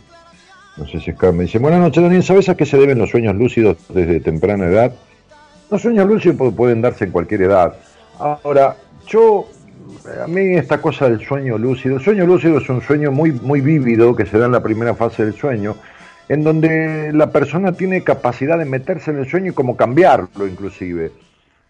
no 0.77 0.87
sé 0.87 1.01
si 1.01 1.11
es 1.11 1.17
Carmen, 1.17 1.47
dice, 1.47 1.59
buenas 1.59 1.81
noches 1.81 2.01
Daniel, 2.01 2.23
¿sabes 2.23 2.49
a 2.49 2.57
qué 2.57 2.65
se 2.65 2.77
deben 2.79 2.99
los 2.99 3.11
sueños 3.11 3.35
lúcidos 3.35 3.79
desde 3.89 4.21
temprana 4.21 4.67
edad? 4.67 4.93
Los 5.69 5.83
sueños 5.83 6.07
lúcidos 6.07 6.37
pu- 6.37 6.55
pueden 6.55 6.81
darse 6.83 7.07
en 7.07 7.11
cualquier 7.11 7.43
edad. 7.43 7.75
Ahora, 8.21 8.77
yo, 9.09 9.49
a 10.23 10.29
mí 10.29 10.55
esta 10.55 10.81
cosa 10.81 11.09
del 11.09 11.21
sueño 11.27 11.59
lúcido, 11.59 11.97
el 11.97 12.03
sueño 12.05 12.25
lúcido 12.27 12.59
es 12.59 12.69
un 12.69 12.81
sueño 12.81 13.11
muy, 13.11 13.33
muy 13.33 13.61
vívido 13.61 14.15
que 14.15 14.25
se 14.25 14.39
da 14.39 14.47
en 14.47 14.53
la 14.53 14.63
primera 14.63 14.95
fase 14.95 15.25
del 15.25 15.35
sueño, 15.35 15.75
en 16.29 16.45
donde 16.45 17.11
la 17.13 17.33
persona 17.33 17.73
tiene 17.73 18.05
capacidad 18.05 18.57
de 18.57 18.67
meterse 18.67 19.11
en 19.11 19.19
el 19.19 19.29
sueño 19.29 19.51
y 19.51 19.55
como 19.55 19.77
cambiarlo 19.77 20.47
inclusive. 20.47 21.11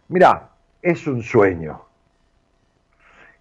Mirá, 0.08 0.50
es 0.82 1.06
un 1.06 1.22
sueño 1.22 1.80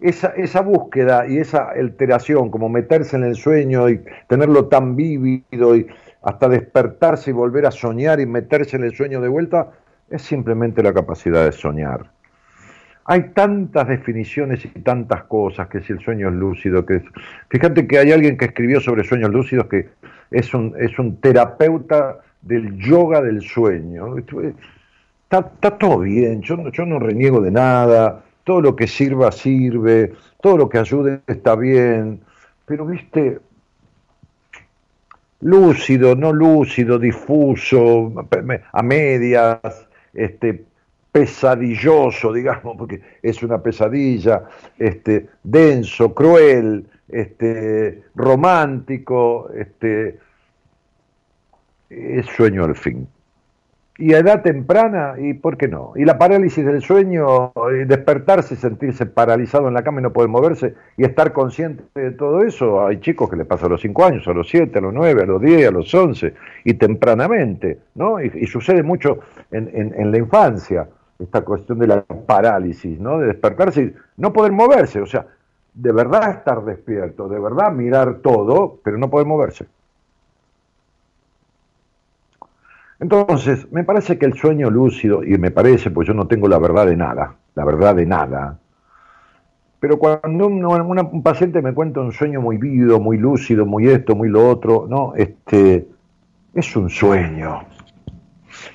esa, 0.00 0.28
esa 0.28 0.60
búsqueda 0.60 1.26
y 1.26 1.38
esa 1.38 1.70
alteración, 1.70 2.50
como 2.50 2.68
meterse 2.68 3.16
en 3.16 3.24
el 3.24 3.36
sueño 3.36 3.88
y 3.88 4.02
tenerlo 4.28 4.66
tan 4.66 4.96
vívido 4.96 5.76
y 5.76 5.86
hasta 6.22 6.48
despertarse 6.48 7.30
y 7.30 7.32
volver 7.32 7.66
a 7.66 7.70
soñar 7.70 8.20
y 8.20 8.26
meterse 8.26 8.76
en 8.76 8.84
el 8.84 8.94
sueño 8.94 9.20
de 9.20 9.28
vuelta, 9.28 9.70
es 10.10 10.22
simplemente 10.22 10.82
la 10.82 10.92
capacidad 10.92 11.44
de 11.44 11.52
soñar. 11.52 12.10
Hay 13.04 13.30
tantas 13.34 13.86
definiciones 13.86 14.64
y 14.64 14.68
tantas 14.80 15.24
cosas, 15.24 15.68
que 15.68 15.80
si 15.80 15.92
el 15.92 16.00
sueño 16.00 16.28
es 16.28 16.34
lúcido, 16.34 16.84
que 16.84 16.96
es... 16.96 17.02
Fíjate 17.48 17.86
que 17.86 17.98
hay 17.98 18.10
alguien 18.10 18.36
que 18.36 18.46
escribió 18.46 18.80
sobre 18.80 19.04
sueños 19.04 19.30
lúcidos 19.30 19.66
que 19.66 19.88
es 20.32 20.52
un, 20.52 20.74
es 20.78 20.98
un 20.98 21.20
terapeuta 21.20 22.18
del 22.42 22.76
yoga 22.76 23.22
del 23.22 23.42
sueño. 23.42 24.16
Está, 24.18 25.38
está 25.38 25.78
todo 25.78 26.00
bien, 26.00 26.42
yo, 26.42 26.68
yo 26.70 26.84
no 26.84 26.98
reniego 26.98 27.40
de 27.40 27.52
nada, 27.52 28.24
todo 28.46 28.60
lo 28.60 28.76
que 28.76 28.86
sirva 28.86 29.32
sirve, 29.32 30.12
todo 30.40 30.56
lo 30.56 30.68
que 30.68 30.78
ayude 30.78 31.20
está 31.26 31.56
bien, 31.56 32.20
pero 32.64 32.86
viste, 32.86 33.40
lúcido, 35.40 36.14
no 36.14 36.32
lúcido, 36.32 36.96
difuso, 36.96 38.12
a 38.72 38.82
medias, 38.84 39.88
este, 40.14 40.64
pesadilloso, 41.10 42.32
digamos, 42.32 42.76
porque 42.78 43.00
es 43.20 43.42
una 43.42 43.60
pesadilla, 43.60 44.44
este, 44.78 45.28
denso, 45.42 46.14
cruel, 46.14 46.86
este, 47.08 48.04
romántico, 48.14 49.50
este, 49.56 50.20
es 51.90 52.26
sueño 52.26 52.64
al 52.64 52.76
fin. 52.76 53.08
Y 53.98 54.12
a 54.12 54.18
edad 54.18 54.42
temprana, 54.42 55.14
¿y 55.18 55.32
por 55.32 55.56
qué 55.56 55.68
no? 55.68 55.92
Y 55.96 56.04
la 56.04 56.18
parálisis 56.18 56.64
del 56.66 56.82
sueño, 56.82 57.52
eh, 57.72 57.86
despertarse, 57.86 58.54
sentirse 58.54 59.06
paralizado 59.06 59.68
en 59.68 59.74
la 59.74 59.82
cama 59.82 60.00
y 60.00 60.02
no 60.02 60.12
poder 60.12 60.28
moverse 60.28 60.74
y 60.98 61.04
estar 61.04 61.32
consciente 61.32 61.82
de 61.94 62.10
todo 62.10 62.42
eso, 62.42 62.86
hay 62.86 63.00
chicos 63.00 63.30
que 63.30 63.36
les 63.36 63.46
pasa 63.46 63.66
a 63.66 63.68
los 63.70 63.80
5 63.80 64.04
años, 64.04 64.28
a 64.28 64.34
los 64.34 64.48
7, 64.50 64.78
a 64.78 64.82
los 64.82 64.92
9, 64.92 65.22
a 65.22 65.26
los 65.26 65.40
10, 65.40 65.68
a 65.68 65.70
los 65.70 65.94
11 65.94 66.34
y 66.64 66.74
tempranamente, 66.74 67.78
¿no? 67.94 68.22
Y, 68.22 68.30
y 68.34 68.46
sucede 68.46 68.82
mucho 68.82 69.20
en, 69.50 69.70
en- 69.72 69.94
en 69.98 70.10
la 70.12 70.18
infancia, 70.18 70.88
esta 71.18 71.40
cuestión 71.40 71.78
de 71.78 71.86
la 71.86 72.02
parálisis, 72.02 73.00
¿no? 73.00 73.18
De 73.18 73.28
despertarse 73.28 73.82
y 73.82 73.94
no 74.18 74.30
poder 74.32 74.52
moverse, 74.52 75.00
o 75.00 75.06
sea, 75.06 75.26
de 75.72 75.92
verdad 75.92 76.30
estar 76.32 76.62
despierto, 76.64 77.28
de 77.28 77.38
verdad 77.38 77.72
mirar 77.72 78.16
todo, 78.22 78.78
pero 78.84 78.98
no 78.98 79.08
poder 79.10 79.26
moverse. 79.26 79.66
Entonces, 82.98 83.70
me 83.72 83.84
parece 83.84 84.18
que 84.18 84.26
el 84.26 84.34
sueño 84.34 84.70
lúcido, 84.70 85.22
y 85.22 85.36
me 85.38 85.50
parece, 85.50 85.90
pues 85.90 86.08
yo 86.08 86.14
no 86.14 86.26
tengo 86.26 86.48
la 86.48 86.58
verdad 86.58 86.86
de 86.86 86.96
nada, 86.96 87.36
la 87.54 87.64
verdad 87.64 87.94
de 87.94 88.06
nada, 88.06 88.58
pero 89.78 89.98
cuando 89.98 90.46
un 90.46 91.22
paciente 91.22 91.60
me 91.60 91.74
cuenta 91.74 92.00
un 92.00 92.12
sueño 92.12 92.40
muy 92.40 92.56
vívido, 92.56 92.98
muy 92.98 93.18
lúcido, 93.18 93.66
muy 93.66 93.88
esto, 93.88 94.16
muy 94.16 94.28
lo 94.28 94.48
otro, 94.48 94.86
no, 94.88 95.12
este, 95.14 95.86
es 96.54 96.76
un 96.76 96.88
sueño. 96.88 97.64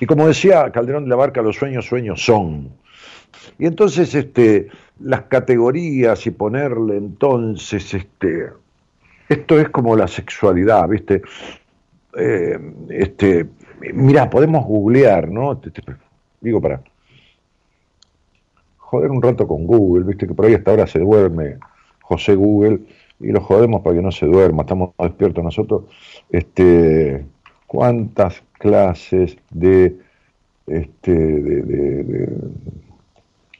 Y 0.00 0.06
como 0.06 0.28
decía 0.28 0.70
Calderón 0.70 1.04
de 1.04 1.10
la 1.10 1.16
Barca, 1.16 1.42
los 1.42 1.56
sueños, 1.56 1.86
sueños 1.86 2.24
son. 2.24 2.70
Y 3.58 3.66
entonces, 3.66 4.14
este, 4.14 4.68
las 5.00 5.22
categorías 5.22 6.24
y 6.26 6.30
ponerle 6.30 6.96
entonces, 6.96 7.92
este, 7.94 8.50
esto 9.28 9.58
es 9.58 9.68
como 9.70 9.96
la 9.96 10.06
sexualidad, 10.06 10.88
¿viste? 10.88 11.22
Eh, 12.16 12.58
este, 12.90 13.48
mira, 13.94 14.28
podemos 14.30 14.64
googlear, 14.66 15.28
¿no? 15.30 15.58
Te- 15.58 15.70
Digo, 16.40 16.60
para 16.60 16.82
joder 18.76 19.10
un 19.10 19.22
rato 19.22 19.46
con 19.46 19.66
Google, 19.66 20.04
viste 20.04 20.26
que 20.26 20.34
por 20.34 20.46
ahí 20.46 20.54
hasta 20.54 20.70
ahora 20.70 20.86
se 20.86 20.98
duerme 20.98 21.56
José 22.02 22.34
Google 22.34 22.80
y 23.20 23.28
lo 23.28 23.40
jodemos 23.40 23.82
para 23.82 23.96
que 23.96 24.02
no 24.02 24.10
se 24.12 24.26
duerma, 24.26 24.62
estamos 24.62 24.90
despiertos 24.98 25.42
nosotros. 25.44 25.84
Este, 26.30 27.24
¿Cuántas 27.66 28.42
clases 28.58 29.36
de, 29.50 29.96
este, 30.66 31.12
de 31.12 32.28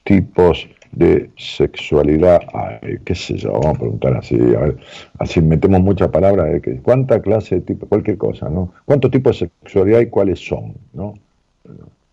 tipos 0.04 0.68
de 0.92 1.30
sexualidad 1.36 2.42
hay? 2.52 2.98
¿Qué 3.04 3.14
sé 3.14 3.36
yo? 3.36 3.52
Vamos 3.52 3.76
a 3.76 3.78
preguntar 3.78 4.16
así, 4.16 4.36
a 4.36 4.60
ver, 4.60 4.76
así 5.18 5.40
metemos 5.40 5.80
muchas 5.80 6.08
palabras, 6.08 6.60
que, 6.62 6.76
¿cuánta 6.76 7.20
clase 7.20 7.56
de 7.56 7.60
tipo, 7.62 7.86
cualquier 7.86 8.18
cosa, 8.18 8.48
¿no? 8.48 8.72
¿Cuántos 8.84 9.10
tipos 9.10 9.40
de 9.40 9.50
sexualidad 9.62 10.00
y 10.00 10.06
cuáles 10.06 10.38
son, 10.38 10.74
¿no? 10.92 11.14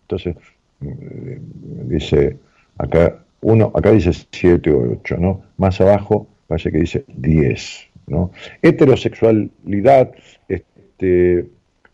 Entonces, 0.02 0.36
eh, 0.82 1.40
dice, 1.84 2.36
acá, 2.78 3.18
uno, 3.42 3.70
acá 3.74 3.92
dice 3.92 4.12
7 4.30 4.70
o 4.72 4.92
8, 5.00 5.16
¿no? 5.18 5.42
Más 5.56 5.80
abajo 5.80 6.26
parece 6.46 6.72
que 6.72 6.78
dice 6.78 7.04
10, 7.08 7.86
¿no? 8.08 8.32
Heterosexualidad, 8.62 10.12
este, 10.48 11.46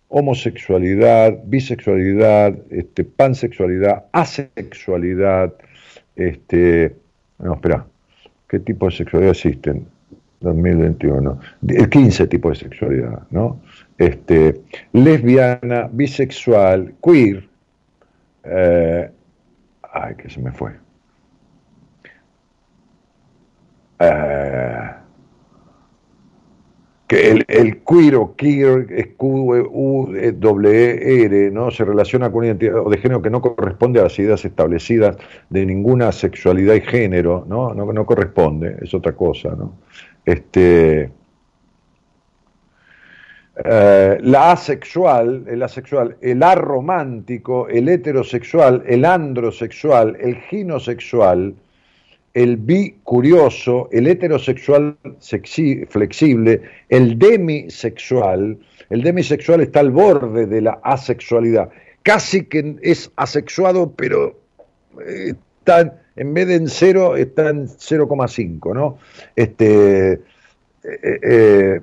homosexualidad, 0.08 1.38
bisexualidad, 1.44 2.56
este, 2.70 3.04
pansexualidad, 3.04 4.04
asexualidad, 4.12 5.52
este, 6.16 6.96
no, 7.38 7.54
espera, 7.54 7.86
¿qué 8.48 8.58
tipo 8.60 8.86
de 8.86 8.92
sexualidad 8.92 9.32
existen? 9.32 9.86
2021, 10.40 11.40
el 11.68 11.88
15 11.88 12.26
tipo 12.26 12.50
de 12.50 12.56
sexualidad, 12.56 13.22
¿no? 13.30 13.60
Este, 13.96 14.60
lesbiana, 14.92 15.88
bisexual, 15.90 16.94
queer, 17.02 17.48
eh, 18.44 19.10
ay, 19.92 20.14
que 20.16 20.28
se 20.28 20.40
me 20.40 20.52
fue. 20.52 20.72
Eh, 23.98 24.90
que 27.06 27.30
el, 27.30 27.44
el 27.48 27.82
queer 27.84 28.16
o 28.16 28.34
queer 28.34 28.86
es 28.90 29.08
Q, 29.16 29.52
U, 29.70 30.14
E, 30.16 30.32
W, 30.32 31.24
R, 31.24 31.50
¿no? 31.52 31.70
Se 31.70 31.84
relaciona 31.84 32.30
con 32.30 32.38
una 32.38 32.48
identidad 32.48 32.78
o 32.84 32.90
de 32.90 32.98
género 32.98 33.22
que 33.22 33.30
no 33.30 33.40
corresponde 33.40 34.00
a 34.00 34.04
las 34.04 34.18
ideas 34.18 34.44
establecidas 34.44 35.16
de 35.48 35.64
ninguna 35.64 36.10
sexualidad 36.10 36.74
y 36.74 36.80
género, 36.80 37.44
¿no? 37.48 37.74
No, 37.74 37.92
no 37.92 38.06
corresponde, 38.06 38.76
es 38.82 38.92
otra 38.92 39.12
cosa, 39.12 39.50
¿no? 39.50 39.76
Este, 40.24 41.12
eh, 43.64 44.18
la 44.20 44.52
asexual, 44.52 45.44
el 45.48 45.62
asexual, 45.62 46.16
el 46.20 46.42
aromántico, 46.42 47.68
el 47.68 47.88
heterosexual, 47.88 48.82
el 48.86 49.04
androsexual, 49.04 50.16
el 50.20 50.36
ginosexual, 50.42 51.54
el 52.36 52.58
bicurioso, 52.58 53.88
el 53.90 54.06
heterosexual 54.08 54.98
flexible, 55.88 56.60
el 56.90 57.18
demisexual. 57.18 58.58
El 58.90 59.02
demisexual 59.02 59.62
está 59.62 59.80
al 59.80 59.90
borde 59.90 60.44
de 60.44 60.60
la 60.60 60.78
asexualidad. 60.82 61.70
Casi 62.02 62.44
que 62.44 62.76
es 62.82 63.10
asexuado, 63.16 63.90
pero 63.90 64.38
eh, 65.00 65.32
están, 65.60 65.94
en 66.14 66.34
vez 66.34 66.48
de 66.48 66.56
en 66.56 66.68
cero, 66.68 67.16
está 67.16 67.48
en 67.48 67.68
0,5, 67.68 68.74
¿no? 68.74 68.98
Este, 69.34 70.12
eh, 70.12 70.20
eh, 70.84 71.80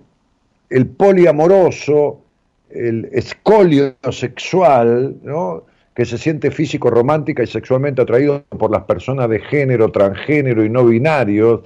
el 0.70 0.86
poliamoroso, 0.86 2.22
el 2.70 3.10
escolio 3.12 3.96
sexual, 4.12 5.16
¿no? 5.24 5.64
Que 5.96 6.06
se 6.06 6.18
siente 6.18 6.52
físico, 6.52 6.90
romántica 6.90 7.44
y 7.44 7.48
sexualmente 7.48 8.02
atraído 8.02 8.44
por 8.44 8.72
las 8.72 8.84
personas 8.84 9.30
de 9.30 9.40
género, 9.40 9.92
transgénero 9.92 10.64
y 10.64 10.70
no 10.70 10.86
binarios, 10.86 11.62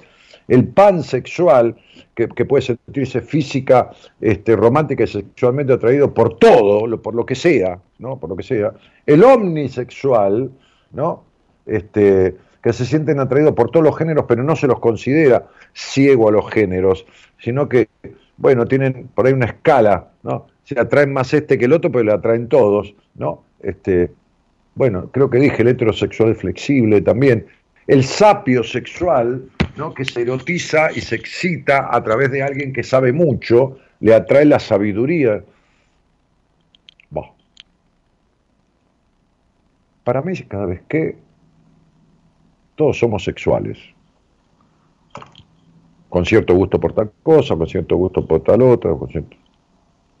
el 0.48 0.66
pansexual, 0.68 1.76
que, 2.14 2.28
que 2.28 2.44
puede 2.44 2.62
sentirse 2.62 3.20
física, 3.20 3.90
este, 4.20 4.56
romántica 4.56 5.04
y 5.04 5.06
sexualmente 5.06 5.72
atraído 5.72 6.12
por 6.12 6.36
todo, 6.36 7.00
por 7.00 7.14
lo 7.14 7.24
que 7.24 7.34
sea, 7.34 7.78
¿no? 7.98 8.18
Por 8.18 8.30
lo 8.30 8.36
que 8.36 8.42
sea. 8.42 8.72
El 9.06 9.22
omnisexual, 9.22 10.50
¿no? 10.92 11.24
Este, 11.66 12.36
que 12.62 12.72
se 12.72 12.84
sienten 12.84 13.20
atraídos 13.20 13.54
por 13.54 13.70
todos 13.70 13.84
los 13.84 13.96
géneros, 13.96 14.24
pero 14.26 14.42
no 14.42 14.56
se 14.56 14.66
los 14.66 14.80
considera 14.80 15.46
ciego 15.72 16.28
a 16.28 16.32
los 16.32 16.50
géneros, 16.50 17.06
sino 17.38 17.68
que, 17.68 17.88
bueno, 18.36 18.66
tienen 18.66 19.08
por 19.14 19.26
ahí 19.26 19.32
una 19.32 19.46
escala, 19.46 20.08
¿no? 20.22 20.46
Se 20.68 20.78
atraen 20.78 21.14
más 21.14 21.32
este 21.32 21.56
que 21.56 21.64
el 21.64 21.72
otro, 21.72 21.90
pero 21.90 22.04
le 22.04 22.12
atraen 22.12 22.46
todos, 22.46 22.94
¿no? 23.14 23.42
Este, 23.60 24.10
bueno, 24.74 25.10
creo 25.10 25.30
que 25.30 25.38
dije 25.38 25.62
el 25.62 25.68
heterosexual 25.68 26.34
flexible 26.34 27.00
también. 27.00 27.46
El 27.86 28.04
sapio 28.04 28.62
sexual, 28.62 29.48
¿no? 29.78 29.94
que 29.94 30.04
se 30.04 30.20
erotiza 30.20 30.92
y 30.92 31.00
se 31.00 31.14
excita 31.14 31.88
a 31.90 32.04
través 32.04 32.30
de 32.30 32.42
alguien 32.42 32.74
que 32.74 32.82
sabe 32.82 33.14
mucho, 33.14 33.78
le 34.00 34.14
atrae 34.14 34.44
la 34.44 34.58
sabiduría. 34.58 35.42
Para 40.04 40.20
mí, 40.20 40.34
cada 40.48 40.66
vez 40.66 40.82
que 40.86 41.16
todos 42.76 42.98
somos 42.98 43.24
sexuales, 43.24 43.78
con 46.10 46.26
cierto 46.26 46.54
gusto 46.54 46.78
por 46.78 46.92
tal 46.92 47.10
cosa, 47.22 47.56
con 47.56 47.66
cierto 47.66 47.96
gusto 47.96 48.26
por 48.26 48.42
tal 48.42 48.60
otra, 48.60 48.92
con 48.94 49.08
cierto... 49.08 49.34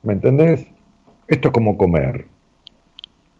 ¿me 0.02 0.14
entendés? 0.14 0.66
Esto 1.26 1.48
es 1.48 1.54
como 1.54 1.76
comer, 1.76 2.26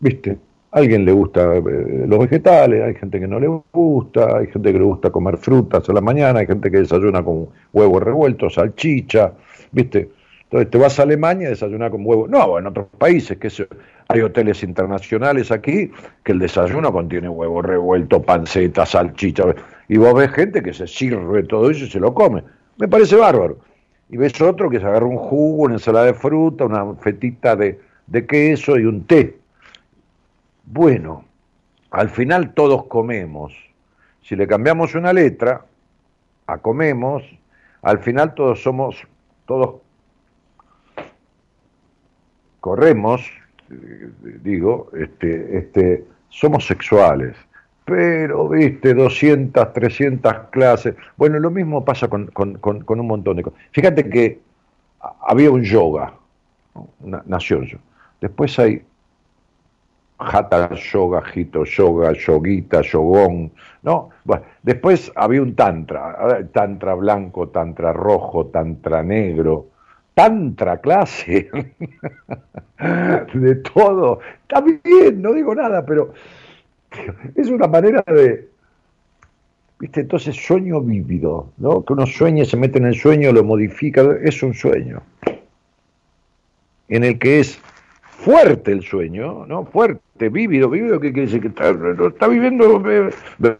¿viste? 0.01 0.39
A 0.71 0.79
alguien 0.79 1.05
le 1.05 1.13
gusta 1.13 1.57
eh, 1.57 2.05
los 2.07 2.19
vegetales, 2.19 2.83
hay 2.83 2.95
gente 2.95 3.19
que 3.19 3.27
no 3.27 3.41
le 3.41 3.49
gusta, 3.73 4.39
hay 4.39 4.47
gente 4.49 4.73
que 4.73 4.79
le 4.79 4.85
gusta 4.85 5.11
comer 5.11 5.39
frutas 5.39 5.89
a 5.89 5.93
la 5.93 6.01
mañana, 6.01 6.41
hay 6.41 6.47
gente 6.47 6.71
que 6.71 6.79
desayuna 6.79 7.23
con 7.23 7.49
huevos 7.73 8.03
revueltos, 8.03 8.55
salchicha, 8.55 9.33
¿viste? 9.73 10.11
Entonces 10.51 10.71
te 10.71 10.79
vas 10.79 10.99
a 10.99 11.03
Alemania 11.03 11.49
y 11.49 11.51
desayunas 11.51 11.91
con 11.91 12.07
huevos. 12.07 12.31
No, 12.31 12.59
en 12.59 12.67
otros 12.67 12.87
países, 12.97 13.37
que 13.37 13.51
hay 14.09 14.21
hoteles 14.23 14.63
internacionales 14.63 15.51
aquí 15.51 15.91
que 16.25 16.33
el 16.33 16.39
desayuno 16.39 16.91
contiene 16.91 17.29
huevo 17.29 17.61
revuelto, 17.61 18.23
panceta, 18.23 18.87
salchicha. 18.87 19.45
Y 19.89 19.99
vos 19.99 20.15
ves 20.15 20.31
gente 20.31 20.63
que 20.63 20.73
se 20.73 20.87
sirve 20.87 21.43
todo 21.43 21.71
eso 21.71 21.85
y 21.85 21.91
se 21.91 22.01
lo 22.01 22.15
come. 22.15 22.43
Me 22.79 22.89
parece 22.89 23.17
bárbaro. 23.17 23.59
Y 24.11 24.17
ves 24.17 24.41
otro 24.41 24.71
que 24.71 24.81
se 24.81 24.87
agarra 24.87 25.07
un 25.07 25.19
jugo, 25.19 25.65
una 25.65 25.75
ensalada 25.75 26.07
de 26.07 26.15
fruta, 26.15 26.65
una 26.65 26.95
fetita 26.95 27.57
de, 27.57 27.81
de 28.07 28.27
queso 28.27 28.79
y 28.79 28.85
un 28.85 29.05
té. 29.05 29.39
Bueno, 30.65 31.25
al 31.91 32.09
final 32.09 32.55
todos 32.55 32.87
comemos. 32.87 33.53
Si 34.23 34.37
le 34.37 34.47
cambiamos 34.47 34.95
una 34.95 35.13
letra 35.13 35.65
a 36.47 36.59
comemos, 36.59 37.23
al 37.83 37.99
final 38.01 38.35
todos 38.35 38.63
somos, 38.63 38.97
todos 39.47 39.77
corremos, 42.61 43.23
digo, 44.43 44.91
este, 44.99 45.59
este, 45.59 46.05
somos 46.29 46.67
sexuales, 46.67 47.37
pero, 47.89 48.49
viste, 48.51 48.93
200, 48.93 49.73
300 49.73 50.35
clases. 50.51 50.95
Bueno, 51.17 51.39
lo 51.39 51.51
mismo 51.51 51.85
pasa 51.85 52.09
con, 52.09 52.31
un 52.37 53.07
montón 53.07 53.37
de 53.39 53.43
cosas. 53.43 53.59
Fíjate 53.73 54.11
que 54.11 54.41
había 55.27 55.51
un 55.51 55.63
yoga, 55.63 56.13
una, 57.01 57.23
nació 57.25 57.63
yo. 57.63 57.79
Después 58.21 58.59
hay 58.59 58.83
Hatha 60.19 60.75
Yoga, 60.75 61.23
Hito 61.35 61.65
Yoga, 61.65 62.13
Yoguita, 62.13 62.83
Yogón, 62.83 63.53
¿no? 63.83 64.11
Bueno, 64.25 64.45
después 64.63 65.11
había 65.15 65.41
un 65.41 65.55
Tantra, 65.55 66.47
Tantra 66.53 66.95
blanco, 66.95 67.49
Tantra 67.49 67.95
rojo, 67.95 68.47
Tantra 68.49 69.03
negro, 69.03 69.69
tantra 70.13 70.79
clase, 70.79 71.49
de 73.35 73.55
todo. 73.57 74.19
Está 74.43 74.61
bien, 74.61 75.23
no 75.23 75.33
digo 75.33 75.55
nada, 75.55 75.87
pero 75.87 76.13
es 77.37 77.49
una 77.49 77.67
manera 77.67 78.03
de, 78.07 78.49
viste, 79.79 80.01
entonces 80.01 80.37
sueño 80.37 80.81
vívido, 80.81 81.51
¿no? 81.59 81.85
Que 81.85 81.93
uno 81.93 82.07
sueña, 82.07 82.45
se 82.45 82.57
mete 82.57 82.79
en 82.79 82.87
el 82.87 82.95
sueño, 82.95 83.33
lo 83.33 83.45
modifica, 83.45 84.03
es 84.23 84.43
un 84.43 84.55
sueño. 84.55 85.03
En 86.89 87.05
el 87.05 87.19
que 87.19 87.41
es 87.41 87.61
fuerte 88.03 88.73
el 88.73 88.83
sueño, 88.83 89.47
¿no? 89.47 89.65
Fuerte, 89.67 90.29
vívido, 90.29 90.69
vívido, 90.69 90.99
¿qué 90.99 91.13
quiere 91.13 91.27
decir? 91.27 91.41
Que 91.41 91.49
está, 91.49 91.71
está 92.09 92.27
viviendo, 92.27 92.83
eh, 92.91 93.11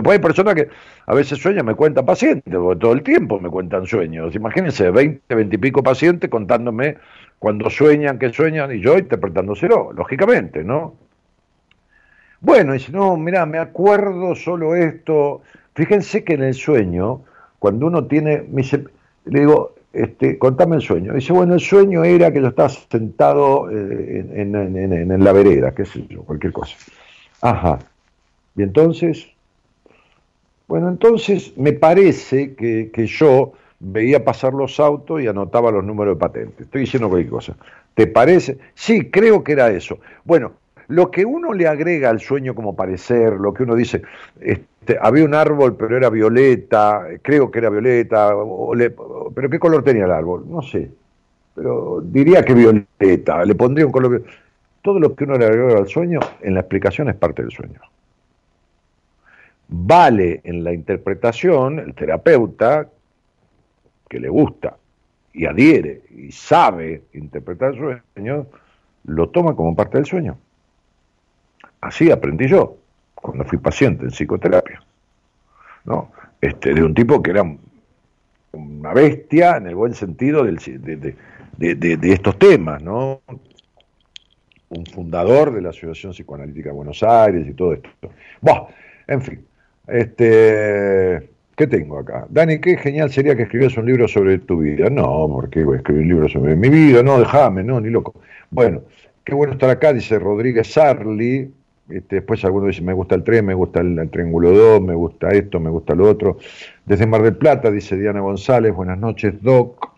hay 0.05 0.19
personas 0.19 0.55
que 0.55 0.69
a 1.07 1.15
veces 1.15 1.39
sueñan, 1.39 1.67
me 1.67 1.75
cuentan 1.75 2.05
pacientes, 2.05 2.55
porque 2.55 2.81
todo 2.81 2.93
el 2.93 3.03
tiempo 3.03 3.39
me 3.39 3.51
cuentan 3.51 3.87
sueños. 3.87 4.35
Imagínense, 4.35 4.91
20, 4.91 5.35
20 5.35 5.55
y 5.55 5.59
pico 5.59 5.83
pacientes 5.83 6.29
contándome 6.29 6.97
cuando 7.39 7.71
sueñan, 7.71 8.19
que 8.19 8.33
sueñan, 8.33 8.75
y 8.75 8.81
yo 8.81 8.99
interpretándoselo, 8.99 9.93
lógicamente, 9.93 10.65
¿no? 10.65 11.08
Bueno, 12.41 12.73
dice, 12.73 12.93
no, 12.93 13.17
mira, 13.17 13.47
me 13.47 13.59
acuerdo 13.59 14.35
solo 14.35 14.75
esto. 14.75 15.43
Fíjense 15.75 16.25
que 16.25 16.35
en 16.35 16.43
el 16.43 16.55
sueño, 16.55 17.23
cuando 17.59 17.87
uno 17.87 18.07
tiene, 18.07 18.45
le 19.25 19.41
digo, 19.41 19.75
este, 19.93 20.39
contame 20.39 20.77
el 20.77 20.83
sueño. 20.83 21.15
Dice, 21.15 21.33
bueno, 21.33 21.55
el 21.55 21.61
sueño 21.61 22.05
era 22.05 22.33
que 22.33 22.41
yo 22.41 22.49
estaba 22.49 22.69
sentado 22.69 23.71
eh, 23.71 24.25
en, 24.35 25.25
la 25.25 25.33
vereda, 25.33 25.75
qué 25.75 25.85
sé 25.85 26.07
yo, 26.09 26.23
cualquier 26.23 26.53
cosa. 26.53 26.77
Ajá. 27.41 27.79
Y 28.57 28.63
entonces, 28.63 29.27
bueno, 30.67 30.89
entonces 30.89 31.57
me 31.57 31.73
parece 31.73 32.55
que, 32.55 32.91
que, 32.93 33.07
yo 33.07 33.53
veía 33.81 34.25
pasar 34.25 34.53
los 34.53 34.79
autos 34.79 35.23
y 35.23 35.27
anotaba 35.27 35.71
los 35.71 35.85
números 35.85 36.17
de 36.17 36.21
patente. 36.21 36.63
Estoy 36.65 36.83
diciendo 36.83 37.09
cualquier 37.09 37.31
cosa. 37.31 37.57
¿Te 37.95 38.07
parece? 38.07 38.59
Sí, 38.75 39.11
creo 39.11 39.43
que 39.43 39.53
era 39.53 39.71
eso. 39.71 39.99
Bueno, 40.25 40.53
lo 40.89 41.11
que 41.11 41.25
uno 41.25 41.53
le 41.53 41.69
agrega 41.69 42.11
al 42.11 42.21
sueño 42.21 42.55
como 42.55 42.75
parecer, 42.75 43.35
lo 43.35 43.53
que 43.53 43.63
uno 43.63 43.75
dice, 43.75 44.03
este, 44.41 44.99
había 45.01 45.25
un 45.25 45.35
árbol 45.35 45.77
pero 45.77 45.97
era 45.97 46.09
violeta, 46.09 47.07
creo 47.23 47.51
que 47.51 47.59
era 47.59 47.71
violeta, 47.71 48.33
pero 49.35 49.51
¿qué 49.51 49.59
color 49.59 49.85
tenía 49.85 50.07
el 50.07 50.13
árbol? 50.13 50.45
No 50.49 50.63
sé, 50.63 50.91
pero 51.55 52.01
diría 52.03 52.43
que 52.43 52.55
violeta, 52.55 53.45
le 53.45 53.55
pondría 53.55 53.85
un 53.85 53.93
color 53.93 54.23
Todo 54.81 54.99
lo 54.99 55.15
que 55.15 55.25
uno 55.25 55.37
le 55.37 55.45
agrega 55.45 55.79
al 55.79 55.89
sueño, 55.89 56.21
en 56.41 56.55
la 56.55 56.61
explicación 56.61 57.11
es 57.11 57.17
parte 57.17 57.43
del 57.43 57.51
sueño. 57.51 57.81
Vale 59.69 60.41
en 60.45 60.65
la 60.65 60.73
interpretación 60.73 61.79
el 61.79 61.95
terapeuta 61.95 62.89
que 64.09 64.19
le 64.19 64.31
gusta 64.31 64.79
y 65.35 65.45
adhiere 65.45 66.01
y 66.17 66.33
sabe 66.33 67.03
interpretar 67.13 67.75
el 67.75 68.01
sueño, 68.15 68.47
lo 69.05 69.29
toma 69.29 69.55
como 69.55 69.77
parte 69.77 69.99
del 69.99 70.07
sueño. 70.07 70.39
Así 71.81 72.11
aprendí 72.11 72.49
yo 72.49 72.77
cuando 73.15 73.45
fui 73.45 73.59
paciente 73.59 74.05
en 74.05 74.11
psicoterapia. 74.11 74.83
¿no? 75.85 76.11
Este, 76.41 76.75
de 76.75 76.83
un 76.83 76.95
tipo 76.95 77.23
que 77.23 77.31
era 77.31 77.45
una 78.53 78.93
bestia 78.93 79.57
en 79.57 79.67
el 79.67 79.75
buen 79.75 79.95
sentido 79.95 80.45
de, 80.45 81.17
estos 82.03 82.39
temas, 82.39 82.83
¿no? 82.83 83.23
Un 84.71 84.87
fundador 84.87 85.53
de 85.53 85.63
la 85.63 85.71
Asociación 85.71 86.13
Psicoanalítica 86.13 86.69
de 86.69 86.75
Buenos 86.75 87.03
Aires 87.03 87.47
y 87.49 87.55
todo 87.55 87.73
esto. 87.73 87.89
Bueno, 88.41 88.69
en 89.07 89.23
fin, 89.23 89.47
este, 89.87 91.31
¿qué 91.57 91.67
tengo 91.67 91.99
acá? 91.99 92.27
Dani, 92.29 92.61
qué 92.61 92.77
genial 92.77 93.11
sería 93.11 93.35
que 93.35 93.45
escribieras 93.45 93.77
un 93.79 93.87
libro 93.87 94.07
sobre 94.07 94.39
tu 94.39 94.59
vida. 94.59 94.91
No, 94.91 95.29
porque 95.33 95.65
voy 95.65 95.77
a 95.77 95.79
escribir 95.79 96.03
un 96.03 96.09
libro 96.09 96.29
sobre 96.29 96.55
mi 96.55 96.69
vida, 96.69 97.03
no, 97.03 97.19
déjame, 97.19 97.65
no, 97.65 97.81
ni 97.81 97.89
loco. 97.89 98.15
Bueno, 98.51 98.83
qué 99.25 99.35
bueno 99.35 99.55
estar 99.55 99.71
acá, 99.71 99.93
dice 99.93 100.19
Rodríguez 100.19 100.71
Sarli, 100.71 101.51
este, 101.89 102.17
después 102.17 102.45
algunos 102.45 102.69
dicen, 102.69 102.85
me 102.85 102.93
gusta 102.93 103.15
el 103.15 103.25
tren, 103.25 103.47
me 103.47 103.55
gusta 103.55 103.81
el, 103.81 104.11
Triángulo 104.11 104.51
2, 104.51 104.83
me 104.83 104.95
gusta 104.95 105.31
esto, 105.31 105.59
me 105.59 105.71
gusta 105.71 105.95
lo 105.95 106.09
otro. 106.09 106.39
Desde 106.85 107.07
Mar 107.07 107.23
del 107.23 107.37
Plata, 107.37 107.71
dice 107.71 107.97
Diana 107.97 108.21
González, 108.21 108.75
buenas 108.75 108.99
noches, 108.99 109.35
Doc. 109.43 109.91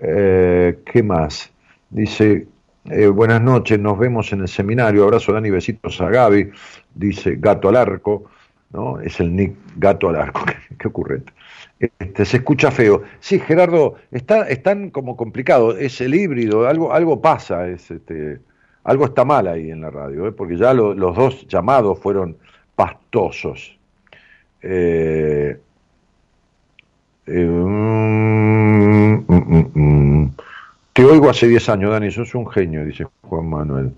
Eh, 0.00 0.78
¿Qué 0.84 1.02
más? 1.02 1.50
Dice, 1.90 2.46
eh, 2.84 3.06
buenas 3.08 3.42
noches, 3.42 3.78
nos 3.80 3.98
vemos 3.98 4.32
en 4.32 4.42
el 4.42 4.48
seminario, 4.48 5.04
abrazo 5.04 5.32
Dani, 5.32 5.50
besitos 5.50 6.00
a 6.00 6.08
Gaby, 6.08 6.50
dice 6.94 7.36
Gato 7.36 7.68
al 7.68 7.76
Arco, 7.76 8.24
¿no? 8.72 9.00
Es 9.00 9.18
el 9.18 9.34
nick 9.34 9.56
Gato 9.76 10.10
al 10.10 10.16
Arco, 10.16 10.44
qué, 10.78 10.88
ocurrente. 10.88 11.32
Este, 11.80 12.24
se 12.24 12.36
escucha 12.36 12.70
feo. 12.70 13.02
Sí, 13.18 13.40
Gerardo, 13.40 13.96
está, 14.12 14.48
están 14.48 14.90
como 14.90 15.16
complicado, 15.16 15.76
es 15.76 16.00
el 16.00 16.14
híbrido, 16.14 16.68
algo, 16.68 16.92
algo 16.92 17.20
pasa, 17.20 17.68
es 17.68 17.90
este 17.90 18.38
algo 18.84 19.06
está 19.06 19.24
mal 19.24 19.46
ahí 19.48 19.70
en 19.70 19.80
la 19.80 19.90
radio, 19.90 20.28
¿eh? 20.28 20.32
porque 20.32 20.56
ya 20.56 20.72
los 20.74 21.16
dos 21.16 21.46
llamados 21.48 21.98
fueron 21.98 22.36
pastosos. 22.74 23.78
Eh, 24.62 25.58
eh, 27.26 27.46
mm, 27.46 29.24
mm, 29.26 29.70
mm. 29.74 30.34
Te 30.92 31.04
oigo 31.04 31.28
hace 31.28 31.48
10 31.48 31.68
años, 31.70 31.90
Dani, 31.90 32.10
sos 32.10 32.34
un 32.34 32.46
genio, 32.48 32.84
dice 32.84 33.06
Juan 33.22 33.48
Manuel. 33.48 33.92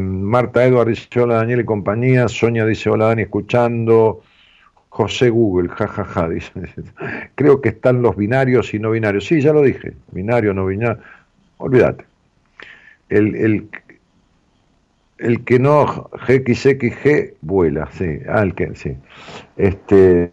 Marta 0.00 0.64
Edward 0.64 0.88
dice 0.88 1.20
hola 1.20 1.36
Daniel 1.36 1.60
y 1.60 1.64
compañía. 1.64 2.28
Sonia 2.28 2.64
dice 2.64 2.88
hola 2.90 3.06
Dani, 3.06 3.22
escuchando. 3.22 4.22
José 4.88 5.28
Google, 5.30 5.68
jajaja, 5.68 6.28
dice. 6.30 6.52
Creo 7.34 7.60
que 7.60 7.68
están 7.70 8.02
los 8.02 8.16
binarios 8.16 8.72
y 8.74 8.78
no 8.78 8.90
binarios. 8.90 9.26
Sí, 9.26 9.40
ya 9.40 9.52
lo 9.52 9.62
dije. 9.62 9.92
Binario, 10.12 10.54
no 10.54 10.66
binario. 10.66 11.02
Olvídate. 11.58 12.04
El, 13.08 13.34
el, 13.36 13.68
el 15.18 15.44
que 15.44 15.58
no 15.58 16.10
GXXG 16.12 17.36
vuela, 17.40 17.88
sí. 17.92 18.20
Ah, 18.28 18.42
el 18.42 18.54
que, 18.54 18.74
sí. 18.74 18.96
Este. 19.56 20.32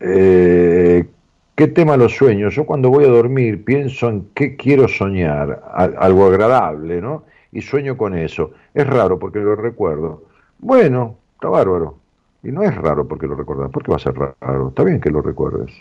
Eh, 0.00 1.06
¿Qué 1.54 1.68
tema 1.68 1.96
los 1.96 2.16
sueños? 2.16 2.54
Yo 2.54 2.66
cuando 2.66 2.90
voy 2.90 3.04
a 3.04 3.08
dormir 3.08 3.64
pienso 3.64 4.08
en 4.08 4.28
qué 4.34 4.56
quiero 4.56 4.88
soñar, 4.88 5.62
al- 5.72 5.94
algo 5.98 6.26
agradable, 6.26 7.00
¿no? 7.00 7.24
Y 7.52 7.62
sueño 7.62 7.96
con 7.96 8.16
eso. 8.18 8.52
Es 8.74 8.86
raro 8.86 9.18
porque 9.18 9.38
lo 9.38 9.54
recuerdo. 9.54 10.24
Bueno, 10.58 11.18
está 11.34 11.48
bárbaro. 11.48 11.98
Y 12.42 12.50
no 12.50 12.62
es 12.62 12.74
raro 12.74 13.06
porque 13.06 13.26
lo 13.28 13.36
recuerdas. 13.36 13.70
¿Por 13.70 13.84
qué 13.84 13.90
va 13.92 13.96
a 13.96 14.00
ser 14.00 14.14
raro? 14.14 14.68
Está 14.68 14.82
bien 14.82 15.00
que 15.00 15.10
lo 15.10 15.22
recuerdes. 15.22 15.72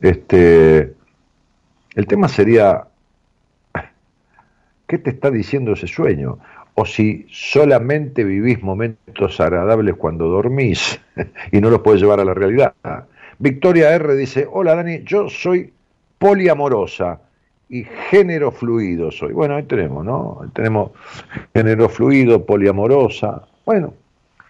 Este, 0.00 0.94
el 1.94 2.06
tema 2.06 2.28
sería, 2.28 2.88
¿qué 4.92 4.98
te 4.98 5.08
está 5.08 5.30
diciendo 5.30 5.72
ese 5.72 5.86
sueño? 5.86 6.38
O 6.74 6.84
si 6.84 7.24
solamente 7.30 8.24
vivís 8.24 8.62
momentos 8.62 9.40
agradables 9.40 9.94
cuando 9.94 10.28
dormís 10.28 11.00
y 11.50 11.62
no 11.62 11.70
los 11.70 11.80
puedes 11.80 12.02
llevar 12.02 12.20
a 12.20 12.26
la 12.26 12.34
realidad. 12.34 12.74
Victoria 13.38 13.94
R 13.94 14.14
dice, 14.16 14.46
hola 14.52 14.74
Dani, 14.74 15.02
yo 15.04 15.30
soy 15.30 15.72
poliamorosa 16.18 17.18
y 17.70 17.84
género 18.10 18.52
fluido 18.52 19.10
soy. 19.10 19.32
Bueno, 19.32 19.56
ahí 19.56 19.62
tenemos, 19.62 20.04
¿no? 20.04 20.40
Ahí 20.42 20.50
tenemos 20.52 20.90
género 21.54 21.88
fluido, 21.88 22.44
poliamorosa. 22.44 23.44
Bueno, 23.64 23.94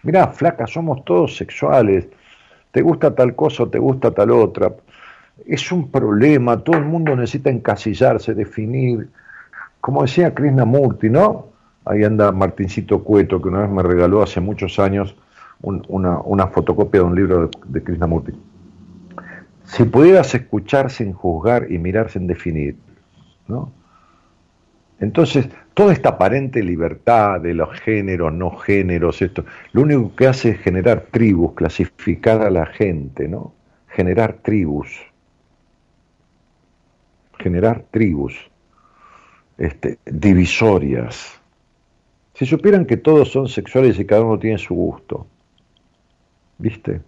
mirá, 0.03 0.27
flaca, 0.27 0.67
somos 0.67 1.05
todos 1.05 1.37
sexuales. 1.37 2.09
Te 2.73 2.83
gusta 2.83 3.15
tal 3.15 3.37
cosa 3.37 3.63
o 3.63 3.69
te 3.69 3.79
gusta 3.79 4.11
tal 4.11 4.33
otra. 4.33 4.73
Es 5.47 5.71
un 5.71 5.89
problema, 5.89 6.59
todo 6.59 6.79
el 6.79 6.85
mundo 6.85 7.15
necesita 7.15 7.49
encasillarse, 7.49 8.35
definir. 8.35 9.09
Como 9.83 10.03
decía 10.03 10.33
Krishnamurti, 10.33 11.11
¿no? 11.11 11.49
Ahí 11.85 12.05
anda 12.05 12.31
Martincito 12.31 13.03
Cueto, 13.03 13.43
que 13.43 13.49
una 13.49 13.63
vez 13.63 13.71
me 13.71 13.83
regaló 13.83 14.23
hace 14.23 14.41
muchos 14.41 14.79
años 14.79 15.17
un- 15.61 15.85
una, 15.89 16.21
una 16.21 16.47
fotocopia 16.47 17.01
de 17.01 17.07
un 17.07 17.17
libro 17.17 17.49
de, 17.49 17.59
de 17.67 17.83
Krishnamurti. 17.83 18.33
Si 19.65 19.83
pudieras 19.83 20.33
escuchar 20.37 20.89
sin 20.89 21.13
juzgar 21.13 21.71
y 21.71 21.79
mirar 21.79 22.11
sin 22.11 22.29
definir, 22.29 22.77
¿no? 23.49 23.73
Entonces, 25.01 25.49
toda 25.75 25.93
esta 25.93 26.11
aparente 26.11 26.63
libertad 26.63 27.41
de 27.41 27.55
los 27.55 27.71
géneros, 27.81 28.33
no 28.33 28.51
géneros, 28.59 29.21
esto, 29.21 29.45
lo 29.73 29.83
único 29.83 30.15
que 30.15 30.29
hace 30.29 30.51
es 30.51 30.61
generar 30.61 31.07
tribus, 31.11 31.55
clasificar 31.55 32.41
a 32.43 32.51
la 32.51 32.67
gente, 32.67 33.27
¿no? 33.27 33.53
Generar 33.89 34.35
tribus. 34.45 34.97
Generar 37.41 37.85
tribus 37.91 38.52
este, 39.69 39.99
divisorias. 40.07 41.17
Si 42.35 42.45
supieran 42.47 42.87
que 42.87 42.99
todos 42.99 43.31
son 43.33 43.49
sexuales 43.49 43.99
y 43.99 44.05
cada 44.07 44.23
uno 44.23 44.39
tiene 44.39 44.59
su 44.59 44.75
gusto, 44.75 45.27
¿viste? 46.59 47.03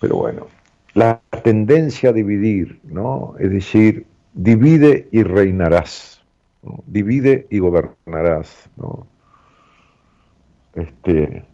Pero 0.00 0.16
bueno, 0.16 0.46
la 0.94 1.22
tendencia 1.44 2.10
a 2.10 2.12
dividir, 2.12 2.80
¿no? 2.84 3.34
Es 3.38 3.50
decir, 3.50 4.06
divide 4.34 5.08
y 5.12 5.22
reinarás, 5.22 6.22
divide 6.86 7.46
y 7.50 7.58
gobernarás, 7.58 8.68
¿no? 8.76 9.06
Este, 10.74 11.44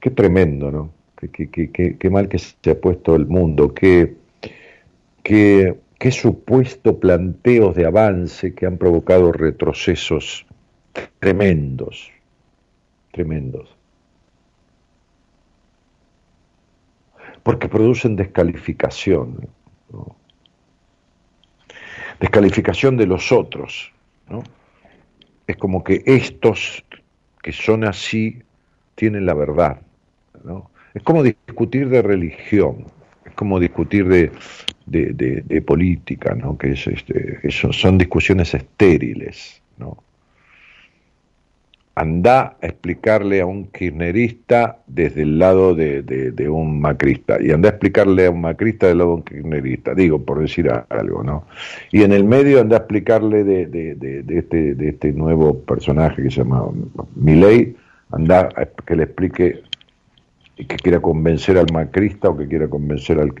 qué 0.00 0.10
tremendo, 0.10 0.70
¿no? 0.70 0.90
Qué- 1.32 1.50
qué 1.98 2.10
mal 2.10 2.28
que 2.28 2.38
se 2.38 2.70
ha 2.70 2.80
puesto 2.80 3.14
el 3.14 3.26
mundo, 3.26 3.74
qué, 3.74 4.16
qué, 5.22 5.78
qué 6.00 6.10
supuesto 6.10 6.98
planteos 6.98 7.76
de 7.76 7.84
avance 7.84 8.54
que 8.54 8.64
han 8.64 8.78
provocado 8.78 9.32
retrocesos 9.32 10.46
tremendos, 11.18 12.10
tremendos. 13.12 13.68
Porque 17.42 17.68
producen 17.68 18.16
descalificación, 18.16 19.46
descalificación 22.18 22.96
de 22.96 23.06
los 23.06 23.30
otros, 23.30 23.92
¿no? 24.30 24.42
Es 25.46 25.58
como 25.58 25.84
que 25.84 26.02
estos 26.06 26.82
que 27.42 27.52
son 27.52 27.84
así 27.84 28.42
tienen 28.94 29.26
la 29.26 29.34
verdad, 29.34 29.82
¿no? 30.44 30.70
Es 30.94 31.02
como 31.02 31.22
discutir 31.22 31.90
de 31.90 32.00
religión, 32.00 32.86
es 33.26 33.34
como 33.34 33.60
discutir 33.60 34.08
de, 34.08 34.32
de, 34.90 35.12
de- 35.14 35.42
de 35.46 35.62
política, 35.62 36.34
¿no? 36.34 36.58
Que 36.58 36.72
es, 36.72 36.86
este, 36.86 37.38
eso, 37.42 37.72
son 37.72 37.96
discusiones 37.96 38.52
estériles, 38.54 39.62
¿no? 39.78 39.96
Andá 41.96 42.56
a 42.62 42.66
explicarle 42.66 43.40
a 43.40 43.46
un 43.46 43.66
kirchnerista 43.66 44.78
desde 44.86 45.22
el 45.22 45.38
lado 45.38 45.74
de, 45.74 46.02
de- 46.02 46.48
un 46.48 46.80
macrista, 46.80 47.36
y 47.42 47.50
andá 47.50 47.68
a 47.68 47.72
explicarle 47.72 48.26
a 48.26 48.30
un 48.30 48.40
macrista 48.40 48.86
del 48.86 48.98
lado 48.98 49.10
de 49.10 49.16
un 49.16 49.22
kirchnerista, 49.22 49.94
digo, 49.94 50.24
por 50.24 50.40
decir 50.40 50.70
algo, 50.88 51.22
¿no? 51.22 51.44
Y 51.92 52.02
en 52.02 52.12
el 52.12 52.24
medio 52.24 52.60
andá 52.60 52.76
a 52.76 52.78
explicarle 52.80 53.44
de, 53.44 53.96
este, 54.28 54.74
de 54.74 54.88
este 54.88 55.12
nuevo 55.12 55.58
personaje 55.60 56.22
que 56.22 56.30
se 56.30 56.38
llama 56.38 56.64
Milei, 57.16 57.76
andá 58.12 58.48
a 58.56 58.64
que 58.66 58.96
le 58.96 59.02
explique 59.04 59.62
que 60.56 60.76
quiera 60.76 61.00
convencer 61.00 61.58
al 61.58 61.66
macrista 61.72 62.28
o 62.30 62.36
que 62.36 62.46
quiera 62.46 62.68
convencer 62.68 63.18
al... 63.18 63.32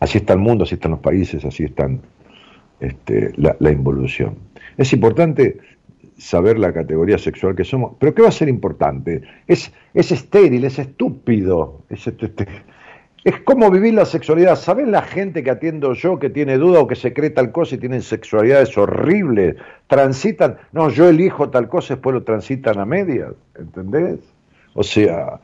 Así 0.00 0.18
está 0.18 0.34
el 0.34 0.38
mundo, 0.40 0.64
así 0.64 0.74
están 0.74 0.90
los 0.92 1.00
países, 1.00 1.44
así 1.44 1.64
están 1.64 2.00
este, 2.80 3.32
la, 3.36 3.56
la 3.58 3.70
involución. 3.70 4.36
Es 4.76 4.92
importante 4.92 5.58
saber 6.18 6.58
la 6.58 6.72
categoría 6.72 7.18
sexual 7.18 7.54
que 7.56 7.64
somos, 7.64 7.92
pero 7.98 8.14
¿qué 8.14 8.22
va 8.22 8.28
a 8.28 8.32
ser 8.32 8.48
importante? 8.48 9.22
Es, 9.46 9.72
es 9.94 10.12
estéril, 10.12 10.64
es 10.64 10.78
estúpido, 10.78 11.82
es, 11.88 12.06
este- 12.06 12.32
es 13.24 13.40
como 13.40 13.70
vivir 13.70 13.94
la 13.94 14.04
sexualidad. 14.04 14.56
¿Saben 14.56 14.90
la 14.92 15.00
gente 15.00 15.42
que 15.42 15.50
atiendo 15.50 15.94
yo 15.94 16.18
que 16.18 16.28
tiene 16.28 16.58
duda 16.58 16.80
o 16.80 16.86
que 16.86 16.94
se 16.96 17.14
cree 17.14 17.30
tal 17.30 17.52
cosa 17.52 17.74
y 17.74 17.78
tienen 17.78 18.02
sexualidades 18.02 18.76
horribles? 18.76 19.56
Transitan, 19.86 20.58
no, 20.72 20.90
yo 20.90 21.08
elijo 21.08 21.48
tal 21.48 21.68
cosa, 21.68 21.94
después 21.94 22.12
lo 22.12 22.22
transitan 22.22 22.78
a 22.78 22.84
medias, 22.84 23.32
¿entendés? 23.58 24.18
O 24.74 24.82
sea, 24.82 25.40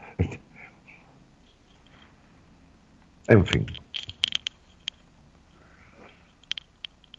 en 3.30 3.46
fin. 3.46 3.66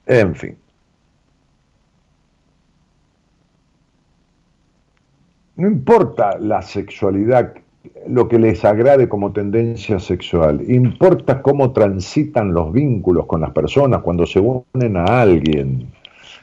En 0.06 0.36
fin. 0.36 0.58
No 5.56 5.68
importa 5.68 6.38
la 6.40 6.62
sexualidad, 6.62 7.54
lo 8.08 8.28
que 8.28 8.40
les 8.40 8.64
agrade 8.66 9.08
como 9.10 9.32
tendencia 9.32 10.00
sexual, 10.00 10.62
importa 10.70 11.42
cómo 11.42 11.72
transitan 11.72 12.54
los 12.54 12.72
vínculos 12.72 13.26
con 13.26 13.42
las 13.42 13.52
personas 13.52 14.02
cuando 14.02 14.26
se 14.26 14.40
unen 14.40 14.98
a 14.98 15.22
alguien. 15.22 15.92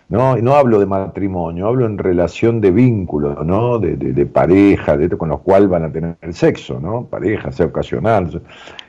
¿no? 0.09 0.37
No 0.37 0.55
hablo 0.55 0.79
de 0.79 0.87
matrimonio, 0.87 1.67
hablo 1.67 1.87
en 1.87 1.99
relación 1.99 2.61
de 2.61 2.71
vínculo, 2.71 3.45
¿no? 3.45 3.79
De, 3.79 3.97
de- 3.97 4.13
de 4.13 4.27
pareja, 4.27 4.97
de 4.97 5.09
con 5.11 5.29
los 5.31 5.41
cuales 5.41 5.69
van 5.69 5.85
a 5.85 5.93
tener 5.93 6.17
el 6.23 6.35
sexo, 6.35 6.81
¿no? 6.81 7.05
Pareja, 7.07 7.53
sea 7.53 7.67
ocasional. 7.67 8.43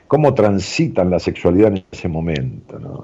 ¿Cómo 0.09 0.33
transitan 0.33 1.11
la 1.11 1.19
sexualidad 1.19 1.67
en 1.67 1.83
ese 1.91 2.07
momento, 2.07 2.79
¿no? 2.79 3.03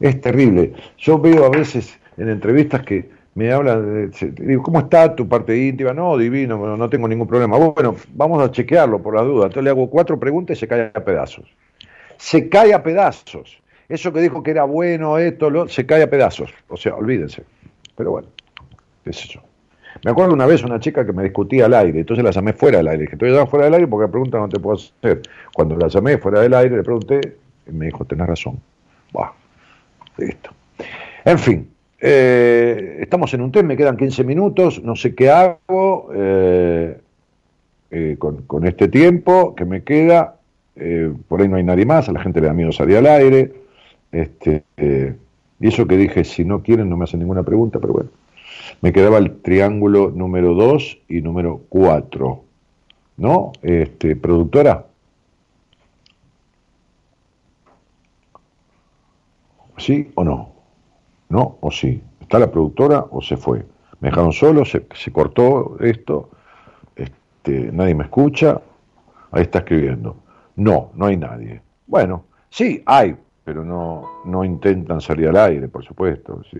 Es 0.00 0.20
terrible. 0.20 0.72
Yo 0.98 1.16
veo 1.16 1.44
a 1.44 1.48
veces 1.48 1.96
en 2.16 2.28
entrevistas 2.28 2.82
que 2.82 3.08
me 3.36 3.52
hablan, 3.52 4.10
digo, 4.10 4.64
¿cómo 4.64 4.80
está 4.80 5.14
tu 5.14 5.28
parte 5.28 5.56
íntima? 5.56 5.92
No, 5.92 6.18
divino, 6.18 6.58
no, 6.58 6.76
no 6.76 6.90
tengo 6.90 7.06
ningún 7.06 7.28
problema. 7.28 7.56
Bueno, 7.56 7.94
vamos 8.14 8.42
a 8.42 8.50
chequearlo 8.50 9.00
por 9.00 9.14
la 9.14 9.22
duda. 9.22 9.44
Entonces 9.44 9.62
le 9.62 9.70
hago 9.70 9.88
cuatro 9.88 10.18
preguntas 10.18 10.56
y 10.56 10.60
se 10.60 10.66
cae 10.66 10.90
a 10.92 11.04
pedazos. 11.04 11.44
Se 12.16 12.48
cae 12.48 12.74
a 12.74 12.82
pedazos. 12.82 13.62
Eso 13.88 14.12
que 14.12 14.20
dijo 14.20 14.42
que 14.42 14.50
era 14.50 14.64
bueno, 14.64 15.18
esto, 15.18 15.50
lo, 15.50 15.68
se 15.68 15.86
cae 15.86 16.02
a 16.02 16.10
pedazos. 16.10 16.52
O 16.66 16.76
sea, 16.76 16.96
olvídense. 16.96 17.44
Pero 17.94 18.10
bueno, 18.10 18.26
qué 19.04 19.12
sé 19.12 19.28
yo. 19.28 19.40
Me 20.04 20.10
acuerdo 20.10 20.34
una 20.34 20.46
vez 20.46 20.62
una 20.64 20.78
chica 20.80 21.04
que 21.06 21.12
me 21.12 21.22
discutía 21.24 21.66
al 21.66 21.74
aire, 21.74 22.00
entonces 22.00 22.24
la 22.24 22.30
llamé 22.30 22.52
fuera 22.52 22.78
del 22.78 22.88
aire. 22.88 23.02
Dije, 23.02 23.14
estoy 23.14 23.30
llamando 23.30 23.50
fuera 23.50 23.64
del 23.66 23.74
aire 23.74 23.86
porque 23.88 24.06
la 24.06 24.10
pregunta 24.10 24.38
no 24.38 24.48
te 24.48 24.58
puedo 24.60 24.76
hacer. 24.76 25.22
Cuando 25.54 25.76
la 25.76 25.88
llamé 25.88 26.18
fuera 26.18 26.40
del 26.40 26.54
aire, 26.54 26.76
le 26.76 26.82
pregunté, 26.82 27.20
y 27.66 27.72
me 27.72 27.86
dijo, 27.86 28.04
tenés 28.04 28.26
razón. 28.26 28.60
Buah, 29.12 29.30
listo. 30.18 30.50
En 31.24 31.38
fin, 31.38 31.68
Eh, 32.00 32.98
estamos 33.00 33.32
en 33.34 33.40
un 33.42 33.50
test, 33.52 33.64
me 33.66 33.76
quedan 33.76 33.96
15 33.96 34.22
minutos, 34.24 34.82
no 34.84 34.94
sé 34.96 35.14
qué 35.14 35.30
hago 35.30 36.10
eh, 36.14 36.98
eh, 37.90 38.16
con, 38.18 38.42
con 38.42 38.66
este 38.66 38.88
tiempo 38.88 39.54
que 39.54 39.64
me 39.64 39.82
queda. 39.82 40.36
eh, 40.76 41.10
por 41.28 41.40
ahí 41.40 41.48
no 41.48 41.56
hay 41.56 41.64
nadie 41.64 41.86
más, 41.86 42.08
a 42.08 42.12
la 42.12 42.20
gente 42.20 42.40
le 42.40 42.48
da 42.48 42.52
miedo 42.54 42.72
salir 42.72 42.98
al 42.98 43.06
aire. 43.06 43.52
Este, 44.12 44.64
eh, 44.76 45.14
y 45.60 45.68
eso 45.68 45.86
que 45.86 45.96
dije, 45.96 46.24
si 46.24 46.44
no 46.44 46.62
quieren, 46.62 46.88
no 46.90 46.96
me 46.98 47.04
hacen 47.04 47.20
ninguna 47.20 47.42
pregunta, 47.42 47.78
pero 47.80 47.94
bueno. 47.94 48.10
Me 48.80 48.92
quedaba 48.92 49.18
el 49.18 49.40
triángulo 49.40 50.10
número 50.10 50.54
2 50.54 50.98
y 51.08 51.20
número 51.22 51.62
4. 51.68 52.44
¿No? 53.18 53.52
Este, 53.62 54.16
productora. 54.16 54.86
¿Sí 59.78 60.10
o 60.14 60.24
no? 60.24 60.52
¿No 61.28 61.58
o 61.60 61.70
sí? 61.70 62.02
¿Está 62.20 62.38
la 62.38 62.50
productora 62.50 63.06
o 63.10 63.20
se 63.20 63.36
fue? 63.36 63.64
¿Me 64.00 64.10
dejaron 64.10 64.32
solo? 64.32 64.64
¿Se, 64.64 64.86
cortó 65.12 65.76
esto? 65.80 66.30
Este, 66.94 67.72
¿Nadie 67.72 67.94
me 67.94 68.04
escucha? 68.04 68.60
Ahí 69.30 69.42
está 69.42 69.60
escribiendo. 69.60 70.16
No, 70.56 70.90
no 70.94 71.06
hay 71.06 71.16
nadie. 71.16 71.62
Bueno, 71.86 72.24
sí, 72.48 72.82
hay, 72.86 73.16
pero 73.44 73.64
no, 73.64 74.22
no 74.24 74.44
intentan 74.44 75.00
salir 75.00 75.28
al 75.28 75.36
aire, 75.36 75.68
por 75.68 75.84
supuesto. 75.84 76.42
sí. 76.50 76.58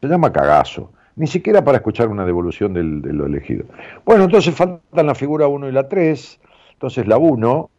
Se 0.00 0.06
llama 0.06 0.32
cagazo. 0.32 0.90
Ni 1.16 1.26
siquiera 1.26 1.62
para 1.62 1.78
escuchar 1.78 2.08
una 2.08 2.24
devolución 2.24 2.72
del- 2.72 3.02
de 3.02 3.12
lo 3.12 3.26
elegido. 3.26 3.64
Bueno, 4.04 4.24
entonces 4.24 4.54
faltan 4.54 5.06
la 5.06 5.14
figura 5.14 5.46
1 5.46 5.68
y 5.68 5.72
la 5.72 5.88
3. 5.88 6.40
Entonces 6.72 7.06
la 7.06 7.18
1 7.18 7.70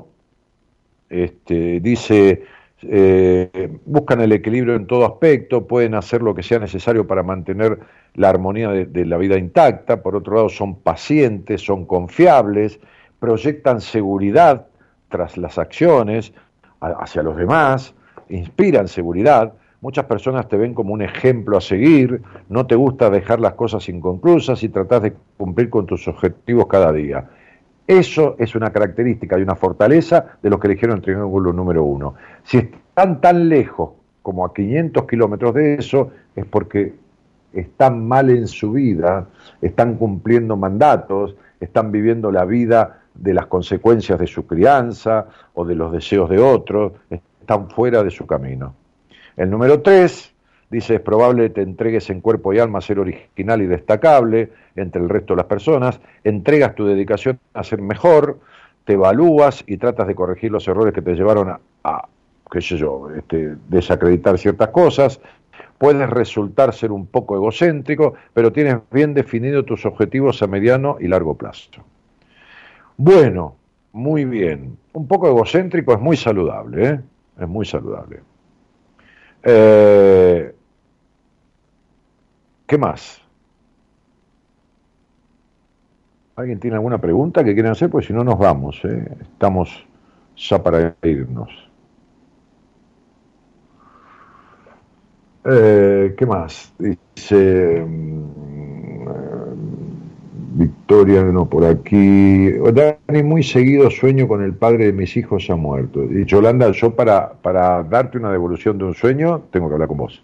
este, 1.10 1.80
dice, 1.80 2.44
eh, 2.82 3.78
buscan 3.86 4.22
el 4.22 4.32
equilibrio 4.32 4.76
en 4.76 4.88
todo 4.88 5.06
aspecto, 5.06 5.68
pueden 5.68 5.96
hacer 5.96 6.22
lo 6.22 6.34
que 6.34 6.44
sea 6.44 6.60
necesario 6.60 7.06
para 7.08 7.24
mantener 7.24 7.80
la 8.16 8.30
armonía 8.30 8.70
de, 8.70 9.06
la 9.06 9.18
vida 9.18 9.38
intacta, 9.38 10.02
por 10.02 10.16
otro 10.16 10.36
lado 10.36 10.50
son 10.50 10.76
pacientes, 10.76 11.62
son 11.62 11.86
confiables, 11.86 12.80
proyectan 13.20 13.82
seguridad 13.82 14.68
tras 15.10 15.38
las 15.38 15.58
acciones 15.58 16.34
hacia 16.80 17.24
los 17.24 17.38
demás, 17.38 17.94
inspiran 18.30 18.88
seguridad, 18.88 19.54
muchas 19.84 20.06
personas 20.06 20.48
te 20.48 20.56
ven 20.56 20.74
como 20.74 20.94
un 20.94 21.02
ejemplo 21.02 21.58
a 21.58 21.62
seguir, 21.62 22.22
no 22.48 22.66
te 22.66 22.74
gusta 22.74 23.10
dejar 23.10 23.42
las 23.42 23.56
cosas 23.56 23.90
inconclusas 23.90 24.64
y 24.64 24.70
tratas 24.70 25.04
de 25.04 25.14
cumplir 25.36 25.70
con 25.70 25.86
tus 25.86 26.08
objetivos 26.08 26.68
cada 26.68 26.94
día. 26.94 27.30
Eso 27.86 28.38
es 28.40 28.56
una 28.56 28.72
característica 28.72 29.38
y 29.38 29.42
una 29.42 29.56
fortaleza 29.56 30.38
de 30.42 30.50
los 30.50 30.62
que 30.62 30.68
eligieron 30.68 30.96
el 30.96 31.04
triángulo 31.04 31.52
número 31.52 31.84
uno. 31.84 32.16
Si 32.44 32.60
están 32.60 33.20
tan 33.20 33.50
lejos 33.50 33.90
como 34.22 34.46
a 34.46 34.54
500 34.54 35.06
kilómetros 35.06 35.54
de 35.54 35.74
eso, 35.74 36.12
es 36.34 36.46
porque 36.46 36.94
están 37.52 38.08
mal 38.08 38.30
en 38.30 38.48
su 38.48 38.72
vida, 38.72 39.28
están 39.62 39.98
cumpliendo 39.98 40.56
mandatos, 40.56 41.36
están 41.60 41.92
viviendo 41.92 42.32
la 42.32 42.46
vida 42.46 43.02
de 43.14 43.34
las 43.34 43.48
consecuencias 43.48 44.18
de 44.18 44.28
su 44.28 44.48
crianza 44.48 45.28
o 45.54 45.66
de 45.66 45.76
los 45.76 45.92
deseos 45.92 46.30
de 46.30 46.40
otros, 46.40 46.94
están 47.10 47.70
fuera 47.70 48.02
de 48.02 48.12
su 48.12 48.26
camino. 48.26 48.76
El 49.38 49.50
número 49.50 49.82
3 49.82 50.34
dice, 50.70 50.96
es 50.96 51.02
probable 51.02 51.44
que 51.44 51.50
te 51.50 51.62
entregues 51.62 52.10
en 52.10 52.22
cuerpo 52.22 52.54
y 52.54 52.60
alma 52.60 52.80
a 52.80 52.82
ser 52.82 53.00
original 53.00 53.62
y 53.62 53.68
destacable 53.68 54.52
entre 54.76 55.02
el 55.02 55.10
resto 55.10 55.34
de 55.34 55.38
las 55.38 55.46
personas, 55.46 56.00
entregas 56.24 56.76
tu 56.76 56.86
dedicación 56.86 57.40
a 57.54 57.64
ser 57.64 57.82
mejor, 57.82 58.40
te 58.86 58.94
evalúas 58.94 59.64
y 59.68 59.78
tratas 59.78 60.08
de 60.08 60.16
corregir 60.16 60.52
los 60.52 60.68
errores 60.68 60.94
que 60.94 61.02
te 61.02 61.14
llevaron 61.14 61.50
a, 61.50 61.60
a, 61.84 62.08
qué 62.52 62.62
sé 62.62 62.78
yo, 62.78 63.10
este, 63.16 63.56
desacreditar 63.70 64.38
ciertas 64.38 64.70
cosas, 64.70 65.22
puedes 65.78 66.10
resultar 66.10 66.74
ser 66.74 66.92
un 66.92 67.06
poco 67.06 67.36
egocéntrico, 67.36 68.16
pero 68.34 68.52
tienes 68.52 68.78
bien 68.92 69.14
definido 69.14 69.64
tus 69.64 69.86
objetivos 69.86 70.42
a 70.42 70.48
mediano 70.48 70.98
y 71.00 71.08
largo 71.08 71.36
plazo. 71.36 71.70
Bueno, 72.98 73.56
muy 73.92 74.26
bien. 74.26 74.78
Un 74.94 75.08
poco 75.08 75.28
egocéntrico 75.28 75.94
es 75.94 76.00
muy 76.00 76.18
saludable, 76.18 76.88
¿eh? 76.88 77.00
Es 77.40 77.48
muy 77.48 77.66
saludable. 77.66 78.22
Eh, 79.44 80.56
¿Qué 82.66 82.78
más? 82.78 83.22
¿Alguien 86.36 86.60
tiene 86.60 86.76
alguna 86.78 86.98
pregunta 86.98 87.44
que 87.44 87.54
quieran 87.54 87.74
hacer? 87.74 87.90
Pues 87.90 88.08
si 88.08 88.14
no 88.14 88.24
nos 88.24 88.40
vamos, 88.40 88.80
¿eh? 88.86 89.06
estamos 89.22 89.86
ya 90.36 90.64
para 90.64 90.96
irnos. 91.04 91.52
Eh, 95.46 96.16
¿Qué 96.18 96.26
más? 96.26 96.74
Dice 96.80 97.86
mm, 97.86 98.53
Victoria, 100.56 101.24
no 101.24 101.50
por 101.50 101.66
aquí. 101.66 102.52
Dani, 102.52 103.24
muy 103.24 103.44
seguido 103.44 103.90
sueño 103.90 104.28
con 104.28 104.44
el 104.44 104.54
padre 104.54 104.86
de 104.86 104.94
mis 104.94 105.18
hijos 105.18 105.50
ha 105.50 105.56
muerto. 105.56 106.04
Y 106.04 106.26
Yolanda, 106.26 106.72
yo 106.72 106.96
para, 106.96 107.34
para 107.34 107.84
darte 107.84 108.18
una 108.18 108.32
devolución 108.32 108.78
de 108.78 108.86
un 108.86 108.94
sueño, 108.94 109.44
tengo 109.52 109.68
que 109.68 109.74
hablar 109.74 109.88
con 109.88 109.98
vos. 109.98 110.24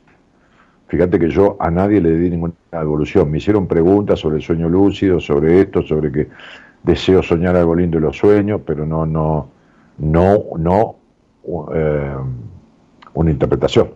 Fíjate 0.88 1.20
que 1.20 1.30
yo 1.30 1.58
a 1.60 1.70
nadie 1.72 2.00
le 2.02 2.12
di 2.18 2.30
ninguna 2.30 2.54
devolución. 2.72 3.30
Me 3.30 3.40
hicieron 3.40 3.68
preguntas 3.68 4.20
sobre 4.20 4.38
el 4.38 4.42
sueño 4.42 4.70
lúcido, 4.70 5.20
sobre 5.20 5.62
esto, 5.62 5.82
sobre 5.82 6.12
que 6.12 6.28
deseo 6.84 7.22
soñar 7.22 7.56
algo 7.56 7.76
lindo 7.76 7.98
y 7.98 8.02
lo 8.02 8.14
sueño, 8.14 8.60
pero 8.60 8.86
no, 8.86 9.06
no, 9.06 9.50
no, 9.98 10.44
no 10.58 10.96
eh, 11.74 12.16
una 13.14 13.32
interpretación. 13.32 13.92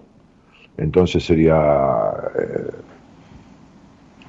Entonces 0.77 1.23
sería, 1.23 2.11
eh, 2.39 2.71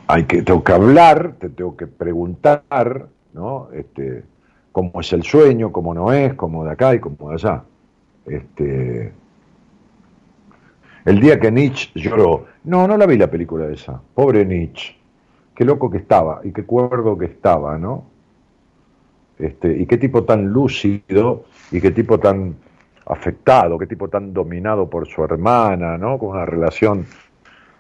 hay 0.06 0.24
que, 0.24 0.42
tengo 0.42 0.62
que 0.62 0.72
hablar, 0.72 1.34
te 1.38 1.48
tengo 1.48 1.76
que 1.76 1.86
preguntar, 1.86 3.06
¿no? 3.32 3.68
Este, 3.72 4.24
cómo 4.72 5.00
es 5.00 5.12
el 5.12 5.22
sueño, 5.22 5.72
cómo 5.72 5.94
no 5.94 6.12
es, 6.12 6.34
cómo 6.34 6.64
de 6.64 6.72
acá 6.72 6.94
y 6.94 7.00
cómo 7.00 7.30
de 7.30 7.34
allá. 7.34 7.62
Este, 8.26 9.12
el 11.04 11.20
día 11.20 11.38
que 11.38 11.50
Nietzsche 11.50 11.90
lloró, 11.94 12.46
no, 12.64 12.86
no 12.88 12.96
la 12.96 13.06
vi 13.06 13.16
la 13.16 13.30
película 13.30 13.66
esa, 13.68 14.00
pobre 14.14 14.44
Nietzsche, 14.44 14.96
qué 15.54 15.64
loco 15.64 15.90
que 15.90 15.98
estaba 15.98 16.40
y 16.44 16.52
qué 16.52 16.64
cuerdo 16.64 17.16
que 17.16 17.26
estaba, 17.26 17.78
¿no? 17.78 18.04
Este, 19.38 19.76
y 19.76 19.86
qué 19.86 19.96
tipo 19.96 20.24
tan 20.24 20.46
lúcido 20.46 21.44
y 21.70 21.80
qué 21.80 21.90
tipo 21.90 22.18
tan 22.20 22.56
afectado, 23.06 23.78
qué 23.78 23.86
tipo 23.86 24.08
tan 24.08 24.32
dominado 24.32 24.88
por 24.88 25.06
su 25.06 25.22
hermana, 25.24 25.98
¿no? 25.98 26.18
Con 26.18 26.30
una 26.30 26.46
relación 26.46 27.06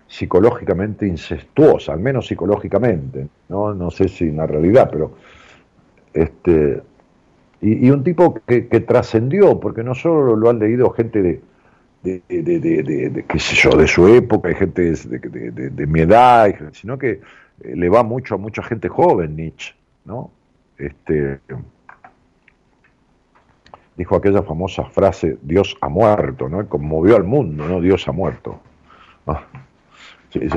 psicológicamente 0.06 1.06
incestuosa, 1.06 1.92
al 1.92 2.00
menos 2.00 2.26
psicológicamente, 2.26 3.26
¿no? 3.48 3.74
No 3.74 3.90
sé 3.90 4.08
si 4.08 4.24
en 4.24 4.36
la 4.36 4.46
realidad, 4.46 4.88
pero 4.90 5.12
este 6.12 6.82
y, 7.64 7.90
un 7.90 8.04
tipo 8.04 8.34
que, 8.46 8.62
trascendió, 8.62 9.58
porque 9.58 9.82
no 9.82 9.94
solo 9.94 10.36
lo 10.36 10.50
han 10.50 10.58
leído 10.58 10.90
gente 10.90 11.22
de, 11.22 11.40
qué 12.02 13.38
sé 13.38 13.56
yo, 13.56 13.70
de 13.70 13.86
su 13.86 14.06
época, 14.06 14.48
hay 14.48 14.54
gente 14.54 14.92
de, 14.92 15.86
mi 15.86 16.00
edad, 16.00 16.54
sino 16.72 16.98
que 16.98 17.10
eh, 17.10 17.20
le 17.74 17.88
va 17.88 18.02
mucho 18.02 18.34
a 18.34 18.38
mucha 18.38 18.62
gente 18.62 18.90
joven, 18.90 19.34
Nietzsche, 19.34 19.74
¿no? 20.04 20.30
Este, 20.76 21.40
dijo 23.96 24.16
aquella 24.16 24.42
famosa 24.42 24.84
frase, 24.84 25.38
Dios 25.40 25.74
ha 25.80 25.88
muerto, 25.88 26.50
¿no? 26.50 26.68
Conmovió 26.68 27.16
al 27.16 27.24
mundo, 27.24 27.66
¿no? 27.66 27.80
Dios 27.80 28.06
ha 28.08 28.12
muerto. 28.12 28.60
Ah, 29.26 29.42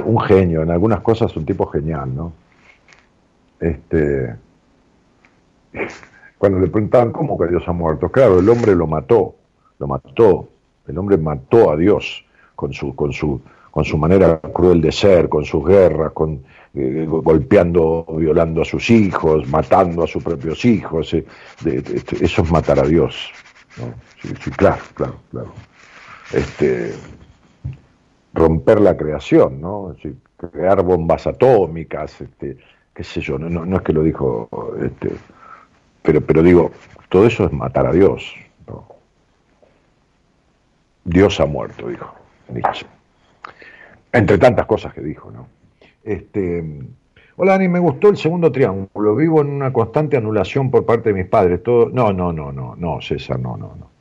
un 0.06 0.20
genio, 0.22 0.64
en 0.64 0.72
algunas 0.72 1.02
cosas 1.02 1.36
un 1.38 1.46
tipo 1.46 1.66
genial, 1.68 2.16
¿no? 2.16 2.34
Este, 3.60 4.36
cuando 6.38 6.60
le 6.60 6.68
preguntaban 6.68 7.12
cómo 7.12 7.38
que 7.38 7.48
Dios 7.48 7.64
ha 7.68 7.72
muerto, 7.74 8.10
claro, 8.10 8.40
el 8.40 8.50
hombre 8.50 8.76
lo 8.76 8.88
mató, 8.88 9.36
lo 9.80 9.88
mató, 9.88 10.50
el 10.88 10.98
hombre 10.98 11.18
mató 11.18 11.72
a 11.72 11.76
Dios 11.78 12.24
con 12.56 12.74
su, 12.74 12.96
con 12.96 13.12
su, 13.14 13.42
con 13.72 13.84
su 13.86 13.98
manera 13.98 14.40
cruel 14.40 14.82
de 14.82 14.92
ser, 14.92 15.30
con 15.30 15.46
sus 15.46 15.66
guerras, 15.66 16.12
con 16.14 16.44
eh, 16.74 17.06
go- 17.08 17.22
golpeando, 17.22 18.06
violando 18.18 18.62
a 18.62 18.66
sus 18.66 18.90
hijos, 18.90 19.48
matando 19.48 20.04
a 20.04 20.08
sus 20.08 20.24
propios 20.24 20.64
hijos, 20.66 21.14
eh, 21.14 21.26
de- 21.64 21.78
eso 22.22 22.42
es 22.44 22.52
matar 22.52 22.80
a 22.80 22.84
Dios. 22.88 23.32
¿no? 23.78 23.94
Sí, 24.22 24.52
claro, 24.52 24.82
claro, 24.94 25.16
claro. 25.32 25.52
Este, 26.34 26.94
romper 28.38 28.80
la 28.80 28.96
creación, 28.96 29.60
¿no? 29.60 29.92
Es 29.92 29.98
decir, 29.98 30.18
crear 30.38 30.84
bombas 30.84 31.26
atómicas, 31.26 32.22
este, 32.22 32.58
qué 32.94 33.04
sé 33.04 33.20
yo, 33.20 33.38
no, 33.40 33.50
no, 33.50 33.76
es 33.76 33.82
que 33.82 33.94
lo 33.94 34.04
dijo, 34.04 34.48
este, 34.80 35.10
pero, 36.04 36.22
pero 36.22 36.44
digo, 36.44 36.72
todo 37.10 37.26
eso 37.26 37.46
es 37.46 37.52
matar 37.52 37.88
a 37.88 37.92
Dios. 37.92 38.34
¿no? 38.68 38.86
Dios 41.04 41.40
ha 41.40 41.46
muerto, 41.46 41.88
dijo 41.88 42.14
Nietzsche. 42.50 42.86
Entre 44.12 44.38
tantas 44.38 44.66
cosas 44.68 44.94
que 44.94 45.02
dijo, 45.02 45.32
¿no? 45.32 45.48
Este, 46.04 46.64
hola 47.36 47.54
Dani, 47.54 47.68
me 47.68 47.80
gustó 47.80 48.10
el 48.10 48.18
segundo 48.18 48.52
triángulo. 48.52 49.16
Vivo 49.16 49.42
en 49.42 49.50
una 49.50 49.74
constante 49.74 50.16
anulación 50.16 50.72
por 50.72 50.86
parte 50.86 51.10
de 51.10 51.16
mis 51.16 51.30
padres. 51.30 51.62
Todo, 51.62 51.90
no, 51.90 52.14
no, 52.14 52.32
no, 52.32 52.52
no, 52.52 52.76
no, 52.76 53.02
César, 53.02 53.40
no, 53.40 53.58
no, 53.58 53.76
no. 53.76 53.97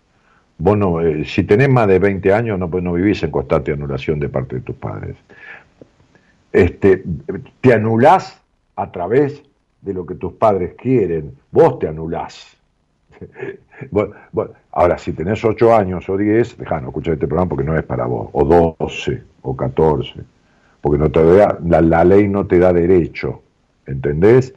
Vos 0.58 0.76
no, 0.76 1.00
eh, 1.00 1.24
si 1.24 1.44
tenés 1.44 1.68
más 1.68 1.86
de 1.86 1.98
20 1.98 2.32
años, 2.32 2.58
no, 2.58 2.70
pues 2.70 2.82
no 2.82 2.92
vivís 2.94 3.22
en 3.22 3.30
constante 3.30 3.72
anulación 3.72 4.18
de 4.18 4.28
parte 4.28 4.56
de 4.56 4.62
tus 4.62 4.76
padres. 4.76 5.16
este, 6.52 7.04
te 7.60 7.74
anulás 7.74 8.40
a 8.76 8.90
través 8.90 9.42
de 9.82 9.94
lo 9.94 10.06
que 10.06 10.14
tus 10.14 10.32
padres 10.34 10.74
quieren, 10.76 11.32
vos 11.50 11.78
te 11.78 11.88
anulás. 11.88 12.56
Bueno, 13.90 14.14
ahora, 14.72 14.96
si 14.96 15.12
tenés 15.12 15.44
8 15.44 15.76
años 15.76 16.08
o 16.08 16.16
10, 16.16 16.56
dejá, 16.56 16.78
escuchar 16.78 17.12
este 17.12 17.26
programa 17.26 17.50
porque 17.50 17.64
no 17.64 17.76
es 17.76 17.82
para 17.82 18.06
vos, 18.06 18.30
o 18.32 18.42
12 18.78 19.22
o 19.42 19.54
14, 19.54 20.14
porque 20.80 20.98
no 20.98 21.10
te 21.10 21.22
da, 21.22 21.58
la, 21.62 21.82
la 21.82 22.02
ley 22.02 22.26
no 22.26 22.46
te 22.46 22.58
da 22.58 22.72
derecho, 22.72 23.42
¿entendés? 23.84 24.54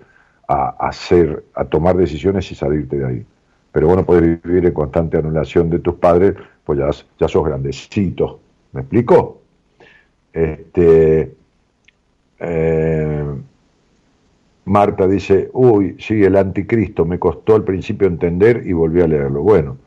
A, 0.48 0.70
hacer, 0.88 1.44
a 1.54 1.66
tomar 1.66 1.98
decisiones 1.98 2.50
y 2.50 2.56
salirte 2.56 2.98
de 2.98 3.06
ahí. 3.06 3.26
Pero 3.72 3.88
bueno, 3.88 4.06
podés 4.06 4.42
vivir 4.42 4.66
en 4.66 4.74
constante 4.74 5.18
anulación 5.18 5.70
de 5.70 5.80
tus 5.80 5.96
padres, 5.96 6.36
pues 6.64 6.80
ya, 6.80 6.90
ya 7.20 7.28
sos 7.28 7.46
grandecito. 7.46 8.40
¿Me 8.72 8.82
explico? 8.82 9.42
Este, 10.34 11.32
eh, 12.40 13.26
Marta 14.66 15.08
dice, 15.08 15.50
uy, 15.54 15.96
sí, 16.00 16.24
el 16.24 16.36
anticristo, 16.36 17.06
me 17.06 17.20
costó 17.20 17.56
al 17.56 17.64
principio 17.64 18.08
entender 18.08 18.64
y 18.66 18.74
volví 18.74 19.02
a 19.02 19.08
leerlo. 19.08 19.42
Bueno, 19.42 19.78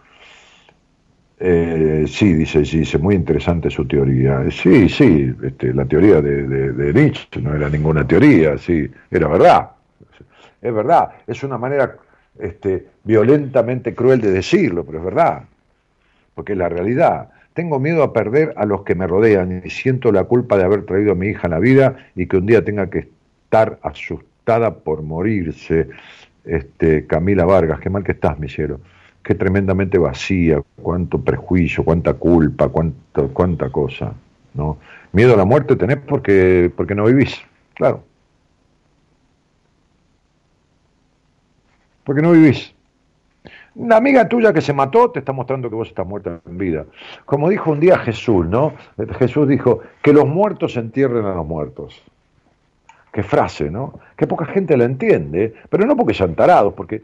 eh, 1.38 2.04
sí, 2.06 2.34
dice, 2.34 2.64
sí, 2.64 2.78
dice, 2.78 2.98
muy 2.98 3.14
interesante 3.14 3.70
su 3.70 3.86
teoría. 3.86 4.44
Sí, 4.50 4.88
sí, 4.88 5.32
este, 5.42 5.74
la 5.74 5.84
teoría 5.84 6.20
de, 6.20 6.46
de, 6.46 6.72
de 6.72 6.92
Nietzsche 6.92 7.40
no 7.40 7.54
era 7.54 7.68
ninguna 7.68 8.06
teoría, 8.06 8.58
sí, 8.58 8.88
era 9.10 9.28
verdad. 9.28 9.70
Es 10.60 10.72
verdad, 10.72 11.10
es 11.26 11.42
una 11.42 11.58
manera 11.58 11.96
este, 12.38 12.86
violentamente 13.04 13.94
cruel 13.94 14.20
de 14.20 14.30
decirlo, 14.30 14.84
pero 14.84 14.98
es 14.98 15.04
verdad, 15.04 15.44
porque 16.34 16.52
es 16.52 16.58
la 16.58 16.68
realidad. 16.68 17.30
Tengo 17.54 17.78
miedo 17.78 18.02
a 18.02 18.12
perder 18.12 18.54
a 18.56 18.64
los 18.64 18.82
que 18.82 18.94
me 18.94 19.06
rodean 19.06 19.62
y 19.64 19.70
siento 19.70 20.10
la 20.10 20.24
culpa 20.24 20.56
de 20.56 20.64
haber 20.64 20.86
traído 20.86 21.12
a 21.12 21.14
mi 21.14 21.28
hija 21.28 21.46
a 21.46 21.50
la 21.50 21.58
vida 21.58 21.96
y 22.14 22.26
que 22.26 22.38
un 22.38 22.46
día 22.46 22.64
tenga 22.64 22.88
que 22.88 23.08
estar 23.44 23.78
asustada 23.82 24.74
por 24.74 25.02
morirse. 25.02 25.88
Este, 26.44 27.06
Camila 27.06 27.44
Vargas, 27.44 27.78
qué 27.80 27.90
mal 27.90 28.02
que 28.02 28.12
estás, 28.12 28.38
mi 28.38 28.48
cielo. 28.48 28.80
Qué 29.22 29.34
tremendamente 29.34 29.98
vacía, 29.98 30.60
cuánto 30.80 31.20
prejuicio, 31.20 31.84
cuánta 31.84 32.14
culpa, 32.14 32.68
cuánto, 32.68 33.28
cuánta 33.28 33.70
cosa. 33.70 34.14
¿no? 34.54 34.78
Miedo 35.12 35.34
a 35.34 35.36
la 35.36 35.44
muerte 35.44 35.76
tenés 35.76 35.98
porque, 35.98 36.72
porque 36.74 36.94
no 36.94 37.04
vivís, 37.04 37.40
claro. 37.74 38.02
Porque 42.12 42.20
no 42.20 42.32
vivís. 42.32 42.74
Una 43.74 43.96
amiga 43.96 44.28
tuya 44.28 44.52
que 44.52 44.60
se 44.60 44.74
mató 44.74 45.10
te 45.10 45.20
está 45.20 45.32
mostrando 45.32 45.70
que 45.70 45.76
vos 45.76 45.88
estás 45.88 46.06
muerta 46.06 46.42
en 46.46 46.58
vida. 46.58 46.84
Como 47.24 47.48
dijo 47.48 47.70
un 47.70 47.80
día 47.80 47.96
Jesús, 48.00 48.46
¿no? 48.46 48.74
Jesús 49.18 49.48
dijo, 49.48 49.80
que 50.02 50.12
los 50.12 50.28
muertos 50.28 50.76
entierren 50.76 51.24
a 51.24 51.34
los 51.34 51.46
muertos. 51.46 52.02
Qué 53.10 53.22
frase, 53.22 53.70
¿no? 53.70 53.98
Que 54.14 54.26
poca 54.26 54.44
gente 54.44 54.76
la 54.76 54.84
entiende, 54.84 55.54
pero 55.70 55.86
no 55.86 55.96
porque 55.96 56.12
sean 56.12 56.34
tarados, 56.34 56.74
porque 56.74 57.02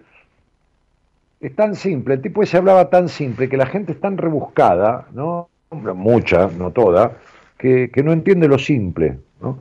es 1.40 1.56
tan 1.56 1.74
simple, 1.74 2.16
el 2.16 2.20
tipo 2.20 2.42
ese 2.42 2.58
hablaba 2.58 2.90
tan 2.90 3.08
simple 3.08 3.48
que 3.48 3.56
la 3.56 3.64
gente 3.64 3.92
es 3.92 4.00
tan 4.02 4.18
rebuscada, 4.18 5.06
¿no? 5.14 5.48
Mucha, 5.70 6.48
no 6.48 6.70
toda, 6.70 7.12
que, 7.56 7.90
no 8.04 8.12
entiende 8.12 8.46
lo 8.46 8.58
simple, 8.58 9.18
¿no? 9.40 9.58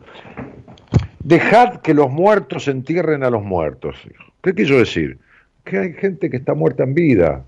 Dejad 1.23 1.77
que 1.77 1.93
los 1.93 2.11
muertos 2.11 2.67
entierren 2.67 3.23
a 3.23 3.29
los 3.29 3.43
muertos. 3.43 3.95
¿Qué 4.41 4.53
quiso 4.53 4.75
decir? 4.75 5.19
Que 5.67 5.77
hay 5.77 5.93
gente 5.93 6.29
que 6.29 6.37
está 6.37 6.53
muerta 6.53 6.83
en 6.83 6.93
vida, 6.93 7.43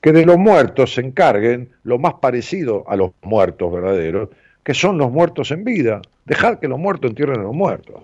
que 0.00 0.12
de 0.12 0.26
los 0.26 0.36
muertos 0.36 0.94
se 0.94 1.00
encarguen 1.00 1.70
lo 1.84 1.98
más 1.98 2.14
parecido 2.14 2.84
a 2.88 2.96
los 2.96 3.12
muertos 3.22 3.72
verdaderos, 3.72 4.28
que 4.62 4.74
son 4.74 4.98
los 4.98 5.10
muertos 5.10 5.50
en 5.50 5.64
vida. 5.64 6.02
Dejar 6.24 6.60
que 6.60 6.68
los 6.68 6.78
muertos 6.78 7.10
entierren 7.10 7.40
a 7.40 7.44
los 7.44 7.54
muertos. 7.54 8.02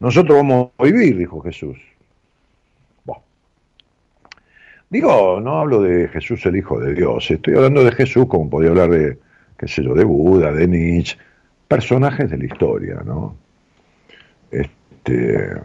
Nosotros 0.00 0.36
vamos 0.38 0.70
a 0.78 0.84
vivir, 0.84 1.18
dijo 1.18 1.40
Jesús. 1.40 1.76
Digo, 4.90 5.38
no 5.38 5.60
hablo 5.60 5.82
de 5.82 6.08
Jesús 6.08 6.46
el 6.46 6.56
Hijo 6.56 6.80
de 6.80 6.94
Dios, 6.94 7.30
estoy 7.30 7.54
hablando 7.54 7.84
de 7.84 7.92
Jesús 7.92 8.24
como 8.26 8.48
podía 8.48 8.70
hablar 8.70 8.88
de, 8.88 9.18
qué 9.58 9.68
sé 9.68 9.82
yo, 9.82 9.92
de 9.94 10.04
Buda, 10.04 10.50
de 10.50 10.66
Nietzsche, 10.66 11.18
personajes 11.66 12.30
de 12.30 12.38
la 12.38 12.46
historia, 12.46 13.02
¿no? 13.04 13.36
Este 14.50 15.58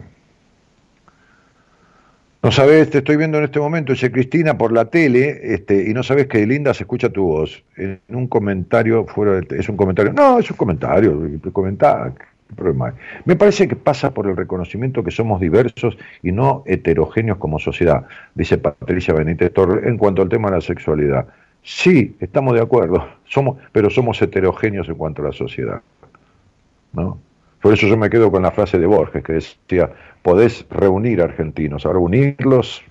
no 2.44 2.52
sabes, 2.52 2.90
te 2.90 2.98
estoy 2.98 3.16
viendo 3.16 3.38
en 3.38 3.44
este 3.44 3.58
momento, 3.58 3.92
dice 3.92 4.12
Cristina, 4.12 4.58
por 4.58 4.70
la 4.70 4.84
tele, 4.84 5.54
este, 5.54 5.88
y 5.88 5.94
no 5.94 6.02
sabes 6.02 6.26
que 6.26 6.46
linda 6.46 6.74
se 6.74 6.82
escucha 6.82 7.08
tu 7.08 7.24
voz. 7.24 7.64
En 7.78 7.98
un 8.08 8.26
comentario 8.28 9.06
fuera 9.06 9.40
es 9.50 9.66
un 9.70 9.78
comentario, 9.78 10.12
no, 10.12 10.38
es 10.38 10.50
un 10.50 10.56
comentario, 10.58 11.18
comenta, 11.54 12.12
¿qué 12.14 12.54
problema 12.54 12.88
hay? 12.88 12.92
Me 13.24 13.34
parece 13.34 13.66
que 13.66 13.76
pasa 13.76 14.12
por 14.12 14.26
el 14.26 14.36
reconocimiento 14.36 15.02
que 15.02 15.10
somos 15.10 15.40
diversos 15.40 15.96
y 16.22 16.32
no 16.32 16.62
heterogéneos 16.66 17.38
como 17.38 17.58
sociedad, 17.58 18.04
dice 18.34 18.58
Patricia 18.58 19.14
Benítez 19.14 19.50
Torres, 19.54 19.86
en 19.86 19.96
cuanto 19.96 20.20
al 20.20 20.28
tema 20.28 20.50
de 20.50 20.56
la 20.56 20.60
sexualidad. 20.60 21.26
Sí, 21.62 22.14
estamos 22.20 22.52
de 22.52 22.60
acuerdo, 22.60 23.08
somos, 23.24 23.56
pero 23.72 23.88
somos 23.88 24.20
heterogéneos 24.20 24.86
en 24.90 24.96
cuanto 24.96 25.22
a 25.22 25.26
la 25.28 25.32
sociedad. 25.32 25.80
¿no? 26.92 27.18
Por 27.64 27.72
eso 27.72 27.86
yo 27.86 27.96
me 27.96 28.10
quedo 28.10 28.30
con 28.30 28.42
la 28.42 28.50
frase 28.50 28.78
de 28.78 28.84
Borges 28.84 29.24
que 29.24 29.32
decía, 29.32 29.90
podés 30.20 30.66
reunir 30.68 31.22
argentinos, 31.22 31.86
ahora 31.86 31.98
unirlos 31.98 32.82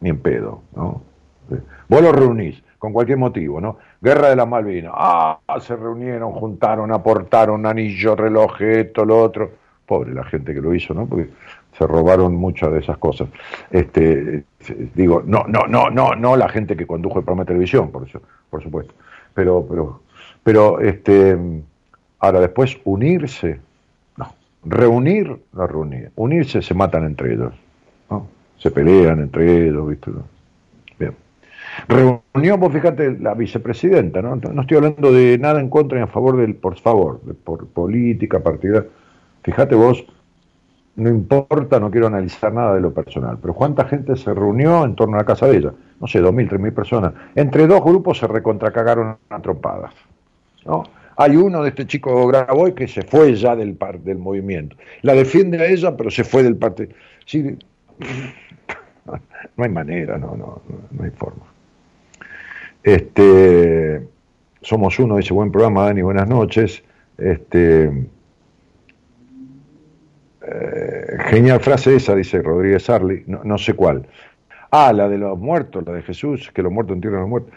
ni 0.00 0.08
en 0.08 0.18
pedo, 0.18 0.62
¿no? 0.74 1.02
Vos 1.86 2.00
los 2.00 2.16
reunís 2.16 2.62
con 2.78 2.94
cualquier 2.94 3.18
motivo, 3.18 3.60
¿no? 3.60 3.76
Guerra 4.00 4.30
de 4.30 4.36
la 4.36 4.46
Malvinas, 4.46 4.94
ah, 4.96 5.38
se 5.60 5.76
reunieron, 5.76 6.32
juntaron, 6.32 6.90
aportaron 6.92 7.66
anillo, 7.66 8.16
reloj, 8.16 8.62
esto, 8.62 9.04
lo 9.04 9.20
otro. 9.20 9.50
Pobre 9.84 10.14
la 10.14 10.24
gente 10.24 10.54
que 10.54 10.62
lo 10.62 10.74
hizo, 10.74 10.94
¿no? 10.94 11.04
Porque 11.04 11.28
se 11.76 11.86
robaron 11.86 12.34
muchas 12.34 12.72
de 12.72 12.78
esas 12.78 12.96
cosas. 12.96 13.28
Este, 13.70 14.44
digo, 14.94 15.22
no, 15.26 15.44
no, 15.46 15.66
no, 15.66 15.90
no, 15.90 16.14
no 16.14 16.36
la 16.38 16.48
gente 16.48 16.74
que 16.74 16.86
condujo 16.86 17.18
el 17.18 17.26
programa 17.26 17.42
de 17.42 17.48
televisión, 17.48 17.90
por 17.90 18.08
eso, 18.08 18.22
por 18.48 18.62
supuesto. 18.62 18.94
Pero, 19.34 19.66
pero, 19.68 20.00
pero, 20.42 20.80
este, 20.80 21.36
ahora 22.18 22.40
después 22.40 22.78
unirse, 22.84 23.60
reunir, 24.64 25.40
no 25.52 25.66
reunir, 25.66 26.10
unirse 26.16 26.62
se 26.62 26.74
matan 26.74 27.04
entre 27.04 27.34
ellos, 27.34 27.52
¿no? 28.10 28.26
se 28.58 28.70
pelean 28.70 29.20
entre 29.20 29.68
ellos, 29.68 29.88
¿viste? 29.88 30.10
Bien. 30.98 31.14
Reunión, 31.88 32.60
vos 32.60 32.72
fíjate, 32.72 33.18
la 33.18 33.34
vicepresidenta, 33.34 34.20
¿no? 34.20 34.36
No 34.36 34.62
estoy 34.62 34.76
hablando 34.76 35.12
de 35.12 35.38
nada 35.38 35.60
en 35.60 35.70
contra 35.70 35.98
ni 35.98 36.04
a 36.04 36.08
favor 36.08 36.36
del, 36.36 36.54
por 36.54 36.78
favor, 36.78 37.22
de, 37.22 37.34
por 37.34 37.66
política, 37.68 38.40
partida. 38.40 38.84
Fíjate 39.42 39.74
vos, 39.74 40.04
no 40.96 41.08
importa, 41.08 41.80
no 41.80 41.90
quiero 41.90 42.08
analizar 42.08 42.52
nada 42.52 42.74
de 42.74 42.80
lo 42.80 42.92
personal, 42.92 43.38
pero 43.40 43.54
¿cuánta 43.54 43.86
gente 43.86 44.16
se 44.16 44.34
reunió 44.34 44.84
en 44.84 44.94
torno 44.94 45.16
a 45.16 45.20
la 45.20 45.24
casa 45.24 45.46
de 45.46 45.56
ella? 45.56 45.72
No 45.98 46.06
sé, 46.06 46.20
dos 46.20 46.34
mil, 46.34 46.48
tres 46.48 46.60
mil 46.60 46.72
personas. 46.72 47.14
Entre 47.34 47.66
dos 47.66 47.82
grupos 47.82 48.18
se 48.18 48.26
recontracagaron 48.26 49.16
a 49.30 49.38
trompadas, 49.40 49.94
¿no? 50.66 50.82
Hay 51.20 51.36
uno 51.36 51.62
de 51.62 51.68
este 51.68 51.86
chico 51.86 52.26
Graboy 52.28 52.74
que 52.74 52.88
se 52.88 53.02
fue 53.02 53.34
ya 53.34 53.54
del, 53.54 53.76
del 54.02 54.16
movimiento. 54.16 54.74
La 55.02 55.12
defiende 55.12 55.58
a 55.58 55.66
ella, 55.66 55.94
pero 55.94 56.10
se 56.10 56.24
fue 56.24 56.42
del 56.42 56.56
partido. 56.56 56.94
Sí, 57.26 57.42
no 59.04 59.64
hay 59.64 59.68
manera, 59.68 60.16
no, 60.16 60.34
no, 60.34 60.62
no 60.90 61.04
hay 61.04 61.10
forma. 61.10 61.44
Este, 62.82 64.08
somos 64.62 64.98
uno, 64.98 65.18
dice 65.18 65.34
buen 65.34 65.52
programa, 65.52 65.84
Dani, 65.84 66.00
buenas 66.00 66.26
noches. 66.26 66.82
Este, 67.18 67.92
eh, 70.40 71.16
genial 71.26 71.60
frase 71.60 71.96
esa, 71.96 72.14
dice 72.14 72.40
Rodríguez 72.40 72.88
Arli, 72.88 73.24
no, 73.26 73.42
no, 73.44 73.58
sé 73.58 73.74
cuál. 73.74 74.06
Ah, 74.70 74.90
la 74.94 75.06
de 75.06 75.18
los 75.18 75.38
muertos, 75.38 75.84
la 75.86 75.92
de 75.92 76.00
Jesús, 76.00 76.50
que 76.50 76.62
los 76.62 76.72
muertos 76.72 76.94
entierran 76.94 77.18
a 77.18 77.22
los 77.24 77.30
muertos. 77.30 77.52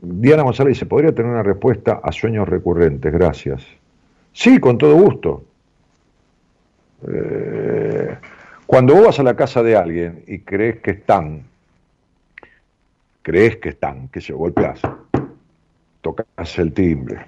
Diana 0.00 0.42
González 0.42 0.74
dice, 0.74 0.86
¿podría 0.86 1.14
tener 1.14 1.30
una 1.30 1.42
respuesta 1.42 2.00
a 2.02 2.12
sueños 2.12 2.48
recurrentes? 2.48 3.12
Gracias. 3.12 3.62
Sí, 4.32 4.60
con 4.60 4.78
todo 4.78 4.94
gusto. 4.94 5.44
Eh, 7.06 8.16
cuando 8.66 8.94
vos 8.94 9.06
vas 9.06 9.18
a 9.20 9.22
la 9.22 9.34
casa 9.34 9.62
de 9.62 9.76
alguien 9.76 10.24
y 10.26 10.40
crees 10.40 10.80
que 10.80 10.92
están, 10.92 11.44
crees 13.22 13.56
que 13.56 13.70
están, 13.70 14.08
que 14.08 14.20
se 14.20 14.32
golpeas, 14.32 14.80
tocas 16.00 16.58
el 16.58 16.72
timbre, 16.72 17.24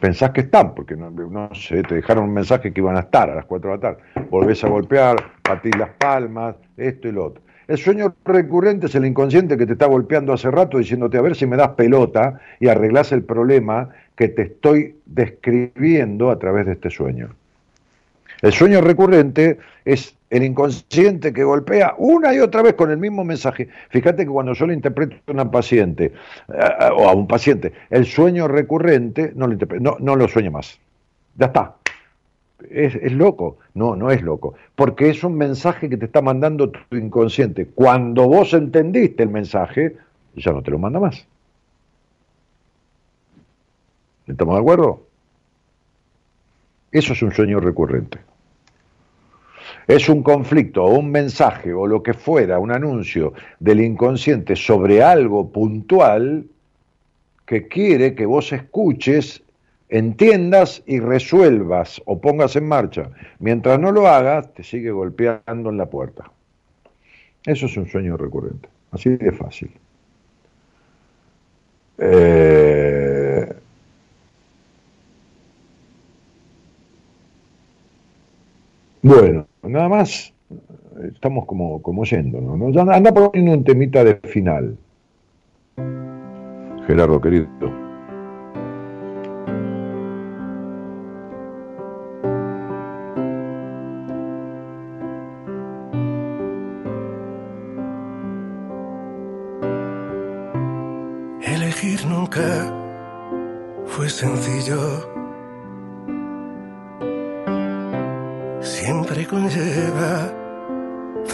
pensás 0.00 0.30
que 0.30 0.42
están, 0.42 0.74
porque 0.74 0.96
no, 0.96 1.10
no, 1.10 1.54
sé, 1.54 1.82
te 1.82 1.94
dejaron 1.94 2.24
un 2.24 2.34
mensaje 2.34 2.72
que 2.72 2.80
iban 2.80 2.96
a 2.96 3.00
estar 3.00 3.30
a 3.30 3.34
las 3.34 3.44
4 3.44 3.70
de 3.70 3.76
la 3.76 3.80
tarde, 3.80 4.02
volvés 4.30 4.64
a 4.64 4.68
golpear, 4.68 5.16
patís 5.42 5.76
las 5.76 5.90
palmas, 5.90 6.56
esto 6.76 7.08
y 7.08 7.12
lo 7.12 7.26
otro. 7.26 7.43
El 7.66 7.78
sueño 7.78 8.14
recurrente 8.24 8.86
es 8.86 8.94
el 8.94 9.06
inconsciente 9.06 9.56
que 9.56 9.66
te 9.66 9.72
está 9.72 9.86
golpeando 9.86 10.32
hace 10.32 10.50
rato 10.50 10.78
diciéndote 10.78 11.16
a 11.16 11.22
ver 11.22 11.34
si 11.34 11.46
me 11.46 11.56
das 11.56 11.70
pelota 11.70 12.40
y 12.60 12.68
arreglas 12.68 13.12
el 13.12 13.22
problema 13.22 13.88
que 14.16 14.28
te 14.28 14.42
estoy 14.42 14.96
describiendo 15.06 16.30
a 16.30 16.38
través 16.38 16.66
de 16.66 16.72
este 16.72 16.90
sueño. 16.90 17.34
El 18.42 18.52
sueño 18.52 18.82
recurrente 18.82 19.58
es 19.86 20.14
el 20.28 20.42
inconsciente 20.42 21.32
que 21.32 21.44
golpea 21.44 21.94
una 21.96 22.34
y 22.34 22.40
otra 22.40 22.60
vez 22.60 22.74
con 22.74 22.90
el 22.90 22.98
mismo 22.98 23.24
mensaje. 23.24 23.68
Fíjate 23.88 24.24
que 24.24 24.30
cuando 24.30 24.52
yo 24.52 24.66
le 24.66 24.74
interpreto 24.74 25.16
a 25.26 25.32
una 25.32 25.50
paciente 25.50 26.12
o 26.48 27.08
a 27.08 27.14
un 27.14 27.26
paciente 27.26 27.72
el 27.88 28.04
sueño 28.04 28.46
recurrente, 28.46 29.32
no 29.34 29.46
lo, 29.46 29.96
no 29.98 30.16
lo 30.16 30.28
sueña 30.28 30.50
más. 30.50 30.78
Ya 31.36 31.46
está. 31.46 31.76
Es, 32.70 32.94
es 32.94 33.12
loco. 33.12 33.58
No, 33.74 33.96
no 33.96 34.10
es 34.10 34.22
loco. 34.22 34.54
Porque 34.74 35.10
es 35.10 35.24
un 35.24 35.36
mensaje 35.36 35.88
que 35.88 35.96
te 35.96 36.06
está 36.06 36.22
mandando 36.22 36.70
tu 36.70 36.96
inconsciente. 36.96 37.66
Cuando 37.66 38.28
vos 38.28 38.54
entendiste 38.54 39.22
el 39.22 39.30
mensaje, 39.30 39.96
ya 40.36 40.52
no 40.52 40.62
te 40.62 40.70
lo 40.70 40.78
manda 40.78 41.00
más. 41.00 41.26
¿Estamos 44.26 44.54
de 44.54 44.60
acuerdo? 44.60 45.02
Eso 46.90 47.12
es 47.12 47.22
un 47.22 47.32
sueño 47.32 47.60
recurrente. 47.60 48.18
Es 49.86 50.08
un 50.08 50.22
conflicto 50.22 50.84
o 50.84 50.98
un 50.98 51.10
mensaje 51.10 51.74
o 51.74 51.86
lo 51.86 52.02
que 52.02 52.14
fuera, 52.14 52.58
un 52.58 52.70
anuncio 52.70 53.34
del 53.58 53.80
inconsciente 53.80 54.56
sobre 54.56 55.02
algo 55.02 55.50
puntual 55.50 56.46
que 57.44 57.68
quiere 57.68 58.14
que 58.14 58.24
vos 58.24 58.52
escuches, 58.52 59.42
entiendas 59.88 60.82
y 60.86 61.00
resuelvas 61.00 62.02
o 62.06 62.20
pongas 62.20 62.56
en 62.56 62.66
marcha. 62.66 63.10
Mientras 63.38 63.78
no 63.78 63.92
lo 63.92 64.08
hagas, 64.08 64.52
te 64.54 64.62
sigue 64.62 64.90
golpeando 64.90 65.70
en 65.70 65.76
la 65.76 65.86
puerta. 65.86 66.30
Eso 67.44 67.66
es 67.66 67.76
un 67.76 67.86
sueño 67.86 68.16
recurrente. 68.16 68.68
Así 68.90 69.10
de 69.10 69.32
fácil. 69.32 69.70
Eh, 71.98 73.54
Bueno, 79.04 79.46
nada 79.62 79.88
más. 79.90 80.32
Estamos 81.12 81.44
como, 81.44 81.82
como 81.82 82.04
yéndonos, 82.04 82.58
¿no? 82.58 82.90
Anda 82.90 83.12
poniendo 83.12 83.52
un 83.52 83.64
temita 83.64 84.02
de 84.02 84.14
final. 84.14 84.78
Gerardo, 86.86 87.20
querido. 87.20 87.83
Nunca 102.34 102.72
fue 103.86 104.08
sencillo. 104.08 105.10
Siempre 108.60 109.26
conlleva 109.26 110.32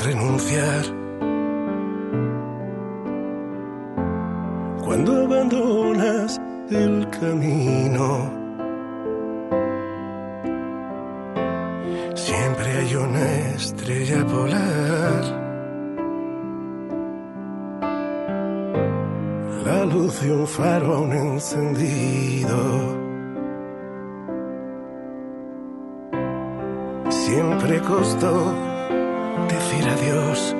renunciar. 0.04 0.99
Siempre 27.32 27.80
costó 27.82 28.52
decir 29.48 29.84
adiós. 29.88 30.56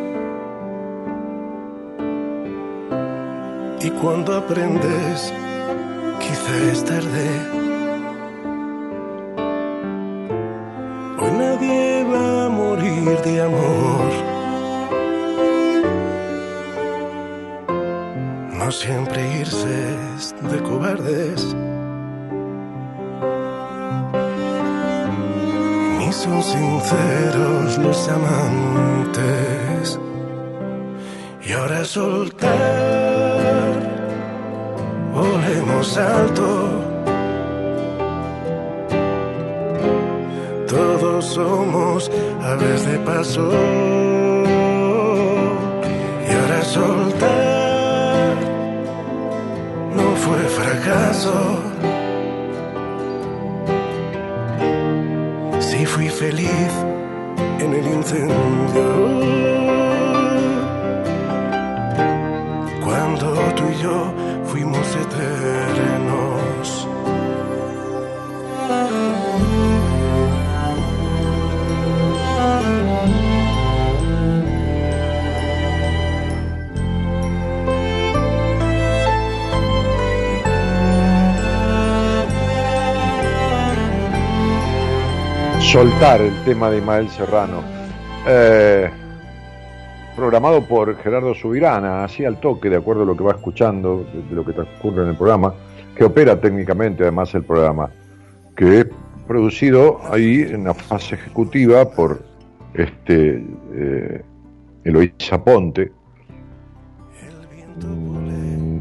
Y 3.81 3.91
cuando 4.01 4.37
aprendes, 4.37 5.35
quizá 6.21 6.57
es 6.71 6.85
tarde. 6.85 7.29
Hoy 11.19 11.33
nadie 11.41 12.05
va 12.05 12.45
a 12.45 12.49
morir 12.49 13.19
de 13.25 13.43
amor. 13.43 14.11
No 18.59 18.71
siempre 18.71 19.41
irse 19.41 19.97
es 20.17 20.37
de 20.41 20.63
cobardes. 20.63 21.57
Sinceros 26.91 27.79
los 27.79 28.09
amantes. 28.09 29.99
Y 31.47 31.53
ahora 31.53 31.85
soltar, 31.85 32.51
volemos 35.15 35.99
alto. 35.99 36.47
Todos 40.69 41.25
somos 41.25 42.11
aves 42.43 42.87
de 42.87 42.99
paso. 42.99 43.51
Y 46.29 46.33
ahora 46.39 46.62
soltar 46.62 48.37
no 49.97 50.17
fue 50.25 50.39
fracaso. 50.59 51.35
Si 55.61 55.87
fui 55.87 56.09
feliz 56.09 56.60
Soltar 85.71 86.21
el 86.21 86.35
tema 86.45 86.69
de 86.69 86.79
Ismael 86.79 87.09
Serrano. 87.11 87.63
Eh, 88.27 88.91
programado 90.17 90.67
por 90.67 90.97
Gerardo 90.97 91.33
Subirana, 91.33 92.03
así 92.03 92.25
al 92.25 92.41
toque, 92.41 92.69
de 92.69 92.79
acuerdo 92.79 93.05
a 93.05 93.07
lo 93.07 93.17
que 93.17 93.23
va 93.23 93.31
escuchando, 93.31 94.05
de, 94.13 94.35
lo 94.35 94.45
que 94.45 94.53
transcurre 94.53 95.05
en 95.05 95.11
el 95.11 95.17
programa, 95.17 95.55
que 95.95 96.03
opera 96.03 96.41
técnicamente 96.41 97.05
además 97.05 97.33
el 97.37 97.45
programa, 97.45 97.89
que 98.57 98.81
es 98.81 98.87
producido 99.29 100.01
ahí 100.11 100.41
en 100.41 100.65
la 100.65 100.75
fase 100.75 101.15
ejecutiva 101.15 101.89
por 101.89 102.21
este 102.75 103.45
eh, 103.73 104.25
Eloísa 104.83 105.45
Ponte, 105.45 105.93
mm, 107.77 108.79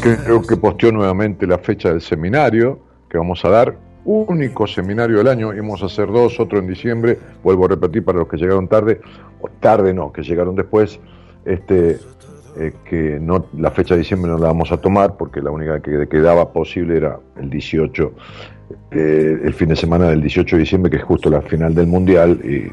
creo 0.00 0.42
que 0.42 0.56
posteó 0.56 0.90
nuevamente 0.90 1.46
la 1.46 1.58
fecha 1.58 1.90
del 1.90 2.00
seminario 2.00 2.80
que 3.08 3.18
vamos 3.18 3.44
a 3.44 3.50
dar, 3.50 3.83
único 4.04 4.66
seminario 4.66 5.18
del 5.18 5.28
año, 5.28 5.54
íbamos 5.54 5.82
a 5.82 5.86
hacer 5.86 6.08
dos, 6.08 6.38
otro 6.38 6.58
en 6.58 6.66
diciembre, 6.66 7.18
vuelvo 7.42 7.64
a 7.66 7.68
repetir 7.68 8.04
para 8.04 8.18
los 8.18 8.28
que 8.28 8.36
llegaron 8.36 8.68
tarde, 8.68 9.00
o 9.40 9.48
tarde 9.48 9.94
no, 9.94 10.12
que 10.12 10.22
llegaron 10.22 10.54
después, 10.54 11.00
este, 11.44 11.98
eh, 12.56 12.72
que 12.84 13.18
no, 13.20 13.46
la 13.56 13.70
fecha 13.70 13.94
de 13.94 14.00
diciembre 14.00 14.30
no 14.30 14.38
la 14.38 14.48
vamos 14.48 14.70
a 14.72 14.76
tomar 14.76 15.16
porque 15.16 15.40
la 15.40 15.50
única 15.50 15.80
que 15.80 16.06
quedaba 16.08 16.52
posible 16.52 16.96
era 16.96 17.18
el 17.36 17.50
18, 17.50 18.12
eh, 18.92 19.40
el 19.44 19.54
fin 19.54 19.68
de 19.68 19.76
semana 19.76 20.08
del 20.08 20.20
18 20.20 20.56
de 20.56 20.60
diciembre, 20.60 20.90
que 20.90 20.98
es 20.98 21.04
justo 21.04 21.30
la 21.30 21.42
final 21.42 21.74
del 21.74 21.86
Mundial, 21.86 22.40
y 22.44 22.70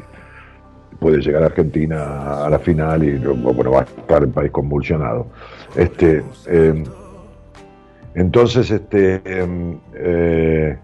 puede 0.98 1.20
llegar 1.20 1.42
Argentina 1.42 2.44
a 2.44 2.48
la 2.48 2.58
final 2.60 3.02
y 3.02 3.18
bueno, 3.18 3.72
va 3.72 3.80
a 3.80 3.82
estar 3.82 4.22
el 4.22 4.28
país 4.28 4.52
convulsionado. 4.52 5.26
Este, 5.74 6.22
eh, 6.46 6.84
entonces, 8.14 8.70
este, 8.70 9.20
eh, 9.94 10.78